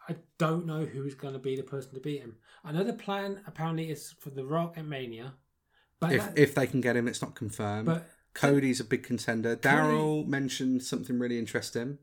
I 0.07 0.15
don't 0.37 0.65
know 0.65 0.85
who 0.85 1.03
is 1.05 1.15
going 1.15 1.33
to 1.33 1.39
be 1.39 1.55
the 1.55 1.63
person 1.63 1.93
to 1.93 1.99
beat 2.01 2.19
him. 2.21 2.35
I 2.65 2.71
know 2.73 2.83
the 2.83 2.93
plan 2.93 3.41
apparently 3.47 3.89
is 3.89 4.11
for 4.19 4.29
The 4.31 4.43
Rock 4.43 4.77
at 4.77 4.85
Mania, 4.85 5.33
but 5.99 6.11
if 6.11 6.25
that- 6.25 6.37
if 6.37 6.55
they 6.55 6.67
can 6.67 6.81
get 6.81 6.97
him, 6.97 7.07
it's 7.07 7.21
not 7.21 7.35
confirmed. 7.35 7.85
but 7.85 8.09
Cody's 8.33 8.79
a 8.79 8.83
big 8.83 9.03
contender. 9.03 9.55
Daryl 9.55 10.25
mentioned 10.27 10.83
something 10.83 11.17
really 11.19 11.39
interesting 11.39 11.97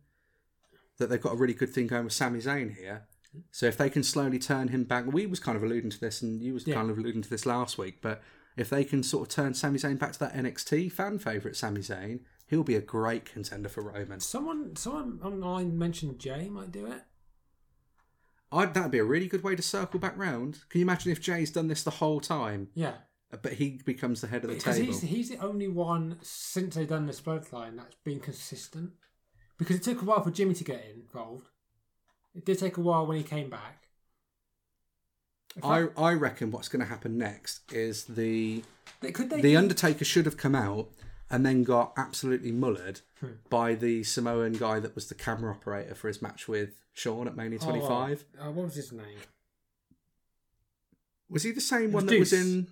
that 0.98 1.08
they've 1.08 1.20
got 1.20 1.34
a 1.34 1.36
really 1.36 1.54
good 1.54 1.70
thing 1.70 1.86
going 1.86 2.04
with 2.04 2.12
Sami 2.12 2.40
Zayn 2.40 2.76
here. 2.76 3.06
So 3.50 3.66
if 3.66 3.76
they 3.76 3.90
can 3.90 4.02
slowly 4.02 4.38
turn 4.38 4.68
him 4.68 4.84
back, 4.84 5.04
we 5.06 5.26
was 5.26 5.40
kind 5.40 5.56
of 5.56 5.62
alluding 5.62 5.90
to 5.90 6.00
this, 6.00 6.22
and 6.22 6.40
you 6.42 6.54
was 6.54 6.66
Yeah. 6.66 6.74
kind 6.76 6.90
of 6.90 6.98
alluding 6.98 7.22
to 7.22 7.28
this 7.30 7.44
last 7.44 7.76
week. 7.76 8.00
But 8.00 8.22
if 8.56 8.70
they 8.70 8.82
can 8.84 9.02
sort 9.02 9.28
of 9.28 9.34
turn 9.34 9.52
Sami 9.54 9.78
Zayn 9.78 9.98
back 9.98 10.12
to 10.12 10.18
that 10.20 10.34
NXT 10.34 10.88
fan 10.90 11.18
favorite 11.18 11.54
Sami 11.56 11.80
Zayn, 11.82 12.20
he'll 12.46 12.64
be 12.64 12.76
a 12.76 12.80
great 12.80 13.26
contender 13.26 13.68
for 13.68 13.82
Roman. 13.82 14.20
Someone, 14.20 14.74
someone 14.76 15.20
online 15.22 15.76
mentioned 15.78 16.18
Jay 16.18 16.48
might 16.48 16.72
do 16.72 16.86
it. 16.86 17.02
I'd, 18.52 18.72
that'd 18.74 18.92
be 18.92 18.98
a 18.98 19.04
really 19.04 19.26
good 19.26 19.42
way 19.42 19.54
to 19.56 19.62
circle 19.62 20.00
back 20.00 20.16
round. 20.16 20.60
Can 20.70 20.78
you 20.80 20.84
imagine 20.86 21.12
if 21.12 21.20
Jay's 21.20 21.50
done 21.50 21.68
this 21.68 21.82
the 21.82 21.90
whole 21.90 22.20
time, 22.20 22.68
Yeah, 22.74 22.94
but 23.42 23.54
he 23.54 23.80
becomes 23.84 24.20
the 24.20 24.26
head 24.26 24.44
of 24.44 24.50
the 24.50 24.56
because 24.56 24.76
table? 24.76 24.92
he's 24.92 25.02
he's 25.02 25.28
the 25.30 25.38
only 25.38 25.68
one 25.68 26.18
since 26.22 26.74
they've 26.74 26.88
done 26.88 27.06
this 27.06 27.20
bloodline 27.20 27.76
that's 27.76 27.96
been 28.04 28.20
consistent. 28.20 28.92
Because 29.58 29.76
it 29.76 29.82
took 29.82 30.02
a 30.02 30.04
while 30.04 30.22
for 30.22 30.30
Jimmy 30.30 30.54
to 30.54 30.64
get 30.64 30.84
involved. 30.94 31.48
It 32.34 32.44
did 32.44 32.58
take 32.58 32.76
a 32.76 32.80
while 32.82 33.06
when 33.06 33.16
he 33.16 33.22
came 33.22 33.48
back. 33.48 33.84
I, 35.62 35.86
I 35.96 36.12
reckon 36.12 36.50
what's 36.50 36.68
going 36.68 36.80
to 36.80 36.86
happen 36.86 37.16
next 37.16 37.60
is 37.72 38.04
the 38.04 38.62
they- 39.00 39.12
could 39.12 39.30
they? 39.30 39.40
The 39.40 39.56
Undertaker 39.56 40.04
should 40.04 40.26
have 40.26 40.36
come 40.36 40.54
out 40.54 40.88
and 41.30 41.44
then 41.46 41.64
got 41.64 41.92
absolutely 41.96 42.52
mullered 42.52 43.00
Hmm. 43.20 43.28
by 43.48 43.74
the 43.74 44.04
Samoan 44.04 44.52
guy 44.52 44.78
that 44.80 44.94
was 44.94 45.08
the 45.08 45.14
camera 45.14 45.50
operator 45.52 45.94
for 45.94 46.08
his 46.08 46.20
match 46.20 46.46
with 46.46 46.82
Shawn 46.92 47.26
at 47.26 47.34
Mania 47.34 47.58
25. 47.58 48.24
Oh, 48.38 48.48
uh, 48.48 48.50
what 48.50 48.66
was 48.66 48.74
his 48.74 48.92
name? 48.92 49.16
Was 51.30 51.42
he 51.42 51.52
the 51.52 51.60
same 51.62 51.92
was 51.92 52.04
one 52.04 52.06
that 52.06 52.18
was 52.18 52.32
in? 52.34 52.68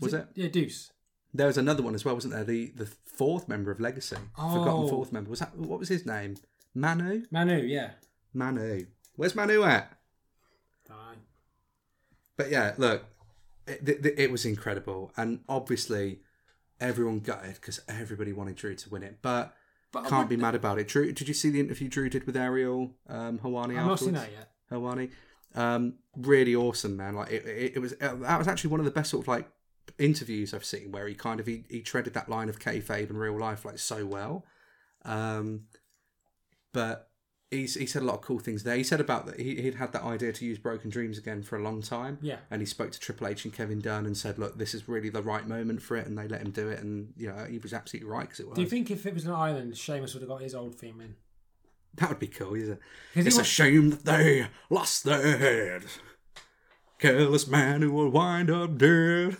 Was 0.00 0.14
it? 0.14 0.26
Yeah, 0.34 0.48
Deuce. 0.48 0.92
There 1.34 1.46
was 1.46 1.58
another 1.58 1.82
one 1.82 1.94
as 1.94 2.04
well, 2.04 2.14
wasn't 2.14 2.34
there? 2.34 2.44
The 2.44 2.72
the 2.76 2.86
fourth 2.86 3.48
member 3.48 3.70
of 3.70 3.80
Legacy, 3.80 4.16
forgotten 4.36 4.84
Oh. 4.84 4.88
fourth 4.88 5.12
member. 5.12 5.30
Was 5.30 5.40
that 5.40 5.56
what 5.56 5.78
was 5.78 5.88
his 5.88 6.06
name? 6.06 6.36
Manu. 6.74 7.24
Manu, 7.30 7.56
yeah. 7.62 7.90
Manu. 8.34 8.86
Where's 9.16 9.34
Manu 9.34 9.62
at? 9.64 9.96
Fine. 10.86 11.18
But 12.36 12.50
yeah, 12.50 12.74
look, 12.76 13.04
it, 13.66 13.88
it, 13.88 14.18
it 14.18 14.30
was 14.30 14.44
incredible, 14.44 15.12
and 15.16 15.40
obviously 15.48 16.20
everyone 16.80 17.20
gutted 17.20 17.54
because 17.54 17.80
everybody 17.88 18.32
wanted 18.32 18.56
Drew 18.56 18.74
to 18.74 18.90
win 18.90 19.02
it, 19.02 19.18
but. 19.22 19.54
But 19.92 20.08
Can't 20.08 20.22
would- 20.24 20.28
be 20.28 20.36
mad 20.36 20.54
about 20.54 20.78
it. 20.78 20.88
Drew, 20.88 21.10
did 21.12 21.26
you 21.28 21.32
see 21.32 21.48
the 21.48 21.60
interview 21.60 21.88
Drew 21.88 22.10
did 22.10 22.26
with 22.26 22.36
Ariel 22.36 22.92
um, 23.08 23.38
Helwani 23.38 23.78
I've 23.78 23.86
not 23.86 23.98
seen 24.00 24.12
that 24.14 24.28
yet. 24.30 24.50
Helwani, 24.70 25.10
um, 25.54 25.94
really 26.16 26.54
awesome, 26.54 26.96
man. 26.98 27.14
Like 27.14 27.30
it, 27.30 27.46
it, 27.46 27.72
it 27.76 27.78
was. 27.78 27.94
uh, 27.94 28.14
that 28.16 28.36
was 28.38 28.48
actually 28.48 28.70
one 28.70 28.80
of 28.80 28.84
the 28.84 28.90
best 28.92 29.10
sort 29.10 29.24
of 29.24 29.28
like 29.28 29.48
interviews 29.98 30.52
I've 30.52 30.64
seen 30.64 30.92
where 30.92 31.06
he 31.06 31.14
kind 31.14 31.40
of 31.40 31.46
he, 31.46 31.64
he 31.68 31.80
treaded 31.80 32.14
that 32.14 32.28
line 32.28 32.48
of 32.48 32.58
kayfabe 32.58 33.10
in 33.10 33.16
real 33.16 33.38
life 33.38 33.64
like 33.64 33.78
so 33.78 34.04
well. 34.04 34.44
Um, 35.04 35.62
but 36.72 37.10
he's 37.50 37.74
he 37.74 37.86
said 37.86 38.02
a 38.02 38.04
lot 38.04 38.16
of 38.16 38.20
cool 38.20 38.38
things 38.38 38.62
there. 38.62 38.76
He 38.76 38.82
said 38.82 39.00
about 39.00 39.26
that 39.26 39.38
he, 39.40 39.60
he'd 39.62 39.76
had 39.76 39.92
that 39.92 40.02
idea 40.02 40.32
to 40.32 40.44
use 40.44 40.58
Broken 40.58 40.90
Dreams 40.90 41.18
again 41.18 41.42
for 41.42 41.56
a 41.56 41.62
long 41.62 41.82
time. 41.82 42.18
Yeah. 42.20 42.38
And 42.50 42.60
he 42.60 42.66
spoke 42.66 42.92
to 42.92 43.00
Triple 43.00 43.28
H 43.28 43.44
and 43.44 43.54
Kevin 43.54 43.80
Dunn 43.80 44.06
and 44.06 44.16
said, 44.16 44.38
"Look, 44.38 44.58
this 44.58 44.74
is 44.74 44.88
really 44.88 45.08
the 45.08 45.22
right 45.22 45.46
moment 45.46 45.82
for 45.82 45.96
it," 45.96 46.06
and 46.06 46.18
they 46.18 46.28
let 46.28 46.42
him 46.42 46.50
do 46.50 46.68
it. 46.68 46.80
And 46.80 47.12
you 47.16 47.28
know, 47.28 47.46
he 47.48 47.58
was 47.58 47.72
absolutely 47.72 48.10
right 48.10 48.22
because 48.22 48.40
it 48.40 48.48
was. 48.48 48.56
Do 48.56 48.62
you 48.62 48.68
think 48.68 48.90
if 48.90 49.06
it 49.06 49.14
was 49.14 49.24
an 49.24 49.32
island, 49.32 49.76
Sheamus 49.76 50.14
would 50.14 50.22
have 50.22 50.28
got 50.28 50.42
his 50.42 50.54
old 50.54 50.74
theme 50.74 51.00
in? 51.00 51.14
That 51.94 52.10
would 52.10 52.18
be 52.18 52.28
cool, 52.28 52.54
isn't 52.54 52.78
it? 53.14 53.26
It's 53.26 53.38
a 53.38 53.44
shame 53.44 53.90
that 53.90 54.04
they 54.04 54.48
lost 54.68 55.04
their 55.04 55.38
head. 55.38 55.84
Careless 56.98 57.46
man 57.46 57.82
who 57.82 57.92
will 57.92 58.10
wind 58.10 58.50
up 58.50 58.76
dead. 58.76 59.38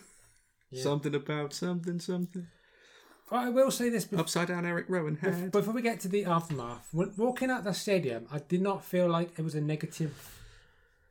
Yeah. 0.70 0.82
Something 0.82 1.14
about 1.14 1.52
something, 1.52 2.01
something. 2.01 2.47
I 3.30 3.48
will 3.48 3.70
say 3.72 3.88
this 3.88 4.05
before, 4.05 4.20
Upside 4.20 4.48
down 4.48 4.64
Eric 4.64 4.86
Rowan 4.88 5.16
head. 5.16 5.51
before 5.51 5.74
we 5.74 5.82
get 5.82 5.98
to 6.01 6.09
the 6.09 6.24
aftermath. 6.24 6.88
When 6.93 7.12
walking 7.16 7.51
out 7.51 7.64
the 7.64 7.72
stadium, 7.74 8.26
I 8.30 8.38
did 8.38 8.62
not 8.62 8.84
feel 8.84 9.09
like 9.09 9.36
it 9.38 9.43
was 9.43 9.55
a 9.56 9.60
negative 9.60 10.12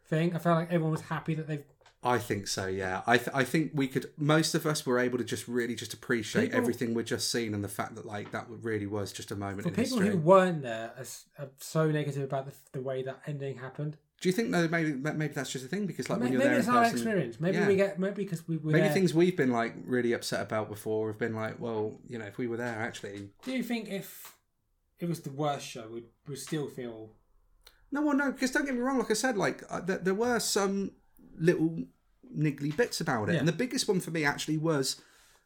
thing. 0.07 0.35
I 0.35 0.39
felt 0.39 0.57
like 0.59 0.67
everyone 0.69 0.91
was 0.91 1.01
happy 1.01 1.35
that 1.35 1.47
they've. 1.47 1.63
I 2.03 2.19
think 2.19 2.47
so. 2.47 2.67
Yeah, 2.67 3.01
I 3.07 3.17
th- 3.17 3.31
I 3.33 3.43
think 3.43 3.71
we 3.73 3.87
could. 3.87 4.11
Most 4.17 4.53
of 4.55 4.65
us 4.65 4.85
were 4.85 4.99
able 4.99 5.17
to 5.17 5.23
just 5.23 5.47
really 5.47 5.73
just 5.75 5.93
appreciate 5.93 6.43
People- 6.45 6.59
everything 6.59 6.93
we'd 6.93 7.07
just 7.07 7.31
seen 7.31 7.53
and 7.53 7.63
the 7.63 7.67
fact 7.67 7.95
that 7.95 8.05
like 8.05 8.31
that 8.31 8.45
really 8.47 8.85
was 8.85 9.11
just 9.11 9.31
a 9.31 9.35
moment 9.35 9.63
For 9.63 9.69
people 9.69 9.97
history. 9.99 10.09
who 10.09 10.17
weren't 10.17 10.61
there, 10.61 10.91
are, 10.97 11.05
are 11.39 11.45
uh, 11.45 11.49
so 11.57 11.89
negative 11.89 12.23
about 12.23 12.45
the, 12.45 12.53
the 12.73 12.81
way 12.81 13.01
that 13.03 13.19
ending 13.25 13.57
happened. 13.57 13.97
Do 14.25 14.29
you 14.29 14.33
think 14.33 14.49
though 14.51 14.67
maybe 14.67 14.93
maybe 14.93 15.35
that's 15.35 15.51
just 15.51 15.63
a 15.65 15.67
thing 15.67 15.85
because 15.85 16.09
like 16.09 16.19
when 16.19 16.31
you're 16.33 16.41
there 16.41 16.57
it's 16.57 16.67
in 16.67 16.73
our 16.73 16.81
person, 16.85 16.97
experience. 16.97 17.39
Maybe 17.39 17.57
Yeah. 17.57 17.67
we 17.67 17.75
get 17.75 17.99
maybe 17.99 18.23
because 18.23 18.47
we 18.47 18.57
were 18.57 18.71
maybe 18.71 18.85
there. 18.85 18.91
things 18.91 19.13
we've 19.13 19.37
been 19.37 19.51
like 19.51 19.75
really 19.85 20.13
upset 20.13 20.41
about 20.41 20.67
before 20.67 21.09
have 21.11 21.19
been 21.19 21.35
like, 21.35 21.59
well, 21.59 21.99
you 22.07 22.17
know, 22.17 22.25
if 22.25 22.39
we 22.39 22.47
were 22.47 22.57
there 22.57 22.79
actually. 22.81 23.29
Do 23.43 23.51
you 23.51 23.61
think 23.61 23.87
if 23.87 24.33
it 24.99 25.07
was 25.07 25.19
the 25.19 25.29
worst 25.29 25.67
show, 25.67 25.87
we'd, 25.93 26.05
we'd 26.27 26.39
still 26.39 26.67
feel 26.69 27.11
No, 27.91 28.01
well, 28.01 28.17
no, 28.17 28.31
because 28.31 28.49
don't 28.49 28.65
get 28.65 28.73
me 28.73 28.81
wrong. 28.81 28.97
Like 28.97 29.11
I 29.11 29.13
said, 29.13 29.37
like 29.37 29.61
uh, 29.69 29.81
there, 29.81 29.99
there 29.99 30.15
were 30.15 30.39
some 30.39 30.93
little 31.37 31.83
niggly 32.35 32.75
bits 32.75 32.99
about 32.99 33.29
it, 33.29 33.33
Yeah. 33.33 33.39
and 33.41 33.47
the 33.47 33.51
biggest 33.53 33.87
one 33.87 33.99
for 33.99 34.09
me 34.09 34.25
actually 34.25 34.57
was 34.57 34.99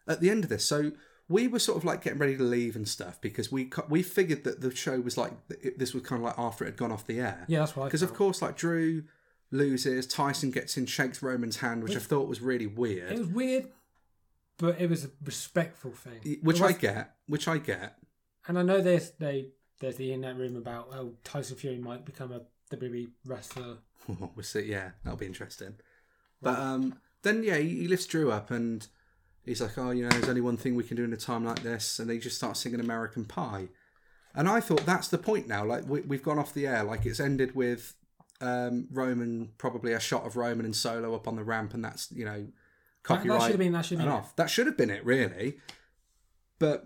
at 0.07 0.21
the 0.21 0.29
end 0.29 0.45
of 0.45 0.49
this. 0.49 0.63
So 0.63 0.93
we 1.29 1.47
were 1.47 1.59
sort 1.59 1.77
of 1.77 1.85
like 1.85 2.01
getting 2.01 2.19
ready 2.19 2.35
to 2.35 2.43
leave 2.43 2.75
and 2.75 2.87
stuff 2.87 3.21
because 3.21 3.51
we 3.51 3.69
we 3.87 4.01
figured 4.01 4.43
that 4.43 4.61
the 4.61 4.75
show 4.75 4.99
was 4.99 5.15
like 5.17 5.31
this 5.77 5.93
was 5.93 6.03
kind 6.03 6.21
of 6.21 6.25
like 6.25 6.37
after 6.37 6.65
it 6.65 6.69
had 6.69 6.77
gone 6.77 6.91
off 6.91 7.05
the 7.05 7.19
air. 7.19 7.45
yeah, 7.47 7.59
that's 7.59 7.77
I 7.77 7.85
Because 7.85 8.01
of 8.01 8.13
course, 8.13 8.41
like 8.41 8.57
Drew 8.57 9.03
loses, 9.51 10.07
Tyson 10.07 10.51
gets 10.51 10.75
in, 10.75 10.85
shakes 10.87 11.21
Roman's 11.21 11.57
hand, 11.57 11.83
which 11.83 11.95
I 11.95 11.99
thought 11.99 12.27
was 12.27 12.41
really 12.41 12.67
weird. 12.67 13.11
It 13.11 13.19
was 13.19 13.27
weird, 13.27 13.67
but 14.57 14.81
it 14.81 14.89
was 14.89 15.05
a 15.05 15.11
respectful 15.23 15.91
thing. 15.91 16.39
Which 16.41 16.59
It 16.59 16.63
I 16.63 16.71
get, 16.73 17.15
which 17.27 17.47
I 17.47 17.59
get. 17.59 17.97
and 18.47 18.57
I 18.57 18.63
know 18.63 18.81
there's 18.81 19.11
they 19.11 19.49
there's 19.79 19.95
the 19.95 20.11
internet 20.11 20.37
room 20.37 20.55
about 20.55 20.89
oh 20.91 21.13
Tyson 21.23 21.55
Fury 21.57 21.77
might 21.77 22.05
become 22.05 22.31
a 22.31 22.41
WWE 22.75 23.09
wrestler. 23.25 23.77
we'll 24.07 24.43
see. 24.43 24.61
Yeah, 24.61 24.91
that'll 25.03 25.17
be 25.17 25.25
interesting. 25.27 25.75
But 26.41 26.57
um, 26.57 26.99
then 27.21 27.43
yeah, 27.43 27.57
he, 27.57 27.81
he 27.81 27.87
lifts 27.87 28.07
Drew 28.07 28.31
up 28.31 28.49
and 28.49 28.87
he's 29.45 29.61
like, 29.61 29.77
"Oh, 29.77 29.91
you 29.91 30.03
know, 30.03 30.09
there's 30.09 30.29
only 30.29 30.41
one 30.41 30.57
thing 30.57 30.75
we 30.75 30.83
can 30.83 30.97
do 30.97 31.03
in 31.03 31.13
a 31.13 31.17
time 31.17 31.45
like 31.45 31.63
this," 31.63 31.99
and 31.99 32.09
they 32.09 32.17
just 32.17 32.37
start 32.37 32.57
singing 32.57 32.79
American 32.79 33.25
Pie. 33.25 33.67
And 34.35 34.47
I 34.47 34.59
thought 34.59 34.85
that's 34.85 35.07
the 35.07 35.17
point 35.17 35.47
now. 35.47 35.65
Like 35.65 35.87
we, 35.87 36.01
we've 36.01 36.23
gone 36.23 36.39
off 36.39 36.53
the 36.53 36.67
air. 36.67 36.83
Like 36.83 37.05
it's 37.05 37.19
ended 37.19 37.55
with 37.55 37.95
um, 38.41 38.87
Roman 38.91 39.51
probably 39.57 39.93
a 39.93 39.99
shot 39.99 40.25
of 40.25 40.35
Roman 40.35 40.65
and 40.65 40.75
Solo 40.75 41.15
up 41.15 41.27
on 41.27 41.35
the 41.35 41.43
ramp, 41.43 41.73
and 41.73 41.83
that's 41.83 42.11
you 42.11 42.25
know 42.25 42.47
copyright 43.03 43.39
that 43.39 43.45
should 43.45 43.51
have 43.51 43.59
been 43.59 43.71
that 43.73 43.85
should 43.85 43.97
have 43.99 44.07
been. 44.07 44.15
off. 44.15 44.35
That 44.35 44.49
should 44.49 44.67
have 44.67 44.77
been 44.77 44.89
it, 44.89 45.05
really. 45.05 45.57
But 46.59 46.85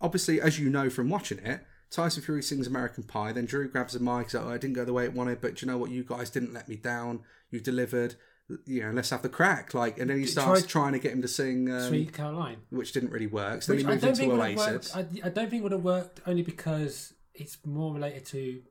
obviously, 0.00 0.40
as 0.40 0.58
you 0.58 0.70
know 0.70 0.90
from 0.90 1.08
watching 1.08 1.38
it, 1.38 1.64
Tyson 1.90 2.22
Fury 2.22 2.42
sings 2.42 2.66
American 2.66 3.04
Pie. 3.04 3.32
Then 3.32 3.46
Drew 3.46 3.68
grabs 3.68 3.94
a 3.94 4.00
mic. 4.00 4.26
He's 4.26 4.34
like, 4.34 4.44
oh, 4.44 4.50
I 4.50 4.58
didn't 4.58 4.74
go 4.74 4.84
the 4.84 4.92
way 4.92 5.04
it 5.04 5.14
wanted, 5.14 5.40
but 5.40 5.62
you 5.62 5.68
know 5.68 5.78
what? 5.78 5.90
You 5.90 6.04
guys 6.04 6.30
didn't 6.30 6.52
let 6.52 6.68
me 6.68 6.76
down. 6.76 7.20
You 7.50 7.60
delivered. 7.60 8.16
You 8.64 8.82
know, 8.82 8.92
let's 8.92 9.10
have 9.10 9.20
the 9.22 9.28
crack. 9.28 9.74
Like, 9.74 9.98
and 9.98 10.08
then 10.08 10.18
he 10.18 10.26
starts 10.26 10.62
tried- 10.62 10.68
trying 10.70 10.92
to 10.94 10.98
get 10.98 11.12
him 11.12 11.20
to 11.22 11.28
sing, 11.28 11.70
um, 11.70 11.88
Sweet 11.88 12.12
Caroline. 12.14 12.58
which 12.70 12.92
didn't 12.92 13.10
really 13.10 13.26
work. 13.26 13.62
So 13.62 13.74
Which 13.74 13.82
then 13.84 13.98
he 13.98 14.06
moved 14.06 14.20
into 14.20 14.20
think 14.20 14.32
Oasis. 14.32 14.94
worked. 14.94 14.96
I, 15.22 15.26
I 15.26 15.28
don't 15.30 15.50
think 15.50 15.60
it 15.60 15.62
would 15.64 15.72
have 15.72 15.84
worked 15.84 16.20
only 16.26 16.42
because 16.42 17.12
it's 17.34 17.58
more 17.66 17.92
related 17.92 18.24
to 18.26 18.62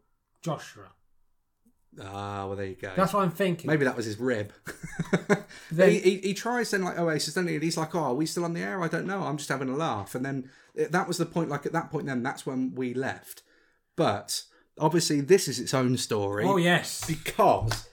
Joshua. 0.41 0.85
Ah, 2.01 2.45
well, 2.47 2.55
there 2.55 2.65
you 2.67 2.75
go. 2.75 2.91
That's 2.95 3.13
what 3.13 3.23
I'm 3.23 3.31
thinking. 3.31 3.67
Maybe 3.69 3.85
that 3.85 3.95
was 3.95 4.05
his 4.05 4.19
rib. 4.19 4.51
Then- 5.71 5.89
he, 5.91 5.99
he, 5.99 6.17
he 6.17 6.33
tries 6.33 6.71
then 6.71 6.83
like 6.83 6.97
Oasis, 6.97 7.33
then 7.33 7.47
he? 7.47 7.55
And 7.55 7.63
he's 7.63 7.77
like, 7.77 7.93
"Oh, 7.95 7.99
are 8.03 8.13
we 8.13 8.25
still 8.25 8.45
on 8.45 8.53
the 8.53 8.61
air? 8.61 8.81
I 8.83 8.87
don't 8.87 9.05
know. 9.07 9.23
I'm 9.23 9.37
just 9.37 9.49
having 9.49 9.69
a 9.69 9.75
laugh." 9.75 10.13
And 10.15 10.23
then 10.23 10.49
that 10.75 11.07
was 11.07 11.17
the 11.17 11.25
point. 11.25 11.49
Like 11.49 11.65
at 11.65 11.71
that 11.73 11.89
point, 11.91 12.05
then 12.05 12.23
that's 12.23 12.45
when 12.45 12.73
we 12.75 12.93
left. 12.93 13.41
But 13.95 14.43
obviously, 14.79 15.21
this 15.21 15.47
is 15.47 15.59
its 15.59 15.73
own 15.73 15.97
story 15.97 16.45
Oh 16.45 16.57
yes. 16.57 17.03
because 17.07 17.87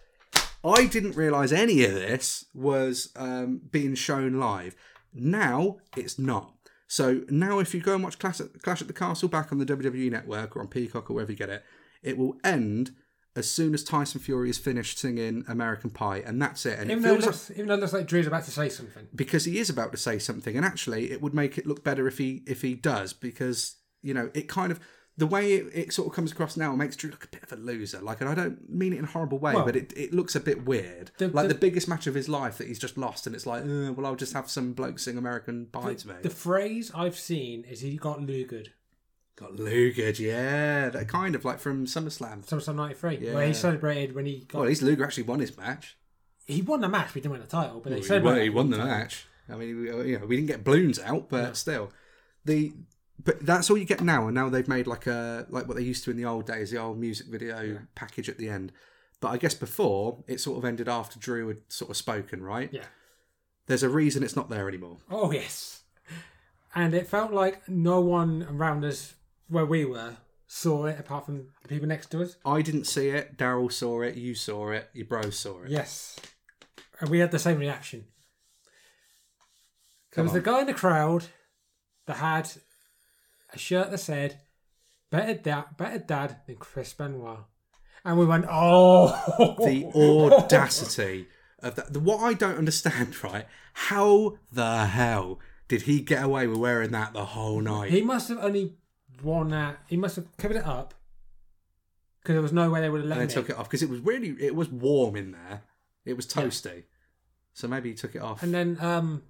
I 0.64 0.86
didn't 0.86 1.16
realize 1.16 1.52
any 1.52 1.84
of 1.84 1.92
this 1.92 2.46
was 2.54 3.10
um, 3.16 3.60
being 3.70 3.94
shown 3.94 4.38
live. 4.38 4.74
Now 5.12 5.78
it's 5.96 6.18
not. 6.18 6.52
So 6.86 7.22
now, 7.28 7.58
if 7.58 7.74
you 7.74 7.80
go 7.80 7.94
and 7.94 8.04
watch 8.04 8.18
Clash 8.18 8.40
at, 8.40 8.62
Clash 8.62 8.80
at 8.80 8.86
the 8.86 8.92
Castle 8.94 9.28
back 9.28 9.50
on 9.50 9.58
the 9.58 9.66
WWE 9.66 10.10
Network 10.10 10.56
or 10.56 10.60
on 10.60 10.68
Peacock 10.68 11.10
or 11.10 11.14
wherever 11.14 11.32
you 11.32 11.38
get 11.38 11.48
it, 11.48 11.64
it 12.02 12.16
will 12.16 12.36
end 12.44 12.92
as 13.36 13.50
soon 13.50 13.74
as 13.74 13.82
Tyson 13.82 14.20
Fury 14.20 14.48
is 14.48 14.58
finished 14.58 14.98
singing 14.98 15.44
American 15.48 15.90
Pie, 15.90 16.22
and 16.24 16.40
that's 16.40 16.64
it. 16.66 16.78
And 16.78 16.90
Even 16.90 17.04
it 17.04 17.08
though, 17.08 17.14
it 17.14 17.22
feels 17.22 17.50
like, 17.50 17.58
even 17.58 17.68
though 17.68 17.74
it 17.74 17.80
looks 17.80 17.92
like 17.92 18.06
Drew's 18.06 18.26
about 18.26 18.44
to 18.44 18.50
say 18.50 18.68
something. 18.68 19.08
because 19.14 19.44
he 19.44 19.58
is 19.58 19.68
about 19.70 19.90
to 19.92 19.98
say 19.98 20.18
something, 20.18 20.56
and 20.56 20.64
actually, 20.64 21.10
it 21.10 21.20
would 21.20 21.34
make 21.34 21.58
it 21.58 21.66
look 21.66 21.82
better 21.82 22.06
if 22.06 22.18
he 22.18 22.42
if 22.46 22.62
he 22.62 22.74
does, 22.74 23.12
because 23.12 23.76
you 24.02 24.14
know 24.14 24.30
it 24.34 24.48
kind 24.48 24.70
of 24.70 24.78
the 25.16 25.26
way 25.26 25.52
it, 25.54 25.66
it 25.74 25.92
sort 25.92 26.08
of 26.08 26.14
comes 26.14 26.32
across 26.32 26.56
now 26.56 26.74
makes 26.74 26.96
Drew 26.96 27.10
look 27.10 27.24
a 27.24 27.28
bit 27.28 27.42
of 27.44 27.52
a 27.52 27.56
loser. 27.56 28.00
Like, 28.00 28.20
and 28.20 28.28
I 28.28 28.34
don't 28.34 28.68
mean 28.68 28.92
it 28.92 28.98
in 28.98 29.04
a 29.04 29.08
horrible 29.08 29.38
way, 29.38 29.54
Well, 29.54 29.64
but 29.64 29.76
it, 29.76 29.92
it 29.96 30.12
looks 30.12 30.34
a 30.34 30.40
bit 30.40 30.64
weird. 30.64 31.12
the- 31.18 31.28
like 31.28 31.48
the- 31.48 31.54
the, 31.54 31.60
biggest 31.60 31.86
match 31.88 32.06
of 32.06 32.14
his 32.14 32.28
life 32.28 32.58
that 32.58 32.66
he's 32.66 32.78
just 32.80 32.98
lost, 32.98 33.26
and 33.26 33.34
it's 33.36 33.46
like, 33.46 33.62
uh, 33.62 33.92
well, 33.92 34.06
I'll 34.06 34.16
just 34.16 34.32
have 34.32 34.50
some 34.50 34.72
bloke 34.72 34.98
sing 34.98 35.16
American 35.16 35.66
Pie 35.66 35.94
to 35.94 36.08
me. 36.08 36.14
The 36.22 36.30
phrase 36.30 36.90
I've 36.94 37.16
seen 37.18 37.64
is 37.64 37.80
he 37.80 37.96
got 37.96 38.20
lugered. 38.20 38.68
Got 39.36 39.56
Luger, 39.56 40.10
yeah, 40.10 40.90
that 40.90 41.08
kind 41.08 41.34
of 41.34 41.44
like 41.44 41.58
from 41.58 41.86
SummerSlam. 41.86 42.46
SummerSlam 42.46 42.76
'93, 42.76 43.32
where 43.34 43.46
he 43.48 43.52
celebrated 43.52 44.14
when 44.14 44.26
he 44.26 44.44
got. 44.46 44.54
Well, 44.58 44.62
at 44.64 44.68
least 44.68 44.82
Luger 44.82 45.02
actually 45.04 45.24
won 45.24 45.40
his 45.40 45.56
match. 45.56 45.96
he 46.46 46.62
won 46.62 46.80
the 46.80 46.88
match, 46.88 47.06
but 47.08 47.14
he 47.14 47.20
didn't 47.22 47.32
win 47.32 47.40
the 47.40 47.46
title. 47.48 47.80
But 47.80 47.94
he 47.94 48.00
He 48.00 48.18
won, 48.20 48.40
he 48.40 48.48
won 48.50 48.70
the 48.70 48.78
match. 48.78 49.26
I 49.48 49.56
mean, 49.56 49.80
we- 49.80 50.10
you 50.12 50.18
know, 50.20 50.26
we 50.26 50.36
didn't 50.36 50.46
get 50.48 50.62
balloons 50.62 51.00
out, 51.00 51.28
but 51.30 51.56
still, 51.56 51.90
the 52.44 52.74
but 53.24 53.44
that's 53.44 53.70
all 53.70 53.78
you 53.78 53.84
get 53.84 54.02
now. 54.02 54.26
And 54.26 54.34
now 54.34 54.48
they've 54.48 54.68
made 54.68 54.86
like 54.86 55.06
a 55.06 55.46
like 55.48 55.66
what 55.66 55.76
they 55.76 55.82
used 55.82 56.04
to 56.04 56.10
in 56.10 56.16
the 56.16 56.24
old 56.24 56.46
days, 56.46 56.70
the 56.70 56.78
old 56.78 56.98
music 56.98 57.26
video 57.28 57.80
package 57.94 58.28
at 58.28 58.38
the 58.38 58.48
end. 58.48 58.72
But 59.20 59.28
I 59.28 59.38
guess 59.38 59.54
before 59.54 60.22
it 60.26 60.40
sort 60.40 60.58
of 60.58 60.64
ended 60.64 60.88
after 60.88 61.18
Drew 61.18 61.48
had 61.48 61.60
sort 61.68 61.90
of 61.90 61.96
spoken, 61.96 62.42
right? 62.42 62.70
Yeah. 62.72 62.84
There's 63.66 63.82
a 63.82 63.88
reason 63.88 64.22
it's 64.22 64.36
not 64.36 64.50
there 64.50 64.68
anymore. 64.68 64.98
Oh 65.10 65.32
yes, 65.32 65.82
and 66.74 66.92
it 66.92 67.06
felt 67.06 67.32
like 67.32 67.66
no 67.68 68.00
one 68.00 68.46
around 68.50 68.84
us 68.84 69.14
where 69.48 69.64
we 69.64 69.84
were 69.86 70.18
saw 70.46 70.84
it 70.84 71.00
apart 71.00 71.24
from 71.24 71.46
the 71.62 71.68
people 71.68 71.88
next 71.88 72.10
to 72.10 72.22
us. 72.22 72.36
I 72.44 72.60
didn't 72.60 72.84
see 72.84 73.08
it. 73.08 73.38
Daryl 73.38 73.72
saw 73.72 74.02
it. 74.02 74.16
You 74.16 74.34
saw 74.34 74.70
it. 74.70 74.90
Your 74.92 75.06
bro 75.06 75.30
saw 75.30 75.62
it. 75.62 75.70
Yes, 75.70 76.20
and 77.00 77.08
we 77.08 77.20
had 77.20 77.30
the 77.30 77.38
same 77.38 77.58
reaction. 77.58 78.04
There 80.14 80.24
was 80.24 80.32
on. 80.32 80.38
the 80.38 80.44
guy 80.44 80.60
in 80.60 80.66
the 80.66 80.74
crowd 80.74 81.24
that 82.06 82.16
had 82.16 82.50
a 83.54 83.58
shirt 83.58 83.90
that 83.90 83.98
said 83.98 84.40
"Better 85.10 85.34
Dad, 85.34 85.64
Better 85.76 85.98
Dad 85.98 86.40
than 86.46 86.56
Chris 86.56 86.92
Benoit," 86.92 87.40
and 88.04 88.18
we 88.18 88.26
went, 88.26 88.46
"Oh, 88.48 89.08
the 89.58 89.86
audacity 89.94 91.28
of 91.60 91.74
that. 91.76 91.92
The, 91.92 92.00
what 92.00 92.20
I 92.20 92.34
don't 92.34 92.58
understand, 92.58 93.22
right? 93.24 93.46
How 93.74 94.38
the 94.52 94.86
hell 94.86 95.40
did 95.68 95.82
he 95.82 96.00
get 96.00 96.22
away 96.22 96.46
with 96.46 96.58
wearing 96.58 96.92
that 96.92 97.12
the 97.12 97.24
whole 97.24 97.60
night? 97.60 97.90
He 97.90 98.02
must 98.02 98.28
have 98.28 98.38
only 98.38 98.74
worn 99.22 99.48
that. 99.48 99.78
He 99.88 99.96
must 99.96 100.16
have 100.16 100.36
covered 100.36 100.58
it 100.58 100.66
up 100.66 100.94
because 102.20 102.34
there 102.34 102.42
was 102.42 102.52
no 102.52 102.70
way 102.70 102.80
they 102.80 102.90
would 102.90 103.02
have 103.02 103.08
let 103.08 103.18
and 103.18 103.30
him 103.30 103.34
took 103.34 103.50
it 103.50 103.58
off 103.58 103.68
because 103.68 103.82
it 103.82 103.90
was 103.90 104.00
really 104.00 104.36
it 104.40 104.54
was 104.54 104.68
warm 104.68 105.16
in 105.16 105.32
there. 105.32 105.62
It 106.04 106.16
was 106.16 106.26
toasty, 106.26 106.84
so 107.54 107.66
maybe 107.66 107.90
he 107.90 107.94
took 107.94 108.14
it 108.14 108.20
off. 108.20 108.42
And 108.42 108.52
then 108.52 108.78
um, 108.80 109.22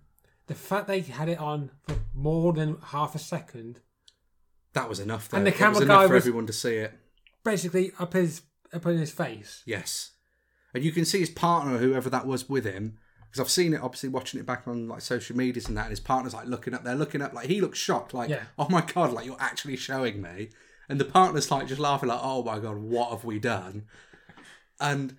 the 0.47 0.55
fact 0.55 0.89
they 0.89 1.01
had 1.01 1.29
it 1.29 1.39
on 1.39 1.71
for 1.87 1.97
more 2.15 2.53
than 2.53 2.79
half 2.87 3.15
a 3.15 3.19
second, 3.19 3.81
that 4.75 4.89
was 4.89 5.01
enough. 5.01 5.29
Though. 5.29 5.39
And 5.39 5.47
the 5.47 5.51
It 5.55 5.61
was 5.69 5.81
enough 5.81 5.89
guy 6.03 6.07
for 6.07 6.15
was- 6.15 6.23
everyone 6.23 6.47
to 6.47 6.53
see 6.53 6.77
it. 6.77 6.93
basically 7.45 7.93
up 7.99 8.13
his 8.13 8.43
up 8.73 8.87
in 8.87 8.99
his 8.99 9.11
face. 9.11 9.63
Yes, 9.67 10.13
and 10.75 10.83
you 10.85 10.93
can 10.93 11.05
see 11.05 11.21
his 11.21 11.31
partner, 11.31 11.79
whoever 11.79 12.11
that 12.11 12.27
was, 12.27 12.49
with 12.49 12.65
him. 12.65 12.99
Because 13.31 13.41
I've 13.47 13.51
seen 13.51 13.75
it, 13.75 13.81
obviously, 13.83 14.09
watching 14.11 14.39
it 14.39 14.47
back 14.47 14.69
on 14.69 14.87
like 14.89 15.01
social 15.01 15.37
medias 15.37 15.67
and 15.69 15.77
that, 15.77 15.83
and 15.87 15.91
his 15.91 15.99
partner's 16.01 16.35
like 16.35 16.47
looking 16.47 16.73
up 16.75 16.85
there, 16.85 16.95
looking 16.95 17.21
up, 17.23 17.33
like 17.33 17.47
he 17.49 17.61
looks 17.61 17.79
shocked, 17.79 18.15
like, 18.15 18.31
Yeah. 18.31 18.45
"Oh 18.59 18.69
my 18.69 18.81
god, 18.83 19.13
like 19.13 19.27
you're 19.27 19.41
actually 19.41 19.77
showing 19.77 20.23
me," 20.23 20.51
and 20.89 21.01
the 21.01 21.05
partner's 21.05 21.51
like 21.51 21.67
just 21.67 21.81
laughing, 21.81 22.09
like, 22.09 22.21
"Oh 22.23 22.43
my 22.45 22.59
god, 22.61 22.77
what 22.79 23.11
have 23.11 23.25
we 23.25 23.39
done?" 23.41 23.87
And 24.81 25.17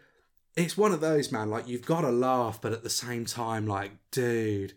it's 0.55 0.77
one 0.77 0.91
of 0.93 1.01
those, 1.01 1.31
man. 1.31 1.49
Like 1.49 1.67
you've 1.67 1.85
got 1.85 2.01
to 2.01 2.09
laugh, 2.11 2.59
but 2.61 2.71
at 2.71 2.83
the 2.83 2.89
same 2.89 3.25
time, 3.25 3.67
like, 3.67 3.91
dude, 4.11 4.73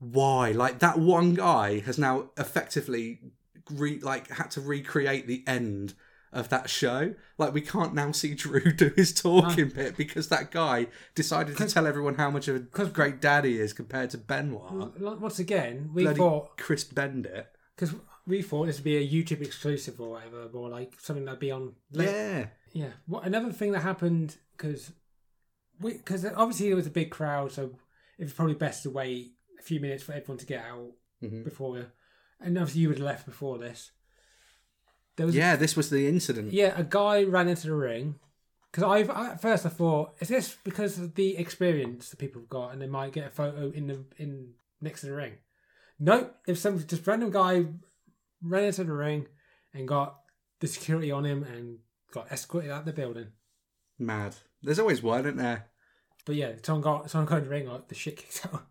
why? 0.00 0.50
Like 0.52 0.80
that 0.80 0.98
one 0.98 1.34
guy 1.34 1.78
has 1.80 1.98
now 1.98 2.30
effectively 2.36 3.20
re- 3.70 4.00
like 4.00 4.28
had 4.30 4.50
to 4.52 4.60
recreate 4.60 5.26
the 5.26 5.44
end 5.46 5.94
of 6.32 6.48
that 6.50 6.68
show. 6.68 7.14
Like 7.38 7.54
we 7.54 7.60
can't 7.62 7.94
now 7.94 8.12
see 8.12 8.34
Drew 8.34 8.60
do 8.76 8.92
his 8.96 9.12
talking 9.14 9.70
bit 9.70 9.96
because 9.96 10.28
that 10.28 10.50
guy 10.50 10.88
decided 11.14 11.56
to 11.56 11.66
tell 11.66 11.86
everyone 11.86 12.16
how 12.16 12.30
much 12.30 12.48
of 12.48 12.56
a 12.56 12.84
great 12.86 13.20
dad 13.20 13.44
he 13.44 13.58
is 13.58 13.72
compared 13.72 14.10
to 14.10 14.18
Benoit. 14.18 14.98
Once 15.00 15.38
again, 15.38 15.90
we 15.94 16.02
Bloody 16.02 16.18
thought 16.18 16.56
Chris 16.58 16.84
Bendit. 16.84 17.46
because 17.74 17.94
we 18.26 18.42
thought 18.42 18.66
this 18.66 18.76
would 18.76 18.84
be 18.84 18.96
a 18.98 19.08
YouTube 19.08 19.40
exclusive 19.40 19.98
or 20.00 20.10
whatever, 20.10 20.48
or 20.52 20.68
like 20.68 20.94
something 21.00 21.24
that'd 21.24 21.40
be 21.40 21.50
on. 21.50 21.72
Yeah. 21.92 22.46
Yeah. 22.74 22.90
What 23.06 23.24
another 23.24 23.50
thing 23.52 23.72
that 23.72 23.80
happened 23.80 24.36
because 24.56 24.92
we 25.80 25.94
because 25.94 26.26
obviously 26.26 26.66
there 26.66 26.76
was 26.76 26.86
a 26.86 26.90
big 26.90 27.10
crowd, 27.10 27.52
so 27.52 27.70
it 28.18 28.24
was 28.24 28.32
probably 28.34 28.54
best 28.54 28.82
to 28.82 28.90
wait 28.90 29.32
a 29.58 29.62
few 29.62 29.80
minutes 29.80 30.02
for 30.02 30.12
everyone 30.12 30.36
to 30.38 30.46
get 30.46 30.62
out 30.62 30.90
Mhm. 31.22 31.42
before 31.44 31.78
and 32.40 32.56
obviously 32.58 32.82
you 32.82 32.88
would 32.88 32.98
have 32.98 33.06
left 33.06 33.26
before 33.26 33.58
this. 33.58 33.90
There 35.16 35.26
was 35.26 35.34
Yeah, 35.34 35.56
this 35.56 35.76
was 35.76 35.90
the 35.90 36.06
incident. 36.06 36.52
yeah, 36.52 36.74
a 36.76 36.84
guy 36.84 37.24
ran 37.24 37.48
into 37.48 37.66
the 37.68 37.74
ring. 37.74 38.16
Because 38.70 38.84
I 38.84 39.30
at 39.32 39.40
first 39.40 39.64
I 39.64 39.70
thought, 39.70 40.14
is 40.20 40.28
this 40.28 40.56
because 40.62 40.98
of 40.98 41.14
the 41.14 41.36
experience 41.38 42.10
that 42.10 42.18
people 42.18 42.42
have 42.42 42.50
got, 42.50 42.72
and 42.72 42.82
they 42.82 42.86
might 42.86 43.12
get 43.12 43.26
a 43.26 43.30
photo 43.30 43.70
in 43.70 43.86
the 43.86 44.04
in 44.18 44.52
next 44.80 45.00
to 45.00 45.06
the 45.06 45.14
ring? 45.14 45.34
Nope, 45.98 46.36
if 46.46 46.58
some 46.58 46.78
just 46.86 47.06
random 47.06 47.30
guy 47.30 47.64
ran 48.42 48.64
into 48.64 48.84
the 48.84 48.92
ring 48.92 49.26
and 49.72 49.88
got 49.88 50.18
the 50.60 50.66
security 50.66 51.10
on 51.10 51.24
him 51.24 51.42
and 51.44 51.78
got 52.12 52.30
escorted 52.30 52.70
out 52.70 52.80
of 52.80 52.84
the 52.86 52.92
building. 52.92 53.28
Mad. 53.98 54.36
There's 54.62 54.78
always 54.78 55.02
one, 55.02 55.20
isn't 55.20 55.36
there? 55.38 55.66
But 56.26 56.36
yeah, 56.36 56.52
someone 56.62 56.82
got 56.82 57.10
someone 57.10 57.26
got 57.26 57.38
in 57.38 57.44
the 57.44 57.50
ring, 57.50 57.68
like 57.68 57.88
the 57.88 57.94
shit 57.94 58.16
kicked 58.18 58.46
out. 58.46 58.66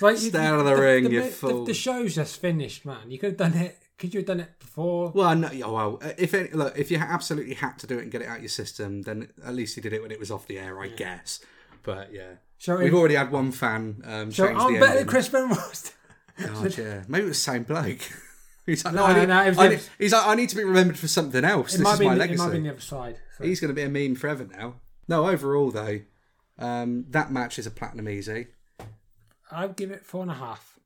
Like 0.00 0.16
Stay 0.18 0.38
out 0.38 0.58
of 0.58 0.66
the 0.66 0.76
ring, 0.76 1.10
you 1.10 1.22
the, 1.22 1.28
fool. 1.28 1.64
The, 1.64 1.74
show's 1.74 2.14
just 2.14 2.40
finished, 2.40 2.84
man. 2.84 3.10
You 3.10 3.18
could 3.18 3.30
have 3.30 3.52
done 3.52 3.54
it. 3.54 3.78
Could 3.98 4.12
you 4.12 4.20
have 4.20 4.26
done 4.26 4.40
it 4.40 4.58
before? 4.58 5.10
Well, 5.14 5.34
no, 5.34 5.48
oh, 5.64 5.72
well, 5.72 6.02
if 6.18 6.34
it, 6.34 6.54
look, 6.54 6.76
if 6.78 6.90
you 6.90 6.98
absolutely 6.98 7.54
had 7.54 7.78
to 7.78 7.86
do 7.86 7.98
it 7.98 8.02
and 8.02 8.12
get 8.12 8.20
it 8.20 8.28
out 8.28 8.36
of 8.36 8.42
your 8.42 8.50
system, 8.50 9.02
then 9.02 9.30
at 9.44 9.54
least 9.54 9.74
you 9.76 9.82
did 9.82 9.94
it 9.94 10.02
when 10.02 10.10
it 10.10 10.18
was 10.20 10.30
off 10.30 10.46
the 10.46 10.58
air, 10.58 10.78
I 10.80 10.88
guess. 10.88 11.40
But 11.82 12.12
yeah, 12.12 12.34
Show 12.58 12.76
we've 12.76 12.88
him. 12.88 12.94
already 12.94 13.14
had 13.14 13.32
one 13.32 13.52
fan 13.52 14.02
um, 14.04 14.30
Show, 14.30 14.46
I'm 14.48 14.74
the 14.74 14.80
better 14.80 14.86
than 14.86 14.90
ending. 14.90 15.06
Chris 15.06 15.28
Benoit. 15.30 15.94
God, 16.38 16.76
yeah, 16.76 17.04
maybe 17.08 17.24
it 17.24 17.28
was 17.28 17.38
the 17.38 17.52
same 17.52 17.62
bloke. 17.62 18.00
he's 18.66 18.84
like, 18.84 18.92
No, 18.92 19.06
no, 19.06 19.20
need, 19.20 19.28
no, 19.28 19.42
it 19.46 19.54
the- 19.54 19.68
need- 19.70 19.80
he's 19.98 20.12
like, 20.12 20.26
I 20.26 20.34
need 20.34 20.50
to 20.50 20.56
be 20.56 20.64
remembered 20.64 20.98
for 20.98 21.08
something 21.08 21.44
else. 21.44 21.74
It 21.74 21.78
this 21.78 21.92
is 21.94 22.00
my 22.00 22.12
it 22.12 22.18
legacy. 22.18 22.42
might 22.42 22.50
be 22.50 22.56
on 22.58 22.62
the 22.64 22.70
other 22.70 22.80
side. 22.80 23.16
So. 23.38 23.44
He's 23.44 23.60
going 23.60 23.74
to 23.74 23.74
be 23.74 23.82
a 23.82 23.88
meme 23.88 24.16
forever 24.16 24.46
now. 24.50 24.74
No, 25.08 25.26
overall 25.28 25.70
though, 25.70 26.00
um, 26.58 27.06
that 27.10 27.30
match 27.32 27.58
is 27.58 27.66
a 27.66 27.70
platinum 27.70 28.08
easy. 28.10 28.48
I'd 29.50 29.76
give 29.76 29.90
it 29.90 30.04
four 30.04 30.22
and 30.22 30.30
a 30.30 30.34
half. 30.34 30.78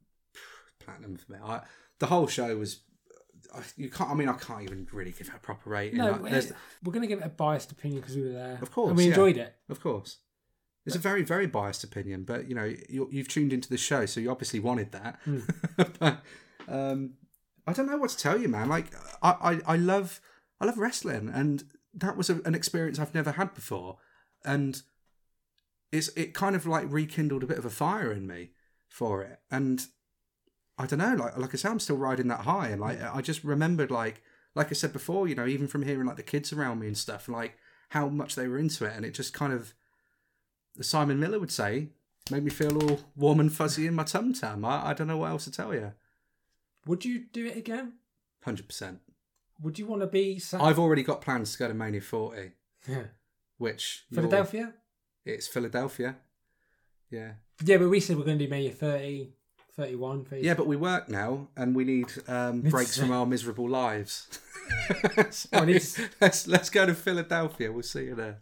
Platinum 0.79 1.17
for 1.17 1.33
me. 1.33 1.39
I, 1.45 1.61
the 1.99 2.07
whole 2.07 2.27
show 2.27 2.57
was. 2.57 2.81
I, 3.55 3.61
you 3.77 3.89
can't. 3.91 4.11
I 4.11 4.15
mean, 4.15 4.29
I 4.29 4.35
can't 4.35 4.63
even 4.63 4.87
really 4.93 5.11
give 5.13 5.29
it 5.29 5.35
a 5.35 5.39
proper 5.39 5.71
rating. 5.71 5.99
No, 5.99 6.13
Like, 6.13 6.33
it- 6.33 6.53
we're 6.85 6.93
going 6.93 7.03
to 7.03 7.09
give 7.09 7.21
it 7.21 7.27
a 7.27 7.31
biased 7.31 7.73
opinion 7.73 8.01
because 8.01 8.17
we 8.17 8.23
were 8.23 8.33
there. 8.33 8.59
Of 8.63 8.71
course, 8.71 8.89
And 8.91 8.97
we 8.97 9.05
yeah. 9.05 9.11
enjoyed 9.11 9.37
it. 9.37 9.55
Of 9.69 9.81
course. 9.81 10.19
It's 10.87 10.97
a 10.97 10.99
very, 10.99 11.23
very 11.23 11.47
biased 11.47 11.85
opinion, 11.85 12.25
but 12.25 12.49
you 12.49 12.55
know, 12.55 12.65
you, 12.89 13.09
you've 13.13 13.29
tuned 13.29 13.53
into 13.53 13.69
the 13.69 13.77
show, 13.77 14.07
so 14.07 14.19
you 14.19 14.31
obviously 14.31 14.61
wanted 14.61 14.93
that. 14.93 15.19
Hmm. 15.25 15.41
but 16.01 16.19
um, 16.67 17.13
I 17.67 17.73
don't 17.75 17.87
know 17.87 17.99
what 17.99 18.11
to 18.11 18.17
tell 18.17 18.41
you, 18.41 18.49
man. 18.49 18.69
Like, 18.69 18.87
I, 19.23 19.61
I, 19.67 19.75
I 19.75 19.77
love, 19.77 20.21
I 20.61 20.65
love 20.65 20.79
wrestling, 20.79 21.31
and 21.33 21.65
that 21.95 22.17
was 22.17 22.31
a, 22.31 22.41
an 22.45 22.55
experience 22.55 22.99
I've 22.99 23.15
never 23.15 23.33
had 23.33 23.55
before, 23.55 23.99
and 24.45 24.81
it's 25.93 26.09
it 26.17 26.35
kind 26.35 26.57
of 26.57 26.67
like 26.67 26.85
rekindled 26.89 27.43
a 27.43 27.47
bit 27.47 27.59
of 27.59 27.65
a 27.65 27.71
fire 27.71 28.13
in 28.13 28.27
me 28.27 28.51
for 28.89 29.23
it, 29.23 29.41
and 29.51 29.87
I 30.79 30.87
don't 30.87 30.99
know, 30.99 31.15
like 31.15 31.37
like 31.37 31.55
I 31.55 31.57
said, 31.57 31.71
I'm 31.71 31.81
still 31.81 31.97
riding 31.97 32.29
that 32.29 32.41
high, 32.41 32.69
and 32.69 32.81
like 32.81 32.99
mm. 32.99 33.15
I 33.15 33.21
just 33.21 33.45
remembered, 33.45 33.91
like 33.91 34.23
like 34.55 34.69
I 34.71 34.75
said 34.75 34.93
before, 34.93 35.29
you 35.29 35.35
know, 35.35 35.47
even 35.47 35.67
from 35.67 35.83
hearing 35.83 36.07
like 36.07 36.17
the 36.17 36.23
kids 36.23 36.53
around 36.53 36.81
me 36.81 36.87
and 36.87 36.97
stuff, 36.97 37.29
like 37.29 37.57
how 37.91 38.09
much 38.09 38.35
they 38.35 38.49
were 38.49 38.59
into 38.59 38.85
it, 38.85 38.95
and 38.97 39.05
it 39.05 39.15
just 39.15 39.35
kind 39.35 39.53
of, 39.53 39.75
as 40.79 40.87
Simon 40.87 41.21
Miller 41.21 41.39
would 41.39 41.53
say, 41.53 41.89
made 42.31 42.45
me 42.45 42.51
feel 42.51 42.83
all 42.83 43.01
warm 43.17 43.41
and 43.41 43.53
fuzzy 43.53 43.87
in 43.87 43.95
my 43.95 44.05
tum 44.05 44.33
tum. 44.33 44.65
I, 44.65 44.89
I 44.89 44.95
don't 44.95 45.07
know 45.07 45.19
what 45.19 45.31
else 45.31 45.45
to 45.45 45.53
tell 45.53 45.75
you. 45.75 45.93
Would 46.87 47.05
you 47.05 47.25
do 47.33 47.47
it 47.47 47.57
again? 47.57 47.95
Hundred 48.45 48.67
percent. 48.67 49.01
Would 49.61 49.79
you 49.79 49.87
want 49.87 50.01
to 50.01 50.07
be 50.07 50.39
sat- 50.39 50.63
I've 50.63 50.79
already 50.79 51.03
got 51.03 51.21
plans 51.21 51.53
to 51.53 51.59
go 51.59 51.69
to 51.69 51.75
Mania 51.75 52.01
40, 52.01 52.53
yeah. 52.89 53.03
which 53.59 54.07
Philadelphia? 54.11 54.73
It's 55.25 55.47
Philadelphia. 55.47 56.17
Yeah, 57.11 57.33
Yeah, 57.65 57.79
but 57.79 57.89
we 57.89 58.01
said 58.01 58.17
we're 58.17 58.25
going 58.25 58.39
to 58.39 58.45
do 58.45 58.51
May 58.51 58.69
30, 58.71 59.33
31. 59.77 60.25
30. 60.27 60.43
yeah, 60.43 60.55
but 60.55 60.67
we 60.69 60.77
work 60.77 61.09
now, 61.09 61.49
and 61.57 61.75
we 61.75 61.85
need 61.85 62.07
um, 62.29 62.61
breaks 62.63 62.97
from 62.99 63.11
our 63.11 63.27
miserable 63.27 63.69
lives. 63.69 64.29
So 65.31 65.49
Well, 65.53 65.67
let's 66.21 66.47
let's 66.47 66.71
go 66.71 66.87
to 66.87 66.95
Philadelphia. 66.95 67.73
We'll 67.73 67.83
see 67.83 68.05
you 68.05 68.15
there. 68.15 68.39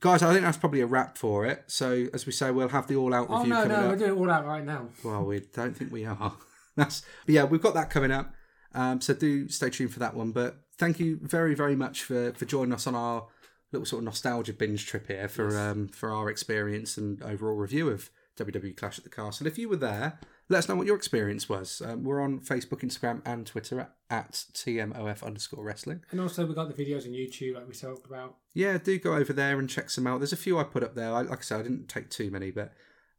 Guys, 0.00 0.22
I 0.22 0.30
think 0.32 0.44
that's 0.44 0.58
probably 0.58 0.82
a 0.82 0.86
wrap 0.86 1.16
for 1.16 1.46
it. 1.46 1.64
So, 1.66 2.08
as 2.12 2.26
we 2.26 2.32
say, 2.32 2.50
we'll 2.50 2.68
have 2.68 2.86
the 2.88 2.96
all-out 2.96 3.28
Oh, 3.30 3.38
review 3.38 3.54
no, 3.54 3.62
coming 3.62 3.68
no, 3.78 3.84
up. 3.84 3.88
we're 3.90 3.96
doing 4.06 4.18
all 4.18 4.30
out 4.30 4.44
right 4.44 4.62
now. 4.62 4.88
Well, 5.02 5.24
we 5.24 5.40
don't 5.40 5.74
think 5.74 5.90
we 5.90 6.04
are. 6.04 6.34
That's 6.76 7.00
but 7.24 7.34
yeah, 7.34 7.44
we've 7.44 7.62
got 7.62 7.72
that 7.72 7.88
coming 7.88 8.10
up. 8.10 8.34
Um, 8.74 9.00
so 9.00 9.14
do 9.14 9.48
stay 9.48 9.70
tuned 9.70 9.94
for 9.94 10.00
that 10.00 10.12
one. 10.14 10.32
But 10.32 10.56
thank 10.76 11.00
you 11.00 11.18
very, 11.22 11.54
very 11.54 11.74
much 11.74 12.02
for 12.02 12.32
for 12.34 12.44
joining 12.44 12.74
us 12.74 12.86
on 12.86 12.94
our 12.94 13.26
little 13.74 13.86
sort 13.86 14.00
of 14.00 14.04
nostalgia 14.04 14.52
binge 14.52 14.86
trip 14.86 15.06
here 15.06 15.28
for 15.28 15.58
um 15.58 15.88
for 15.88 16.10
our 16.10 16.30
experience 16.30 16.96
and 16.96 17.22
overall 17.22 17.56
review 17.56 17.88
of 17.88 18.10
WWE 18.36 18.76
Clash 18.76 18.98
at 18.98 19.04
the 19.04 19.10
Castle. 19.10 19.46
If 19.46 19.58
you 19.58 19.68
were 19.68 19.76
there, 19.76 20.18
let 20.48 20.58
us 20.58 20.68
know 20.68 20.74
what 20.74 20.86
your 20.86 20.96
experience 20.96 21.48
was. 21.48 21.80
Um, 21.84 22.04
we're 22.04 22.20
on 22.20 22.40
Facebook, 22.40 22.80
Instagram, 22.80 23.22
and 23.24 23.46
Twitter 23.46 23.80
at, 23.80 23.92
at 24.10 24.32
TMOF 24.52 25.22
underscore 25.22 25.64
wrestling. 25.64 26.02
And 26.10 26.20
also, 26.20 26.44
we 26.44 26.54
got 26.54 26.74
the 26.74 26.84
videos 26.84 27.06
on 27.06 27.12
YouTube, 27.12 27.54
like 27.54 27.68
we 27.68 27.74
talked 27.74 28.06
about. 28.06 28.36
Yeah, 28.52 28.78
do 28.78 28.98
go 28.98 29.14
over 29.14 29.32
there 29.32 29.58
and 29.58 29.70
check 29.70 29.90
some 29.90 30.06
out. 30.06 30.18
There's 30.18 30.32
a 30.32 30.36
few 30.36 30.58
I 30.58 30.64
put 30.64 30.82
up 30.82 30.94
there. 30.94 31.12
I, 31.12 31.22
like 31.22 31.38
I 31.38 31.42
said, 31.42 31.60
I 31.60 31.62
didn't 31.62 31.88
take 31.88 32.10
too 32.10 32.30
many, 32.30 32.50
but 32.50 32.72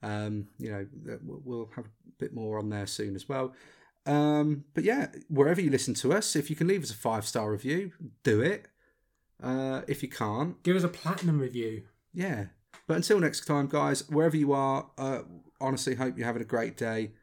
um, 0.04 0.48
you 0.60 0.72
know, 0.72 0.86
we'll 1.24 1.42
we'll 1.44 1.70
have 1.76 1.86
a 1.86 1.90
bit 2.20 2.34
more 2.34 2.60
on 2.60 2.70
there 2.70 2.88
soon 2.88 3.16
as 3.16 3.28
well. 3.28 3.54
Um, 4.06 4.66
but 4.74 4.84
yeah, 4.84 5.08
wherever 5.30 5.60
you 5.60 5.72
listen 5.72 5.96
to 5.96 6.14
us, 6.14 6.36
if 6.36 6.50
you 6.50 6.56
can 6.56 6.68
leave 6.68 6.84
us 6.84 6.92
a 6.92 6.96
five 6.96 7.26
star 7.26 7.52
review, 7.52 7.92
do 8.24 8.42
it. 8.42 8.68
Uh, 9.44 9.82
if 9.88 10.02
you 10.02 10.10
can't, 10.10 10.62
Give 10.64 10.76
us 10.76 10.84
a 10.84 10.88
platinum 10.90 11.40
review. 11.40 11.84
yeah. 12.14 12.46
But 12.88 12.98
until 12.98 13.20
next 13.20 13.46
time, 13.46 13.68
guys, 13.68 14.08
wherever 14.10 14.38
you 14.38 14.54
are, 14.54 14.92
uh, 14.98 15.22
honestly, 15.60 15.96
hope 15.96 16.18
you're 16.18 16.28
having 16.28 16.42
a 16.44 16.46
great 16.46 16.78
day. 16.78 17.14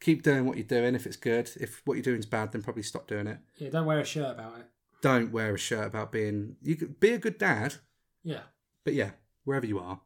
Keep 0.00 0.22
doing 0.22 0.44
what 0.46 0.56
you're 0.56 0.66
doing. 0.66 0.94
If 0.94 1.06
it's 1.06 1.16
good, 1.16 1.50
if 1.60 1.82
what 1.84 1.94
you're 1.94 2.02
doing 2.04 2.20
is 2.20 2.26
bad, 2.26 2.52
then 2.52 2.62
probably 2.62 2.84
stop 2.84 3.08
doing 3.08 3.26
it. 3.26 3.38
Yeah, 3.58 3.70
don't 3.70 3.86
wear 3.86 3.98
a 3.98 4.04
shirt 4.04 4.30
about 4.30 4.58
it. 4.60 4.66
Don't 5.00 5.32
wear 5.32 5.54
a 5.54 5.58
shirt 5.58 5.86
about 5.86 6.12
being. 6.12 6.54
You 6.62 6.76
could 6.76 7.00
be 7.00 7.10
a 7.10 7.18
good 7.18 7.36
dad, 7.38 7.74
Yeah. 8.22 8.42
but 8.84 8.94
yeah, 8.94 9.10
wherever 9.44 9.66
you 9.66 9.80
are, 9.80 10.00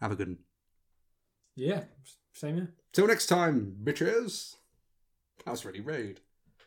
have 0.00 0.12
a 0.12 0.16
good 0.16 0.28
one. 0.28 0.38
Yeah. 1.54 1.84
Same 2.32 2.54
here. 2.56 2.74
Till 2.92 3.06
next 3.06 3.26
time, 3.26 3.76
bitches. 3.84 4.54
That 5.44 5.50
was 5.50 5.64
really 5.66 5.80
rude. 5.80 6.20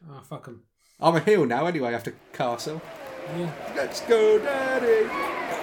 Oh, 0.08 0.22
fuck 0.22 0.46
them. 0.46 0.64
I'm 1.00 1.16
a 1.16 1.20
heel 1.20 1.46
now 1.48 1.66
anyway 1.66 1.96
after 1.96 2.14
Castle. 2.34 2.80
Yeah. 3.38 3.52
Let's 3.76 4.02
go, 4.02 4.40
Daddy. 4.40 5.61